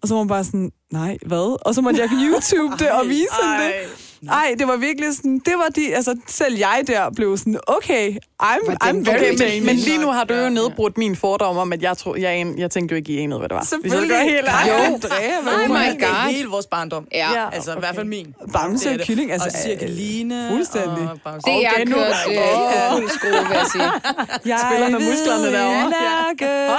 Og 0.03 0.09
så 0.09 0.15
var 0.15 0.19
hun 0.19 0.29
bare 0.29 0.45
sådan, 0.45 0.73
nej, 0.93 1.19
hvad? 1.27 1.67
Og 1.67 1.75
så 1.75 1.83
måtte 1.83 2.01
jeg 2.01 2.09
YouTube 2.13 2.77
det 2.79 2.91
og 2.91 3.09
vise 3.09 3.35
hende 3.43 3.65
det. 3.65 4.06
Ej, 4.31 4.55
det 4.59 4.67
var 4.69 4.77
virkelig 4.77 5.17
sådan, 5.17 5.39
det 5.45 5.55
var 5.57 5.69
de, 5.77 5.95
altså 5.95 6.15
selv 6.27 6.57
jeg 6.59 6.83
der 6.87 7.11
blev 7.17 7.39
sådan, 7.39 7.59
okay, 7.67 8.13
I'm, 8.43 8.77
I'm 8.85 8.87
very 8.87 9.17
Okay, 9.17 9.33
okay, 9.35 9.57
men, 9.59 9.67
men 9.67 9.77
lige 9.77 9.99
nu 9.99 10.07
har 10.07 10.25
du 10.25 10.35
jo 10.35 10.49
nedbrudt 10.49 10.99
min 10.99 11.17
fordom 11.17 11.57
om, 11.57 11.73
at 11.73 11.83
jeg, 11.83 11.99
tror, 11.99 12.17
jeg, 12.17 12.37
en, 12.37 12.59
jeg 12.59 12.71
tænkte 12.71 12.93
jo 12.93 12.97
ikke, 12.97 13.13
I 13.13 13.19
anede, 13.19 13.39
hvad 13.39 13.49
det 13.49 13.55
var. 13.55 13.65
Selvfølgelig. 13.65 14.11
Jeg 14.11 14.19
være 14.19 14.25
helt. 14.29 14.47
Jo, 14.69 14.95
Andrea, 14.95 15.39
Oh 15.65 15.71
my 15.71 15.75
Det 15.75 16.03
er 16.03 16.25
god. 16.25 16.31
hele 16.33 16.49
vores 16.49 16.67
barndom. 16.67 17.07
Ja. 17.13 17.33
Ja. 17.33 17.51
Altså, 17.53 17.77
i 17.77 17.79
hvert 17.79 17.95
fald 17.95 18.07
min. 18.07 18.35
Bamse 18.53 18.85
Det 18.85 18.93
og 18.93 18.99
det. 18.99 19.07
kylling, 19.07 19.33
altså, 19.33 19.49
Og 19.49 19.63
cirkeline. 19.63 20.49
fuldstændig. 20.51 20.91
Og 21.11 21.21
Bamse. 21.25 21.47
Det 21.47 21.55
er 21.57 21.61
jeg 21.61 21.73
Okay, 21.75 21.85
nu- 21.87 21.97
kørt 21.97 22.07
øh, 22.29 22.93
fuld 22.97 23.09
skrue, 23.11 23.31
vil 23.49 23.57
jeg 23.57 23.67
sige. 23.73 23.91
Jeg 24.53 24.59
Spiller 24.71 24.89
med 24.99 25.09
musklerne 25.11 25.53
derovre. 25.53 25.93
derovre. 26.39 26.79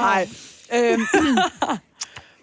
Nej. 0.00 0.28
Øhm, 0.74 1.06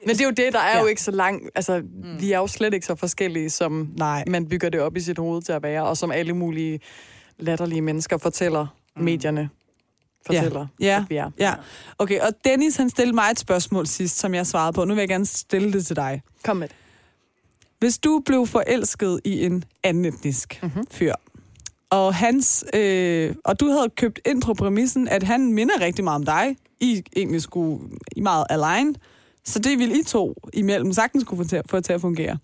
Men 0.06 0.16
det 0.16 0.22
er 0.22 0.26
jo 0.26 0.32
det, 0.32 0.54
der 0.54 0.60
er 0.60 0.76
Ja. 0.76 0.82
jo 0.82 0.88
ikke 0.88 1.02
så 1.02 1.12
langt. 1.12 1.50
Altså, 1.56 1.82
mm. 2.04 2.22
vi 2.22 2.32
er 2.32 2.38
jo 2.38 2.48
slet 2.48 2.74
ikke 2.74 2.86
så 2.86 2.96
forskellige, 2.96 3.50
som 3.50 3.90
Nej. 3.98 4.24
man 4.28 4.50
bygger 4.50 4.70
det 4.70 4.82
op 4.82 4.96
i 4.98 5.00
sit 5.00 5.18
hoved 5.18 5.42
til 5.42 5.52
at 5.54 5.64
være, 5.64 5.84
og 5.84 5.98
som 5.98 6.12
alle 6.12 6.34
mulige 6.34 6.80
latterlige 7.40 7.82
mennesker 7.82 8.18
fortæller 8.18 8.68
mm. 8.96 9.04
medierne 9.04 9.50
fortæller, 10.26 10.68
Ja. 10.80 11.00
at 11.04 11.10
vi 11.10 11.16
er. 11.16 11.32
ja. 11.40 11.54
Okay, 12.00 12.20
og 12.20 12.34
Dennis 12.46 12.76
han 12.76 12.90
stillede 12.90 13.16
mig 13.16 13.28
et 13.32 13.40
spørgsmål 13.40 13.88
sidst, 13.88 14.18
som 14.20 14.34
jeg 14.34 14.48
svarede 14.48 14.74
på. 14.74 14.86
Nu 14.86 14.94
vil 14.94 15.02
jeg 15.02 15.10
gerne 15.10 15.26
stille 15.26 15.74
det 15.74 15.86
til 15.86 15.96
dig. 15.96 16.22
Kom 16.44 16.58
med 16.58 16.68
det. 16.68 16.76
Hvis 17.80 17.98
du 17.98 18.22
blev 18.26 18.48
forelsket 18.48 19.20
i 19.26 19.46
en 19.46 19.64
anden 19.84 20.06
etnisk 20.06 20.60
mm-hmm. 20.64 20.86
fyr, 20.92 21.14
og, 21.90 22.16
hans, 22.16 22.66
øh, 22.74 23.36
og 23.46 23.60
du 23.60 23.68
havde 23.70 23.90
købt 23.98 24.20
ind 24.26 24.42
på 24.42 24.54
præmissen, 24.54 25.08
at 25.08 25.24
han 25.24 25.54
minder 25.54 25.82
rigtig 25.82 26.04
meget 26.04 26.16
om 26.16 26.26
dig, 26.26 26.58
I 26.80 27.04
egentlig 27.16 27.42
skulle 27.42 27.80
I 28.16 28.22
meget 28.22 28.46
aligned, 28.50 28.96
så 29.46 29.60
det 29.60 29.80
ville 29.80 30.00
I 30.00 30.04
to 30.04 30.36
imellem 30.54 30.94
sagtens 30.94 31.24
kunne 31.24 31.38
få 31.38 31.44
til, 31.44 31.62
få 31.70 31.82
til 31.82 31.94
at 31.94 32.02
fungere. 32.02 32.38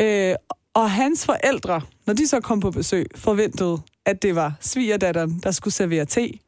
Øh, 0.00 0.34
og 0.74 0.90
hans 0.90 1.26
forældre, 1.26 1.80
når 2.06 2.14
de 2.14 2.26
så 2.26 2.40
kom 2.40 2.60
på 2.60 2.70
besøg, 2.70 3.06
forventede, 3.14 3.78
at 4.04 4.22
det 4.22 4.34
var 4.34 4.54
svigerdatteren, 4.60 5.40
der 5.42 5.50
skulle 5.50 5.74
servere 5.74 6.04
te, 6.04 6.38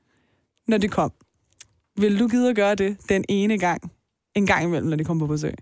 når 0.66 0.78
de 0.78 0.88
kom. 0.88 1.12
Vil 1.96 2.18
du 2.18 2.28
gide 2.28 2.48
at 2.48 2.56
gøre 2.56 2.74
det 2.74 2.96
den 3.08 3.24
ene 3.28 3.58
gang, 3.58 3.92
en 4.34 4.46
gang 4.46 4.64
imellem, 4.64 4.88
når 4.88 4.96
de 4.96 5.04
kom 5.04 5.18
på 5.18 5.26
besøg? 5.26 5.54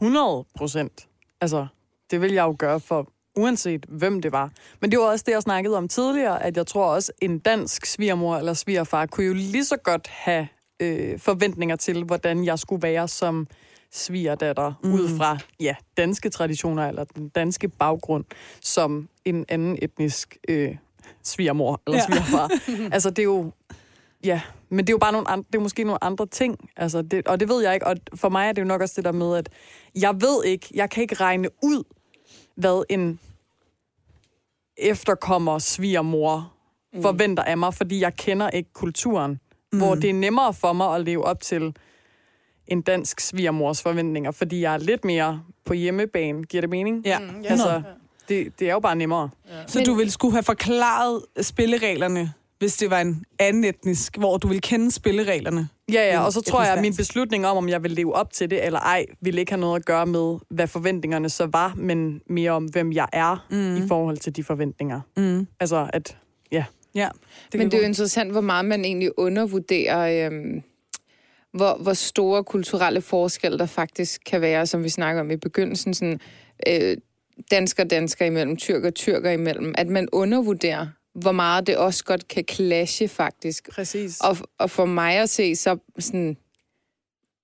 100 0.00 0.44
procent. 0.56 1.08
Altså, 1.40 1.66
det 2.10 2.20
vil 2.20 2.32
jeg 2.32 2.42
jo 2.42 2.56
gøre 2.58 2.80
for 2.80 3.12
uanset 3.36 3.86
hvem 3.88 4.22
det 4.22 4.32
var. 4.32 4.50
Men 4.80 4.90
det 4.90 4.98
var 4.98 5.04
også 5.04 5.24
det, 5.26 5.32
jeg 5.32 5.42
snakkede 5.42 5.76
om 5.76 5.88
tidligere, 5.88 6.42
at 6.42 6.56
jeg 6.56 6.66
tror 6.66 6.86
også, 6.86 7.12
en 7.22 7.38
dansk 7.38 7.86
svigermor 7.86 8.36
eller 8.36 8.54
svigerfar 8.54 9.06
kunne 9.06 9.26
jo 9.26 9.34
lige 9.34 9.64
så 9.64 9.76
godt 9.76 10.08
have 10.08 10.48
øh, 10.80 11.18
forventninger 11.18 11.76
til, 11.76 12.04
hvordan 12.04 12.44
jeg 12.44 12.58
skulle 12.58 12.82
være 12.82 13.08
som 13.08 13.46
svigerdatter, 13.92 14.72
mm. 14.84 14.92
ud 14.92 15.16
fra 15.18 15.38
ja, 15.60 15.74
danske 15.96 16.30
traditioner 16.30 16.88
eller 16.88 17.04
den 17.04 17.28
danske 17.28 17.68
baggrund, 17.68 18.24
som 18.60 19.08
en 19.24 19.44
anden 19.48 19.78
etnisk 19.82 20.38
øh, 20.48 20.76
svigermor 21.22 21.82
eller 21.86 21.98
Ja. 21.98 22.06
svigerfar. 22.06 22.50
altså, 22.94 23.10
det 23.10 23.18
er 23.18 23.24
jo... 23.24 23.52
Ja, 24.24 24.40
men 24.68 24.78
det 24.78 24.88
er 24.90 24.94
jo 24.94 24.98
bare 24.98 25.12
nogle 25.12 25.28
andre, 25.28 25.44
det 25.52 25.58
er 25.58 25.62
måske 25.62 25.84
nogle 25.84 26.04
andre 26.04 26.26
ting. 26.26 26.70
Altså 26.76 27.02
det, 27.02 27.28
og 27.28 27.40
det 27.40 27.48
ved 27.48 27.62
jeg 27.62 27.74
ikke. 27.74 27.86
Og 27.86 27.96
for 28.14 28.28
mig 28.28 28.48
er 28.48 28.52
det 28.52 28.62
jo 28.62 28.66
nok 28.66 28.80
også 28.80 28.94
det 28.96 29.04
der 29.04 29.12
med, 29.12 29.36
at 29.36 29.48
jeg 29.94 30.20
ved 30.20 30.44
ikke, 30.44 30.68
jeg 30.74 30.90
kan 30.90 31.02
ikke 31.02 31.14
regne 31.14 31.48
ud, 31.62 31.82
hvad 32.56 32.84
en 32.88 33.18
efterkommer 34.76 35.58
svigermor 35.58 36.52
mm. 36.92 37.02
forventer 37.02 37.42
af 37.42 37.58
mig, 37.58 37.74
fordi 37.74 38.00
jeg 38.00 38.16
kender 38.16 38.50
ikke 38.50 38.72
kulturen. 38.72 39.40
Mm. 39.74 39.80
Hvor 39.80 39.94
det 39.94 40.10
er 40.10 40.14
nemmere 40.14 40.54
for 40.54 40.72
mig 40.72 40.94
at 40.94 41.00
leve 41.04 41.24
op 41.24 41.40
til 41.40 41.76
en 42.66 42.82
dansk 42.82 43.20
svigermors 43.20 43.82
forventninger, 43.82 44.30
fordi 44.30 44.60
jeg 44.60 44.74
er 44.74 44.78
lidt 44.78 45.04
mere 45.04 45.42
på 45.64 45.72
hjemmebane. 45.74 46.42
Giver 46.42 46.60
det 46.60 46.70
mening? 46.70 47.02
Ja. 47.06 47.18
Mm, 47.18 47.40
ja. 47.42 47.48
Altså, 47.50 47.82
det, 48.28 48.58
det 48.58 48.68
er 48.68 48.72
jo 48.72 48.80
bare 48.80 48.96
nemmere. 48.96 49.30
Så 49.66 49.78
Men- 49.78 49.86
du 49.86 49.94
ville 49.94 50.10
skulle 50.10 50.32
have 50.32 50.42
forklaret 50.42 51.22
spillereglerne, 51.40 52.32
hvis 52.58 52.76
det 52.76 52.90
var 52.90 53.00
en 53.00 53.24
anden 53.38 53.64
etnisk, 53.64 54.16
hvor 54.18 54.36
du 54.36 54.48
ville 54.48 54.60
kende 54.60 54.90
spillereglerne? 54.90 55.68
Ja, 55.92 56.12
ja, 56.12 56.20
og 56.24 56.32
så 56.32 56.40
tror 56.40 56.62
jeg, 56.62 56.72
at 56.74 56.80
min 56.80 56.96
beslutning 56.96 57.46
om, 57.46 57.56
om 57.56 57.68
jeg 57.68 57.82
vil 57.82 57.90
leve 57.90 58.14
op 58.14 58.32
til 58.32 58.50
det 58.50 58.64
eller 58.66 58.80
ej, 58.80 59.06
vil 59.20 59.38
ikke 59.38 59.52
have 59.52 59.60
noget 59.60 59.76
at 59.80 59.84
gøre 59.86 60.06
med, 60.06 60.38
hvad 60.50 60.66
forventningerne 60.66 61.28
så 61.28 61.46
var, 61.46 61.74
men 61.76 62.20
mere 62.26 62.50
om, 62.50 62.64
hvem 62.64 62.92
jeg 62.92 63.08
er 63.12 63.46
mm. 63.50 63.76
i 63.76 63.88
forhold 63.88 64.16
til 64.16 64.36
de 64.36 64.44
forventninger. 64.44 65.00
Mm. 65.16 65.46
Altså, 65.60 65.90
at 65.92 66.16
ja, 66.52 66.64
Ja. 66.94 67.08
Det 67.52 67.58
Men 67.58 67.70
det 67.70 67.74
er 67.74 67.78
jo 67.78 67.86
interessant, 67.86 68.30
hvor 68.30 68.40
meget 68.40 68.64
man 68.64 68.84
egentlig 68.84 69.18
undervurderer, 69.18 70.26
øhm, 70.26 70.62
hvor, 71.52 71.76
hvor 71.82 71.92
store 71.92 72.44
kulturelle 72.44 73.00
forskelle 73.00 73.58
der 73.58 73.66
faktisk 73.66 74.20
kan 74.26 74.40
være, 74.40 74.66
som 74.66 74.84
vi 74.84 74.88
snakker 74.88 75.20
om 75.20 75.30
i 75.30 75.36
begyndelsen, 75.36 75.94
sådan, 75.94 76.20
øh, 76.68 76.96
dansker 77.50 77.84
dansker 77.84 78.26
imellem, 78.26 78.56
tyrker 78.56 78.90
tyrker 78.90 79.30
imellem, 79.30 79.74
at 79.78 79.88
man 79.88 80.08
undervurderer, 80.12 80.86
hvor 81.14 81.32
meget 81.32 81.66
det 81.66 81.76
også 81.76 82.04
godt 82.04 82.28
kan 82.28 82.44
clashe 82.50 83.08
faktisk. 83.08 83.70
præcis. 83.70 84.20
Og, 84.20 84.36
og 84.58 84.70
for 84.70 84.84
mig 84.84 85.16
at 85.16 85.30
se, 85.30 85.56
så 85.56 85.78
sådan, 85.98 86.36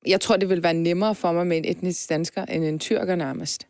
jeg 0.07 0.21
tror, 0.21 0.37
det 0.37 0.49
vil 0.49 0.63
være 0.63 0.75
nemmere 0.75 1.15
for 1.15 1.33
mig 1.33 1.47
med 1.47 1.57
en 1.57 1.65
etnisk 1.65 2.09
dansker, 2.09 2.45
end 2.45 2.65
en 2.65 2.79
tyrker 2.79 3.17
nærmest. 3.17 3.67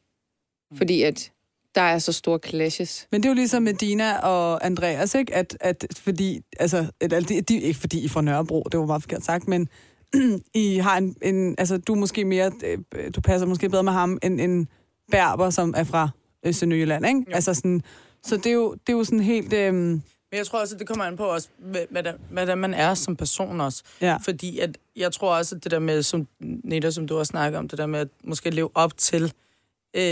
Fordi 0.77 1.03
at 1.03 1.33
der 1.75 1.81
er 1.81 1.99
så 1.99 2.13
store 2.13 2.39
clashes. 2.47 3.07
Men 3.13 3.23
det 3.23 3.29
er 3.29 3.31
jo 3.31 3.35
ligesom 3.35 3.63
med 3.63 3.75
Dina 3.75 4.19
og 4.19 4.67
Andreas, 4.67 5.15
ikke? 5.15 5.35
At, 5.35 5.57
at 5.61 5.85
fordi, 5.99 6.41
altså, 6.61 6.87
eller, 7.01 7.21
de, 7.21 7.41
de, 7.41 7.61
ikke 7.61 7.81
fordi 7.81 8.01
I 8.01 8.05
er 8.05 8.09
fra 8.09 8.21
Nørrebro, 8.23 8.63
det 8.73 8.81
var 8.81 8.87
meget 8.87 9.03
forkert 9.03 9.25
sagt, 9.25 9.49
men 9.49 9.69
I 10.55 10.77
har 10.77 10.99
en, 10.99 11.17
en, 11.23 11.55
altså, 11.59 11.79
du 11.79 11.95
måske 11.95 12.25
mere, 12.25 12.53
øh, 12.65 12.79
du 13.15 13.21
passer 13.21 13.47
måske 13.47 13.69
bedre 13.69 13.83
med 13.83 13.93
ham, 13.93 14.19
end 14.23 14.41
en 14.41 14.69
berber, 15.11 15.51
som 15.51 15.75
er 15.77 15.85
fra 15.85 16.09
Østernøjylland, 16.47 17.07
ikke? 17.07 17.25
Jo. 17.29 17.35
Altså 17.35 17.55
sådan, 17.55 17.83
så 18.23 18.37
det 18.37 18.47
er 18.47 18.53
jo, 18.53 18.73
det 18.73 18.93
er 18.93 18.97
jo 18.97 19.05
sådan 19.05 19.21
helt, 19.21 19.53
øhm, 19.53 19.75
Men 19.77 20.03
jeg 20.39 20.47
tror 20.47 20.61
også, 20.61 20.75
at 20.75 20.79
det 20.79 20.89
kommer 20.89 21.05
an 21.05 21.17
på 21.17 21.25
også, 21.25 21.49
hvad- 21.59 21.87
hvordan, 21.91 22.15
hvordan 22.31 22.59
man 22.59 22.75
er 22.75 22.95
som 22.95 23.17
person 23.17 23.61
også. 23.61 23.83
ja. 24.01 24.17
Fordi 24.25 24.59
at, 24.59 24.79
jeg 24.97 25.13
tror 25.13 25.37
også, 25.37 25.55
at 25.57 25.65
det 25.65 25.73
der 25.73 25.79
med, 25.79 26.03
som 26.03 26.27
Neda, 26.41 26.91
som 26.91 27.07
du 27.07 27.17
har 27.17 27.25
snakket 27.25 27.59
om, 27.59 27.69
det 27.69 27.79
der 27.79 27.87
med 27.87 28.01
at 28.01 28.09
måske 28.25 28.51
leve 28.51 28.71
op 28.75 28.97
til 28.97 29.33
øh, 29.95 30.03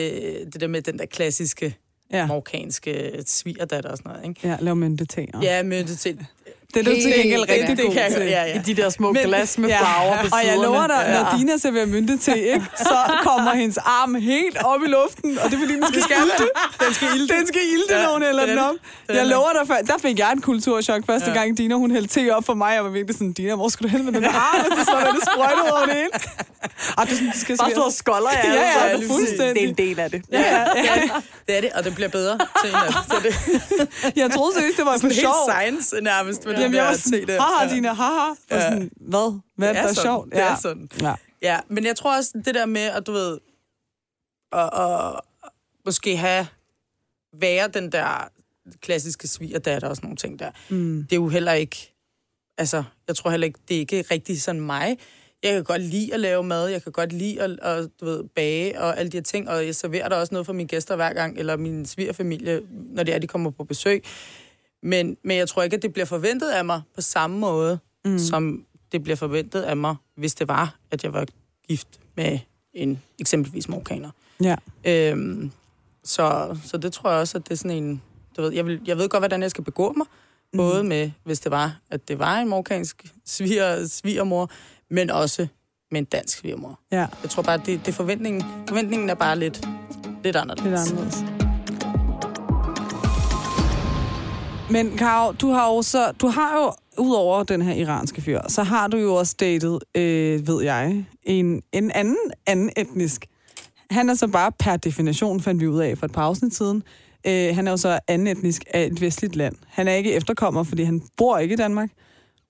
det 0.53 0.61
der 0.61 0.67
med 0.67 0.83
den 0.83 0.99
der 0.99 1.07
klassiske 1.07 1.77
Ja, 2.13 2.27
marokkanske 2.27 3.23
svigerdatter 3.27 3.91
og 3.91 3.97
sådan 3.99 4.13
noget, 4.13 4.29
ikke? 4.29 4.49
ja 4.49 4.57
lave 4.61 4.77
og- 5.35 5.43
Ja, 5.43 5.63
men 5.63 5.87
det 6.75 6.85
Det 6.85 6.91
er 6.93 6.95
du 6.95 7.01
til 7.01 7.11
Helt 7.13 7.23
gengæld 7.23 7.49
rigtig 7.49 7.77
Det 7.77 7.85
god 7.87 7.93
kan 7.95 8.03
jeg 8.03 8.13
til. 8.13 8.23
ja, 8.23 8.43
ja. 8.45 8.55
I 8.55 8.59
de 8.59 8.75
der 8.75 8.91
små 8.91 9.13
Men- 9.13 9.23
glas 9.27 9.59
med 9.59 9.69
Ja. 9.69 9.81
farver 9.85 10.17
på 10.23 10.27
Og 10.37 10.47
jeg 10.47 10.57
lover 10.59 10.87
dig, 10.87 11.01
Ja. 11.09 11.23
når 11.23 11.39
Dina 11.39 11.57
serverer 11.57 11.87
mynte 11.87 12.19
til, 12.19 12.37
ikke, 12.37 12.67
så 12.79 12.97
kommer 13.23 13.53
hendes 13.55 13.77
arm 13.77 14.15
helt 14.15 14.57
op 14.65 14.81
i 14.87 14.89
luften, 14.89 15.39
og 15.39 15.45
det 15.51 15.55
er 15.57 15.61
fordi, 15.61 15.75
den 15.75 15.85
skal 15.93 16.03
skal 16.03 16.17
ilte. 16.17 16.47
Den 16.85 16.95
skal 16.95 17.09
ilde. 17.17 17.29
Den 17.35 17.47
skal 17.47 17.61
ilte, 17.75 17.95
Ja, 17.95 18.03
når 18.05 18.13
hun 18.13 18.23
hælder 18.23 18.41
det 18.47 18.51
er 18.51 18.55
den 18.55 18.65
det. 18.65 18.71
op. 18.71 18.75
Det 19.09 19.15
Jeg 19.15 19.21
det. 19.21 19.27
lover 19.35 19.53
dig, 19.59 19.67
før- 19.71 19.83
der 19.93 19.99
fik 20.03 20.19
jeg 20.19 20.33
en 20.33 20.41
kulturschok 20.41 21.03
første 21.07 21.31
Ja. 21.31 21.37
gang, 21.39 21.59
Dina, 21.59 21.75
hun 21.75 21.91
hældte 21.91 22.21
te 22.21 22.35
op 22.37 22.45
for 22.47 22.55
mig. 22.55 22.71
Jeg 22.75 22.85
var 22.85 22.91
virkelig 22.91 23.15
sådan, 23.17 23.33
Dina, 23.33 23.55
hvor 23.55 23.69
skal 23.69 23.85
du 23.87 23.89
hen 23.89 24.05
med 24.05 24.13
den 24.13 24.25
arm? 24.25 24.61
Og 24.81 24.85
så 24.87 24.93
var 24.93 25.11
det 25.13 25.23
sprøjtet 25.33 25.71
over 25.73 25.85
det 25.87 25.95
hele. 25.95 26.11
Og 26.99 27.03
det 27.07 27.13
sådan, 27.17 27.27
det 27.33 27.41
skal 27.41 27.57
Bare 27.57 27.71
så 27.91 27.97
skolder 27.99 28.31
jeg. 28.31 28.45
Ja, 28.45 28.53
ja, 28.53 28.85
altså. 28.93 29.09
fuldstændig. 29.09 29.55
Det 29.55 29.65
er 29.65 29.69
en 29.69 29.75
del 29.75 30.01
af 30.01 30.11
det. 30.11 30.23
Ja, 30.33 30.39
ja, 30.41 30.65
det, 30.75 30.91
er 30.91 30.95
det. 31.01 31.11
det 31.49 31.63
det, 31.63 31.71
og 31.73 31.85
det 31.85 31.95
bliver 31.95 32.09
bedre 32.09 32.39
til 32.63 32.71
en 32.71 32.77
af 32.87 32.93
Så 32.93 33.17
det 33.23 34.17
Jeg 34.17 34.31
troede 34.31 34.53
seriøst, 34.55 34.77
det 34.77 34.85
var 34.87 34.99
for 34.99 35.07
er 35.07 35.11
helt 35.11 35.21
sjov. 35.21 35.35
science 35.51 35.97
nærmest. 36.03 36.45
Jamen, 36.61 36.75
jeg 36.75 36.85
var 36.85 36.93
sådan, 36.95 37.29
haha, 37.29 37.65
Ja. 37.69 37.75
Dina, 37.75 37.93
haha. 37.93 38.35
Ja. 38.51 38.61
sådan, 38.71 38.91
hvad? 38.97 39.41
Hvad 39.57 39.69
er 39.69 39.73
det, 39.73 39.83
der 39.83 39.89
er 39.89 39.93
sådan. 39.93 40.05
sjovt? 40.05 40.33
Det 40.33 40.41
er 40.41 40.57
sådan. 40.57 40.91
Ja. 41.01 41.15
Ja, 41.43 41.61
men 41.69 41.85
jeg 41.85 41.97
tror 41.97 42.17
også, 42.17 42.43
det 42.45 42.55
der 42.55 42.67
med, 42.67 42.81
at 42.83 43.07
du 43.07 43.13
ved, 43.13 43.39
at, 44.53 44.71
at 44.81 45.21
måske 45.85 46.17
have, 46.17 46.47
være 47.41 47.69
den 47.69 47.93
der 47.93 48.29
klassiske 48.81 49.29
svigerdatter 49.29 49.89
og 49.89 49.97
sådan 49.97 50.07
nogle 50.07 50.17
ting 50.17 50.39
der, 50.39 50.51
Mm. 50.69 51.03
det 51.11 51.13
er 51.13 51.21
jo 51.21 51.29
heller 51.29 51.53
ikke, 51.53 51.93
altså, 52.59 52.85
jeg 53.09 53.17
tror 53.17 53.31
heller 53.31 53.47
ikke, 53.47 53.59
det 53.69 53.75
er 53.77 53.79
ikke 53.81 54.05
rigtig 54.11 54.43
sådan 54.43 54.61
mig. 54.61 54.99
Jeg 55.43 55.53
kan 55.53 55.65
godt 55.65 55.83
lide 55.83 56.15
at 56.15 56.21
lave 56.21 56.43
mad, 56.43 56.67
jeg 56.69 56.83
kan 56.83 56.93
godt 56.93 57.13
lide 57.13 57.43
at, 57.43 57.51
at 57.63 57.89
du 58.01 58.05
ved, 58.05 58.25
bage 58.35 58.81
og 58.81 58.99
alle 58.99 59.13
de 59.13 59.17
her 59.17 59.23
ting, 59.23 59.49
og 59.49 59.67
jeg 59.67 59.75
serverer 59.75 60.09
der 60.09 60.17
også 60.17 60.35
noget 60.35 60.47
for 60.47 60.53
mine 60.53 60.69
gæster 60.69 60.97
hver 60.97 61.13
gang, 61.13 61.39
eller 61.39 61.57
min 61.57 61.87
svigerfamilie, 61.87 62.61
når 62.71 63.03
det 63.03 63.15
er, 63.15 63.19
de 63.19 63.27
kommer 63.27 63.51
på 63.51 63.65
besøg. 63.65 64.05
Men, 64.83 65.17
men 65.25 65.37
jeg 65.37 65.49
tror 65.49 65.63
ikke, 65.63 65.77
at 65.77 65.83
det 65.83 65.93
bliver 65.93 66.07
forventet 66.07 66.51
af 66.51 66.65
mig 66.65 66.83
på 66.95 67.01
samme 67.01 67.39
måde, 67.39 67.79
mm. 68.05 68.19
som 68.19 68.65
det 68.93 69.03
bliver 69.03 69.17
forventet 69.17 69.63
af 69.63 69.77
mig, 69.77 69.97
hvis 70.17 70.35
det 70.35 70.49
var, 70.49 70.77
at 70.91 71.05
jeg 71.05 71.13
var 71.13 71.27
gift 71.69 71.89
med 72.17 72.39
en 72.75 73.03
eksempelvis 73.19 73.69
marokkaner. 73.69 74.11
Ja. 74.43 74.57
Øhm, 74.85 75.51
så, 76.05 76.57
så 76.65 76.77
det 76.77 76.93
tror 76.93 77.11
jeg 77.11 77.21
også, 77.21 77.39
at 77.39 77.45
det 77.45 77.53
er 77.53 77.57
sådan 77.57 77.71
en... 77.71 78.03
Du 78.37 78.43
ved, 78.43 78.53
jeg, 78.53 78.67
vil, 78.67 78.81
jeg 78.87 78.99
ved 78.99 79.09
godt, 79.09 79.21
hvordan 79.21 79.43
jeg 79.43 79.51
skal 79.51 79.65
begå 79.65 79.93
mig. 79.97 80.07
Både 80.57 80.85
med, 80.85 81.11
hvis 81.25 81.41
det 81.41 81.51
var, 81.51 81.79
at 81.91 82.09
det 82.09 82.19
var 82.19 82.39
en 82.39 82.49
marokkansk 82.49 83.15
sviger, 83.27 83.87
svigermor, 83.87 84.51
men 84.91 85.11
også 85.11 85.47
med 85.91 85.99
en 85.99 86.05
dansk 86.05 86.39
svigermor. 86.39 86.81
Ja, 86.93 87.07
Jeg 87.23 87.31
tror 87.31 87.43
bare, 87.43 87.61
det, 87.67 87.87
det 87.87 87.95
forventningen, 87.95 88.45
forventningen 88.69 89.11
er 89.11 89.15
bare 89.15 89.39
lidt, 89.39 89.69
lidt 90.25 90.37
anderledes. 90.37 90.91
lidt 90.91 90.99
anderledes. 91.01 91.38
Men 94.71 94.97
Karo, 94.97 95.33
du 95.33 95.51
har 95.51 95.75
jo 95.75 95.83
så, 95.83 96.13
du 96.13 96.27
har 96.27 96.59
jo, 96.59 96.73
udover 97.03 97.43
den 97.43 97.63
her 97.63 97.75
iranske 97.75 98.23
fyr, 98.23 98.41
så 98.49 98.63
har 98.63 98.89
du 98.89 98.97
jo 98.97 99.15
også 99.15 99.37
datet, 99.41 99.79
øh, 99.95 100.47
ved 100.47 100.63
jeg, 100.63 101.05
en, 101.23 101.63
en 101.73 101.91
anden, 101.91 102.17
anden 102.47 102.71
etnisk. 102.77 103.27
Han 103.91 104.09
er 104.09 104.15
så 104.15 104.27
bare 104.27 104.53
per 104.53 104.77
definition, 104.77 105.41
fandt 105.41 105.61
vi 105.61 105.67
ud 105.67 105.81
af 105.81 105.99
for 105.99 106.07
et 106.07 106.13
par 106.13 106.23
afsnit 106.23 106.55
siden. 106.55 106.83
Øh, 107.27 107.55
han 107.55 107.67
er 107.67 107.71
jo 107.71 107.77
så 107.77 107.99
anden 108.09 108.27
etnisk 108.27 108.65
af 108.75 108.85
et 108.85 109.01
vestligt 109.01 109.37
land. 109.37 109.57
Han 109.67 109.89
er 109.89 109.93
ikke 109.93 110.13
efterkommer, 110.13 110.63
fordi 110.63 110.83
han 110.83 111.03
bor 111.17 111.39
ikke 111.39 111.53
i 111.53 111.57
Danmark. 111.57 111.91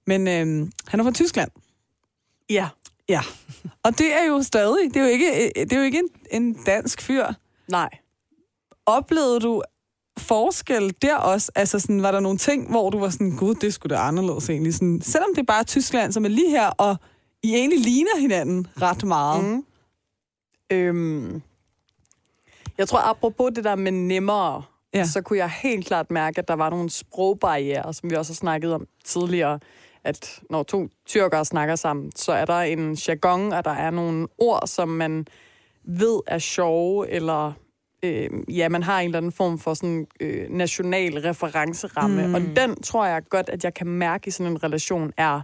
Men 0.07 0.29
øh, 0.29 0.69
han 0.89 1.01
er 1.01 1.05
fra 1.05 1.13
Tyskland. 1.13 1.51
Ja. 2.51 2.69
Ja. 3.09 3.21
Og 3.83 3.99
det 3.99 4.15
er 4.15 4.27
jo 4.29 4.43
stadig, 4.43 4.95
det 4.95 4.97
er 4.97 5.05
jo 5.05 5.11
ikke, 5.11 5.45
øh, 5.45 5.65
det 5.65 5.73
er 5.73 5.77
jo 5.77 5.83
ikke 5.83 5.99
en, 5.99 6.43
en 6.43 6.55
dansk 6.55 7.03
fyr. 7.03 7.27
Nej. 7.69 7.89
Oplevede 8.87 9.41
du 9.41 9.63
forskel 10.19 10.95
der 11.03 11.17
også? 11.17 11.53
Altså 11.55 11.79
sådan, 11.81 12.03
var 12.03 12.11
der 12.11 12.21
nogle 12.21 12.39
ting, 12.39 12.71
hvor 12.71 12.91
du 12.91 12.99
var 12.99 13.09
sådan, 13.09 13.37
gud, 13.37 13.55
det 13.55 13.75
skulle 13.75 13.97
da 13.97 14.01
anderledes 14.01 14.51
egentlig. 14.51 14.75
Sådan, 14.75 15.01
selvom 15.01 15.31
det 15.35 15.41
er 15.41 15.47
bare 15.47 15.65
Tyskland, 15.65 16.13
som 16.13 16.25
er 16.25 16.29
lige 16.29 16.51
her, 16.51 16.67
og 16.69 16.97
I 17.43 17.55
egentlig 17.55 17.81
ligner 17.81 18.21
hinanden 18.21 18.67
ret 18.83 19.05
meget. 19.05 19.45
Mm. 19.45 19.65
Øhm, 20.71 21.43
jeg 22.79 22.89
tror, 22.89 22.99
apropos 22.99 23.51
det 23.55 23.65
der 23.65 23.77
med 23.77 23.93
nemmere, 23.93 24.63
ja. 24.95 25.05
så 25.05 25.23
kunne 25.23 25.39
jeg 25.39 25.51
helt 25.51 25.87
klart 25.87 26.11
mærke, 26.11 26.39
at 26.39 26.49
der 26.49 26.55
var 26.55 26.71
nogle 26.71 26.91
sprogbarriere, 26.91 27.95
som 27.95 28.11
vi 28.11 28.17
også 28.17 28.33
har 28.33 28.37
snakket 28.37 28.75
om 28.75 28.87
tidligere, 29.05 29.61
at 30.05 30.41
når 30.51 30.63
to 30.63 30.89
tyrkere 31.07 31.45
snakker 31.45 31.77
sammen, 31.77 32.13
så 32.17 32.33
er 32.33 32.45
der 32.45 32.61
en 32.61 32.95
jargon, 32.95 33.53
og 33.53 33.65
der 33.65 33.71
er 33.71 33.91
nogle 33.91 34.27
ord, 34.39 34.67
som 34.67 34.89
man 34.89 35.27
ved 35.85 36.21
er 36.27 36.39
sjove, 36.39 37.09
eller 37.11 37.53
øh, 38.03 38.31
ja, 38.49 38.69
man 38.69 38.83
har 38.83 39.01
en 39.01 39.05
eller 39.05 39.19
anden 39.19 39.33
form 39.33 39.59
for 39.59 39.75
sådan 39.75 40.07
øh, 40.21 40.51
national 40.51 41.19
referenceramme. 41.19 42.27
Mm. 42.27 42.35
Og 42.35 42.41
den 42.57 42.83
tror 42.83 43.07
jeg 43.07 43.23
godt, 43.31 43.49
at 43.49 43.65
jeg 43.65 43.75
kan 43.75 43.87
mærke 43.87 44.29
i 44.29 44.31
sådan 44.31 44.53
en 44.53 44.63
relation 44.65 45.13
er, 45.17 45.41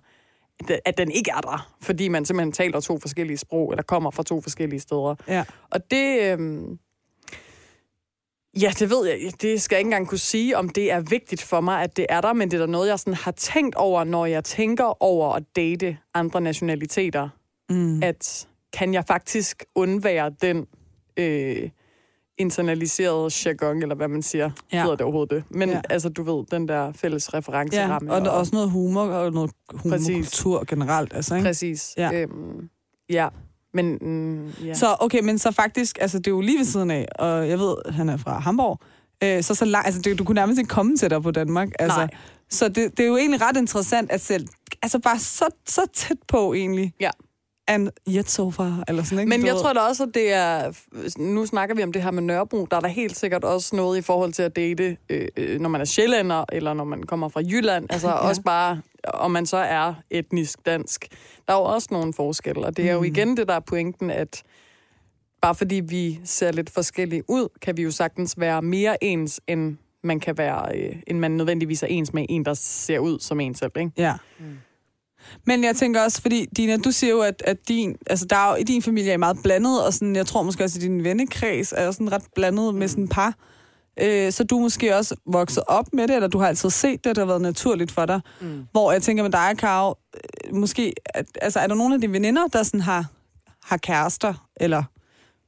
at- 0.84 0.98
den 0.98 1.10
ikke 1.10 1.30
er 1.30 1.40
der, 1.40 1.74
fordi 1.82 2.08
man 2.08 2.24
simpelthen 2.24 2.52
taler 2.52 2.80
to 2.80 2.98
forskellige 2.98 3.36
sprog, 3.36 3.70
eller 3.70 3.82
kommer 3.82 4.10
fra 4.10 4.22
to 4.22 4.40
forskellige 4.40 4.80
steder. 4.80 5.14
Ja. 5.28 5.44
Og 5.70 5.90
det... 5.90 6.22
Øhm, 6.32 6.78
ja, 8.60 8.72
det 8.78 8.90
ved 8.90 9.06
jeg. 9.06 9.18
Det 9.42 9.62
skal 9.62 9.76
jeg 9.76 9.80
ikke 9.80 9.86
engang 9.88 10.08
kunne 10.08 10.18
sige, 10.18 10.56
om 10.56 10.68
det 10.68 10.92
er 10.92 11.00
vigtigt 11.00 11.42
for 11.42 11.60
mig, 11.60 11.82
at 11.82 11.96
det 11.96 12.06
er 12.08 12.20
der, 12.20 12.32
men 12.32 12.50
det 12.50 12.56
er 12.60 12.66
da 12.66 12.72
noget, 12.72 12.88
jeg 12.88 12.98
sådan 12.98 13.14
har 13.14 13.30
tænkt 13.30 13.74
over, 13.74 14.04
når 14.04 14.26
jeg 14.26 14.44
tænker 14.44 15.02
over 15.02 15.32
at 15.32 15.42
date 15.56 15.98
andre 16.14 16.40
nationaliteter. 16.40 17.28
Mm. 17.70 18.02
At 18.02 18.48
kan 18.72 18.94
jeg 18.94 19.04
faktisk 19.08 19.64
undvære 19.74 20.30
den 20.42 20.66
øh, 21.16 21.70
internaliserede 22.38 23.30
jargon, 23.46 23.82
eller 23.82 23.94
hvad 23.94 24.08
man 24.08 24.22
siger, 24.22 24.50
Ja. 24.72 24.80
hedder 24.82 24.96
det 24.96 25.04
overhovedet 25.04 25.30
det. 25.30 25.44
Men 25.58 25.68
Ja. 25.68 25.80
altså, 25.90 26.08
du 26.08 26.22
ved, 26.22 26.44
den 26.50 26.68
der 26.68 26.92
fælles 26.92 27.30
Ja, 27.32 27.38
referenceramme. 27.38 28.12
og 28.12 28.20
der 28.20 28.26
er 28.26 28.30
også 28.30 28.54
noget 28.54 28.70
humor 28.70 29.00
og 29.02 29.32
noget 29.32 29.50
humorkultur 29.74 30.64
generelt. 30.68 31.12
Altså, 31.14 31.34
ikke? 31.34 31.46
Præcis. 31.48 31.94
Ja. 31.96 32.12
Øhm, 32.12 32.68
ja. 33.10 33.28
Men, 33.74 33.98
mm, 34.00 34.46
ja. 34.64 34.74
Så 34.74 34.96
okay, 35.00 35.20
men 35.22 35.38
så 35.38 35.50
faktisk, 35.50 35.98
altså 36.00 36.18
det 36.18 36.26
er 36.26 36.30
jo 36.30 36.40
lige 36.40 36.58
ved 36.58 36.64
siden 36.64 36.90
af, 36.90 37.08
og 37.18 37.48
jeg 37.48 37.58
ved, 37.58 37.74
han 37.90 38.08
er 38.08 38.16
fra 38.16 38.38
Hamburg, 38.38 38.78
øh, 39.24 39.42
så 39.42 39.54
så 39.54 39.64
langt, 39.64 39.86
altså 39.86 40.00
det, 40.00 40.18
du 40.18 40.24
kunne 40.24 40.34
nærmest 40.34 40.58
ikke 40.58 40.68
komme 40.68 40.96
til 40.96 41.10
dig 41.10 41.22
på 41.22 41.30
Danmark. 41.30 41.68
Altså, 41.78 41.98
Nej. 41.98 42.08
Så 42.50 42.68
det, 42.68 42.76
det 42.96 43.00
er 43.00 43.06
jo 43.06 43.16
egentlig 43.16 43.40
ret 43.42 43.56
interessant 43.56 44.10
at 44.12 44.20
selv, 44.20 44.48
altså 44.82 44.98
bare 44.98 45.18
så, 45.18 45.44
så 45.66 45.80
tæt 45.94 46.16
på 46.28 46.54
egentlig, 46.54 46.92
Ja. 47.00 47.10
And 47.68 47.88
yet 48.08 48.30
so 48.30 48.50
far, 48.50 48.84
eller 48.88 49.02
sådan, 49.02 49.18
ikke? 49.18 49.38
Men 49.38 49.46
jeg 49.46 49.54
tror 49.54 49.72
da 49.72 49.80
også, 49.80 50.02
at 50.02 50.14
det 50.14 50.32
er... 50.32 50.72
Nu 51.18 51.46
snakker 51.46 51.74
vi 51.74 51.82
om 51.82 51.92
det 51.92 52.02
her 52.02 52.10
med 52.10 52.22
Nørrebro. 52.22 52.66
Der 52.70 52.76
er 52.76 52.80
der 52.80 52.88
helt 52.88 53.16
sikkert 53.16 53.44
også 53.44 53.76
noget 53.76 53.98
i 53.98 54.02
forhold 54.02 54.32
til 54.32 54.42
at 54.42 54.56
date, 54.56 54.96
øh, 55.08 55.28
øh, 55.36 55.60
når 55.60 55.68
man 55.68 55.80
er 55.80 55.84
sjællander, 55.84 56.44
eller 56.52 56.74
når 56.74 56.84
man 56.84 57.02
kommer 57.02 57.28
fra 57.28 57.40
Jylland. 57.40 57.86
Altså 57.90 58.08
ja. 58.10 58.14
også 58.14 58.42
bare, 58.42 58.80
om 59.04 59.30
man 59.30 59.46
så 59.46 59.56
er 59.56 59.94
etnisk 60.10 60.66
dansk. 60.66 61.06
Der 61.48 61.54
er 61.54 61.58
jo 61.58 61.64
også 61.64 61.88
nogle 61.90 62.12
forskelle, 62.12 62.66
og 62.66 62.76
det 62.76 62.88
er 62.88 62.92
jo 62.92 63.02
igen 63.02 63.36
det, 63.36 63.48
der 63.48 63.54
er 63.54 63.60
pointen, 63.60 64.10
at 64.10 64.42
bare 65.42 65.54
fordi 65.54 65.74
vi 65.74 66.20
ser 66.24 66.52
lidt 66.52 66.70
forskellige 66.70 67.22
ud, 67.28 67.48
kan 67.62 67.76
vi 67.76 67.82
jo 67.82 67.90
sagtens 67.90 68.34
være 68.38 68.62
mere 68.62 69.04
ens, 69.04 69.40
end 69.46 69.76
man 70.02 70.20
kan 70.20 70.38
være, 70.38 70.78
øh, 70.78 70.96
end 71.06 71.18
man 71.18 71.30
nødvendigvis 71.30 71.82
er 71.82 71.86
ens 71.86 72.12
med 72.12 72.26
en, 72.28 72.44
der 72.44 72.54
ser 72.54 72.98
ud 72.98 73.18
som 73.20 73.40
en 73.40 73.54
selv, 73.54 73.72
ikke? 73.76 73.90
Ja. 73.96 74.14
Mm. 74.38 74.44
Men 75.46 75.64
jeg 75.64 75.76
tænker 75.76 76.02
også, 76.02 76.22
fordi 76.22 76.46
Dina, 76.56 76.76
du 76.76 76.90
siger 76.90 77.10
jo, 77.10 77.20
at, 77.20 77.42
at 77.46 77.68
din, 77.68 77.96
altså 78.06 78.26
der 78.26 78.36
er 78.36 78.50
jo, 78.50 78.56
i 78.56 78.62
din 78.62 78.82
familie 78.82 79.12
er 79.12 79.16
meget 79.16 79.38
blandet, 79.42 79.84
og 79.86 79.92
sådan, 79.92 80.16
jeg 80.16 80.26
tror 80.26 80.42
måske 80.42 80.64
også, 80.64 80.78
at 80.78 80.82
din 80.82 81.04
vennekreds 81.04 81.74
er 81.76 81.90
sådan 81.90 82.12
ret 82.12 82.24
blandet 82.34 82.74
med 82.74 82.88
sådan 82.88 83.08
par. 83.08 83.34
Øh, 84.00 84.32
så 84.32 84.44
du 84.44 84.56
er 84.56 84.60
måske 84.60 84.96
også 84.96 85.16
vokset 85.26 85.62
op 85.66 85.86
med 85.92 86.08
det, 86.08 86.14
eller 86.14 86.28
du 86.28 86.38
har 86.38 86.48
altid 86.48 86.70
set 86.70 87.04
det, 87.04 87.16
det 87.16 87.18
har 87.18 87.26
været 87.26 87.42
naturligt 87.42 87.92
for 87.92 88.06
dig. 88.06 88.20
Mm. 88.40 88.66
Hvor 88.72 88.92
jeg 88.92 89.02
tænker 89.02 89.22
med 89.22 89.32
dig, 89.32 89.54
Karo, 89.58 89.94
øh, 90.14 90.54
måske, 90.54 90.92
at, 91.06 91.26
altså 91.42 91.60
er 91.60 91.66
der 91.66 91.74
nogle 91.74 91.94
af 91.94 92.00
dine 92.00 92.12
veninder, 92.12 92.46
der 92.46 92.62
sådan 92.62 92.80
har, 92.80 93.06
har 93.64 93.76
kærester, 93.76 94.48
eller 94.56 94.82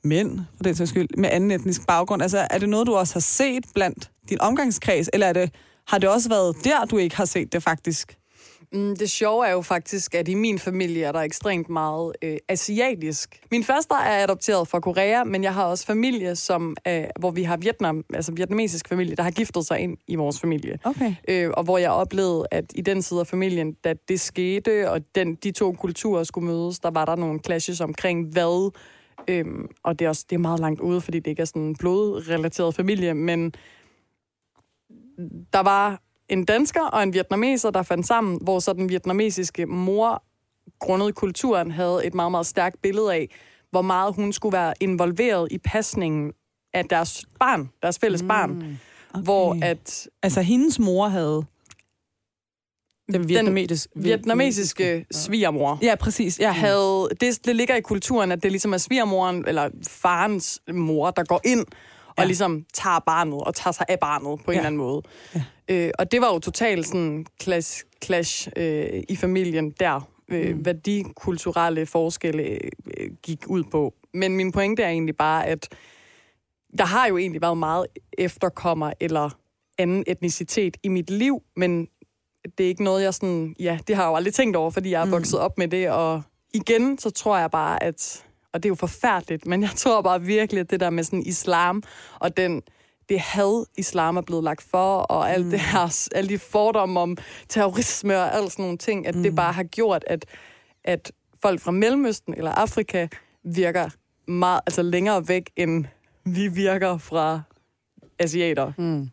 mænd, 0.05 0.41
for 0.57 0.63
den 0.63 0.75
sags 0.75 0.91
skyld, 0.91 1.09
med 1.19 1.29
anden 1.33 1.51
etnisk 1.51 1.87
baggrund? 1.87 2.23
Altså 2.23 2.47
er 2.51 2.59
det 2.59 2.69
noget, 2.69 2.87
du 2.87 2.95
også 2.95 3.15
har 3.15 3.21
set 3.21 3.65
blandt 3.75 4.11
din 4.29 4.41
omgangskreds, 4.41 5.11
eller 5.13 5.27
er 5.27 5.33
det, 5.33 5.51
har 5.89 5.99
det 5.99 6.09
også 6.09 6.29
været 6.29 6.57
der, 6.65 6.85
du 6.85 6.97
ikke 6.97 7.17
har 7.17 7.25
set 7.25 7.53
det 7.53 7.63
faktisk? 7.63 8.19
Mm, 8.73 8.97
det 8.97 9.11
sjove 9.11 9.47
er 9.47 9.53
jo 9.53 9.63
faktisk, 9.63 10.15
at 10.15 10.29
i 10.29 10.35
min 10.35 10.59
familie 10.59 11.05
er 11.05 11.13
der 11.13 11.21
ekstremt 11.21 11.69
meget 11.69 12.13
øh, 12.23 12.37
asiatisk. 12.49 13.41
Min 13.51 13.65
faster 13.65 13.97
er 13.97 14.23
adopteret 14.23 14.69
fra 14.69 14.81
Korea, 14.81 15.25
men 15.25 15.43
jeg 15.43 15.55
har 15.55 15.65
også 15.65 15.87
familie, 15.87 16.37
som, 16.37 16.77
øh, 16.89 17.05
hvor 17.21 17.31
vi 17.31 17.43
har 17.43 17.57
Vietnam, 17.57 18.05
altså 18.15 18.33
vietnamesisk 18.33 18.89
familie, 18.89 19.17
der 19.17 19.23
har 19.23 19.31
giftet 19.31 19.67
sig 19.67 19.81
ind 19.81 19.97
i 20.07 20.15
vores 20.15 20.41
familie. 20.41 20.79
Okay. 20.85 21.15
Øh, 21.29 21.51
og 21.57 21.65
hvor 21.65 21.79
jeg 21.79 21.91
oplevede, 21.91 22.47
at 22.51 22.65
i 22.75 22.81
den 22.81 23.03
side 23.03 23.21
af 23.21 23.27
familien, 23.27 23.73
da 23.73 23.95
det 24.09 24.21
skete, 24.21 24.91
og 24.91 25.01
den, 25.15 25.35
de 25.35 25.51
to 25.51 25.73
kulturer 25.73 26.25
skulle 26.25 26.47
mødes, 26.47 26.79
der 26.79 26.91
var 26.91 27.05
der 27.05 27.17
nogle 27.17 27.41
clashes 27.45 27.81
omkring 27.81 28.33
hvad. 28.33 28.73
Øhm, 29.29 29.69
og 29.85 29.99
det 29.99 30.05
er 30.05 30.09
også 30.09 30.27
det 30.31 30.37
er 30.37 30.41
meget 30.41 30.61
langt 30.61 30.81
ude, 30.81 31.01
fordi 31.01 31.19
det 31.19 31.31
ikke 31.31 31.41
er 31.41 31.47
sådan 31.47 31.63
en 31.63 31.77
blodrelateret 31.77 32.75
familie, 32.75 33.15
men 33.15 33.53
der 35.53 35.61
var 35.61 36.03
en 36.29 36.45
dansker 36.45 36.83
og 36.83 37.03
en 37.03 37.13
vietnameser, 37.13 37.71
der 37.71 37.83
fandt 37.83 38.07
sammen, 38.07 38.39
hvor 38.43 38.59
så 38.59 38.73
den 38.73 38.89
vietnamesiske 38.89 39.67
mor, 39.67 40.23
grundet 40.79 41.15
kulturen, 41.15 41.71
havde 41.71 42.07
et 42.07 42.15
meget, 42.15 42.31
meget 42.31 42.47
stærkt 42.47 42.83
billede 42.83 43.15
af, 43.15 43.29
hvor 43.71 43.83
meget 43.83 44.15
hun 44.15 44.33
skulle 44.33 44.53
være 44.53 44.75
involveret 44.81 45.49
i 45.51 45.59
pasningen 45.59 46.33
af 46.75 46.85
deres 46.85 47.25
barn, 47.41 47.71
deres 47.83 47.99
fælles 47.99 48.23
mm, 48.23 48.29
barn. 48.29 48.51
okay. 48.51 49.23
Hvor 49.25 49.57
at 49.63 50.09
Altså, 50.23 50.41
hendes 50.43 50.79
mor 50.79 51.09
havde... 51.09 51.45
Den 53.13 53.29
vietnamesiske, 53.29 53.91
vietnamesiske 53.95 55.07
svigermor. 55.11 55.79
Ja, 55.83 55.95
præcis. 55.95 56.39
Jeg 56.39 56.55
havde, 56.55 57.09
det, 57.21 57.47
det 57.47 57.57
ligger 57.57 57.75
i 57.75 57.81
kulturen, 57.81 58.33
at 58.33 58.43
det 58.43 58.51
ligesom 58.51 58.73
er 58.73 58.79
svigermoren, 58.79 59.45
eller 59.49 59.71
farens 59.89 60.61
mor, 60.73 61.11
der 61.11 61.25
går 61.25 61.41
ind 61.45 61.67
og 62.17 62.23
Ja. 62.23 62.27
ligesom 62.27 62.65
tager 62.75 62.99
barnet, 62.99 63.41
og 63.41 63.55
tager 63.55 63.73
sig 63.73 63.87
af 63.89 63.99
barnet 64.01 64.41
på 64.45 64.51
en 64.51 64.55
Ja. 64.55 64.59
eller 64.61 64.67
anden 64.67 64.79
måde. 64.79 65.03
Øh, 65.69 65.91
og 65.99 66.13
det 66.13 66.21
var 66.21 66.33
jo 66.33 66.39
totalt 66.39 66.87
sådan 66.87 67.27
clash, 67.43 67.85
clash 68.05 68.49
øh, 68.57 69.03
i 69.09 69.17
familien 69.17 69.71
der, 69.71 70.09
øh, 70.29 70.55
mm. 70.55 70.63
hvad 70.63 70.75
de 70.75 71.05
kulturelle 71.17 71.87
forskelle 71.87 72.43
øh, 72.43 73.11
gik 73.23 73.45
ud 73.47 73.63
på. 73.65 73.95
Men 74.15 74.37
min 74.37 74.53
pointe 74.53 74.83
er 74.83 74.89
egentlig 74.89 75.17
bare, 75.17 75.47
at 75.47 75.69
der 76.79 76.85
har 76.85 77.07
jo 77.07 77.17
egentlig 77.19 77.43
været 77.43 77.59
meget 77.59 77.87
efterkommer 78.19 78.93
eller 79.01 79.31
anden 79.79 80.05
etnicitet 80.07 80.77
i 80.83 80.89
mit 80.89 81.11
liv, 81.11 81.43
men 81.57 81.89
det 82.59 82.65
er 82.65 82.69
ikke 82.69 82.85
noget, 82.85 83.03
jeg 83.03 83.15
sådan... 83.15 83.55
Ja, 83.61 83.79
det 83.89 83.97
har 83.97 84.03
jeg 84.03 84.11
jo 84.11 84.17
aldrig 84.17 84.35
tænkt 84.35 84.57
over, 84.57 84.71
fordi 84.71 84.91
jeg 84.91 85.03
er 85.07 85.11
vokset 85.11 85.41
op 85.41 85.59
med 85.59 85.69
det, 85.69 85.91
og 85.91 86.23
igen, 86.55 86.99
så 86.99 87.11
tror 87.11 87.39
jeg 87.39 87.51
bare, 87.51 87.83
at... 87.83 88.26
Og 88.57 88.63
det 88.63 88.69
er 88.69 88.71
jo 88.71 88.75
forfærdeligt, 88.75 89.47
men 89.47 89.63
jeg 89.63 89.71
tror 89.83 90.01
bare 90.03 90.23
virkelig, 90.23 90.61
at 90.61 90.71
det 90.71 90.81
der 90.81 90.91
med 90.91 91.05
sådan 91.05 91.23
islam, 91.27 91.83
og 92.19 92.37
den 92.37 92.63
det 93.09 93.21
had, 93.21 93.67
islam 93.79 94.17
er 94.17 94.21
blevet 94.21 94.45
lagt 94.45 94.63
for, 94.71 94.99
og 94.99 95.31
alt 95.31 95.45
det 95.53 95.61
her, 95.61 96.09
alle 96.15 96.29
de 96.29 96.39
fordomme 96.39 97.01
om 97.01 97.17
terrorisme 97.49 98.17
og 98.17 98.35
alt 98.37 98.53
sådan 98.53 98.63
nogle 98.63 98.79
ting, 98.79 99.07
at 99.07 99.15
det 99.15 99.37
bare 99.37 99.53
har 99.53 99.63
gjort, 99.63 100.05
at, 100.07 100.27
at 100.85 101.13
folk 101.43 101.61
fra 101.61 101.71
Mellemøsten 101.71 102.35
eller 102.35 102.51
Afrika 102.51 103.09
virker 103.45 103.89
meget, 104.31 104.61
altså 104.67 104.83
længere 104.83 105.29
væk, 105.29 105.51
end 105.57 105.85
vi 106.25 106.49
virker 106.49 106.99
fra 106.99 107.41
asiater. 108.19 108.73
Mm. 108.79 109.11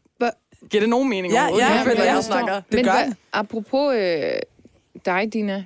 Giver 0.69 0.81
det 0.81 0.89
nogen 0.89 1.09
mening 1.09 1.33
Ja, 1.33 1.39
overhovedet? 1.41 1.65
ja, 1.67 1.73
jeg 1.73 1.83
føler, 1.83 1.97
men 1.97 2.05
jeg 2.07 2.15
jeg 2.15 2.23
snakker. 2.23 2.53
Det 2.53 2.63
Men 2.73 2.85
gør 2.85 2.91
hvad, 2.91 3.13
apropos 3.33 3.95
øh, 3.95 4.31
dig, 5.05 5.33
Dina. 5.33 5.65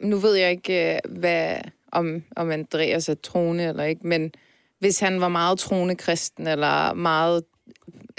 Nu 0.00 0.16
ved 0.16 0.34
jeg 0.34 0.50
ikke, 0.50 0.94
øh, 0.94 1.18
hvad, 1.18 1.56
om, 1.92 2.22
om 2.36 2.50
Andreas 2.50 3.08
er 3.08 3.14
troende 3.14 3.64
eller 3.64 3.84
ikke, 3.84 4.06
men 4.06 4.32
hvis 4.80 5.00
han 5.00 5.20
var 5.20 5.28
meget 5.28 5.58
troende 5.58 5.94
kristen, 5.94 6.46
eller 6.46 6.94
meget... 6.94 7.44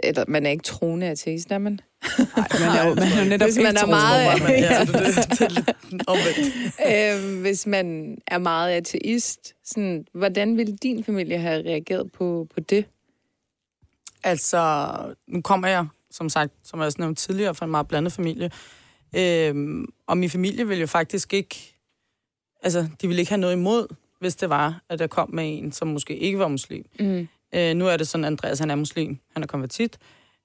Eller 0.03 0.23
man 0.27 0.45
er 0.45 0.49
ikke 0.49 0.63
troende 0.63 1.07
ateist, 1.07 1.51
er 1.51 1.57
man? 1.57 1.79
Nej, 2.17 2.47
man 2.59 2.77
er 2.77 2.87
jo, 2.87 2.95
man 2.95 3.03
er 3.03 3.23
jo 3.23 3.29
netop 3.29 3.45
Hvis 3.47 3.57
man 3.57 3.65
ikke 3.67 3.79
er 3.79 3.85
meget- 3.85 4.41
Men, 4.43 4.51
ja, 4.51 4.79
det, 4.79 4.89
det, 4.91 5.67
det 5.91 6.07
er 6.79 7.15
øh, 7.33 7.41
hvis 7.41 7.67
man 7.67 8.17
er 8.27 8.37
meget 8.37 8.71
ateist, 8.73 9.53
sådan, 9.65 10.05
hvordan 10.13 10.57
ville 10.57 10.77
din 10.77 11.03
familie 11.03 11.37
have 11.37 11.61
reageret 11.65 12.11
på, 12.11 12.47
på 12.53 12.59
det? 12.59 12.85
Altså, 14.23 14.95
nu 15.27 15.41
kommer 15.41 15.67
jeg, 15.67 15.87
som 16.11 16.29
sagt, 16.29 16.53
som 16.63 16.79
jeg 16.79 16.85
også 16.85 17.01
nævnte 17.01 17.21
tidligere, 17.21 17.55
fra 17.55 17.65
en 17.65 17.71
meget 17.71 17.87
blandet 17.87 18.13
familie. 18.13 18.51
Øhm, 19.15 19.85
og 20.07 20.17
min 20.17 20.29
familie 20.29 20.67
ville 20.67 20.81
jo 20.81 20.87
faktisk 20.87 21.33
ikke... 21.33 21.75
Altså, 22.63 22.87
de 23.01 23.07
ville 23.07 23.19
ikke 23.19 23.31
have 23.31 23.41
noget 23.41 23.53
imod, 23.53 23.87
hvis 24.19 24.35
det 24.35 24.49
var, 24.49 24.81
at 24.89 25.01
jeg 25.01 25.09
kom 25.09 25.29
med 25.33 25.57
en, 25.57 25.71
som 25.71 25.87
måske 25.87 26.17
ikke 26.17 26.39
var 26.39 26.47
muslim. 26.47 26.85
Mm. 26.99 27.27
Øh, 27.55 27.73
nu 27.75 27.87
er 27.87 27.97
det 27.97 28.07
sådan, 28.07 28.25
Andreas 28.25 28.59
han 28.59 28.71
er 28.71 28.75
muslim. 28.75 29.17
Han 29.33 29.43
er 29.43 29.47
konvertit. 29.47 29.97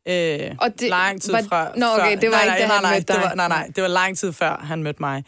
Øh, 0.09 0.51
Og 0.61 0.81
det, 0.81 0.89
lang 0.89 1.23
tid 1.23 1.33
var, 1.33 1.43
fra... 1.43 1.73
Nå, 1.77 1.87
okay, 1.87 2.15
før, 2.15 2.21
det 2.21 2.31
var 2.31 2.45
nej, 2.47 2.57
ikke, 2.57 2.69
nej, 2.69 2.81
nej, 2.83 2.99
det 2.99 3.17
var, 3.17 3.35
nej, 3.35 3.49
nej, 3.49 3.71
det 3.77 3.83
var 3.83 3.89
lang 3.89 4.17
tid 4.17 4.33
før, 4.33 4.57
han 4.57 4.83
mødte 4.83 5.03
mig. 5.03 5.25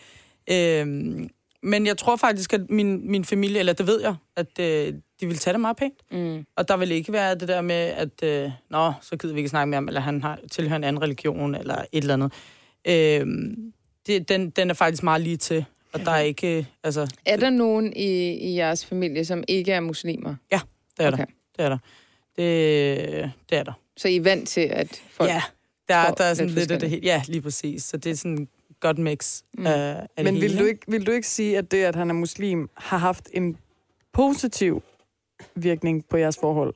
Øhm, 0.50 1.28
men 1.62 1.86
jeg 1.86 1.96
tror 1.96 2.16
faktisk, 2.16 2.52
at 2.52 2.70
min, 2.70 3.10
min 3.10 3.24
familie, 3.24 3.58
eller 3.58 3.72
det 3.72 3.86
ved 3.86 4.00
jeg, 4.00 4.14
at 4.36 4.58
øh, 4.60 4.94
de 5.20 5.26
ville 5.26 5.38
tage 5.38 5.52
det 5.52 5.60
meget 5.60 5.76
pænt. 5.76 6.12
Mm. 6.12 6.44
Og 6.56 6.68
der 6.68 6.76
vil 6.76 6.90
ikke 6.90 7.12
være 7.12 7.34
det 7.34 7.48
der 7.48 7.60
med, 7.60 7.74
at 7.74 8.22
øh, 8.22 8.50
nå, 8.70 8.92
så 9.02 9.16
gider 9.16 9.34
vi 9.34 9.40
ikke 9.40 9.48
snakke 9.48 9.70
med 9.70 9.76
ham, 9.76 9.88
eller 9.88 10.00
han 10.00 10.22
har 10.22 10.38
tilhører 10.52 10.76
en 10.76 10.84
anden 10.84 11.02
religion, 11.02 11.54
eller 11.54 11.74
et 11.74 11.86
eller 11.92 12.14
andet. 12.14 12.32
Øhm, 12.88 13.72
det, 14.06 14.28
den, 14.28 14.50
den 14.50 14.70
er 14.70 14.74
faktisk 14.74 15.02
meget 15.02 15.20
lige 15.20 15.36
til. 15.36 15.64
Og 15.92 16.00
der 16.00 16.10
er 16.10 16.20
ikke, 16.20 16.58
øh, 16.58 16.64
altså, 16.82 17.14
Er 17.24 17.36
der 17.36 17.50
nogen 17.50 17.92
i, 17.96 18.28
i 18.32 18.56
jeres 18.56 18.86
familie, 18.86 19.24
som 19.24 19.44
ikke 19.48 19.72
er 19.72 19.80
muslimer? 19.80 20.34
det 20.50 20.60
er 20.98 21.12
Okay. 21.12 21.18
der. 21.18 21.24
Det 21.56 21.64
er 21.64 21.68
der. 21.68 21.78
Det, 22.36 23.32
det 23.50 23.58
er 23.58 23.62
der. 23.62 23.72
Så 23.96 24.08
I 24.08 24.16
er 24.16 24.20
vant 24.20 24.48
til, 24.48 24.60
at 24.60 25.02
folk... 25.10 25.30
Ja, 25.30 25.42
der, 25.88 26.04
tror 26.04 26.14
der 26.14 26.24
er 26.24 26.34
sådan 26.34 26.50
lidt 26.50 26.70
af 26.70 26.80
det 26.80 26.90
hele. 26.90 27.02
Ja, 27.06 27.22
lige 27.28 27.40
præcis. 27.42 27.82
Så 27.84 27.96
det 27.96 28.10
er 28.10 28.16
sådan 28.16 28.48
godt 28.80 28.98
mix 28.98 29.42
Mm. 29.58 29.66
af, 29.66 30.06
af 30.16 30.24
Men 30.24 30.40
vil 30.40 30.58
du, 30.58 30.64
ikke, 30.64 30.80
vil 30.88 31.06
du 31.06 31.12
ikke 31.12 31.28
sige, 31.28 31.58
at 31.58 31.70
det, 31.70 31.84
at 31.84 31.96
han 31.96 32.10
er 32.10 32.14
muslim, 32.14 32.70
har 32.76 32.98
haft 32.98 33.28
en 33.32 33.56
positiv 34.12 34.82
virkning 35.54 36.04
på 36.08 36.16
jeres 36.16 36.38
forhold? 36.40 36.74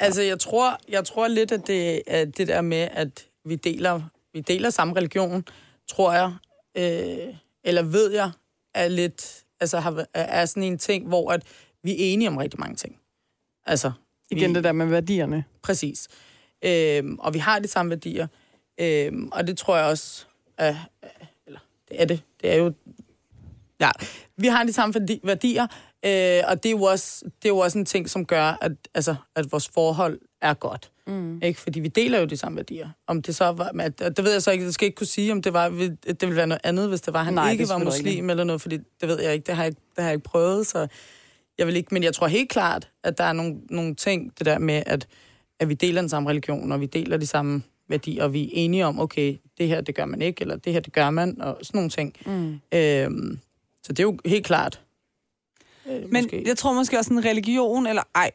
Altså, 0.00 0.22
jeg 0.22 0.38
tror, 0.38 0.78
jeg 0.88 1.04
tror 1.04 1.28
lidt, 1.28 1.52
at 1.52 1.66
det, 1.66 2.02
at 2.06 2.36
det 2.36 2.48
der 2.48 2.60
med, 2.60 2.88
at 2.92 3.26
vi 3.44 3.56
deler, 3.56 4.00
vi 4.32 4.40
deler 4.40 4.70
samme 4.70 4.96
religion, 4.96 5.44
tror 5.88 6.12
jeg, 6.12 6.32
øh, 6.76 7.34
eller 7.64 7.82
ved 7.82 8.12
jeg, 8.12 8.30
er 8.74 8.88
lidt, 8.88 9.44
altså 9.60 9.78
har, 9.78 10.06
er 10.14 10.46
sådan 10.46 10.62
en 10.62 10.78
ting, 10.78 11.08
hvor 11.08 11.32
at 11.32 11.42
vi 11.82 11.90
er 11.90 11.96
enige 11.98 12.28
om 12.28 12.36
rigtig 12.36 12.60
mange 12.60 12.76
ting. 12.76 12.98
Altså, 13.66 13.92
Igen 14.30 14.50
vi, 14.50 14.54
det 14.54 14.64
der 14.64 14.72
med 14.72 14.86
værdierne. 14.86 15.44
Præcis. 15.62 16.08
Øhm, 16.64 17.18
og 17.18 17.34
vi 17.34 17.38
har 17.38 17.58
de 17.58 17.68
samme 17.68 17.90
værdier. 17.90 18.26
Øhm, 18.80 19.28
og 19.32 19.46
det 19.46 19.58
tror 19.58 19.76
jeg 19.76 19.86
også, 19.86 20.24
er, 20.58 20.76
eller 21.46 21.60
det 21.88 22.02
er 22.02 22.04
det, 22.04 22.22
det 22.40 22.52
er 22.52 22.56
jo, 22.56 22.72
ja, 23.80 23.90
vi 24.36 24.46
har 24.46 24.64
de 24.64 24.72
samme 24.72 24.94
værdi, 24.94 25.20
værdier, 25.24 25.66
øh, 26.04 26.42
og 26.48 26.62
det 26.62 26.66
er, 26.66 26.70
jo 26.70 26.82
også, 26.82 27.24
det 27.24 27.48
er 27.48 27.48
jo 27.48 27.58
også 27.58 27.78
en 27.78 27.84
ting, 27.84 28.10
som 28.10 28.26
gør, 28.26 28.58
at, 28.60 28.72
altså, 28.94 29.16
at 29.34 29.52
vores 29.52 29.68
forhold 29.68 30.20
er 30.40 30.54
godt. 30.54 30.90
Mm. 31.06 31.40
Ikke? 31.42 31.60
Fordi 31.60 31.80
vi 31.80 31.88
deler 31.88 32.18
jo 32.18 32.24
de 32.24 32.36
samme 32.36 32.56
værdier. 32.56 32.88
Om 33.06 33.22
det 33.22 33.34
så 33.34 33.44
var, 33.52 33.70
at, 33.80 33.98
det 33.98 34.24
ved 34.24 34.32
jeg 34.32 34.42
så 34.42 34.50
ikke, 34.50 34.64
jeg 34.64 34.72
skal 34.74 34.86
ikke 34.86 34.96
kunne 34.96 35.06
sige, 35.06 35.32
om 35.32 35.42
det 35.42 35.52
var, 35.52 35.68
det 35.68 36.16
ville 36.20 36.36
være 36.36 36.46
noget 36.46 36.60
andet, 36.64 36.88
hvis 36.88 37.00
det 37.00 37.14
var, 37.14 37.22
han 37.22 37.34
Nej, 37.34 37.44
det 37.44 37.52
ikke 37.52 37.68
var 37.68 37.78
muslim 37.78 38.30
eller 38.30 38.44
noget, 38.44 38.62
fordi 38.62 38.76
det 39.00 39.08
ved 39.08 39.20
jeg 39.20 39.34
ikke, 39.34 39.46
det 39.46 39.54
har 39.54 39.62
jeg, 39.62 39.68
ikke- 39.70 39.80
det 39.96 40.02
har 40.04 40.10
jeg 40.10 40.14
ikke 40.14 40.24
prøvet, 40.24 40.66
så 40.66 40.86
jeg 41.58 41.66
vil 41.66 41.76
ikke, 41.76 41.88
men 41.94 42.02
jeg 42.02 42.14
tror 42.14 42.26
helt 42.26 42.48
klart, 42.50 42.88
at 43.04 43.18
der 43.18 43.24
er 43.24 43.32
nogle, 43.32 43.56
nogle 43.70 43.94
ting, 43.94 44.32
det 44.38 44.46
der 44.46 44.58
med, 44.58 44.82
at, 44.86 45.06
at 45.60 45.68
vi 45.68 45.74
deler 45.74 46.00
den 46.02 46.08
samme 46.08 46.30
religion, 46.30 46.72
og 46.72 46.80
vi 46.80 46.86
deler 46.86 47.16
de 47.16 47.26
samme 47.26 47.62
værdier, 47.88 48.24
og 48.24 48.32
vi 48.32 48.44
er 48.44 48.48
enige 48.52 48.86
om, 48.86 49.00
okay, 49.00 49.36
det 49.58 49.68
her, 49.68 49.80
det 49.80 49.94
gør 49.94 50.04
man 50.04 50.22
ikke, 50.22 50.40
eller 50.42 50.56
det 50.56 50.72
her, 50.72 50.80
det 50.80 50.92
gør 50.92 51.10
man, 51.10 51.40
og 51.40 51.58
sådan 51.62 51.78
nogle 51.78 51.90
ting. 51.90 52.14
Mm. 52.26 52.60
Øhm, 52.74 53.38
så 53.82 53.92
det 53.92 53.98
er 54.00 54.02
jo 54.04 54.18
helt 54.26 54.46
klart. 54.46 54.80
Øh, 55.90 56.12
Men 56.12 56.24
måske. 56.24 56.42
jeg 56.46 56.56
tror 56.56 56.72
måske 56.72 56.98
også 56.98 57.12
en 57.12 57.24
religion, 57.24 57.86
eller 57.86 58.02
ej, 58.14 58.30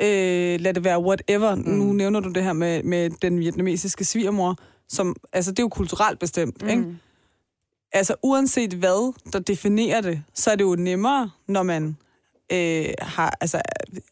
øh, 0.00 0.60
lad 0.60 0.74
det 0.74 0.84
være 0.84 1.00
whatever. 1.00 1.54
Mm. 1.54 1.62
Nu 1.62 1.92
nævner 1.92 2.20
du 2.20 2.28
det 2.28 2.44
her 2.44 2.52
med, 2.52 2.82
med 2.82 3.10
den 3.22 3.38
vietnamesiske 3.40 4.04
svigermor, 4.04 4.56
som, 4.88 5.16
altså 5.32 5.50
det 5.50 5.58
er 5.58 5.62
jo 5.62 5.68
kulturelt 5.68 6.18
bestemt, 6.18 6.62
mm. 6.62 6.68
ikke? 6.68 6.84
Altså 7.92 8.14
uanset 8.22 8.72
hvad, 8.72 9.14
der 9.32 9.38
definerer 9.38 10.00
det, 10.00 10.22
så 10.34 10.50
er 10.50 10.56
det 10.56 10.64
jo 10.64 10.74
nemmere, 10.78 11.30
når 11.48 11.62
man 11.62 11.96
øh, 12.52 12.86
har, 13.00 13.36
altså, 13.40 13.60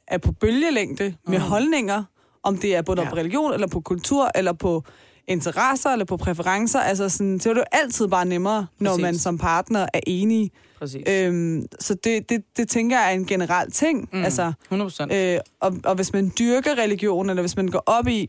er 0.09 0.19
på 0.19 0.33
bølgelængde 0.33 1.15
med 1.29 1.39
Mm. 1.39 1.45
holdninger, 1.45 2.05
om 2.43 2.59
det 2.59 2.77
er 2.77 2.83
både 2.83 3.03
Ja. 3.03 3.11
på 3.11 3.17
religion, 3.17 3.53
eller 3.55 3.67
på 3.67 3.81
kultur, 3.81 4.31
eller 4.35 4.53
på 4.53 4.85
interesser, 5.29 5.91
eller 5.91 6.05
på 6.05 6.17
præferencer. 6.17 6.81
Altså 6.81 7.09
sådan, 7.09 7.41
så 7.41 7.51
er 7.51 7.55
det 7.55 7.61
jo 7.61 7.65
altid 7.73 8.09
bare 8.09 8.25
nemmere, 8.25 8.67
når 8.79 8.91
Præcis. 8.91 9.03
man 9.03 9.19
som 9.19 9.39
partner 9.39 9.87
er 9.95 10.01
enige. 10.07 10.51
Præcis. 10.83 11.03
Øhm, 11.09 11.67
så 11.81 11.95
det, 11.95 12.29
det, 12.29 12.43
det 12.57 12.69
tænker 12.69 12.99
jeg 12.99 13.09
er 13.09 13.15
en 13.15 13.27
generel 13.27 13.71
ting. 13.71 14.09
Mm. 14.13 14.25
Altså, 14.25 14.53
100 14.65 14.87
procent. 14.87 15.13
øh, 15.13 15.39
og, 15.61 15.77
og 15.85 15.95
hvis 15.95 16.13
man 16.13 16.33
dyrker 16.39 16.79
religion, 16.79 17.31
eller 17.31 17.43
hvis 17.43 17.57
man 17.57 17.69
går 17.69 17.83
op 17.87 18.09
i, 18.09 18.29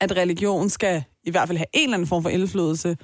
at 0.00 0.16
religion 0.16 0.70
skal 0.70 1.04
i 1.24 1.30
hvert 1.30 1.48
fald 1.48 1.58
have 1.58 1.66
en 1.72 1.84
eller 1.84 1.94
anden 1.96 2.08
form 2.08 2.22
for 2.22 2.30
indflydelse 2.30 2.96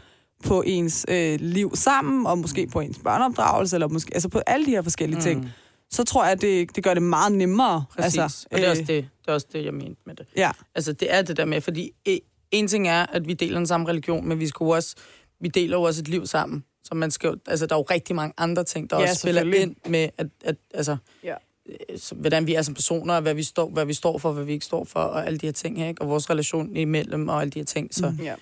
på 0.44 0.62
ens 0.66 1.06
øh, 1.08 1.40
liv 1.40 1.76
sammen, 1.76 2.26
og 2.26 2.38
måske 2.38 2.66
på 2.66 2.80
ens 2.80 2.98
børneopdragelse, 3.04 3.76
eller 3.76 3.88
måske 3.88 4.10
altså 4.14 4.28
på 4.28 4.38
alle 4.46 4.66
de 4.66 4.70
her 4.70 4.82
forskellige 4.82 5.16
mm. 5.16 5.22
ting, 5.22 5.50
så 5.90 6.04
tror 6.04 6.24
jeg, 6.24 6.32
at 6.32 6.40
det, 6.40 6.76
det 6.76 6.84
gør 6.84 6.94
det 6.94 7.02
meget 7.02 7.32
nemmere. 7.32 7.84
Præcis. 7.96 8.18
Altså, 8.18 8.46
og 8.50 8.58
det 8.58 8.66
er, 8.66 8.70
også 8.70 8.82
øh, 8.82 8.88
det, 8.88 9.08
det 9.20 9.28
er 9.28 9.32
også 9.32 9.46
det, 9.52 9.64
jeg 9.64 9.74
mente 9.74 10.00
med 10.06 10.14
det. 10.14 10.26
Ja, 10.36 10.50
Altså, 10.74 10.92
det 10.92 11.14
er 11.14 11.22
det 11.22 11.36
der 11.36 11.44
med, 11.44 11.60
fordi 11.60 11.90
øh, 12.08 12.16
en 12.50 12.68
ting 12.68 12.88
er, 12.88 13.06
at 13.06 13.28
vi 13.28 13.32
deler 13.32 13.58
den 13.58 13.66
samme 13.66 13.88
religion, 13.88 14.28
men 14.28 14.40
vi 14.40 14.46
skal 14.46 14.64
også, 14.64 14.96
vi 15.40 15.48
deler 15.48 15.76
jo 15.76 15.82
også 15.82 16.00
et 16.00 16.08
liv 16.08 16.26
sammen. 16.26 16.64
Så 16.84 16.94
man 16.94 17.10
skal 17.10 17.28
jo, 17.28 17.36
altså, 17.46 17.66
der 17.66 17.74
er 17.74 17.78
jo 17.78 17.86
rigtig 17.90 18.16
mange 18.16 18.34
andre 18.38 18.64
ting, 18.64 18.90
der 18.90 18.96
Ja, 18.96 19.02
også 19.02 19.14
spiller 19.20 19.42
ind 19.54 19.76
med, 19.86 20.08
at, 20.18 20.26
at 20.44 20.56
altså, 20.74 20.96
Ja. 21.24 21.34
øh, 21.66 21.76
hvordan 22.16 22.46
vi 22.46 22.54
er 22.54 22.62
som 22.62 22.74
personer, 22.74 23.20
hvad 23.20 23.34
vi, 23.34 23.42
står, 23.42 23.68
hvad 23.68 23.84
vi 23.84 23.94
står 23.94 24.18
for, 24.18 24.32
hvad 24.32 24.44
vi 24.44 24.52
ikke 24.52 24.64
står 24.64 24.84
for, 24.84 25.00
og 25.00 25.26
alle 25.26 25.38
de 25.38 25.46
her 25.46 25.52
ting, 25.52 25.78
her, 25.78 25.88
ikke? 25.88 26.02
og 26.02 26.08
vores 26.08 26.30
relation 26.30 26.76
imellem, 26.76 27.28
og 27.28 27.40
alle 27.40 27.50
de 27.50 27.58
her 27.58 27.66
ting. 27.66 27.94
Så. 27.94 28.10
Mm. 28.10 28.24
Ja. 28.24 28.34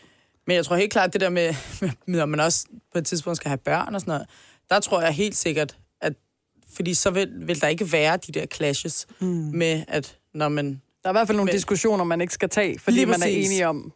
Men 0.47 0.57
jeg 0.57 0.65
tror 0.65 0.77
helt 0.77 0.93
klart, 0.93 1.13
det 1.13 1.21
der 1.21 1.29
med, 1.31 1.55
når 2.07 2.27
man 2.27 2.41
også 2.41 2.67
på 2.93 2.99
et 2.99 3.07
tidspunkt 3.07 3.37
skal 3.37 3.49
have 3.49 3.59
børn 3.59 3.95
og 3.95 4.01
sådan 4.01 4.11
noget, 4.13 4.27
der 4.71 4.81
tror 4.81 5.01
jeg 5.01 5.13
helt 5.13 5.37
sikkert, 5.37 5.77
at 6.01 6.13
fordi 6.75 6.95
så 6.95 7.11
vil, 7.11 7.33
vil 7.47 7.61
der 7.61 7.69
ikke 7.69 7.93
være 7.93 8.17
de 8.17 8.33
der 8.33 8.47
clashes 8.47 9.07
mm. 9.21 9.27
med, 9.29 9.85
at 9.89 10.17
når 10.35 10.49
man 10.49 10.67
Der 11.03 11.09
er 11.09 11.13
i 11.13 11.15
hvert 11.15 11.27
fald 11.27 11.37
nogle 11.37 11.49
Men- 11.49 11.55
diskussioner, 11.55 12.05
man 12.05 12.21
ikke 12.21 12.33
skal 12.35 12.49
tage, 12.49 12.79
fordi 12.79 13.05
man 13.05 13.23
er 13.23 13.27
enige 13.27 13.69
om, 13.69 13.93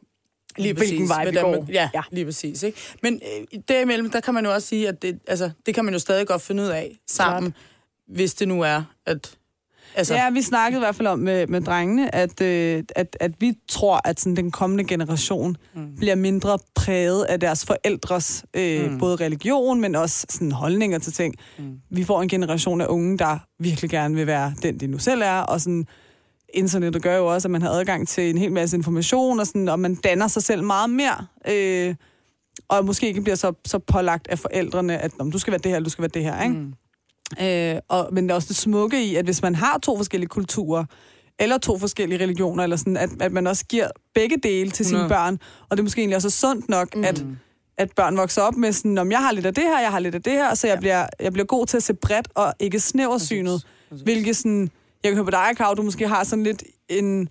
Lige 0.58 0.72
hvilken 0.74 0.96
præcis. 0.98 1.08
vej 1.08 1.30
vi 1.30 1.36
går. 1.36 1.50
man- 1.50 1.68
Ja, 1.68 1.90
Ja. 1.94 2.00
lige 2.12 2.24
præcis. 2.24 2.62
Ikke? 2.62 2.78
Men 3.02 3.14
øh, 3.14 3.58
derimellem, 3.68 4.10
der 4.10 4.20
kan 4.20 4.34
man 4.34 4.44
jo 4.44 4.52
også 4.54 4.68
sige, 4.68 4.88
at 4.88 5.02
det, 5.02 5.18
altså, 5.28 5.50
det 5.66 5.74
kan 5.74 5.84
man 5.84 5.94
jo 5.94 6.00
stadig 6.00 6.26
godt 6.26 6.42
finde 6.42 6.62
ud 6.62 6.68
af 6.68 6.98
sammen, 7.10 7.54
hvis 8.08 8.34
det 8.34 8.48
nu 8.48 8.60
er, 8.60 8.82
at 9.06 9.34
Altså, 9.94 10.14
Ja, 10.14 10.30
vi 10.30 10.42
snakkede 10.42 10.78
i 10.78 10.82
hvert 10.82 10.94
fald 10.96 11.08
om 11.08 11.18
med, 11.18 11.46
med 11.46 11.60
drengene, 11.60 12.14
at, 12.14 12.40
øh, 12.40 12.82
at, 12.96 13.16
at 13.20 13.32
vi 13.40 13.54
tror, 13.68 14.00
at 14.08 14.20
sådan, 14.20 14.36
den 14.36 14.50
kommende 14.50 14.84
generation 14.84 15.56
mm. 15.74 15.96
bliver 15.96 16.14
mindre 16.14 16.58
præget 16.74 17.24
af 17.24 17.40
deres 17.40 17.64
forældres 17.64 18.44
øh, 18.54 18.90
mm. 18.90 18.98
både 18.98 19.16
religion, 19.16 19.80
men 19.80 19.94
også 19.94 20.26
sådan, 20.30 20.52
holdninger 20.52 20.98
til 20.98 21.12
ting. 21.12 21.34
Mm. 21.58 21.78
Vi 21.90 22.04
får 22.04 22.22
en 22.22 22.28
generation 22.28 22.80
af 22.80 22.86
unge, 22.86 23.18
der 23.18 23.38
virkelig 23.58 23.90
gerne 23.90 24.14
vil 24.14 24.26
være 24.26 24.54
den, 24.62 24.80
de 24.80 24.86
nu 24.86 24.98
selv 24.98 25.22
er, 25.24 25.38
og 25.40 25.60
sådan 25.60 25.86
internettet 26.54 27.02
gør 27.02 27.16
jo 27.16 27.26
også, 27.26 27.48
at 27.48 27.52
man 27.52 27.62
har 27.62 27.70
adgang 27.70 28.08
til 28.08 28.30
en 28.30 28.38
hel 28.38 28.52
masse 28.52 28.76
information, 28.76 29.40
og, 29.40 29.46
sådan, 29.46 29.68
og 29.68 29.80
man 29.80 29.94
danner 29.94 30.28
sig 30.28 30.42
selv 30.42 30.64
meget 30.64 30.90
mere. 30.90 31.26
Øh, 31.48 31.94
og 32.68 32.84
måske 32.84 33.06
ikke 33.06 33.20
bliver 33.22 33.36
så, 33.36 33.52
så 33.66 33.78
pålagt 33.78 34.28
af 34.28 34.38
forældrene, 34.38 34.98
at 34.98 35.18
"Nå, 35.18 35.30
du 35.30 35.38
skal 35.38 35.50
være 35.50 35.60
det 35.64 35.72
her, 35.72 35.80
du 35.80 35.90
skal 35.90 36.02
være 36.02 36.10
det 36.14 36.24
her. 36.24 36.42
Ikke? 36.42 36.54
Mm. 36.54 36.74
Øh, 37.40 37.80
og, 37.88 38.08
men 38.12 38.26
der 38.26 38.30
er 38.30 38.36
også 38.36 38.48
det 38.48 38.56
smukke 38.56 39.04
i, 39.04 39.16
at 39.16 39.24
hvis 39.24 39.42
man 39.42 39.54
har 39.54 39.78
to 39.78 39.96
forskellige 39.96 40.28
kulturer, 40.28 40.84
eller 41.38 41.58
to 41.58 41.78
forskellige 41.78 42.22
religioner, 42.22 42.62
eller 42.64 42.76
sådan, 42.76 42.96
at, 42.96 43.10
at 43.20 43.32
man 43.32 43.46
også 43.46 43.64
giver 43.64 43.88
begge 44.14 44.36
dele 44.42 44.70
til 44.70 44.86
sine 44.86 44.98
100. 44.98 45.08
børn. 45.20 45.38
Og 45.68 45.76
det 45.76 45.78
er 45.78 45.82
måske 45.82 46.00
egentlig 46.00 46.16
også 46.16 46.30
sundt 46.30 46.68
nok, 46.68 46.96
mm. 46.96 47.04
at, 47.04 47.24
at 47.78 47.92
børn 47.96 48.16
vokser 48.16 48.42
op 48.42 48.56
med 48.56 48.72
sådan, 48.72 48.98
om 48.98 49.10
jeg 49.10 49.18
har 49.18 49.32
lidt 49.32 49.46
af 49.46 49.54
det 49.54 49.64
her, 49.64 49.80
jeg 49.80 49.90
har 49.90 49.98
lidt 49.98 50.14
af 50.14 50.22
det 50.22 50.32
her, 50.32 50.54
så 50.54 50.66
jeg, 50.66 50.78
bliver, 50.78 51.06
jeg 51.20 51.32
bliver 51.32 51.46
god 51.46 51.66
til 51.66 51.76
at 51.76 51.82
se 51.82 51.94
bredt 51.94 52.28
og 52.34 52.54
ikke 52.60 52.80
snæversynet. 52.80 53.66
Hvilket 54.02 54.36
sådan, 54.36 54.70
jeg 55.04 55.10
kan 55.10 55.14
høre 55.14 55.24
på 55.24 55.30
dig, 55.30 55.56
Kav, 55.56 55.74
du 55.76 55.82
måske 55.82 56.08
har 56.08 56.24
sådan 56.24 56.44
lidt 56.44 56.62
en... 56.88 57.28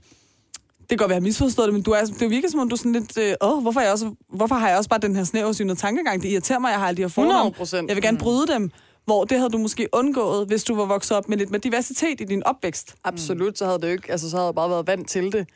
Det 0.80 0.90
kan 0.90 0.98
godt 0.98 1.10
være, 1.10 1.16
jeg 1.16 1.22
har 1.22 1.28
misforstået 1.28 1.66
det, 1.66 1.74
men 1.74 1.84
du 1.84 1.92
er, 1.92 2.06
det 2.06 2.30
virker 2.30 2.50
som 2.50 2.60
om, 2.60 2.70
du 2.70 2.76
er 2.76 2.78
sådan 2.78 2.92
lidt, 2.92 3.18
øh, 3.18 3.34
åh, 3.42 3.62
hvorfor, 3.62 3.80
er 3.80 3.84
jeg 3.84 3.92
også, 3.92 4.16
hvorfor 4.30 4.56
har 4.56 4.70
jeg 4.70 4.78
også 4.78 4.90
bare 4.90 5.00
den 5.00 5.16
her 5.16 5.24
snæversynede 5.24 5.76
tankegang? 5.76 6.22
Det 6.22 6.30
irriterer 6.30 6.60
mig, 6.60 6.72
jeg 6.72 6.80
har 6.80 6.88
alle 6.88 6.98
de 6.98 7.02
her 7.02 7.10
fordomme. 7.10 7.52
100%. 7.52 7.76
Jeg 7.88 7.96
vil 7.96 8.02
gerne 8.02 8.18
bryde 8.18 8.48
dem. 8.48 8.72
Hvor 9.06 9.24
det 9.24 9.38
havde 9.38 9.50
du 9.50 9.58
måske 9.58 9.88
undgået, 9.94 10.48
hvis 10.48 10.64
du 10.64 10.76
var 10.76 10.86
vokset 10.86 11.18
op 11.18 11.30
med 11.30 11.38
lidt 11.38 11.52
med 11.52 11.60
diversitet 11.60 12.22
i 12.22 12.24
din 12.24 12.44
opvækst. 12.44 12.96
Absolut, 13.04 13.58
så 13.58 13.66
havde 13.66 13.80
det 13.80 13.88
jo 13.88 13.92
ikke, 13.92 14.12
altså 14.12 14.30
så 14.30 14.38
havde 14.38 14.46
jeg 14.46 14.56
bare 14.56 14.70
været 14.70 14.88
vant 14.88 15.10
til 15.10 15.32
det. 15.32 15.48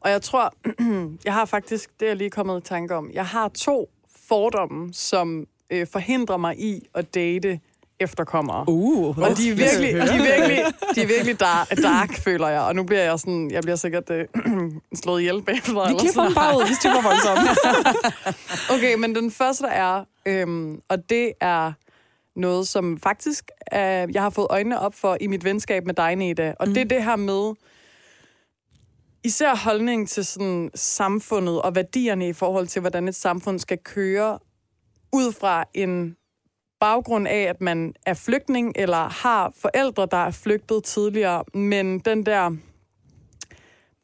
Og 0.00 0.10
jeg 0.10 0.22
tror, 0.22 0.54
jeg 1.24 1.32
har 1.32 1.44
faktisk, 1.44 1.90
det 2.00 2.06
er 2.06 2.10
jeg 2.10 2.16
lige 2.16 2.30
kommet 2.30 2.60
i 2.60 2.68
tanke 2.68 2.94
om, 2.94 3.10
jeg 3.12 3.26
har 3.26 3.48
to 3.48 3.90
fordomme, 4.28 4.94
som 4.94 5.46
øh, 5.70 5.86
forhindrer 5.86 6.36
mig 6.36 6.60
i 6.60 6.86
at 6.94 7.14
date 7.14 7.60
efterkommere. 8.00 8.64
Uh, 8.68 9.18
Og 9.18 9.36
de 9.36 9.50
er 9.50 9.54
virkelig, 9.54 9.92
de 9.92 9.98
er 9.98 10.36
virkelig, 10.36 10.64
de 10.94 11.02
er 11.02 11.06
virkelig 11.06 11.40
dark, 11.40 11.70
dark, 11.82 12.18
føler 12.18 12.48
jeg. 12.48 12.60
Og 12.60 12.74
nu 12.74 12.82
bliver 12.82 13.02
jeg 13.02 13.18
sådan, 13.18 13.50
jeg 13.50 13.62
bliver 13.62 13.76
sikkert 13.76 14.10
øh, 14.10 14.24
slået 15.02 15.20
ihjel 15.20 15.42
bagefter. 15.42 15.88
Vi 15.88 15.94
klipper 15.98 16.24
dem 16.24 16.34
bare 16.34 16.56
ud, 16.56 16.66
hvis 16.66 16.78
de 16.78 16.88
var 16.88 17.02
voldsomme. 17.02 17.48
Okay, 18.74 18.94
men 18.94 19.14
den 19.14 19.30
første 19.30 19.66
er, 19.66 20.04
øhm, 20.26 20.80
og 20.88 21.10
det 21.10 21.32
er 21.40 21.72
noget, 22.36 22.68
som 22.68 22.98
faktisk 23.02 23.50
øh, 23.74 23.78
jeg 24.14 24.22
har 24.22 24.30
fået 24.30 24.46
øjnene 24.50 24.80
op 24.80 24.94
for 24.94 25.16
i 25.20 25.26
mit 25.26 25.44
venskab 25.44 25.86
med 25.86 25.94
dig, 25.94 26.16
Neda. 26.16 26.54
Og 26.60 26.68
mm. 26.68 26.74
det 26.74 26.80
er 26.80 26.84
det 26.84 27.04
her 27.04 27.16
med, 27.16 27.54
især 29.24 29.56
holdning 29.56 30.08
til 30.08 30.24
sådan 30.24 30.70
samfundet 30.74 31.62
og 31.62 31.74
værdierne 31.74 32.28
i 32.28 32.32
forhold 32.32 32.66
til, 32.66 32.80
hvordan 32.80 33.08
et 33.08 33.14
samfund 33.14 33.58
skal 33.58 33.78
køre, 33.78 34.38
ud 35.12 35.32
fra 35.32 35.64
en 35.74 36.16
baggrund 36.80 37.28
af, 37.28 37.42
at 37.42 37.60
man 37.60 37.94
er 38.06 38.14
flygtning, 38.14 38.72
eller 38.76 39.08
har 39.08 39.52
forældre, 39.56 40.08
der 40.10 40.16
er 40.16 40.30
flygtet 40.30 40.84
tidligere, 40.84 41.44
men 41.54 41.98
den 41.98 42.26
der 42.26 42.56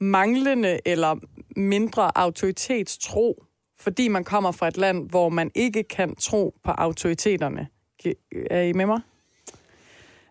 manglende 0.00 0.80
eller 0.84 1.16
mindre 1.56 2.18
autoritetstro, 2.18 3.44
fordi 3.80 4.08
man 4.08 4.24
kommer 4.24 4.52
fra 4.52 4.68
et 4.68 4.76
land, 4.76 5.10
hvor 5.10 5.28
man 5.28 5.50
ikke 5.54 5.82
kan 5.82 6.16
tro 6.16 6.54
på 6.64 6.70
autoriteterne. 6.70 7.66
Er 8.50 8.62
I 8.62 8.72
med 8.72 8.86
mig? 8.86 9.00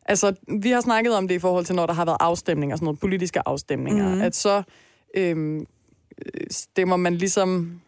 Altså, 0.05 0.35
vi 0.61 0.69
har 0.69 0.81
snakket 0.81 1.15
om 1.15 1.27
det 1.27 1.35
i 1.35 1.39
forhold 1.39 1.65
til, 1.65 1.75
når 1.75 1.85
der 1.85 1.93
har 1.93 2.05
været 2.05 2.17
afstemninger, 2.19 2.75
sådan 2.75 2.85
noget 2.85 2.99
politiske 2.99 3.47
afstemninger, 3.47 4.15
mm. 4.15 4.21
at 4.21 4.35
så 4.35 4.63
øhm, 5.15 5.65
stemmer 6.51 6.97
man 6.97 7.15
ligesom 7.15 7.81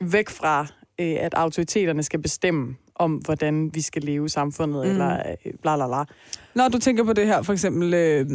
væk 0.00 0.28
fra, 0.28 0.66
øh, 1.00 1.16
at 1.20 1.34
autoriteterne 1.34 2.02
skal 2.02 2.22
bestemme 2.22 2.76
om, 2.96 3.12
hvordan 3.14 3.70
vi 3.74 3.80
skal 3.80 4.02
leve 4.02 4.26
i 4.26 4.28
samfundet, 4.28 4.84
mm. 4.84 4.90
eller 4.90 5.18
øh, 5.44 5.52
bla 5.62 5.76
bla 5.76 5.86
bla. 5.86 6.04
Når 6.54 6.68
du 6.68 6.78
tænker 6.78 7.04
på 7.04 7.12
det 7.12 7.26
her, 7.26 7.42
for 7.42 7.52
eksempel 7.52 7.94
øh, 7.94 8.26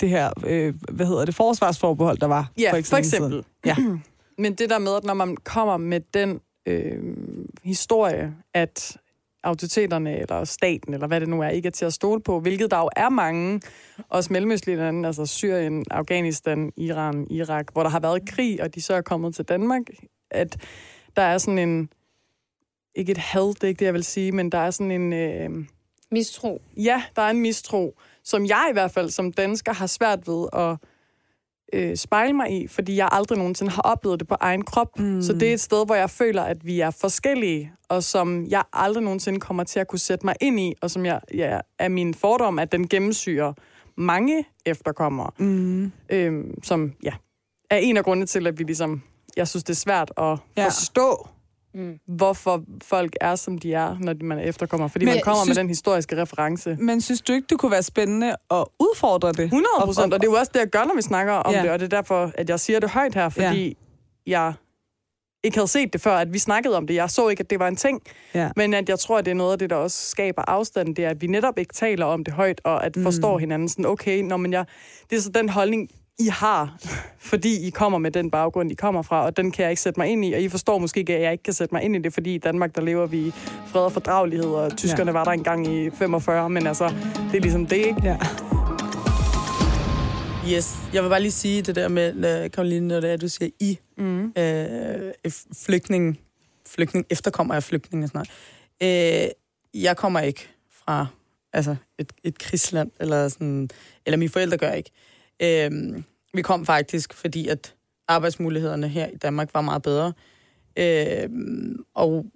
det 0.00 0.08
her, 0.08 0.30
øh, 0.46 0.74
hvad 0.92 1.06
hedder 1.06 1.24
det, 1.24 1.34
forsvarsforbehold, 1.34 2.18
der 2.18 2.26
var. 2.26 2.50
Ja, 2.58 2.72
for, 2.72 2.82
for 2.84 2.96
eksempel. 2.96 3.44
Ja. 3.66 3.76
Men 4.38 4.54
det 4.54 4.70
der 4.70 4.78
med, 4.78 4.96
at 4.96 5.04
når 5.04 5.14
man 5.14 5.36
kommer 5.36 5.76
med 5.76 6.00
den 6.14 6.40
øh, 6.66 7.16
historie, 7.64 8.34
at 8.54 8.96
autoriteterne 9.44 10.18
eller 10.18 10.44
staten, 10.44 10.94
eller 10.94 11.06
hvad 11.06 11.20
det 11.20 11.28
nu 11.28 11.42
er, 11.42 11.48
ikke 11.48 11.66
er 11.66 11.70
til 11.70 11.84
at 11.84 11.92
stole 11.92 12.20
på, 12.20 12.40
hvilket 12.40 12.70
der 12.70 12.78
jo 12.78 12.90
er 12.96 13.08
mange, 13.08 13.60
også 14.08 14.32
mellemøstlige 14.32 14.76
lande, 14.76 15.06
altså 15.06 15.26
Syrien, 15.26 15.84
Afghanistan, 15.90 16.72
Iran, 16.76 17.26
Irak, 17.30 17.66
hvor 17.72 17.82
der 17.82 17.90
har 17.90 18.00
været 18.00 18.28
krig, 18.28 18.62
og 18.62 18.74
de 18.74 18.82
så 18.82 18.94
er 18.94 19.00
kommet 19.00 19.34
til 19.34 19.44
Danmark, 19.44 19.82
at 20.30 20.56
der 21.16 21.22
er 21.22 21.38
sådan 21.38 21.58
en, 21.58 21.88
ikke 22.94 23.12
et 23.12 23.18
had, 23.18 23.54
det 23.54 23.64
er 23.64 23.68
ikke 23.68 23.78
det, 23.78 23.86
jeg 23.86 23.94
vil 23.94 24.04
sige, 24.04 24.32
men 24.32 24.52
der 24.52 24.58
er 24.58 24.70
sådan 24.70 24.90
en, 24.90 25.12
øh, 25.12 25.50
Mistro. 26.10 26.62
ja, 26.76 27.02
der 27.16 27.22
er 27.22 27.30
en 27.30 27.40
mistro, 27.40 27.98
som 28.24 28.46
jeg 28.46 28.66
i 28.70 28.72
hvert 28.72 28.90
fald 28.90 29.10
som 29.10 29.32
dansker 29.32 29.72
har 29.72 29.86
svært 29.86 30.28
ved 30.28 30.48
at 30.52 30.76
øh, 31.72 31.96
spejle 31.96 32.32
mig 32.32 32.62
i, 32.62 32.66
fordi 32.66 32.96
jeg 32.96 33.08
aldrig 33.12 33.38
nogensinde 33.38 33.72
har 33.72 33.82
oplevet 33.82 34.20
det 34.20 34.28
på 34.28 34.36
egen 34.40 34.64
krop. 34.64 34.98
Mm. 34.98 35.22
Så 35.22 35.32
det 35.32 35.48
er 35.48 35.52
et 35.52 35.60
sted, 35.60 35.86
hvor 35.86 35.94
jeg 35.94 36.10
føler, 36.10 36.42
at 36.42 36.66
vi 36.66 36.80
er 36.80 36.90
forskellige, 36.90 37.72
og 37.88 38.02
som 38.02 38.46
jeg 38.46 38.62
aldrig 38.72 39.04
nogensinde 39.04 39.40
kommer 39.40 39.64
til 39.64 39.80
at 39.80 39.88
kunne 39.88 39.98
sætte 39.98 40.26
mig 40.26 40.34
ind 40.40 40.60
i, 40.60 40.74
og 40.80 40.90
som 40.90 41.06
jeg, 41.06 41.20
ja, 41.34 41.60
er 41.78 41.88
min 41.88 42.14
fordom, 42.14 42.58
at 42.58 42.72
den 42.72 42.88
gennemsyrer 42.88 43.52
mange 43.96 44.44
efterkommere, 44.66 45.30
mm. 45.38 45.92
øhm, 46.08 46.62
som 46.62 46.92
ja, 47.02 47.12
er 47.70 47.76
en 47.76 47.96
af 47.96 48.04
grundene 48.04 48.26
til, 48.26 48.46
at 48.46 48.58
vi 48.58 48.64
ligesom, 48.64 49.02
jeg 49.36 49.48
synes, 49.48 49.64
det 49.64 49.70
er 49.70 49.76
svært 49.76 50.12
at 50.16 50.38
ja. 50.56 50.64
forstå, 50.66 51.28
mm. 51.74 51.98
hvorfor 52.08 52.62
folk 52.82 53.16
er, 53.20 53.34
som 53.34 53.58
de 53.58 53.74
er, 53.74 53.96
når 54.00 54.14
man 54.24 54.38
er 54.38 54.42
efterkommer. 54.42 54.88
Fordi 54.88 55.04
Men 55.04 55.14
man 55.14 55.22
kommer 55.24 55.42
synes- 55.44 55.56
med 55.56 55.62
den 55.62 55.68
historiske 55.68 56.22
reference. 56.22 56.76
Men 56.80 57.00
synes 57.00 57.20
du 57.20 57.32
ikke, 57.32 57.46
det 57.50 57.58
kunne 57.58 57.72
være 57.72 57.82
spændende 57.82 58.30
at 58.50 58.64
udfordre 58.80 59.28
det? 59.32 59.38
100 59.44 59.66
procent, 59.84 60.14
og 60.14 60.20
det 60.20 60.26
er 60.26 60.30
jo 60.32 60.38
også 60.38 60.50
det, 60.54 60.60
jeg 60.60 60.68
gør, 60.68 60.84
når 60.84 60.94
vi 60.94 61.02
snakker 61.02 61.32
om 61.32 61.52
Ja. 61.54 61.62
det, 61.62 61.70
og 61.70 61.78
det 61.78 61.84
er 61.92 61.96
derfor, 61.96 62.30
at 62.34 62.48
jeg 62.50 62.60
siger 62.60 62.80
det 62.80 62.90
højt 62.90 63.14
her, 63.14 63.28
fordi 63.28 63.76
ja. 64.26 64.40
jeg 64.40 64.52
ikke 65.44 65.56
havde 65.56 65.68
set 65.68 65.92
det 65.92 66.00
før, 66.00 66.16
at 66.16 66.32
vi 66.32 66.38
snakkede 66.38 66.76
om 66.76 66.86
det. 66.86 66.94
Jeg 66.94 67.10
så 67.10 67.28
ikke, 67.28 67.40
at 67.40 67.50
det 67.50 67.58
var 67.58 67.68
en 67.68 67.76
ting, 67.76 68.00
Ja. 68.34 68.50
men 68.56 68.74
at 68.74 68.88
jeg 68.88 68.98
tror, 68.98 69.18
at 69.18 69.24
det 69.24 69.30
er 69.30 69.34
noget 69.34 69.52
af 69.52 69.58
det, 69.58 69.70
der 69.70 69.76
også 69.76 70.08
skaber 70.08 70.42
afstand, 70.46 70.96
det 70.96 71.04
er, 71.04 71.10
at 71.10 71.22
vi 71.22 71.26
netop 71.26 71.58
ikke 71.58 71.74
taler 71.74 72.06
om 72.06 72.24
det 72.24 72.34
højt, 72.34 72.60
og 72.64 72.84
at 72.86 72.96
forstår 73.02 73.38
hinanden 73.38 73.68
sådan, 73.68 73.86
okay, 73.86 74.20
når 74.20 74.36
men 74.36 74.52
jeg, 74.52 74.64
det 75.10 75.16
er 75.16 75.20
så 75.20 75.30
den 75.30 75.48
holdning, 75.48 75.90
I 76.18 76.28
har, 76.28 76.76
fordi 77.18 77.66
I 77.66 77.70
kommer 77.70 77.98
med 77.98 78.10
den 78.10 78.30
baggrund, 78.30 78.72
I 78.72 78.74
kommer 78.74 79.02
fra, 79.02 79.24
og 79.24 79.36
den 79.36 79.50
kan 79.50 79.62
jeg 79.62 79.70
ikke 79.70 79.82
sætte 79.82 80.00
mig 80.00 80.08
ind 80.08 80.24
i, 80.24 80.32
og 80.32 80.40
I 80.40 80.48
forstår 80.48 80.78
måske 80.78 81.00
ikke, 81.00 81.16
at 81.16 81.22
jeg 81.22 81.32
ikke 81.32 81.44
kan 81.44 81.52
sætte 81.54 81.74
mig 81.74 81.82
ind 81.82 81.96
i 81.96 81.98
det, 81.98 82.14
fordi 82.14 82.34
i 82.34 82.38
Danmark, 82.38 82.74
der 82.76 82.82
lever 82.82 83.06
vi 83.06 83.18
i 83.26 83.30
fred 83.66 83.82
og 83.82 83.92
fordragelighed, 83.92 84.46
og 84.50 84.76
tyskerne 84.76 85.10
Ja. 85.10 85.12
var 85.18 85.24
der 85.24 85.30
engang 85.30 85.66
i 85.74 85.90
45, 85.90 86.50
men 86.50 86.66
altså, 86.66 86.88
det 87.32 87.36
er 87.36 87.40
ligesom 87.40 87.66
det, 87.66 87.76
ikke? 87.76 88.00
Ja. 88.04 88.16
Yes, 90.52 90.76
jeg 90.94 91.02
vil 91.02 91.08
bare 91.08 91.20
lige 91.20 91.32
sige 91.32 91.62
det 91.62 91.74
der 91.76 91.88
med, 91.88 92.50
Karoline, 92.50 92.88
når 92.88 93.00
det 93.00 93.12
er, 93.12 93.16
du 93.16 93.28
siger 93.28 93.50
I, 93.60 93.78
mm. 93.98 94.24
uh, 94.24 95.32
flygtning, 95.66 96.18
flygtning, 96.66 97.06
efterkommer 97.10 97.54
jeg 97.54 97.62
flygtninge 97.62 98.08
snart. 98.08 98.28
Uh, 98.84 98.88
jeg 99.82 99.96
kommer 99.96 100.20
ikke 100.20 100.48
fra 100.84 101.06
altså 101.52 101.76
et, 101.98 102.12
et 102.24 102.38
krigsland, 102.38 102.90
eller, 103.00 103.28
sådan, 103.28 103.68
eller 104.06 104.16
mine 104.16 104.30
forældre 104.30 104.56
gør 104.56 104.72
ikke. 104.72 104.90
Øhm, 105.42 106.04
vi 106.34 106.42
kom 106.42 106.66
faktisk, 106.66 107.14
fordi 107.14 107.48
at 107.48 107.74
arbejdsmulighederne 108.08 108.88
her 108.88 109.06
i 109.06 109.16
Danmark 109.16 109.54
var 109.54 109.60
meget 109.60 109.82
bedre. 109.82 110.12
Øhm, 110.76 111.84
og, 111.94 112.26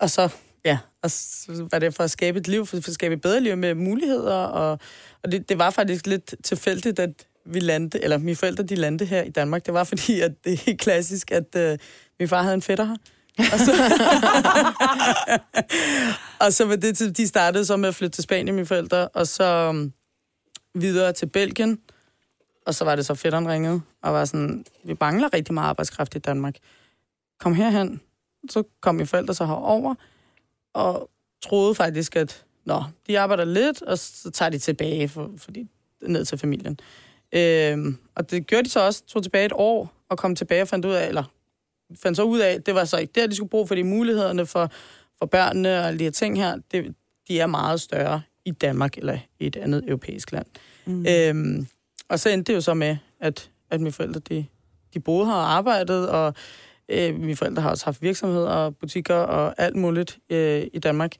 og 0.00 0.10
så, 0.10 0.28
ja, 0.64 0.78
og 1.02 1.10
så 1.10 1.68
var 1.72 1.78
det 1.78 1.94
for 1.94 2.04
at 2.04 2.10
skabe 2.10 2.38
et 2.38 2.48
liv, 2.48 2.66
for 2.66 2.76
at 2.76 2.84
skabe 2.84 3.14
et 3.14 3.20
bedre 3.20 3.40
liv 3.40 3.56
med 3.56 3.74
muligheder, 3.74 4.36
og, 4.36 4.78
og 5.22 5.32
det, 5.32 5.48
det 5.48 5.58
var 5.58 5.70
faktisk 5.70 6.06
lidt 6.06 6.34
tilfældigt, 6.44 6.98
at 6.98 7.26
vi 7.44 7.60
landte, 7.60 8.04
eller 8.04 8.18
mine 8.18 8.36
forældre, 8.36 8.64
de 8.64 8.74
landte 8.74 9.04
her 9.04 9.22
i 9.22 9.30
Danmark. 9.30 9.66
Det 9.66 9.74
var 9.74 9.84
fordi, 9.84 10.20
at 10.20 10.44
det 10.44 10.52
er 10.52 10.56
helt 10.56 10.80
klassisk, 10.80 11.30
at 11.30 11.56
øh, 11.56 11.78
min 12.18 12.28
far 12.28 12.42
havde 12.42 12.54
en 12.54 12.62
fætter 12.62 12.84
her. 12.84 12.96
Og 13.52 13.58
så, 13.58 13.72
og 16.46 16.52
så 16.52 16.64
var 16.64 16.76
det, 16.76 17.16
de 17.16 17.26
startede 17.26 17.64
så 17.64 17.76
med 17.76 17.88
at 17.88 17.94
flytte 17.94 18.16
til 18.16 18.22
Spanien, 18.24 18.54
mine 18.54 18.66
forældre, 18.66 19.08
og 19.08 19.26
så 19.26 19.68
um, 19.68 19.92
videre 20.74 21.12
til 21.12 21.26
Belgien. 21.26 21.78
Og 22.68 22.74
så 22.74 22.84
var 22.84 22.96
det 22.96 23.06
så 23.06 23.14
fætteren 23.14 23.48
ringede, 23.48 23.80
og 24.02 24.12
var 24.12 24.24
sådan, 24.24 24.64
vi 24.84 24.96
mangler 25.00 25.32
rigtig 25.32 25.54
meget 25.54 25.68
arbejdskraft 25.68 26.14
i 26.14 26.18
Danmark. 26.18 26.56
Kom 27.40 27.54
herhen. 27.54 28.00
Så 28.50 28.62
kom 28.80 28.94
mine 28.94 29.06
forældre 29.06 29.34
så 29.34 29.46
herover, 29.46 29.94
og 30.74 31.10
troede 31.42 31.74
faktisk, 31.74 32.16
at 32.16 32.44
nå, 32.64 32.84
de 33.06 33.18
arbejder 33.18 33.44
lidt, 33.44 33.82
og 33.82 33.98
så 33.98 34.30
tager 34.30 34.48
de 34.48 34.58
tilbage, 34.58 35.08
for, 35.08 35.30
fordi 35.36 35.68
ned 36.02 36.24
til 36.24 36.38
familien. 36.38 36.80
Øhm, 37.32 37.98
og 38.14 38.30
det 38.30 38.46
gjorde 38.46 38.64
de 38.64 38.70
så 38.70 38.86
også, 38.86 39.06
tog 39.06 39.22
tilbage 39.22 39.46
et 39.46 39.52
år, 39.54 39.92
og 40.08 40.18
kom 40.18 40.34
tilbage 40.34 40.62
og 40.62 40.68
fandt 40.68 40.84
ud 40.84 40.92
af, 40.92 41.08
eller 41.08 41.24
fandt 42.02 42.16
så 42.16 42.22
ud 42.22 42.38
af, 42.38 42.62
det 42.62 42.74
var 42.74 42.84
så 42.84 42.96
ikke 42.96 43.12
der, 43.20 43.26
de 43.26 43.36
skulle 43.36 43.50
bruge, 43.50 43.66
fordi 43.66 43.82
mulighederne 43.82 44.46
for, 44.46 44.70
for 45.18 45.26
børnene 45.26 45.78
og 45.78 45.86
alle 45.86 45.98
de 45.98 46.04
her 46.04 46.10
ting 46.10 46.38
her, 46.38 46.56
det, 46.72 46.94
de 47.28 47.40
er 47.40 47.46
meget 47.46 47.80
større 47.80 48.22
i 48.44 48.50
Danmark 48.50 48.98
eller 48.98 49.18
i 49.38 49.46
et 49.46 49.56
andet 49.56 49.84
europæisk 49.86 50.32
land. 50.32 50.46
Mm. 50.86 51.06
Øhm, 51.06 51.66
og 52.08 52.18
så 52.20 52.28
endte 52.30 52.52
det 52.52 52.56
jo 52.56 52.60
så 52.60 52.74
med, 52.74 52.96
at, 53.20 53.50
at 53.70 53.80
mine 53.80 53.92
forældre, 53.92 54.20
de, 54.20 54.46
de 54.94 55.00
boede 55.00 55.26
her 55.26 55.32
og 55.34 55.52
arbejdede, 55.56 56.10
og 56.10 56.34
øh, 56.88 57.20
mine 57.20 57.36
forældre 57.36 57.62
har 57.62 57.70
også 57.70 57.84
haft 57.84 58.02
virksomheder 58.02 58.50
og 58.50 58.76
butikker 58.76 59.14
og 59.14 59.54
alt 59.58 59.76
muligt 59.76 60.18
øh, 60.30 60.62
i 60.72 60.78
Danmark. 60.78 61.12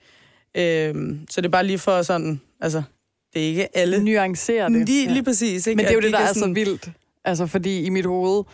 Øhm, 0.55 1.27
så 1.31 1.41
det 1.41 1.47
er 1.47 1.51
bare 1.51 1.67
lige 1.67 1.79
for 1.79 2.03
sådan, 2.03 2.41
altså, 2.61 2.83
det 3.35 3.43
er 3.43 3.47
ikke 3.47 3.77
alle... 3.77 4.05
Nuancere 4.05 4.69
det. 4.69 4.87
Lige, 4.89 5.13
lige 5.13 5.23
præcis. 5.25 5.67
Ikke? 5.67 5.77
Men 5.77 5.85
det 5.85 5.91
er 5.91 5.95
jo 5.95 5.99
At 5.99 6.05
det, 6.05 6.13
de 6.13 6.17
der 6.17 6.23
er 6.23 6.33
så 6.33 6.41
sådan- 6.41 6.55
vildt. 6.55 6.91
Altså, 7.25 7.47
fordi 7.47 7.83
i 7.85 7.89
mit 7.89 8.07
hoved, 8.07 8.45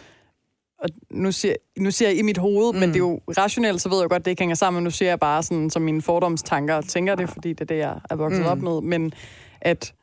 og 0.79 0.89
nu 1.11 1.33
siger, 1.33 1.55
nu 1.79 1.91
siger 1.91 2.09
jeg 2.09 2.19
i 2.19 2.23
mit 2.23 2.39
hoved, 2.39 2.73
mm. 2.73 2.79
men 2.81 2.89
det 2.89 2.95
er 2.97 2.99
jo 2.99 3.21
rationelt, 3.29 3.81
så 3.81 3.89
ved 3.89 3.99
jeg 4.01 4.09
godt, 4.09 4.21
at 4.21 4.25
det 4.25 4.31
ikke 4.31 4.41
hænger 4.41 4.55
sammen. 4.55 4.85
Nu 4.85 4.91
siger 4.91 5.09
jeg 5.09 5.19
bare 5.19 5.43
sådan, 5.43 5.71
som 5.71 5.83
mine 5.83 6.03
fordomstanker 6.03 6.81
tænker 6.81 7.15
det, 7.15 7.29
fordi 7.31 7.49
det 7.49 7.61
er 7.61 7.65
det, 7.65 7.77
jeg 7.79 7.99
er 8.11 8.15
vokset 8.17 8.41
mm. 8.41 8.47
op 8.47 8.59
med. 8.59 8.81
Men 8.81 9.13
at 9.61 9.95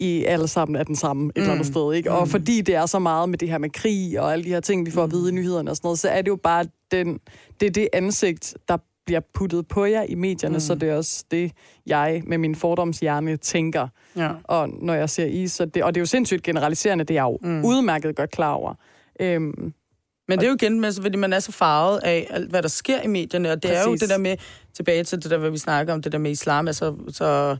I 0.00 0.24
alle 0.24 0.48
sammen 0.48 0.76
er 0.76 0.84
den 0.84 0.96
samme 0.96 1.26
et 1.26 1.40
eller 1.40 1.52
andet 1.52 1.66
sted, 1.66 1.92
ikke? 1.92 2.12
Og 2.12 2.28
fordi 2.28 2.60
det 2.60 2.74
er 2.74 2.86
så 2.86 2.98
meget 2.98 3.28
med 3.28 3.38
det 3.38 3.48
her 3.48 3.58
med 3.58 3.70
krig 3.70 4.20
og 4.20 4.32
alle 4.32 4.44
de 4.44 4.48
her 4.48 4.60
ting, 4.60 4.86
vi 4.86 4.90
får 4.90 5.04
at 5.04 5.10
vide 5.12 5.28
i 5.28 5.32
nyhederne 5.32 5.70
og 5.70 5.76
sådan 5.76 5.86
noget, 5.86 5.98
så 5.98 6.08
er 6.08 6.22
det 6.22 6.28
jo 6.28 6.36
bare 6.36 6.64
den, 6.90 7.20
det, 7.60 7.66
er 7.66 7.70
det 7.70 7.88
ansigt, 7.92 8.54
der 8.68 8.76
bliver 9.06 9.20
puttet 9.34 9.68
på 9.68 9.84
jer 9.84 10.02
i 10.02 10.14
medierne, 10.14 10.54
mm. 10.54 10.60
så 10.60 10.74
det 10.74 10.88
er 10.88 10.96
også 10.96 11.24
det, 11.30 11.52
jeg 11.86 12.22
med 12.26 12.38
min 12.38 12.54
fordomshjerne 12.54 13.36
tænker 13.36 13.88
Ja. 14.16 14.30
og 14.44 14.68
når 14.68 14.94
jeg 14.94 15.10
ser 15.10 15.26
is, 15.26 15.52
så 15.52 15.64
det, 15.64 15.84
og 15.84 15.94
det 15.94 15.98
er 15.98 16.02
jo 16.02 16.06
sindssygt 16.06 16.42
generaliserende, 16.42 17.04
det 17.04 17.16
er 17.18 17.24
jeg 17.24 17.30
jo 17.42 17.48
mm. 17.48 17.64
udmærket 17.64 18.16
godt 18.16 18.30
klar 18.30 18.52
over. 18.52 18.74
Øhm, 19.20 19.72
Men 20.28 20.38
det 20.38 20.42
er 20.42 20.48
jo 20.48 20.54
igen 20.54 20.84
fordi 21.02 21.16
man 21.16 21.32
er 21.32 21.38
så 21.40 21.52
farvet 21.52 22.00
af 22.04 22.26
alt, 22.30 22.50
hvad 22.50 22.62
der 22.62 22.68
sker 22.68 23.02
i 23.02 23.06
medierne, 23.06 23.50
og 23.50 23.62
det 23.62 23.70
Præcis. 23.70 23.84
er 23.86 23.90
jo 23.90 23.94
det 23.96 24.08
der 24.08 24.18
med, 24.18 24.36
tilbage 24.74 25.04
til 25.04 25.22
det 25.22 25.30
der, 25.30 25.38
hvad 25.38 25.50
vi 25.50 25.58
snakker 25.58 25.94
om, 25.94 26.02
det 26.02 26.12
der 26.12 26.18
med 26.18 26.30
islam, 26.30 26.66
altså 26.66 26.94
så 27.08 27.56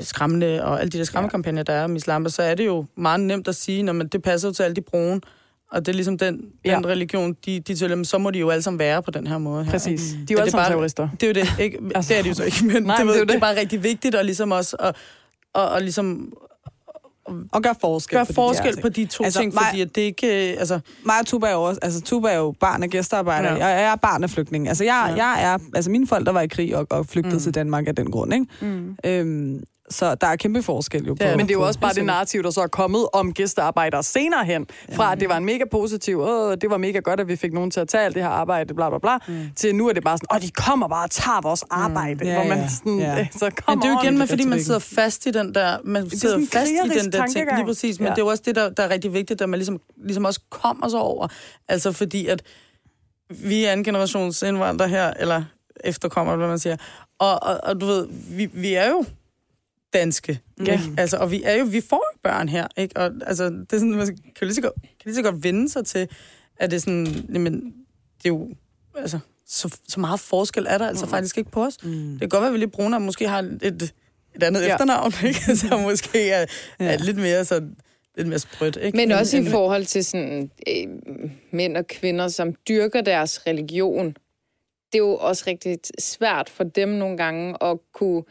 skræmmende, 0.00 0.64
og 0.64 0.80
alle 0.80 0.90
de 0.90 0.98
der 0.98 1.04
skræmmekampagner, 1.04 1.62
der 1.62 1.72
er 1.72 1.84
om 1.84 1.96
islam, 1.96 2.24
og 2.24 2.30
så 2.30 2.42
er 2.42 2.54
det 2.54 2.66
jo 2.66 2.84
meget 2.96 3.20
nemt 3.20 3.48
at 3.48 3.54
sige, 3.54 3.82
når 3.82 3.92
man, 3.92 4.08
det 4.08 4.22
passer 4.22 4.48
jo 4.48 4.52
til 4.54 4.62
alle 4.62 4.76
de 4.76 4.80
brune, 4.80 5.20
og 5.72 5.86
det 5.86 5.92
er 5.92 5.94
ligesom 5.94 6.18
den, 6.18 6.40
Ja. 6.64 6.76
den 6.76 6.86
religion, 6.86 7.36
de, 7.46 7.60
de 7.60 7.74
tæller, 7.74 8.02
så 8.04 8.18
må 8.18 8.30
de 8.30 8.38
jo 8.38 8.50
alle 8.50 8.62
sammen 8.62 8.78
være 8.78 9.02
på 9.02 9.10
den 9.10 9.26
her 9.26 9.38
måde. 9.38 9.64
Her, 9.64 9.70
præcis. 9.70 10.00
De 10.02 10.06
er 10.16 10.16
jo 10.18 10.24
Men 10.28 10.38
alle 10.38 10.44
det 10.44 10.46
er 10.46 10.50
sammen 10.50 10.70
terrorister. 10.70 11.08
Det 11.20 11.22
er 11.22 11.26
jo 11.26 11.32
det, 11.32 11.62
ikke? 11.64 11.78
Altså. 11.94 12.08
Det 12.08 12.18
er 12.18 12.22
det 12.22 12.28
jo 12.30 12.34
så 12.34 12.44
ikke, 12.44 12.64
men 12.66 12.82
Nej, 12.82 12.96
det, 12.96 13.06
men 13.06 13.12
det 13.14 13.20
er 13.20 13.24
det, 13.24 13.28
det 13.28 13.36
er 13.36 13.40
bare 13.40 13.56
rigtig 13.56 13.82
vigtigt, 13.82 14.14
og 14.14 14.24
ligesom 14.24 14.50
også 14.52 14.76
at, 14.80 14.96
og, 15.54 15.68
og 15.68 15.80
ligesom 15.82 16.32
Og 17.52 17.62
gør 17.62 17.72
forskel 17.80 18.16
gøre 18.16 18.24
på 18.26 18.30
de 18.32 18.34
forskel 18.34 18.74
der 18.76 18.82
på 18.82 18.88
de 18.88 19.04
to 19.06 19.24
Altså, 19.24 19.40
ting, 19.40 19.54
mig- 19.54 19.62
fordi 19.70 19.80
at 19.80 19.94
det 19.94 20.00
ikke... 20.02 20.52
øh, 20.52 20.56
Altså, 20.58 20.80
mig 21.04 21.14
og 21.20 21.26
Tuba 21.26 21.46
er 21.46 21.52
jo 21.52 21.62
også, 21.62 21.78
altså 21.82 22.00
Tuba 22.00 22.28
er 22.28 22.36
jo 22.36 22.54
barn 22.60 22.82
af 22.82 22.90
gæstearbejder. 22.90 23.48
Ja. 23.52 23.56
Ja. 23.56 23.66
Jeg, 23.66 23.80
jeg 23.82 23.92
er 23.92 23.96
barn 23.96 24.22
af 24.24 24.30
flygtning. 24.30 24.68
Altså 24.68 24.84
jeg, 24.84 25.14
Ja. 25.16 25.24
ja. 25.24 25.28
jeg 25.30 25.52
er, 25.54 25.58
altså 25.74 25.90
mine 25.90 26.06
forældre 26.06 26.34
var 26.34 26.40
i 26.40 26.46
krig 26.46 26.76
og, 26.76 26.86
og 26.90 27.06
flygtede 27.06 27.34
mm. 27.34 27.40
til 27.40 27.54
Danmark 27.54 27.88
af 27.88 27.94
den 27.96 28.10
grund, 28.10 28.34
ikke? 28.34 28.46
Mm. 28.60 28.96
Øhm, 29.04 29.62
så 29.90 30.14
der 30.14 30.26
er 30.26 30.36
kæmpe 30.36 30.62
forskel 30.62 31.04
jo 31.06 31.14
på. 31.14 31.18
er 31.24 31.28
der. 31.28 31.36
Men 31.36 31.46
det 31.46 31.52
er 31.52 31.54
jo 31.54 31.60
på- 31.60 31.66
også 31.66 31.80
bare 31.80 31.92
det 31.94 32.04
narrativ, 32.04 32.42
der 32.42 32.50
så 32.50 32.60
er 32.60 32.66
kommet 32.66 33.08
om 33.12 33.32
gæstearbejdere 33.34 34.02
senere 34.02 34.44
hen. 34.44 34.66
Fra 34.92 35.12
at 35.12 35.20
det 35.20 35.28
var 35.28 35.36
en 35.36 35.44
mega 35.44 35.64
positiv, 35.70 36.20
åh, 36.20 36.54
det 36.60 36.70
var 36.70 36.76
mega 36.76 36.98
godt, 36.98 37.20
at 37.20 37.28
vi 37.28 37.36
fik 37.36 37.52
nogen 37.52 37.70
til 37.70 37.80
at 37.80 37.88
tage 37.88 38.04
alt 38.04 38.14
det 38.14 38.22
her 38.22 38.30
arbejde, 38.30 38.74
bla 38.74 38.88
bla 38.88 38.98
bla, 38.98 39.18
mm. 39.28 39.48
til 39.56 39.74
nu 39.74 39.88
er 39.88 39.92
det 39.92 40.04
bare 40.04 40.18
sådan, 40.18 40.36
åh, 40.36 40.42
de 40.42 40.50
kommer 40.50 40.88
bare 40.88 41.04
og 41.04 41.10
tager 41.10 41.40
vores 41.42 41.64
arbejde. 41.70 42.24
Ja, 42.26 42.34
Hvor 42.34 42.44
man 42.48 42.58
ja. 42.58 42.68
sådan, 42.68 42.98
Ja. 42.98 43.14
ja. 43.16 43.26
så 43.38 43.44
Men 43.44 43.52
kommer 43.66 43.82
det 43.84 43.88
er 43.88 43.92
jo 43.92 44.00
igen 44.02 44.18
med, 44.18 44.26
fordi 44.26 44.44
man 44.44 44.62
sidder 44.62 44.80
fast 44.80 45.26
i 45.26 45.30
den 45.30 45.54
der... 45.54 45.76
Man 45.84 46.10
sidder 46.10 46.34
sådan 46.34 46.46
fast 46.52 46.70
i 46.70 46.98
den 47.00 47.12
der 47.12 47.26
ting, 47.26 47.48
lige 47.56 47.66
præcis. 47.66 47.98
Men 47.98 48.06
Ja. 48.06 48.10
det 48.10 48.18
er 48.18 48.22
jo 48.24 48.28
også 48.30 48.42
det, 48.46 48.54
der, 48.56 48.68
der 48.70 48.82
er 48.82 48.90
rigtig 48.90 49.12
vigtigt, 49.12 49.42
at 49.42 49.48
man 49.48 49.58
ligesom, 49.58 49.80
ligesom 50.04 50.24
også 50.24 50.40
kommer 50.50 50.88
sig 50.88 51.00
over. 51.00 51.28
Altså 51.68 51.92
fordi, 51.92 52.26
at 52.26 52.42
vi 53.30 53.64
er 53.64 53.72
en 53.72 53.84
generations 53.84 54.42
indvandrere 54.42 54.88
her, 54.88 55.10
eller 55.20 55.42
efterkommer, 55.84 56.36
hvad 56.36 56.48
man 56.48 56.58
siger. 56.58 56.76
Og, 57.18 57.42
og, 57.42 57.60
og 57.62 57.80
du 57.80 57.86
ved, 57.86 58.06
vi, 58.30 58.46
vi 58.52 58.74
er 58.74 58.88
jo 58.88 59.04
danske. 59.92 60.40
Ja. 60.66 60.72
Ikke? 60.72 60.84
Altså, 60.98 61.16
og 61.16 61.30
vi 61.30 61.42
er 61.44 61.54
jo, 61.54 61.64
vi 61.64 61.80
får 61.80 62.04
jo 62.14 62.18
børn 62.22 62.48
her, 62.48 62.66
ikke? 62.76 62.96
Og 62.96 63.10
altså, 63.26 63.44
det 63.44 63.72
er 63.72 63.76
sådan, 63.78 63.90
man 63.94 64.06
kan 64.06 64.46
lige 64.46 64.54
så 64.54 64.60
godt, 64.62 64.74
kan 64.82 64.90
lige 65.04 65.14
så 65.14 65.22
godt 65.22 65.42
vende 65.44 65.68
sig 65.68 65.86
til, 65.86 66.08
at 66.56 66.70
det 66.70 66.76
er 66.76 66.80
sådan, 66.80 67.06
jamen, 67.32 67.54
det 68.18 68.24
er 68.24 68.28
jo, 68.28 68.48
altså, 68.98 69.18
så, 69.46 69.76
så 69.88 70.00
meget 70.00 70.20
forskel 70.20 70.66
er 70.68 70.78
der 70.78 70.86
altså 70.88 71.06
faktisk 71.06 71.38
ikke 71.38 71.50
på 71.50 71.64
os. 71.64 71.84
Mm. 71.84 71.90
Det 72.10 72.20
kan 72.20 72.28
godt 72.28 72.40
være, 72.40 72.48
at 72.48 72.54
vi 72.54 72.58
lidt 72.58 72.72
brune 72.72 72.96
og 72.96 73.02
måske 73.02 73.28
har 73.28 73.38
et, 73.62 73.92
et 74.34 74.42
andet 74.42 74.60
Ja. 74.60 74.66
ja. 74.66 74.72
efternavn, 74.74 75.12
ikke? 75.28 75.56
Så 75.56 75.78
måske 75.82 76.30
er, 76.30 76.46
er 76.78 76.98
lidt 76.98 77.16
mere 77.16 77.44
sådan, 77.44 77.76
lidt 78.16 78.28
mere 78.28 78.38
sprødt, 78.38 78.78
ikke? 78.82 78.96
Men 78.96 79.10
End- 79.10 79.18
også 79.18 79.36
i 79.36 79.40
end- 79.40 79.50
forhold 79.50 79.84
til 79.84 80.04
sådan, 80.04 80.50
øh, 80.68 80.86
mænd 81.50 81.76
og 81.76 81.86
kvinder, 81.86 82.28
som 82.28 82.54
dyrker 82.68 83.00
deres 83.00 83.46
religion. 83.46 84.06
Det 84.92 84.94
er 84.94 84.98
jo 84.98 85.16
også 85.16 85.44
rigtig 85.46 85.78
svært 85.98 86.48
for 86.50 86.64
dem 86.64 86.88
nogle 86.88 87.16
gange 87.16 87.62
at 87.64 87.78
kunne 87.94 88.22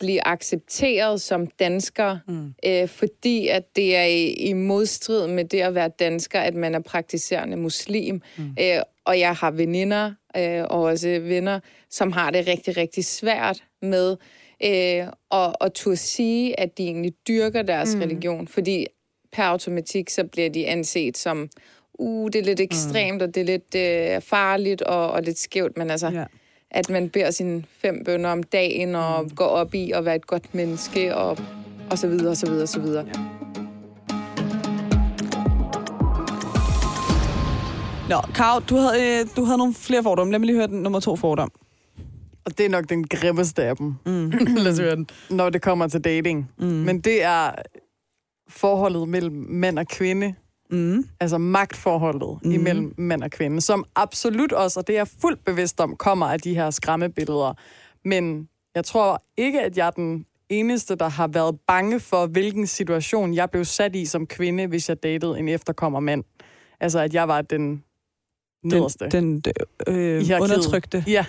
blive 0.00 0.26
accepteret 0.26 1.20
som 1.20 1.46
dansker, 1.46 2.18
mm. 2.28 2.54
øh, 2.66 2.88
fordi 2.88 3.48
at 3.48 3.76
det 3.76 3.96
er 3.96 4.04
i, 4.04 4.32
i 4.32 4.52
modstrid 4.52 5.26
med 5.26 5.44
det 5.44 5.60
at 5.60 5.74
være 5.74 5.88
dansker, 5.88 6.40
at 6.40 6.54
man 6.54 6.74
er 6.74 6.80
praktiserende 6.80 7.56
muslim. 7.56 8.22
Mm. 8.36 8.56
Øh, 8.60 8.80
og 9.04 9.18
jeg 9.18 9.34
har 9.34 9.50
veninder 9.50 10.12
øh, 10.36 10.62
og 10.62 10.82
også 10.82 11.08
venner, 11.08 11.60
som 11.90 12.12
har 12.12 12.30
det 12.30 12.46
rigtig, 12.48 12.76
rigtig 12.76 13.04
svært 13.04 13.64
med 13.82 14.16
øh, 14.64 15.06
at, 15.30 15.56
at 15.60 15.72
turde 15.74 15.96
sige, 15.96 16.60
at 16.60 16.78
de 16.78 16.84
egentlig 16.84 17.14
dyrker 17.28 17.62
deres 17.62 17.94
mm. 17.94 18.00
religion, 18.00 18.48
fordi 18.48 18.86
per 19.32 19.42
automatik, 19.42 20.10
så 20.10 20.24
bliver 20.24 20.50
de 20.50 20.66
anset 20.66 21.16
som, 21.16 21.48
uh, 21.94 22.30
det 22.32 22.38
er 22.38 22.44
lidt 22.44 22.60
ekstremt, 22.60 23.22
og 23.22 23.34
det 23.34 23.40
er 23.40 23.44
lidt 23.44 23.74
øh, 23.74 24.22
farligt 24.22 24.82
og, 24.82 25.10
og 25.10 25.22
lidt 25.22 25.38
skævt, 25.38 25.76
men 25.76 25.90
altså, 25.90 26.08
Ja. 26.08 26.24
At 26.70 26.90
man 26.90 27.10
beder 27.10 27.30
sine 27.30 27.64
fem 27.78 28.02
bønder 28.04 28.30
om 28.30 28.42
dagen 28.42 28.94
og 28.94 29.22
mm. 29.22 29.30
går 29.30 29.44
op 29.44 29.74
i 29.74 29.92
at 29.92 30.04
være 30.04 30.16
et 30.16 30.26
godt 30.26 30.54
menneske 30.54 31.16
og, 31.16 31.38
og 31.90 31.98
så 31.98 32.08
videre, 32.08 32.30
og 32.30 32.36
så 32.36 32.46
videre, 32.46 32.62
og 32.62 32.68
så 32.68 32.80
videre. 32.80 33.06
Ja. 33.06 33.20
Nå, 38.08 38.20
Karo, 38.34 38.60
du 38.60 38.76
havde, 38.76 39.20
øh, 39.20 39.26
du 39.36 39.44
havde 39.44 39.58
nogle 39.58 39.74
flere 39.74 40.02
fordomme. 40.02 40.32
Lad 40.32 40.38
mig 40.38 40.46
lige 40.46 40.56
høre 40.56 40.66
den 40.66 40.82
nummer 40.82 41.00
to 41.00 41.16
fordom. 41.16 41.50
Og 42.44 42.58
det 42.58 42.66
er 42.66 42.70
nok 42.70 42.88
den 42.88 43.06
grimmeste 43.06 43.62
af 43.64 43.76
dem, 43.76 43.94
Lad 44.64 44.72
os 44.72 44.78
høre 44.78 44.96
den. 44.96 45.08
når 45.30 45.50
det 45.50 45.62
kommer 45.62 45.88
til 45.88 46.00
dating. 46.00 46.50
Mm. 46.58 46.66
Men 46.66 47.00
det 47.00 47.22
er 47.22 47.50
forholdet 48.48 49.08
mellem 49.08 49.46
mand 49.48 49.78
og 49.78 49.86
kvinde. 49.86 50.34
Mm. 50.70 51.08
Altså 51.20 51.38
magtforholdet 51.38 52.38
mm. 52.42 52.50
imellem 52.50 52.94
mand 52.98 53.22
og 53.22 53.30
kvinde, 53.30 53.60
som 53.60 53.84
absolut 53.94 54.52
også, 54.52 54.80
og 54.80 54.86
det 54.86 54.92
er 54.92 54.98
jeg 54.98 55.08
fuldt 55.20 55.44
bevidst 55.44 55.80
om, 55.80 55.96
kommer 55.96 56.26
af 56.26 56.40
de 56.40 56.54
her 56.54 56.70
skræmmebilleder. 56.70 57.54
Men 58.04 58.48
jeg 58.74 58.84
tror 58.84 59.22
ikke, 59.36 59.60
at 59.60 59.76
jeg 59.76 59.86
er 59.86 59.90
den 59.90 60.26
eneste, 60.48 60.94
der 60.94 61.08
har 61.08 61.26
været 61.26 61.58
bange 61.66 62.00
for, 62.00 62.26
hvilken 62.26 62.66
situation 62.66 63.34
jeg 63.34 63.50
blev 63.50 63.64
sat 63.64 63.96
i 63.96 64.06
som 64.06 64.26
kvinde, 64.26 64.66
hvis 64.66 64.88
jeg 64.88 65.02
datede 65.02 65.38
en 65.38 65.48
efterkommer 65.48 66.00
mand. 66.00 66.24
Altså, 66.80 66.98
at 67.00 67.14
jeg 67.14 67.28
var 67.28 67.42
den 67.42 67.84
nederste. 68.64 69.08
Den, 69.08 69.40
den 69.40 69.52
øh, 69.86 70.24
undertrykte. 70.40 71.04
Ja, 71.06 71.24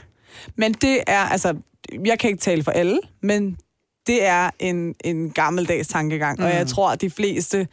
Men 0.55 0.73
det 0.73 1.03
er, 1.07 1.19
altså, 1.19 1.55
jeg 2.05 2.19
kan 2.19 2.29
ikke 2.29 2.41
tale 2.41 2.63
for 2.63 2.71
alle, 2.71 2.99
men 3.21 3.57
det 4.07 4.25
er 4.25 4.49
en, 4.59 4.95
en 5.03 5.31
gammeldags 5.31 5.87
tankegang, 5.87 6.39
mm. 6.39 6.45
og 6.45 6.49
jeg 6.49 6.67
tror, 6.67 6.91
at 6.91 7.01
de 7.01 7.09
fleste 7.09 7.67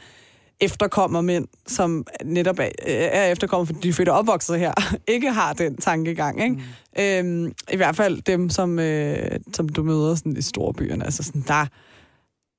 efterkommer 0.60 1.20
mænd, 1.20 1.48
som 1.66 2.06
netop 2.24 2.58
er, 2.58 2.68
er 2.86 3.30
efterkommer, 3.32 3.64
fordi 3.64 3.78
de 3.80 3.88
er 3.88 3.92
født 3.92 4.08
og 4.08 4.18
opvokset 4.18 4.58
her, 4.58 4.72
ikke 5.14 5.30
har 5.32 5.52
den 5.52 5.76
tankegang. 5.76 6.42
Ikke? 6.42 6.62
Mm. 7.24 7.46
Øhm, 7.46 7.54
I 7.72 7.76
hvert 7.76 7.96
fald 7.96 8.22
dem, 8.22 8.50
som, 8.50 8.78
øh, 8.78 9.38
som 9.52 9.68
du 9.68 9.82
møder 9.82 10.14
sådan, 10.14 10.36
i 10.36 10.42
store 10.42 10.74
byerne. 10.74 11.04
Altså 11.04 11.22
sådan, 11.22 11.44
der, 11.48 11.66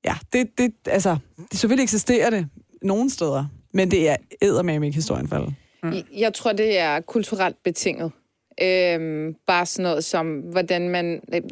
ja, 0.04 0.14
det, 0.32 0.58
det, 0.58 0.72
altså, 0.86 1.16
det, 1.50 1.58
selvfølgelig 1.58 1.82
eksisterer 1.82 2.30
det 2.30 2.48
nogle 2.82 3.10
steder, 3.10 3.44
men 3.72 3.90
det 3.90 4.08
er 4.08 4.16
eddermame 4.42 4.86
ikke 4.86 4.94
historien 4.96 5.28
for 5.28 5.36
alle. 5.36 5.54
Jeg, 5.82 6.04
jeg 6.16 6.34
tror, 6.34 6.52
det 6.52 6.78
er 6.78 7.00
kulturelt 7.00 7.56
betinget. 7.64 8.12
Øhm, 8.62 9.34
bare 9.46 9.66
sådan 9.66 9.82
noget 9.82 10.04
som, 10.04 10.38
hvordan 10.38 10.88
man... 10.88 11.20
øh, 11.34 11.42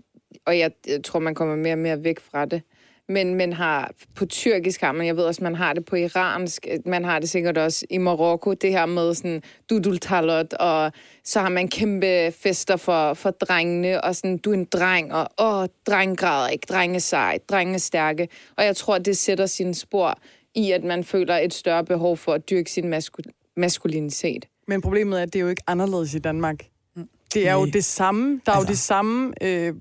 Og 0.47 0.59
jeg, 0.59 0.71
jeg 0.87 1.05
tror, 1.05 1.21
man 1.21 1.35
kommer 1.35 1.57
mere 1.57 1.75
og 1.75 1.79
mere 1.79 2.05
væk 2.05 2.21
fra 2.21 2.45
det. 2.45 2.63
Men 3.09 3.35
man 3.35 3.53
har 3.53 3.93
på 4.15 4.27
tyrkisk 4.27 4.81
har 4.81 4.93
man, 4.93 5.07
jeg 5.07 5.17
ved 5.17 5.25
også, 5.25 5.45
man 5.45 5.55
har 5.55 5.73
det 5.73 5.85
på 5.85 5.97
iransk, 5.97 6.67
øh, 6.71 6.79
man 6.87 7.05
har 7.05 7.19
det 7.19 7.31
sikkert 7.31 7.59
også 7.59 7.87
i 7.91 7.99
Marokko, 7.99 8.53
det 8.53 8.71
her 8.71 8.87
med 8.87 9.15
sådan 9.15 9.43
dudul 9.71 9.99
talot, 9.99 10.53
og 10.53 10.93
så 11.25 11.41
har 11.41 11.49
man 11.49 11.69
kæmpe 11.69 12.33
fester 12.33 12.77
for, 12.77 13.15
for 13.15 13.31
drengene, 13.31 14.05
og 14.05 14.17
sådan, 14.17 14.39
du 14.39 14.51
er 14.51 14.55
en 14.55 14.65
dreng, 14.65 15.15
og 15.15 15.29
åh, 15.39 15.67
dreng 15.87 16.19
græder 16.19 16.49
ikke, 16.49 16.67
drenge 16.69 17.01
sej, 17.01 17.39
drenge 17.49 17.79
stærke. 17.79 18.29
Og 18.57 18.65
jeg 18.65 18.77
tror, 18.77 18.99
det 18.99 19.17
sætter 19.17 19.47
sine 19.47 19.75
spor 19.75 20.19
i, 20.55 20.71
at 20.71 20.85
man 20.85 21.05
føler 21.05 21.37
et 21.37 21.55
større 21.55 21.85
behov 21.85 22.17
for 22.17 22.33
at 22.33 22.51
dyrke 22.51 22.71
sin 22.71 22.95
masku- 22.95 23.53
maskulinitet. 23.57 24.47
men 24.69 24.81
problemet 24.81 25.19
er, 25.19 25.23
at 25.23 25.33
det 25.33 25.39
er 25.39 25.43
jo 25.43 25.49
ikke 25.49 25.63
anderledes 25.67 26.15
i 26.15 26.19
Danmark. 26.19 26.57
Det 27.35 27.49
er 27.49 27.53
jo 27.53 27.67
det 27.67 27.85
samme. 27.85 28.41
Der 28.47 28.53
er 28.53 28.57
Altså. 28.57 28.69
jo 28.69 28.73
de 28.73 28.77
samme 28.77 29.33
øh, 29.43 29.75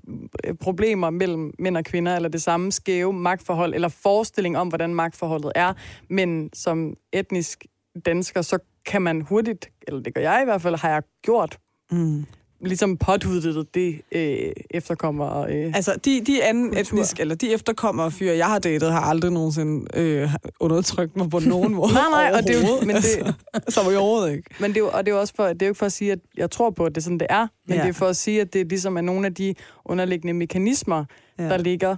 problemer 0.60 1.10
mellem 1.10 1.54
mænd 1.58 1.76
og 1.76 1.84
kvinder, 1.84 2.16
eller 2.16 2.28
det 2.28 2.42
samme 2.42 2.72
skæve 2.72 3.12
magtforhold, 3.12 3.74
eller 3.74 3.88
forestilling 3.88 4.58
om, 4.58 4.68
hvordan 4.68 4.94
magtforholdet 4.94 5.52
er. 5.54 5.72
Men 6.10 6.50
som 6.54 6.94
etnisk 7.12 7.64
dansker, 8.06 8.42
så 8.42 8.58
kan 8.86 9.02
man 9.02 9.20
hurtigt, 9.20 9.70
eller 9.88 10.00
det 10.02 10.14
gør 10.14 10.20
jeg 10.20 10.40
i 10.42 10.44
hvert 10.44 10.62
fald, 10.62 10.76
har 10.76 10.88
jeg 10.90 11.02
gjort 11.22 11.58
Mm. 11.90 12.24
Ligesom 12.64 12.96
påduttet 12.96 13.74
det 13.74 14.00
øh, 14.12 14.52
efterkommer. 14.70 15.40
Øh, 15.40 15.72
Altså, 15.74 15.96
de, 16.04 16.20
de 16.26 16.44
anden 16.44 16.64
Kultur. 16.68 16.80
etniske, 16.80 17.20
eller 17.20 17.34
de 17.34 17.52
efterkommere 17.54 18.10
fyre, 18.10 18.36
jeg 18.36 18.46
har 18.46 18.58
datet, 18.58 18.92
har 18.92 19.00
aldrig 19.00 19.30
nogensinde 19.32 19.86
øh, 20.00 20.30
undertrykt 20.60 21.16
mig 21.16 21.30
på 21.30 21.38
nogen 21.54 21.74
måde. 21.74 21.92
Nej, 21.92 22.02
nej, 22.10 22.32
og 22.34 22.42
det 22.42 22.56
er 22.56 22.68
jo- 22.68 22.86
men 22.86 22.96
det- 22.96 23.34
altså, 23.54 23.80
så 23.80 23.80
overhovedet 23.80 24.32
ikke. 24.36 24.50
Men 24.60 24.74
det 24.74 24.80
er 24.80 24.84
og 24.84 25.06
det 25.06 25.12
er 25.12 25.16
jo 25.16 25.20
også 25.20 25.34
for, 25.36 25.44
det 25.46 25.62
er 25.62 25.66
jo 25.66 25.70
ikke 25.70 25.78
for 25.78 25.86
at 25.86 25.92
sige, 25.92 26.12
at 26.12 26.18
jeg 26.36 26.50
tror 26.50 26.70
på, 26.70 26.84
at 26.84 26.94
det 26.94 26.96
er 27.00 27.02
sådan, 27.02 27.18
det 27.18 27.26
er. 27.30 27.46
Men 27.68 27.76
Ja. 27.76 27.82
det 27.82 27.88
er 27.88 27.92
for 27.92 28.06
at 28.06 28.16
sige, 28.16 28.40
at 28.40 28.52
det 28.52 28.68
ligesom 28.68 28.96
er 28.96 29.00
nogle 29.00 29.26
af 29.26 29.34
de 29.34 29.54
underliggende 29.84 30.34
mekanismer, 30.34 31.04
ja. 31.38 31.44
der 31.44 31.56
ligger, 31.56 31.96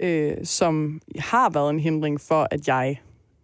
øh, 0.00 0.32
som 0.44 1.00
har 1.18 1.50
været 1.50 1.70
en 1.70 1.80
hindring 1.80 2.20
for, 2.20 2.48
at 2.50 2.68
jeg 2.68 3.00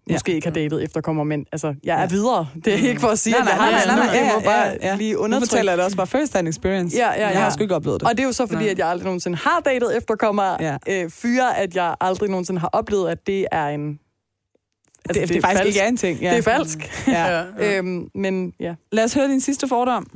Ja. 0.08 0.12
måske 0.14 0.34
ikke 0.34 0.46
har 0.46 0.52
datet 0.54 0.82
efterkommer 0.84 1.24
mænd. 1.24 1.46
Altså, 1.52 1.74
jeg 1.84 1.96
er 1.96 2.00
Ja. 2.00 2.06
videre. 2.06 2.48
Det 2.64 2.72
er 2.72 2.88
ikke 2.88 3.00
for 3.00 3.08
at 3.08 3.18
sige, 3.18 3.36
at 3.36 3.44
jeg 3.46 3.54
har 3.54 3.70
nej, 3.70 3.78
det. 3.80 3.86
nej, 3.86 4.06
nej, 4.06 4.14
Jeg 4.16 4.24
må 4.34 4.40
ja, 4.40 4.44
bare 4.46 4.66
ja, 4.66 4.76
ja. 4.88 4.96
lige 4.96 5.18
undertrykke. 5.18 5.48
fortæller 5.50 5.72
jeg 5.72 5.76
det 5.78 5.84
også 5.84 5.96
bare 5.96 6.06
first 6.06 6.34
hand 6.34 6.48
experience. 6.48 6.96
Ja, 6.96 7.06
ja, 7.10 7.12
Men 7.12 7.20
Jeg 7.20 7.38
har 7.38 7.44
ja. 7.44 7.50
sgu 7.50 7.62
ikke 7.62 7.74
oplevet 7.74 8.00
det. 8.00 8.08
Og 8.08 8.16
det 8.16 8.22
er 8.22 8.26
jo 8.26 8.32
så 8.32 8.46
fordi, 8.46 8.62
Nej. 8.62 8.70
at 8.70 8.78
jeg 8.78 8.88
aldrig 8.88 9.04
nogensinde 9.04 9.36
har 9.38 9.60
datet 9.64 9.96
efterkommere 9.96 10.56
Ja. 10.60 10.76
ja. 10.86 11.02
øh, 11.04 11.10
fyre, 11.10 11.58
at 11.58 11.76
jeg 11.76 11.94
aldrig 12.00 12.30
nogensinde 12.30 12.60
har 12.60 12.68
oplevet, 12.72 13.10
at 13.10 13.26
det 13.26 13.46
er 13.52 13.68
en... 13.68 13.98
Altså, 15.08 15.20
det, 15.20 15.28
det, 15.28 15.34
det, 15.34 15.42
faktisk 15.44 15.58
falsk. 15.62 15.66
ikke 15.76 15.80
er 15.80 15.88
en 15.88 15.96
ting. 15.96 16.20
Ja. 16.20 16.30
Det 16.30 16.38
er 16.38 16.42
falsk. 16.42 16.78
Ja. 17.06 17.26
Ja, 17.38 17.44
ja. 17.58 17.78
øhm, 17.78 18.10
men 18.14 18.52
ja, 18.60 18.74
Lad 18.92 19.04
os 19.04 19.14
høre 19.14 19.28
din 19.28 19.40
sidste 19.40 19.68
fordom. 19.68 20.06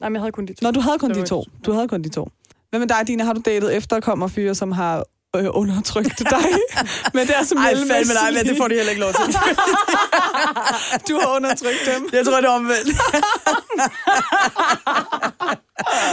Nej, 0.00 0.08
men 0.08 0.14
jeg 0.14 0.20
havde 0.22 0.32
kun 0.32 0.46
de 0.46 0.52
to. 0.54 0.58
Nå, 0.62 0.70
du 0.70 0.80
havde 0.80 0.98
kun 0.98 1.10
de 1.10 1.22
to. 1.26 1.44
Du 1.66 1.72
havde 1.72 1.88
kun 1.88 2.02
de 2.02 2.08
to. 2.08 2.28
Hvad 2.70 2.80
med 2.80 2.88
dig, 2.88 2.96
Dina? 3.06 3.24
Har 3.24 3.32
du 3.32 3.40
datet 3.44 3.76
efterkommer 3.76 4.26
fyre, 4.28 4.54
som 4.54 4.72
har 4.72 5.04
øh, 5.38 5.46
undertrykt 5.50 6.18
dig? 6.18 6.46
Men 7.14 7.26
det 7.26 7.36
er 7.36 7.44
som 7.44 7.58
Ej, 7.58 7.74
fandme 7.74 8.14
nej, 8.14 8.30
men 8.30 8.46
det 8.46 8.56
får 8.56 8.68
de 8.68 8.74
heller 8.74 8.90
ikke 8.90 9.00
lov 9.00 9.12
til. 9.12 9.24
Du 11.08 11.20
har 11.20 11.36
undertrykt 11.36 11.82
dem. 11.94 12.08
Jeg 12.12 12.24
tror, 12.24 12.36
det 12.36 12.44
er 12.44 12.50
omvendt. 12.50 12.88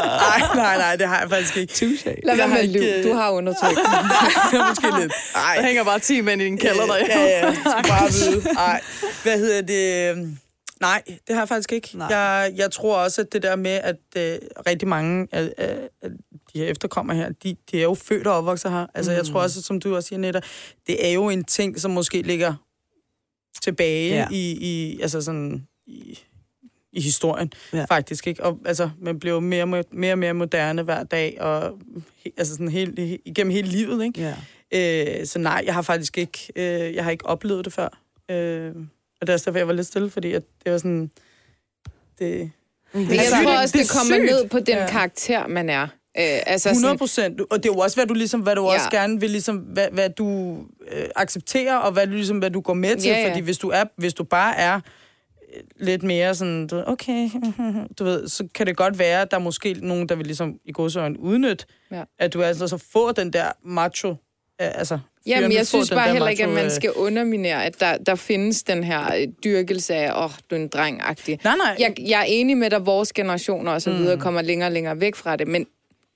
nej, 0.06 0.42
nej, 0.56 0.78
nej, 0.78 0.96
det 0.96 1.08
har 1.08 1.20
jeg 1.20 1.30
faktisk 1.30 1.58
ikke. 1.58 1.74
Touché. 1.74 2.20
Lad 2.24 2.36
være 2.36 2.48
med 2.48 2.58
at 2.58 2.64
ikke, 2.64 2.98
øh, 2.98 3.04
Du 3.04 3.14
har 3.14 3.30
undertrykt. 3.32 3.80
Måske 4.70 5.00
lidt. 5.02 5.14
Ej. 5.36 5.56
Der 5.56 5.64
hænger 5.66 5.84
bare 5.84 6.00
10 6.00 6.22
mænd 6.22 6.42
i 6.42 6.46
din 6.46 6.58
kælder 6.58 6.86
der. 6.86 6.96
Ja, 6.96 7.20
ja, 7.20 7.46
jeg 7.46 7.56
skal 7.56 7.84
bare 7.88 8.10
vide. 8.12 8.56
Ej, 8.58 8.82
hvad 9.24 9.38
hedder 9.38 9.62
det? 9.62 10.38
Nej, 10.82 11.02
det 11.08 11.36
har 11.36 11.42
jeg 11.42 11.48
faktisk 11.48 11.72
ikke. 11.72 11.90
Nej. 11.94 12.08
Jeg, 12.18 12.52
jeg 12.56 12.72
tror 12.72 12.98
også, 12.98 13.22
at 13.22 13.34
det 13.34 13.44
der 13.44 13.56
med, 13.56 13.72
at 13.72 13.96
øh, 14.18 14.38
rigtig 14.68 14.88
mange 14.88 15.28
af, 15.32 15.54
af, 15.58 15.78
af 16.02 16.10
de 16.54 16.60
her 16.60 16.66
efterkommere 16.66 17.18
her, 17.18 17.30
de, 17.44 17.56
de 17.72 17.78
er 17.80 17.84
jo 17.84 17.94
født 17.94 18.28
og 18.28 18.34
opvokset 18.34 18.72
her. 18.72 18.88
Altså, 18.94 19.12
mm. 19.12 19.18
jeg 19.18 19.26
tror 19.26 19.42
også, 19.42 19.62
som 19.62 19.80
du 19.80 19.96
også 19.96 20.08
siger, 20.08 20.20
Netta, 20.20 20.42
det 20.88 21.08
er 21.08 21.12
jo 21.14 21.30
en 21.30 21.44
ting, 21.44 21.80
som 21.80 21.92
måske 21.92 22.22
ligger 22.22 22.54
tilbage 23.62 24.10
Ja. 24.16 24.28
i, 24.32 24.52
i, 24.52 25.02
altså 25.02 25.22
sådan, 25.22 25.68
i, 25.88 26.20
i 26.92 27.02
historien, 27.02 27.52
Ja. 27.74 27.86
faktisk. 27.86 28.28
Ikke? 28.28 28.44
Og, 28.44 28.60
altså, 28.66 28.90
man 29.00 29.20
bliver 29.20 29.34
jo 29.34 29.40
mere, 29.40 29.66
mere, 29.68 29.84
mere 29.92 30.14
og 30.14 30.20
mere 30.20 30.34
moderne 30.34 30.82
hver 30.84 31.04
dag, 31.04 31.42
og 31.42 31.80
altså 32.38 32.54
sådan 32.54 32.68
helt, 32.70 33.00
he, 33.00 33.20
igennem 33.26 33.52
hele 33.54 33.68
livet, 33.68 34.04
ikke? 34.06 34.22
Ja. 34.72 35.20
Øh, 35.20 35.26
så 35.26 35.40
nej, 35.40 35.64
jeg 35.66 35.74
har 35.74 35.82
faktisk 35.82 36.18
ikke, 36.18 36.40
øh, 36.56 36.96
jeg 36.96 37.04
har 37.04 37.12
ikke 37.12 37.26
oplevet 37.26 37.66
det 37.66 37.74
før. 37.74 38.00
Øh, 38.32 38.72
og 39.22 39.28
det 39.28 39.30
er 39.30 39.34
også 39.34 39.46
derfor, 39.46 39.58
jeg 39.60 39.68
var 39.68 39.74
lidt 39.74 39.88
stille, 39.88 40.10
fordi 40.10 40.32
at 40.34 40.44
det 40.64 40.72
var 40.72 40.78
sådan... 40.78 41.12
Det, 42.20 42.52
Altså, 42.94 43.14
jeg 43.16 43.44
tror 43.44 43.52
det- 43.52 43.60
også, 43.60 43.78
det 43.78 43.86
det 43.88 43.96
er 43.96 44.00
kommer 44.00 44.18
ned 44.32 44.50
på 44.50 44.60
den 44.60 44.68
Ja. 44.78 44.88
karakter, 44.90 45.48
man 45.48 45.70
er. 45.70 45.88
Øh, 46.18 46.40
altså 46.46 46.70
100 46.70 46.82
sådan, 46.90 46.98
procent. 46.98 47.42
Og 47.42 47.58
det 47.64 47.70
er 47.70 47.74
jo 47.74 47.80
også, 47.80 47.98
hvad 47.98 48.06
du, 48.06 48.14
ligesom, 48.14 48.42
hvad 48.42 48.56
du 48.56 48.64
Ja. 48.70 48.74
også 48.76 48.90
gerne 48.92 49.20
vil, 49.20 49.30
ligesom, 49.30 49.58
hvad, 49.58 49.88
hvad 49.92 50.10
du 50.10 50.58
øh, 50.92 51.06
accepterer, 51.16 51.76
og 51.78 51.92
hvad 51.92 52.08
du, 52.08 52.12
ligesom, 52.14 52.38
hvad 52.38 52.52
du 52.52 52.62
går 52.62 52.74
med 52.74 52.96
til. 52.96 53.10
Ja, 53.12 53.20
ja. 53.20 53.30
Fordi 53.30 53.42
hvis 53.42 53.58
du, 53.58 53.70
er, 53.70 53.84
hvis 53.98 54.14
du 54.14 54.24
bare 54.24 54.58
er 54.58 54.76
øh, 55.56 55.62
lidt 55.80 56.04
mere 56.04 56.36
sådan, 56.36 56.68
du 56.68 56.76
ved, 56.76 56.84
okay, 56.88 57.30
du 58.00 58.04
ved, 58.04 58.28
så 58.28 58.48
kan 58.56 58.68
det 58.68 58.78
godt 58.78 59.00
være, 59.00 59.22
at 59.22 59.32
der 59.32 59.38
er 59.38 59.42
måske 59.42 59.74
nogen, 59.82 60.10
der 60.10 60.16
vil 60.16 60.26
ligesom 60.26 60.54
i 60.66 60.72
godsøjne 60.72 61.20
udnytte, 61.20 61.66
Ja. 61.92 62.04
at 62.20 62.34
du 62.34 62.42
altså 62.44 62.68
så 62.68 62.78
får 62.94 63.12
den 63.12 63.34
der 63.34 63.46
macho, 63.66 64.10
øh, 64.10 64.16
altså... 64.60 65.00
Jamen, 65.26 65.52
jeg 65.52 65.68
synes 65.68 65.90
bare 65.90 66.12
heller 66.12 66.28
ikke, 66.30 66.44
at 66.44 66.50
man 66.50 66.66
øh, 66.66 66.72
skal 66.72 66.92
underminere, 66.92 67.66
at 67.66 67.80
der, 67.80 67.98
der 67.98 68.16
findes 68.16 68.64
den 68.64 68.84
her 68.84 69.26
dyrkelse 69.44 69.96
af, 69.96 70.12
åh, 70.18 70.24
oh, 70.26 70.32
du 70.50 70.56
er 70.56 70.60
en 70.60 70.68
dreng-agtig. 70.76 71.40
Nej, 71.44 71.56
nej. 71.58 71.76
Jeg, 71.80 71.96
jeg 72.08 72.20
er 72.20 72.26
enig 72.28 72.58
med 72.58 72.70
dig, 72.70 72.86
vores 72.86 73.14
generationer 73.14 73.72
og 73.72 73.82
så 73.82 73.92
videre 73.92 74.18
kommer 74.20 74.42
længere 74.42 74.68
og 74.68 74.72
længere 74.72 75.00
væk 75.00 75.16
fra 75.16 75.36
det, 75.36 75.48
men 75.48 75.66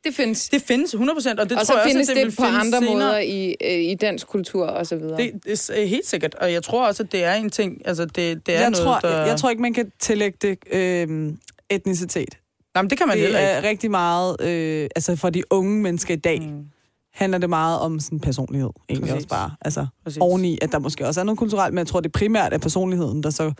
det 0.05 0.15
findes. 0.15 0.49
Det 0.49 0.61
findes 0.61 0.93
100 0.93 1.15
procent, 1.15 1.39
og 1.39 1.49
det 1.49 1.57
og 1.59 1.65
tror 1.67 1.73
så 1.73 1.73
jeg 1.73 1.81
også, 1.83 1.89
findes 1.93 2.09
at 2.09 2.15
det, 2.15 2.25
vil 2.25 2.35
på 2.35 2.43
findes 2.43 2.65
andre 2.65 2.79
senere. 2.79 2.93
måder 2.93 3.17
i, 3.19 3.55
øh, 3.65 3.91
i 3.91 3.95
dansk 3.95 4.27
kultur 4.27 4.65
og 4.67 4.87
så 4.87 4.95
videre. 4.95 5.17
Det, 5.17 5.31
det 5.45 5.69
er 5.81 5.85
helt 5.85 6.07
sikkert, 6.07 6.35
og 6.35 6.51
jeg 6.53 6.63
tror 6.63 6.87
også, 6.87 7.03
at 7.03 7.11
det 7.11 7.23
er 7.23 7.33
en 7.33 7.49
ting, 7.49 7.81
altså 7.85 8.05
det, 8.05 8.15
det 8.15 8.55
er 8.55 8.61
Jeg, 8.61 8.69
noget, 8.69 8.75
tror, 8.85 8.99
der... 8.99 9.17
jeg, 9.17 9.27
jeg 9.27 9.37
tror 9.37 9.49
ikke, 9.49 9.61
man 9.61 9.73
kan 9.73 9.91
tillægge 9.99 10.37
det 10.41 10.57
øh, 10.71 11.33
etnicitet. 11.69 12.37
Nej, 12.75 12.81
men 12.81 12.89
det 12.89 12.97
kan 12.97 13.07
man 13.07 13.17
heller 13.17 13.39
Det 13.39 13.45
ikke. 13.47 13.67
er 13.67 13.69
rigtig 13.69 13.91
meget, 13.91 14.41
øh, 14.41 14.89
altså 14.95 15.15
for 15.15 15.29
de 15.29 15.43
unge 15.49 15.81
mennesker 15.81 16.13
i 16.13 16.17
dag, 16.17 16.39
mm. 16.41 16.65
handler 17.13 17.37
det 17.37 17.49
meget 17.49 17.79
om 17.79 17.99
sådan 17.99 18.19
personlighed, 18.19 18.69
egentlig 18.89 19.01
Præcis. 19.09 19.15
også 19.15 19.27
bare. 19.27 19.51
Altså 19.61 19.87
Præcis. 20.03 20.17
oveni, 20.21 20.57
at 20.61 20.71
der 20.71 20.79
måske 20.79 21.07
også 21.07 21.19
er 21.19 21.23
noget 21.23 21.39
kulturelt, 21.39 21.73
men 21.73 21.77
jeg 21.79 21.87
tror, 21.87 21.99
det 21.99 22.11
primært 22.11 22.53
er 22.53 22.57
personligheden, 22.57 23.23
der 23.23 23.29
så 23.29 23.51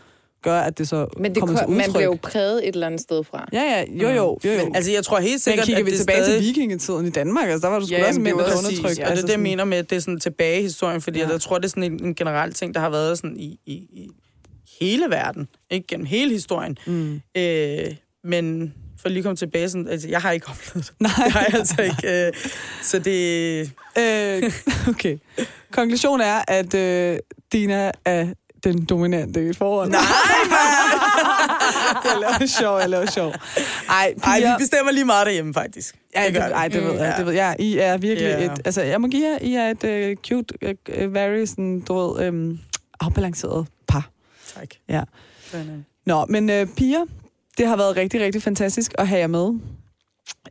gør, 0.42 0.60
at 0.60 0.78
det 0.78 0.88
så 0.88 1.06
men 1.18 1.34
det, 1.34 1.40
kommer 1.40 1.56
til 1.56 1.64
kom- 1.64 1.72
man 1.74 1.80
udtryk. 1.80 1.92
bliver 1.94 2.04
jo 2.04 2.18
præget 2.22 2.68
et 2.68 2.74
eller 2.74 2.86
andet 2.86 3.00
sted 3.00 3.24
fra. 3.24 3.48
Ja, 3.52 3.62
ja, 3.62 3.84
jo, 3.90 4.08
jo, 4.08 4.38
jo, 4.44 4.50
jo. 4.52 4.64
Men, 4.64 4.76
altså, 4.76 4.90
jeg 4.92 5.04
tror 5.04 5.18
helt 5.18 5.32
Men 5.32 5.38
sikkert, 5.38 5.66
kigger 5.66 5.80
at 5.80 5.86
vi 5.86 5.90
det 5.90 5.98
tilbage 5.98 6.24
stadig... 6.24 6.38
til 6.40 6.48
vikingetiden 6.48 7.06
i 7.06 7.10
Danmark, 7.10 7.48
altså 7.48 7.66
der 7.66 7.72
var 7.72 7.78
du 7.80 7.86
sgu 7.86 7.94
Ja, 7.96 8.08
også 8.08 8.20
mænd, 8.20 8.34
er 8.34 8.38
der 8.38 8.44
jo 8.44 8.48
var 8.48 8.62
Præcis, 8.62 8.78
undertrykt. 8.78 8.90
og 8.90 8.96
det 8.96 9.04
er 9.06 9.10
altså 9.10 9.26
det, 9.26 9.32
jeg 9.32 9.40
mener 9.40 9.64
med, 9.64 9.78
at 9.78 9.90
det 9.90 9.96
er 9.96 10.00
sådan 10.00 10.20
tilbage 10.20 10.58
i 10.60 10.62
historien, 10.62 11.00
fordi 11.00 11.18
Ja. 11.18 11.24
ja. 11.26 11.32
jeg 11.32 11.40
tror, 11.40 11.58
det 11.58 11.64
er 11.64 11.68
sådan 11.68 11.82
en, 11.92 12.04
en 12.04 12.14
generel 12.14 12.52
ting, 12.52 12.74
der 12.74 12.80
har 12.80 12.90
været 12.90 13.18
sådan 13.18 13.36
i, 13.36 13.58
i, 13.66 13.72
i 13.72 14.08
hele 14.80 15.04
verden, 15.10 15.48
ikke 15.70 15.86
gennem 15.86 16.06
hele 16.06 16.30
historien. 16.32 16.78
Mm. 16.86 17.20
Øh, 17.36 17.94
men 18.24 18.74
for 19.00 19.08
lige 19.08 19.18
at 19.18 19.24
komme 19.24 19.36
tilbage, 19.36 19.68
sådan, 19.68 19.88
altså, 19.88 20.08
jeg 20.08 20.20
har 20.20 20.30
ikke 20.32 20.46
oplevet 20.50 20.86
det. 20.86 21.00
Nej. 21.00 21.10
Det 21.24 21.32
har 21.32 21.40
jeg 21.40 21.54
altså 21.54 21.82
ikke. 21.82 22.26
Øh, 22.26 22.32
så 22.82 22.98
det... 22.98 23.60
Øh, 23.98 24.52
okay. 24.88 25.18
Konklusionen 25.72 26.26
er, 26.26 26.42
at 26.48 26.74
øh, 26.74 27.18
Dina 27.52 27.90
er 28.04 28.26
den 28.64 28.84
dominante 28.84 29.48
i 29.48 29.52
forhold. 29.52 29.90
Nej, 29.90 30.00
jeg 32.04 32.12
laver 32.20 32.46
sjov, 32.46 32.78
jeg 32.78 32.88
laver 32.88 33.06
sjov. 33.06 33.28
Ej, 33.28 33.34
Ej, 33.88 34.12
vi 34.14 34.20
piger, 34.20 34.58
bestemmer 34.58 34.92
lige 34.92 35.04
meget 35.04 35.26
derhjemme, 35.26 35.54
faktisk. 35.54 35.94
Ja, 36.16 36.24
det, 36.26 36.34
vi. 36.34 36.38
ej, 36.38 36.68
det 36.68 36.82
ved 36.84 36.92
jeg, 36.92 37.00
Ja. 37.00 37.16
det 37.18 37.26
ved 37.26 37.32
jeg. 37.32 37.56
I 37.58 37.78
er 37.78 37.96
virkelig 37.96 38.28
Ja. 38.28 38.44
et... 38.44 38.60
Altså, 38.64 38.82
jeg 38.82 39.00
må 39.00 39.08
give 39.08 39.26
jer, 39.26 39.38
I 39.40 39.54
er 39.54 39.70
et 39.70 40.10
uh, 40.10 40.16
cute, 40.22 40.54
uh, 41.04 41.14
very 41.14 41.44
sådan, 41.44 41.80
du 41.80 41.94
ved, 41.94 42.28
um, 42.28 42.58
afbalanceret 43.00 43.66
par. 43.88 44.10
Tak. 44.54 44.68
Ja. 44.88 45.02
Nå, 46.06 46.26
men 46.28 46.50
uh, 46.50 46.68
piger, 46.76 47.04
det 47.58 47.66
har 47.66 47.76
været 47.76 47.96
rigtig, 47.96 48.20
rigtig 48.20 48.42
fantastisk 48.42 48.92
at 48.98 49.08
have 49.08 49.20
jer 49.20 49.26
med. 49.26 49.52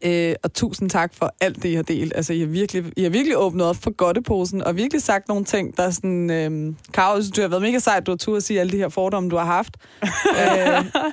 Øh, 0.02 0.36
og 0.44 0.54
tusind 0.54 0.90
tak 0.90 1.14
for 1.14 1.34
alt 1.42 1.64
det, 1.64 1.70
I 1.70 1.74
har 1.74 1.84
delt. 1.84 2.14
Altså, 2.16 2.34
I 2.34 2.40
har 2.40 2.48
virkelig, 2.48 2.86
I 2.98 3.04
har 3.04 3.10
virkelig 3.10 3.38
åbnet 3.38 3.66
op 3.66 3.76
for 3.76 3.92
godteposen, 3.92 4.64
og 4.64 4.76
virkelig 4.76 5.02
sagt 5.04 5.28
nogle 5.28 5.46
ting, 5.46 5.78
der 5.78 5.84
er 5.84 5.92
sådan... 5.92 6.30
Øh, 6.30 6.74
Karo, 6.94 7.16
jeg 7.16 7.24
synes, 7.24 7.36
du 7.36 7.42
har 7.42 7.48
været 7.48 7.62
mega 7.62 7.80
sejt, 7.80 8.06
du 8.06 8.12
har 8.12 8.18
tur 8.18 8.38
at 8.38 8.44
sige 8.44 8.60
alle 8.60 8.72
de 8.72 8.78
her 8.78 8.90
fordomme, 8.90 9.30
du 9.30 9.36
har 9.38 9.46
haft. 9.46 9.78
øh, 10.04 10.08
Det 10.08 10.14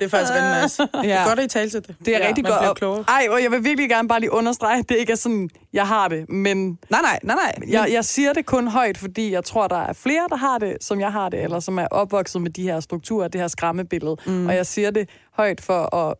er 0.01 0.07
faktisk 0.09 0.31
rigtig 0.33 0.61
nice. 0.63 0.81
Det 0.83 0.89
ja. 1.03 1.21
er 1.23 1.27
godt, 1.27 1.39
at 1.39 1.45
I 1.45 1.47
taler 1.47 1.69
til 1.69 1.81
det. 1.87 1.95
Det 2.05 2.15
er 2.15 2.27
rigtig 2.27 2.43
man 2.43 2.51
godt. 2.65 2.77
klogere. 2.77 3.03
Ej, 3.07 3.27
og 3.29 3.43
jeg 3.43 3.51
vil 3.51 3.63
virkelig 3.63 3.89
gerne 3.89 4.07
bare 4.07 4.19
lige 4.19 4.31
understrege, 4.33 4.79
at 4.79 4.89
det 4.89 4.97
ikke 4.97 5.11
er 5.11 5.17
sådan, 5.17 5.49
jeg 5.73 5.87
har 5.87 6.07
det, 6.07 6.29
men 6.29 6.67
Nej, 6.89 7.01
nej, 7.01 7.19
nej, 7.23 7.35
nej. 7.35 7.69
jeg, 7.69 7.89
jeg 7.91 8.05
siger 8.05 8.33
det 8.33 8.45
kun 8.45 8.67
højt, 8.67 8.97
fordi 8.97 9.31
jeg 9.31 9.43
tror, 9.43 9.67
der 9.67 9.75
er 9.79 9.93
flere, 9.93 10.27
der 10.29 10.35
har 10.35 10.57
det, 10.57 10.77
som 10.81 10.99
jeg 10.99 11.11
har 11.11 11.29
det, 11.29 11.43
eller 11.43 11.59
som 11.59 11.77
er 11.79 11.87
opvokset 11.91 12.41
med 12.41 12.51
de 12.51 12.63
her 12.63 12.79
strukturer, 12.79 13.27
det 13.27 13.41
her 13.41 13.47
skræmmebillede. 13.47 14.15
Mm. 14.25 14.47
Og 14.47 14.55
jeg 14.55 14.65
siger 14.65 14.91
det 14.91 15.09
højt 15.33 15.61
for 15.61 15.95
at 15.95 16.15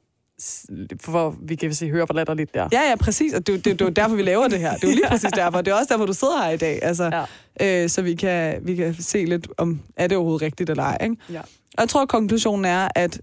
for 1.01 1.35
vi 1.41 1.55
kan 1.55 1.73
se, 1.73 1.89
høre, 1.89 2.05
hvor 2.05 2.15
latterligt 2.15 2.53
det 2.53 2.61
er. 2.61 2.67
Ja, 2.71 2.89
ja, 2.89 2.95
præcis. 2.95 3.33
Og 3.33 3.47
det, 3.47 3.55
er 3.55 3.57
det, 3.57 3.79
det 3.79 3.87
er 3.87 3.89
derfor, 3.89 4.15
vi 4.15 4.21
laver 4.21 4.47
det 4.47 4.59
her. 4.59 4.73
Det 4.73 4.83
er 4.83 4.87
jo 4.87 4.93
lige 4.95 5.07
præcis 5.09 5.31
derfor. 5.35 5.61
Det 5.61 5.71
er 5.71 5.75
også 5.75 5.93
derfor, 5.93 6.05
du 6.05 6.13
sidder 6.13 6.43
her 6.43 6.49
i 6.49 6.57
dag. 6.57 6.79
Altså, 6.83 7.25
ja. 7.59 7.83
øh, 7.83 7.89
så 7.89 8.01
vi 8.01 8.15
kan, 8.15 8.59
vi 8.61 8.75
kan 8.75 8.95
se 8.99 9.25
lidt, 9.25 9.47
om 9.57 9.81
er 9.95 10.07
det 10.07 10.17
overhovedet 10.17 10.41
rigtigt 10.41 10.69
eller 10.69 10.83
ej. 10.83 10.97
Ikke? 11.03 11.15
Ja. 11.31 11.39
Og 11.41 11.79
jeg 11.81 11.89
tror, 11.89 12.01
at 12.01 12.09
konklusionen 12.09 12.65
er, 12.65 12.87
at 12.95 13.21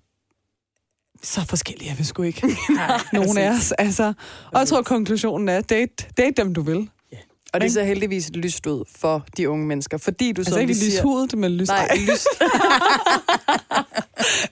så 1.23 1.47
forskellige 1.49 1.91
er 1.91 1.95
vi 1.95 2.05
sgu 2.05 2.23
ikke. 2.23 2.57
Nogen 3.13 3.39
af 3.39 3.51
os. 3.51 3.73
Altså. 3.73 4.13
Og 4.53 4.59
jeg 4.59 4.69
tror, 4.69 4.79
at 4.79 4.85
konklusionen 4.85 5.49
er, 5.49 5.61
date, 5.61 6.05
date 6.17 6.43
dem, 6.43 6.55
du 6.55 6.63
vil. 6.63 6.89
Og 7.53 7.61
det 7.61 7.73
ser 7.73 7.85
heldigvis 7.85 8.31
lyst 8.35 8.67
ud 8.67 8.85
for 8.97 9.27
de 9.37 9.51
unge 9.51 9.67
mennesker, 9.67 9.99
fordi 9.99 10.33
du 10.33 10.41
Altså 10.41 10.53
som 10.53 10.61
ikke 10.61 10.73
lys 10.73 10.79
siger... 10.79 11.03
hud, 11.03 11.37
men 11.37 11.53
lys. 11.53 11.69
Nej, 11.69 11.89
lyst. 11.97 12.29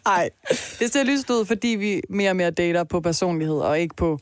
Ej. 0.06 0.30
Det 0.80 0.92
ser 0.92 1.04
lyst 1.04 1.30
ud, 1.30 1.44
fordi 1.44 1.68
vi 1.68 2.00
mere 2.08 2.30
og 2.30 2.36
mere 2.36 2.50
dater 2.50 2.84
på 2.84 3.00
personlighed, 3.00 3.56
og 3.56 3.80
ikke 3.80 3.96
på 3.96 4.18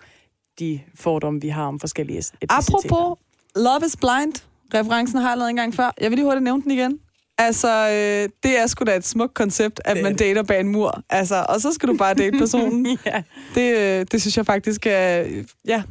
de 0.59 0.81
fordomme, 0.95 1.41
vi 1.41 1.49
har 1.49 1.67
om 1.67 1.81
forskellige 1.81 2.19
etniciteter. 2.19 2.95
Apropos 2.95 3.19
Love 3.57 3.81
is 3.87 3.97
Blind. 3.97 4.33
Referencen 4.75 5.19
har 5.19 5.29
jeg 5.29 5.39
lavet 5.39 5.51
en 5.51 5.57
gang 5.57 5.75
før. 5.75 5.91
Jeg 6.01 6.11
vil 6.11 6.17
lige 6.17 6.25
hurtigt 6.25 6.45
nævne 6.45 6.63
den 6.63 6.71
igen. 6.71 6.99
Altså, 7.39 7.69
øh, 7.69 8.29
det 8.43 8.59
er 8.59 8.67
sgu 8.67 8.85
da 8.85 8.97
et 8.97 9.07
smukt 9.07 9.35
koncept, 9.35 9.81
at 9.85 9.97
Det 9.97 10.01
er 10.01 10.05
man 10.05 10.17
dater 10.17 10.43
bag 10.43 10.61
en 10.61 10.69
mur. 10.69 11.03
Altså, 11.11 11.47
og 11.49 11.61
så 11.61 11.73
skal 11.73 11.89
du 11.89 11.97
bare 11.97 12.15
date 12.15 12.39
personen. 12.45 12.99
ja. 13.07 13.23
det, 13.55 13.77
øh, 13.77 14.07
det 14.13 14.21
synes 14.21 14.37
jeg 14.37 14.47
faktisk 14.47 14.87
er... 14.87 15.25
Ja, 15.69 15.83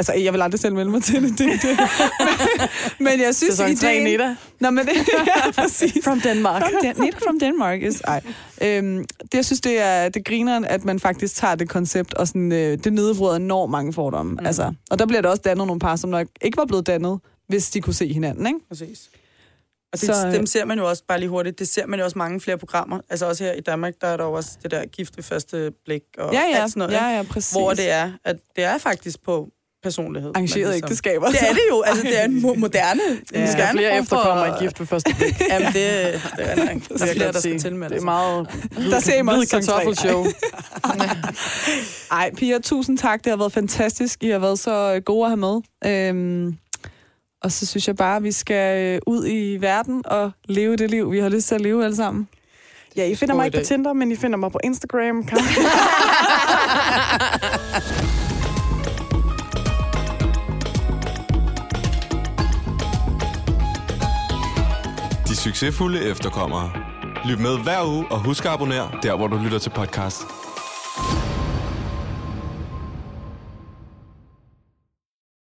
Altså, 0.00 0.12
jeg 0.12 0.32
vil 0.32 0.42
aldrig 0.42 0.60
selv 0.60 0.74
melde 0.74 0.90
mig 0.90 1.02
til 1.02 1.22
det. 1.22 1.38
det, 1.38 1.38
det. 1.62 1.78
Men, 2.98 3.04
men 3.04 3.20
jeg 3.20 3.34
synes, 3.34 3.54
Sæson 3.54 3.76
3 3.76 4.04
Nita. 4.04 4.36
Nå, 4.60 4.70
men 4.70 4.86
det, 4.86 4.92
ja, 5.36 5.50
præcis. 5.52 6.04
From 6.04 6.20
Denmark. 6.20 6.62
From, 6.62 6.72
Dan- 6.84 7.00
Nita 7.04 7.18
from 7.18 7.38
Denmark. 7.40 7.82
Is, 7.82 8.00
ej. 8.00 8.20
Øhm, 8.62 9.04
det, 9.22 9.34
jeg 9.34 9.44
synes, 9.44 9.60
det 9.60 9.80
er 9.80 10.08
det 10.08 10.24
griner, 10.24 10.60
at 10.66 10.84
man 10.84 11.00
faktisk 11.00 11.34
tager 11.36 11.54
det 11.54 11.68
koncept, 11.68 12.14
og 12.14 12.26
sådan, 12.28 12.52
øh, 12.52 12.78
det 12.84 12.92
nedbryder 12.92 13.36
enormt 13.36 13.70
mange 13.70 13.92
fordomme. 13.92 14.32
Mm. 14.32 14.46
Altså, 14.46 14.74
og 14.90 14.98
der 14.98 15.06
bliver 15.06 15.22
der 15.22 15.28
også 15.28 15.42
dannet 15.44 15.66
nogle 15.66 15.80
par, 15.80 15.96
som 15.96 16.10
nok 16.10 16.26
ikke 16.42 16.56
var 16.56 16.64
blevet 16.64 16.86
dannet, 16.86 17.18
hvis 17.48 17.70
de 17.70 17.80
kunne 17.80 17.94
se 17.94 18.12
hinanden, 18.12 18.46
ikke? 18.46 18.58
Præcis. 18.68 19.00
Og 19.92 20.00
det, 20.00 20.06
Så, 20.16 20.26
øh, 20.26 20.32
dem 20.34 20.46
ser 20.46 20.64
man 20.64 20.78
jo 20.78 20.88
også, 20.88 21.02
bare 21.08 21.18
lige 21.20 21.28
hurtigt, 21.28 21.58
det 21.58 21.68
ser 21.68 21.86
man 21.86 21.98
jo 21.98 22.04
også 22.04 22.18
mange 22.18 22.40
flere 22.40 22.58
programmer. 22.58 23.00
Altså 23.10 23.26
også 23.26 23.44
her 23.44 23.52
i 23.52 23.60
Danmark, 23.60 23.94
der 24.00 24.06
er 24.06 24.16
der 24.16 24.24
jo 24.24 24.32
også 24.32 24.50
det 24.62 24.70
der 24.70 24.86
gift 24.86 25.16
ved 25.16 25.24
første 25.24 25.72
blik 25.84 26.02
og 26.18 26.32
Ja, 26.34 26.40
ja, 26.54 26.62
alt 26.62 26.70
sådan 26.72 26.78
noget. 26.88 26.92
ja, 27.02 27.16
ja, 27.16 27.22
præcis. 27.22 27.52
Hvor 27.52 27.70
det 27.74 27.90
er, 27.90 28.12
at 28.24 28.36
det 28.56 28.64
er 28.64 28.78
faktisk 28.78 29.22
på 29.24 29.48
personlighed. 29.82 30.30
Arrangeret 30.34 30.62
man 30.66 30.70
ligesom- 30.72 30.86
ægteskaber. 30.86 31.26
Det 31.30 31.40
er 31.48 31.52
det 31.52 31.60
jo. 31.70 31.82
Altså, 31.82 32.02
det 32.02 32.20
er 32.20 32.24
en 32.24 32.38
mo- 32.38 32.56
moderne, 32.58 33.00
Ja. 33.34 33.40
ja. 33.40 33.46
Der 33.46 33.56
er 33.64 33.70
flere 33.72 33.98
efterkommere 33.98 34.48
i 34.48 34.62
gift 34.62 34.80
ved 34.80 34.86
første 34.86 35.14
blik. 35.18 35.40
Jamen, 35.50 35.66
det, 35.66 35.74
det 35.74 36.50
er 36.50 36.54
Der 36.54 36.64
Der 36.98 37.06
er 37.06 37.12
flere, 37.12 37.32
der 37.32 37.40
skal 37.40 37.58
tilmelde 37.58 37.94
Det 37.94 38.00
er 38.00 38.04
meget 38.04 38.48
Der 38.90 39.00
ser 39.00 39.14
I 39.18 39.22
mig 39.22 39.48
kartoffelshow. 39.50 40.26
Ej, 42.10 42.30
Pia, 42.36 42.58
tusind 42.58 42.98
tak. 42.98 43.24
Det 43.24 43.30
har 43.30 43.36
været 43.36 43.52
fantastisk. 43.52 44.22
I 44.22 44.28
har 44.28 44.38
været 44.38 44.58
så 44.58 45.00
gode 45.04 45.24
at 45.24 45.30
have 45.30 45.36
med. 45.36 45.60
Øhm, 45.86 46.56
og 47.42 47.52
så 47.52 47.66
synes 47.66 47.88
jeg 47.88 47.96
bare, 47.96 48.16
at 48.16 48.22
vi 48.22 48.32
skal 48.32 48.78
øh, 48.94 49.00
ud 49.06 49.26
i 49.28 49.56
verden 49.60 50.02
og 50.04 50.30
leve 50.48 50.76
det 50.76 50.90
liv, 50.90 51.12
vi 51.12 51.18
har 51.18 51.28
lyst 51.28 51.48
til 51.48 51.54
at 51.54 51.60
leve 51.60 51.84
alle 51.84 51.96
sammen. 51.96 52.28
Ja, 52.96 53.04
I 53.04 53.14
finder 53.14 53.34
God 53.34 53.38
mig 53.40 53.46
ikke 53.46 53.58
på. 53.58 53.64
Tinder, 53.64 53.92
men 53.92 54.12
I 54.12 54.16
finder 54.16 54.36
mig 54.38 54.52
på 54.52 54.58
Instagram. 54.64 55.28
succesfulde 65.40 66.10
efterkommere. 66.10 66.70
Lyt 67.24 67.38
med 67.40 67.62
hver 67.62 67.84
uge 67.86 68.06
og 68.10 68.18
husk 68.24 68.44
at 68.44 68.50
abonnere 68.50 68.90
der, 69.02 69.16
hvor 69.16 69.26
du 69.26 69.36
lytter 69.44 69.58
til 69.58 69.70
podcast. 69.70 70.26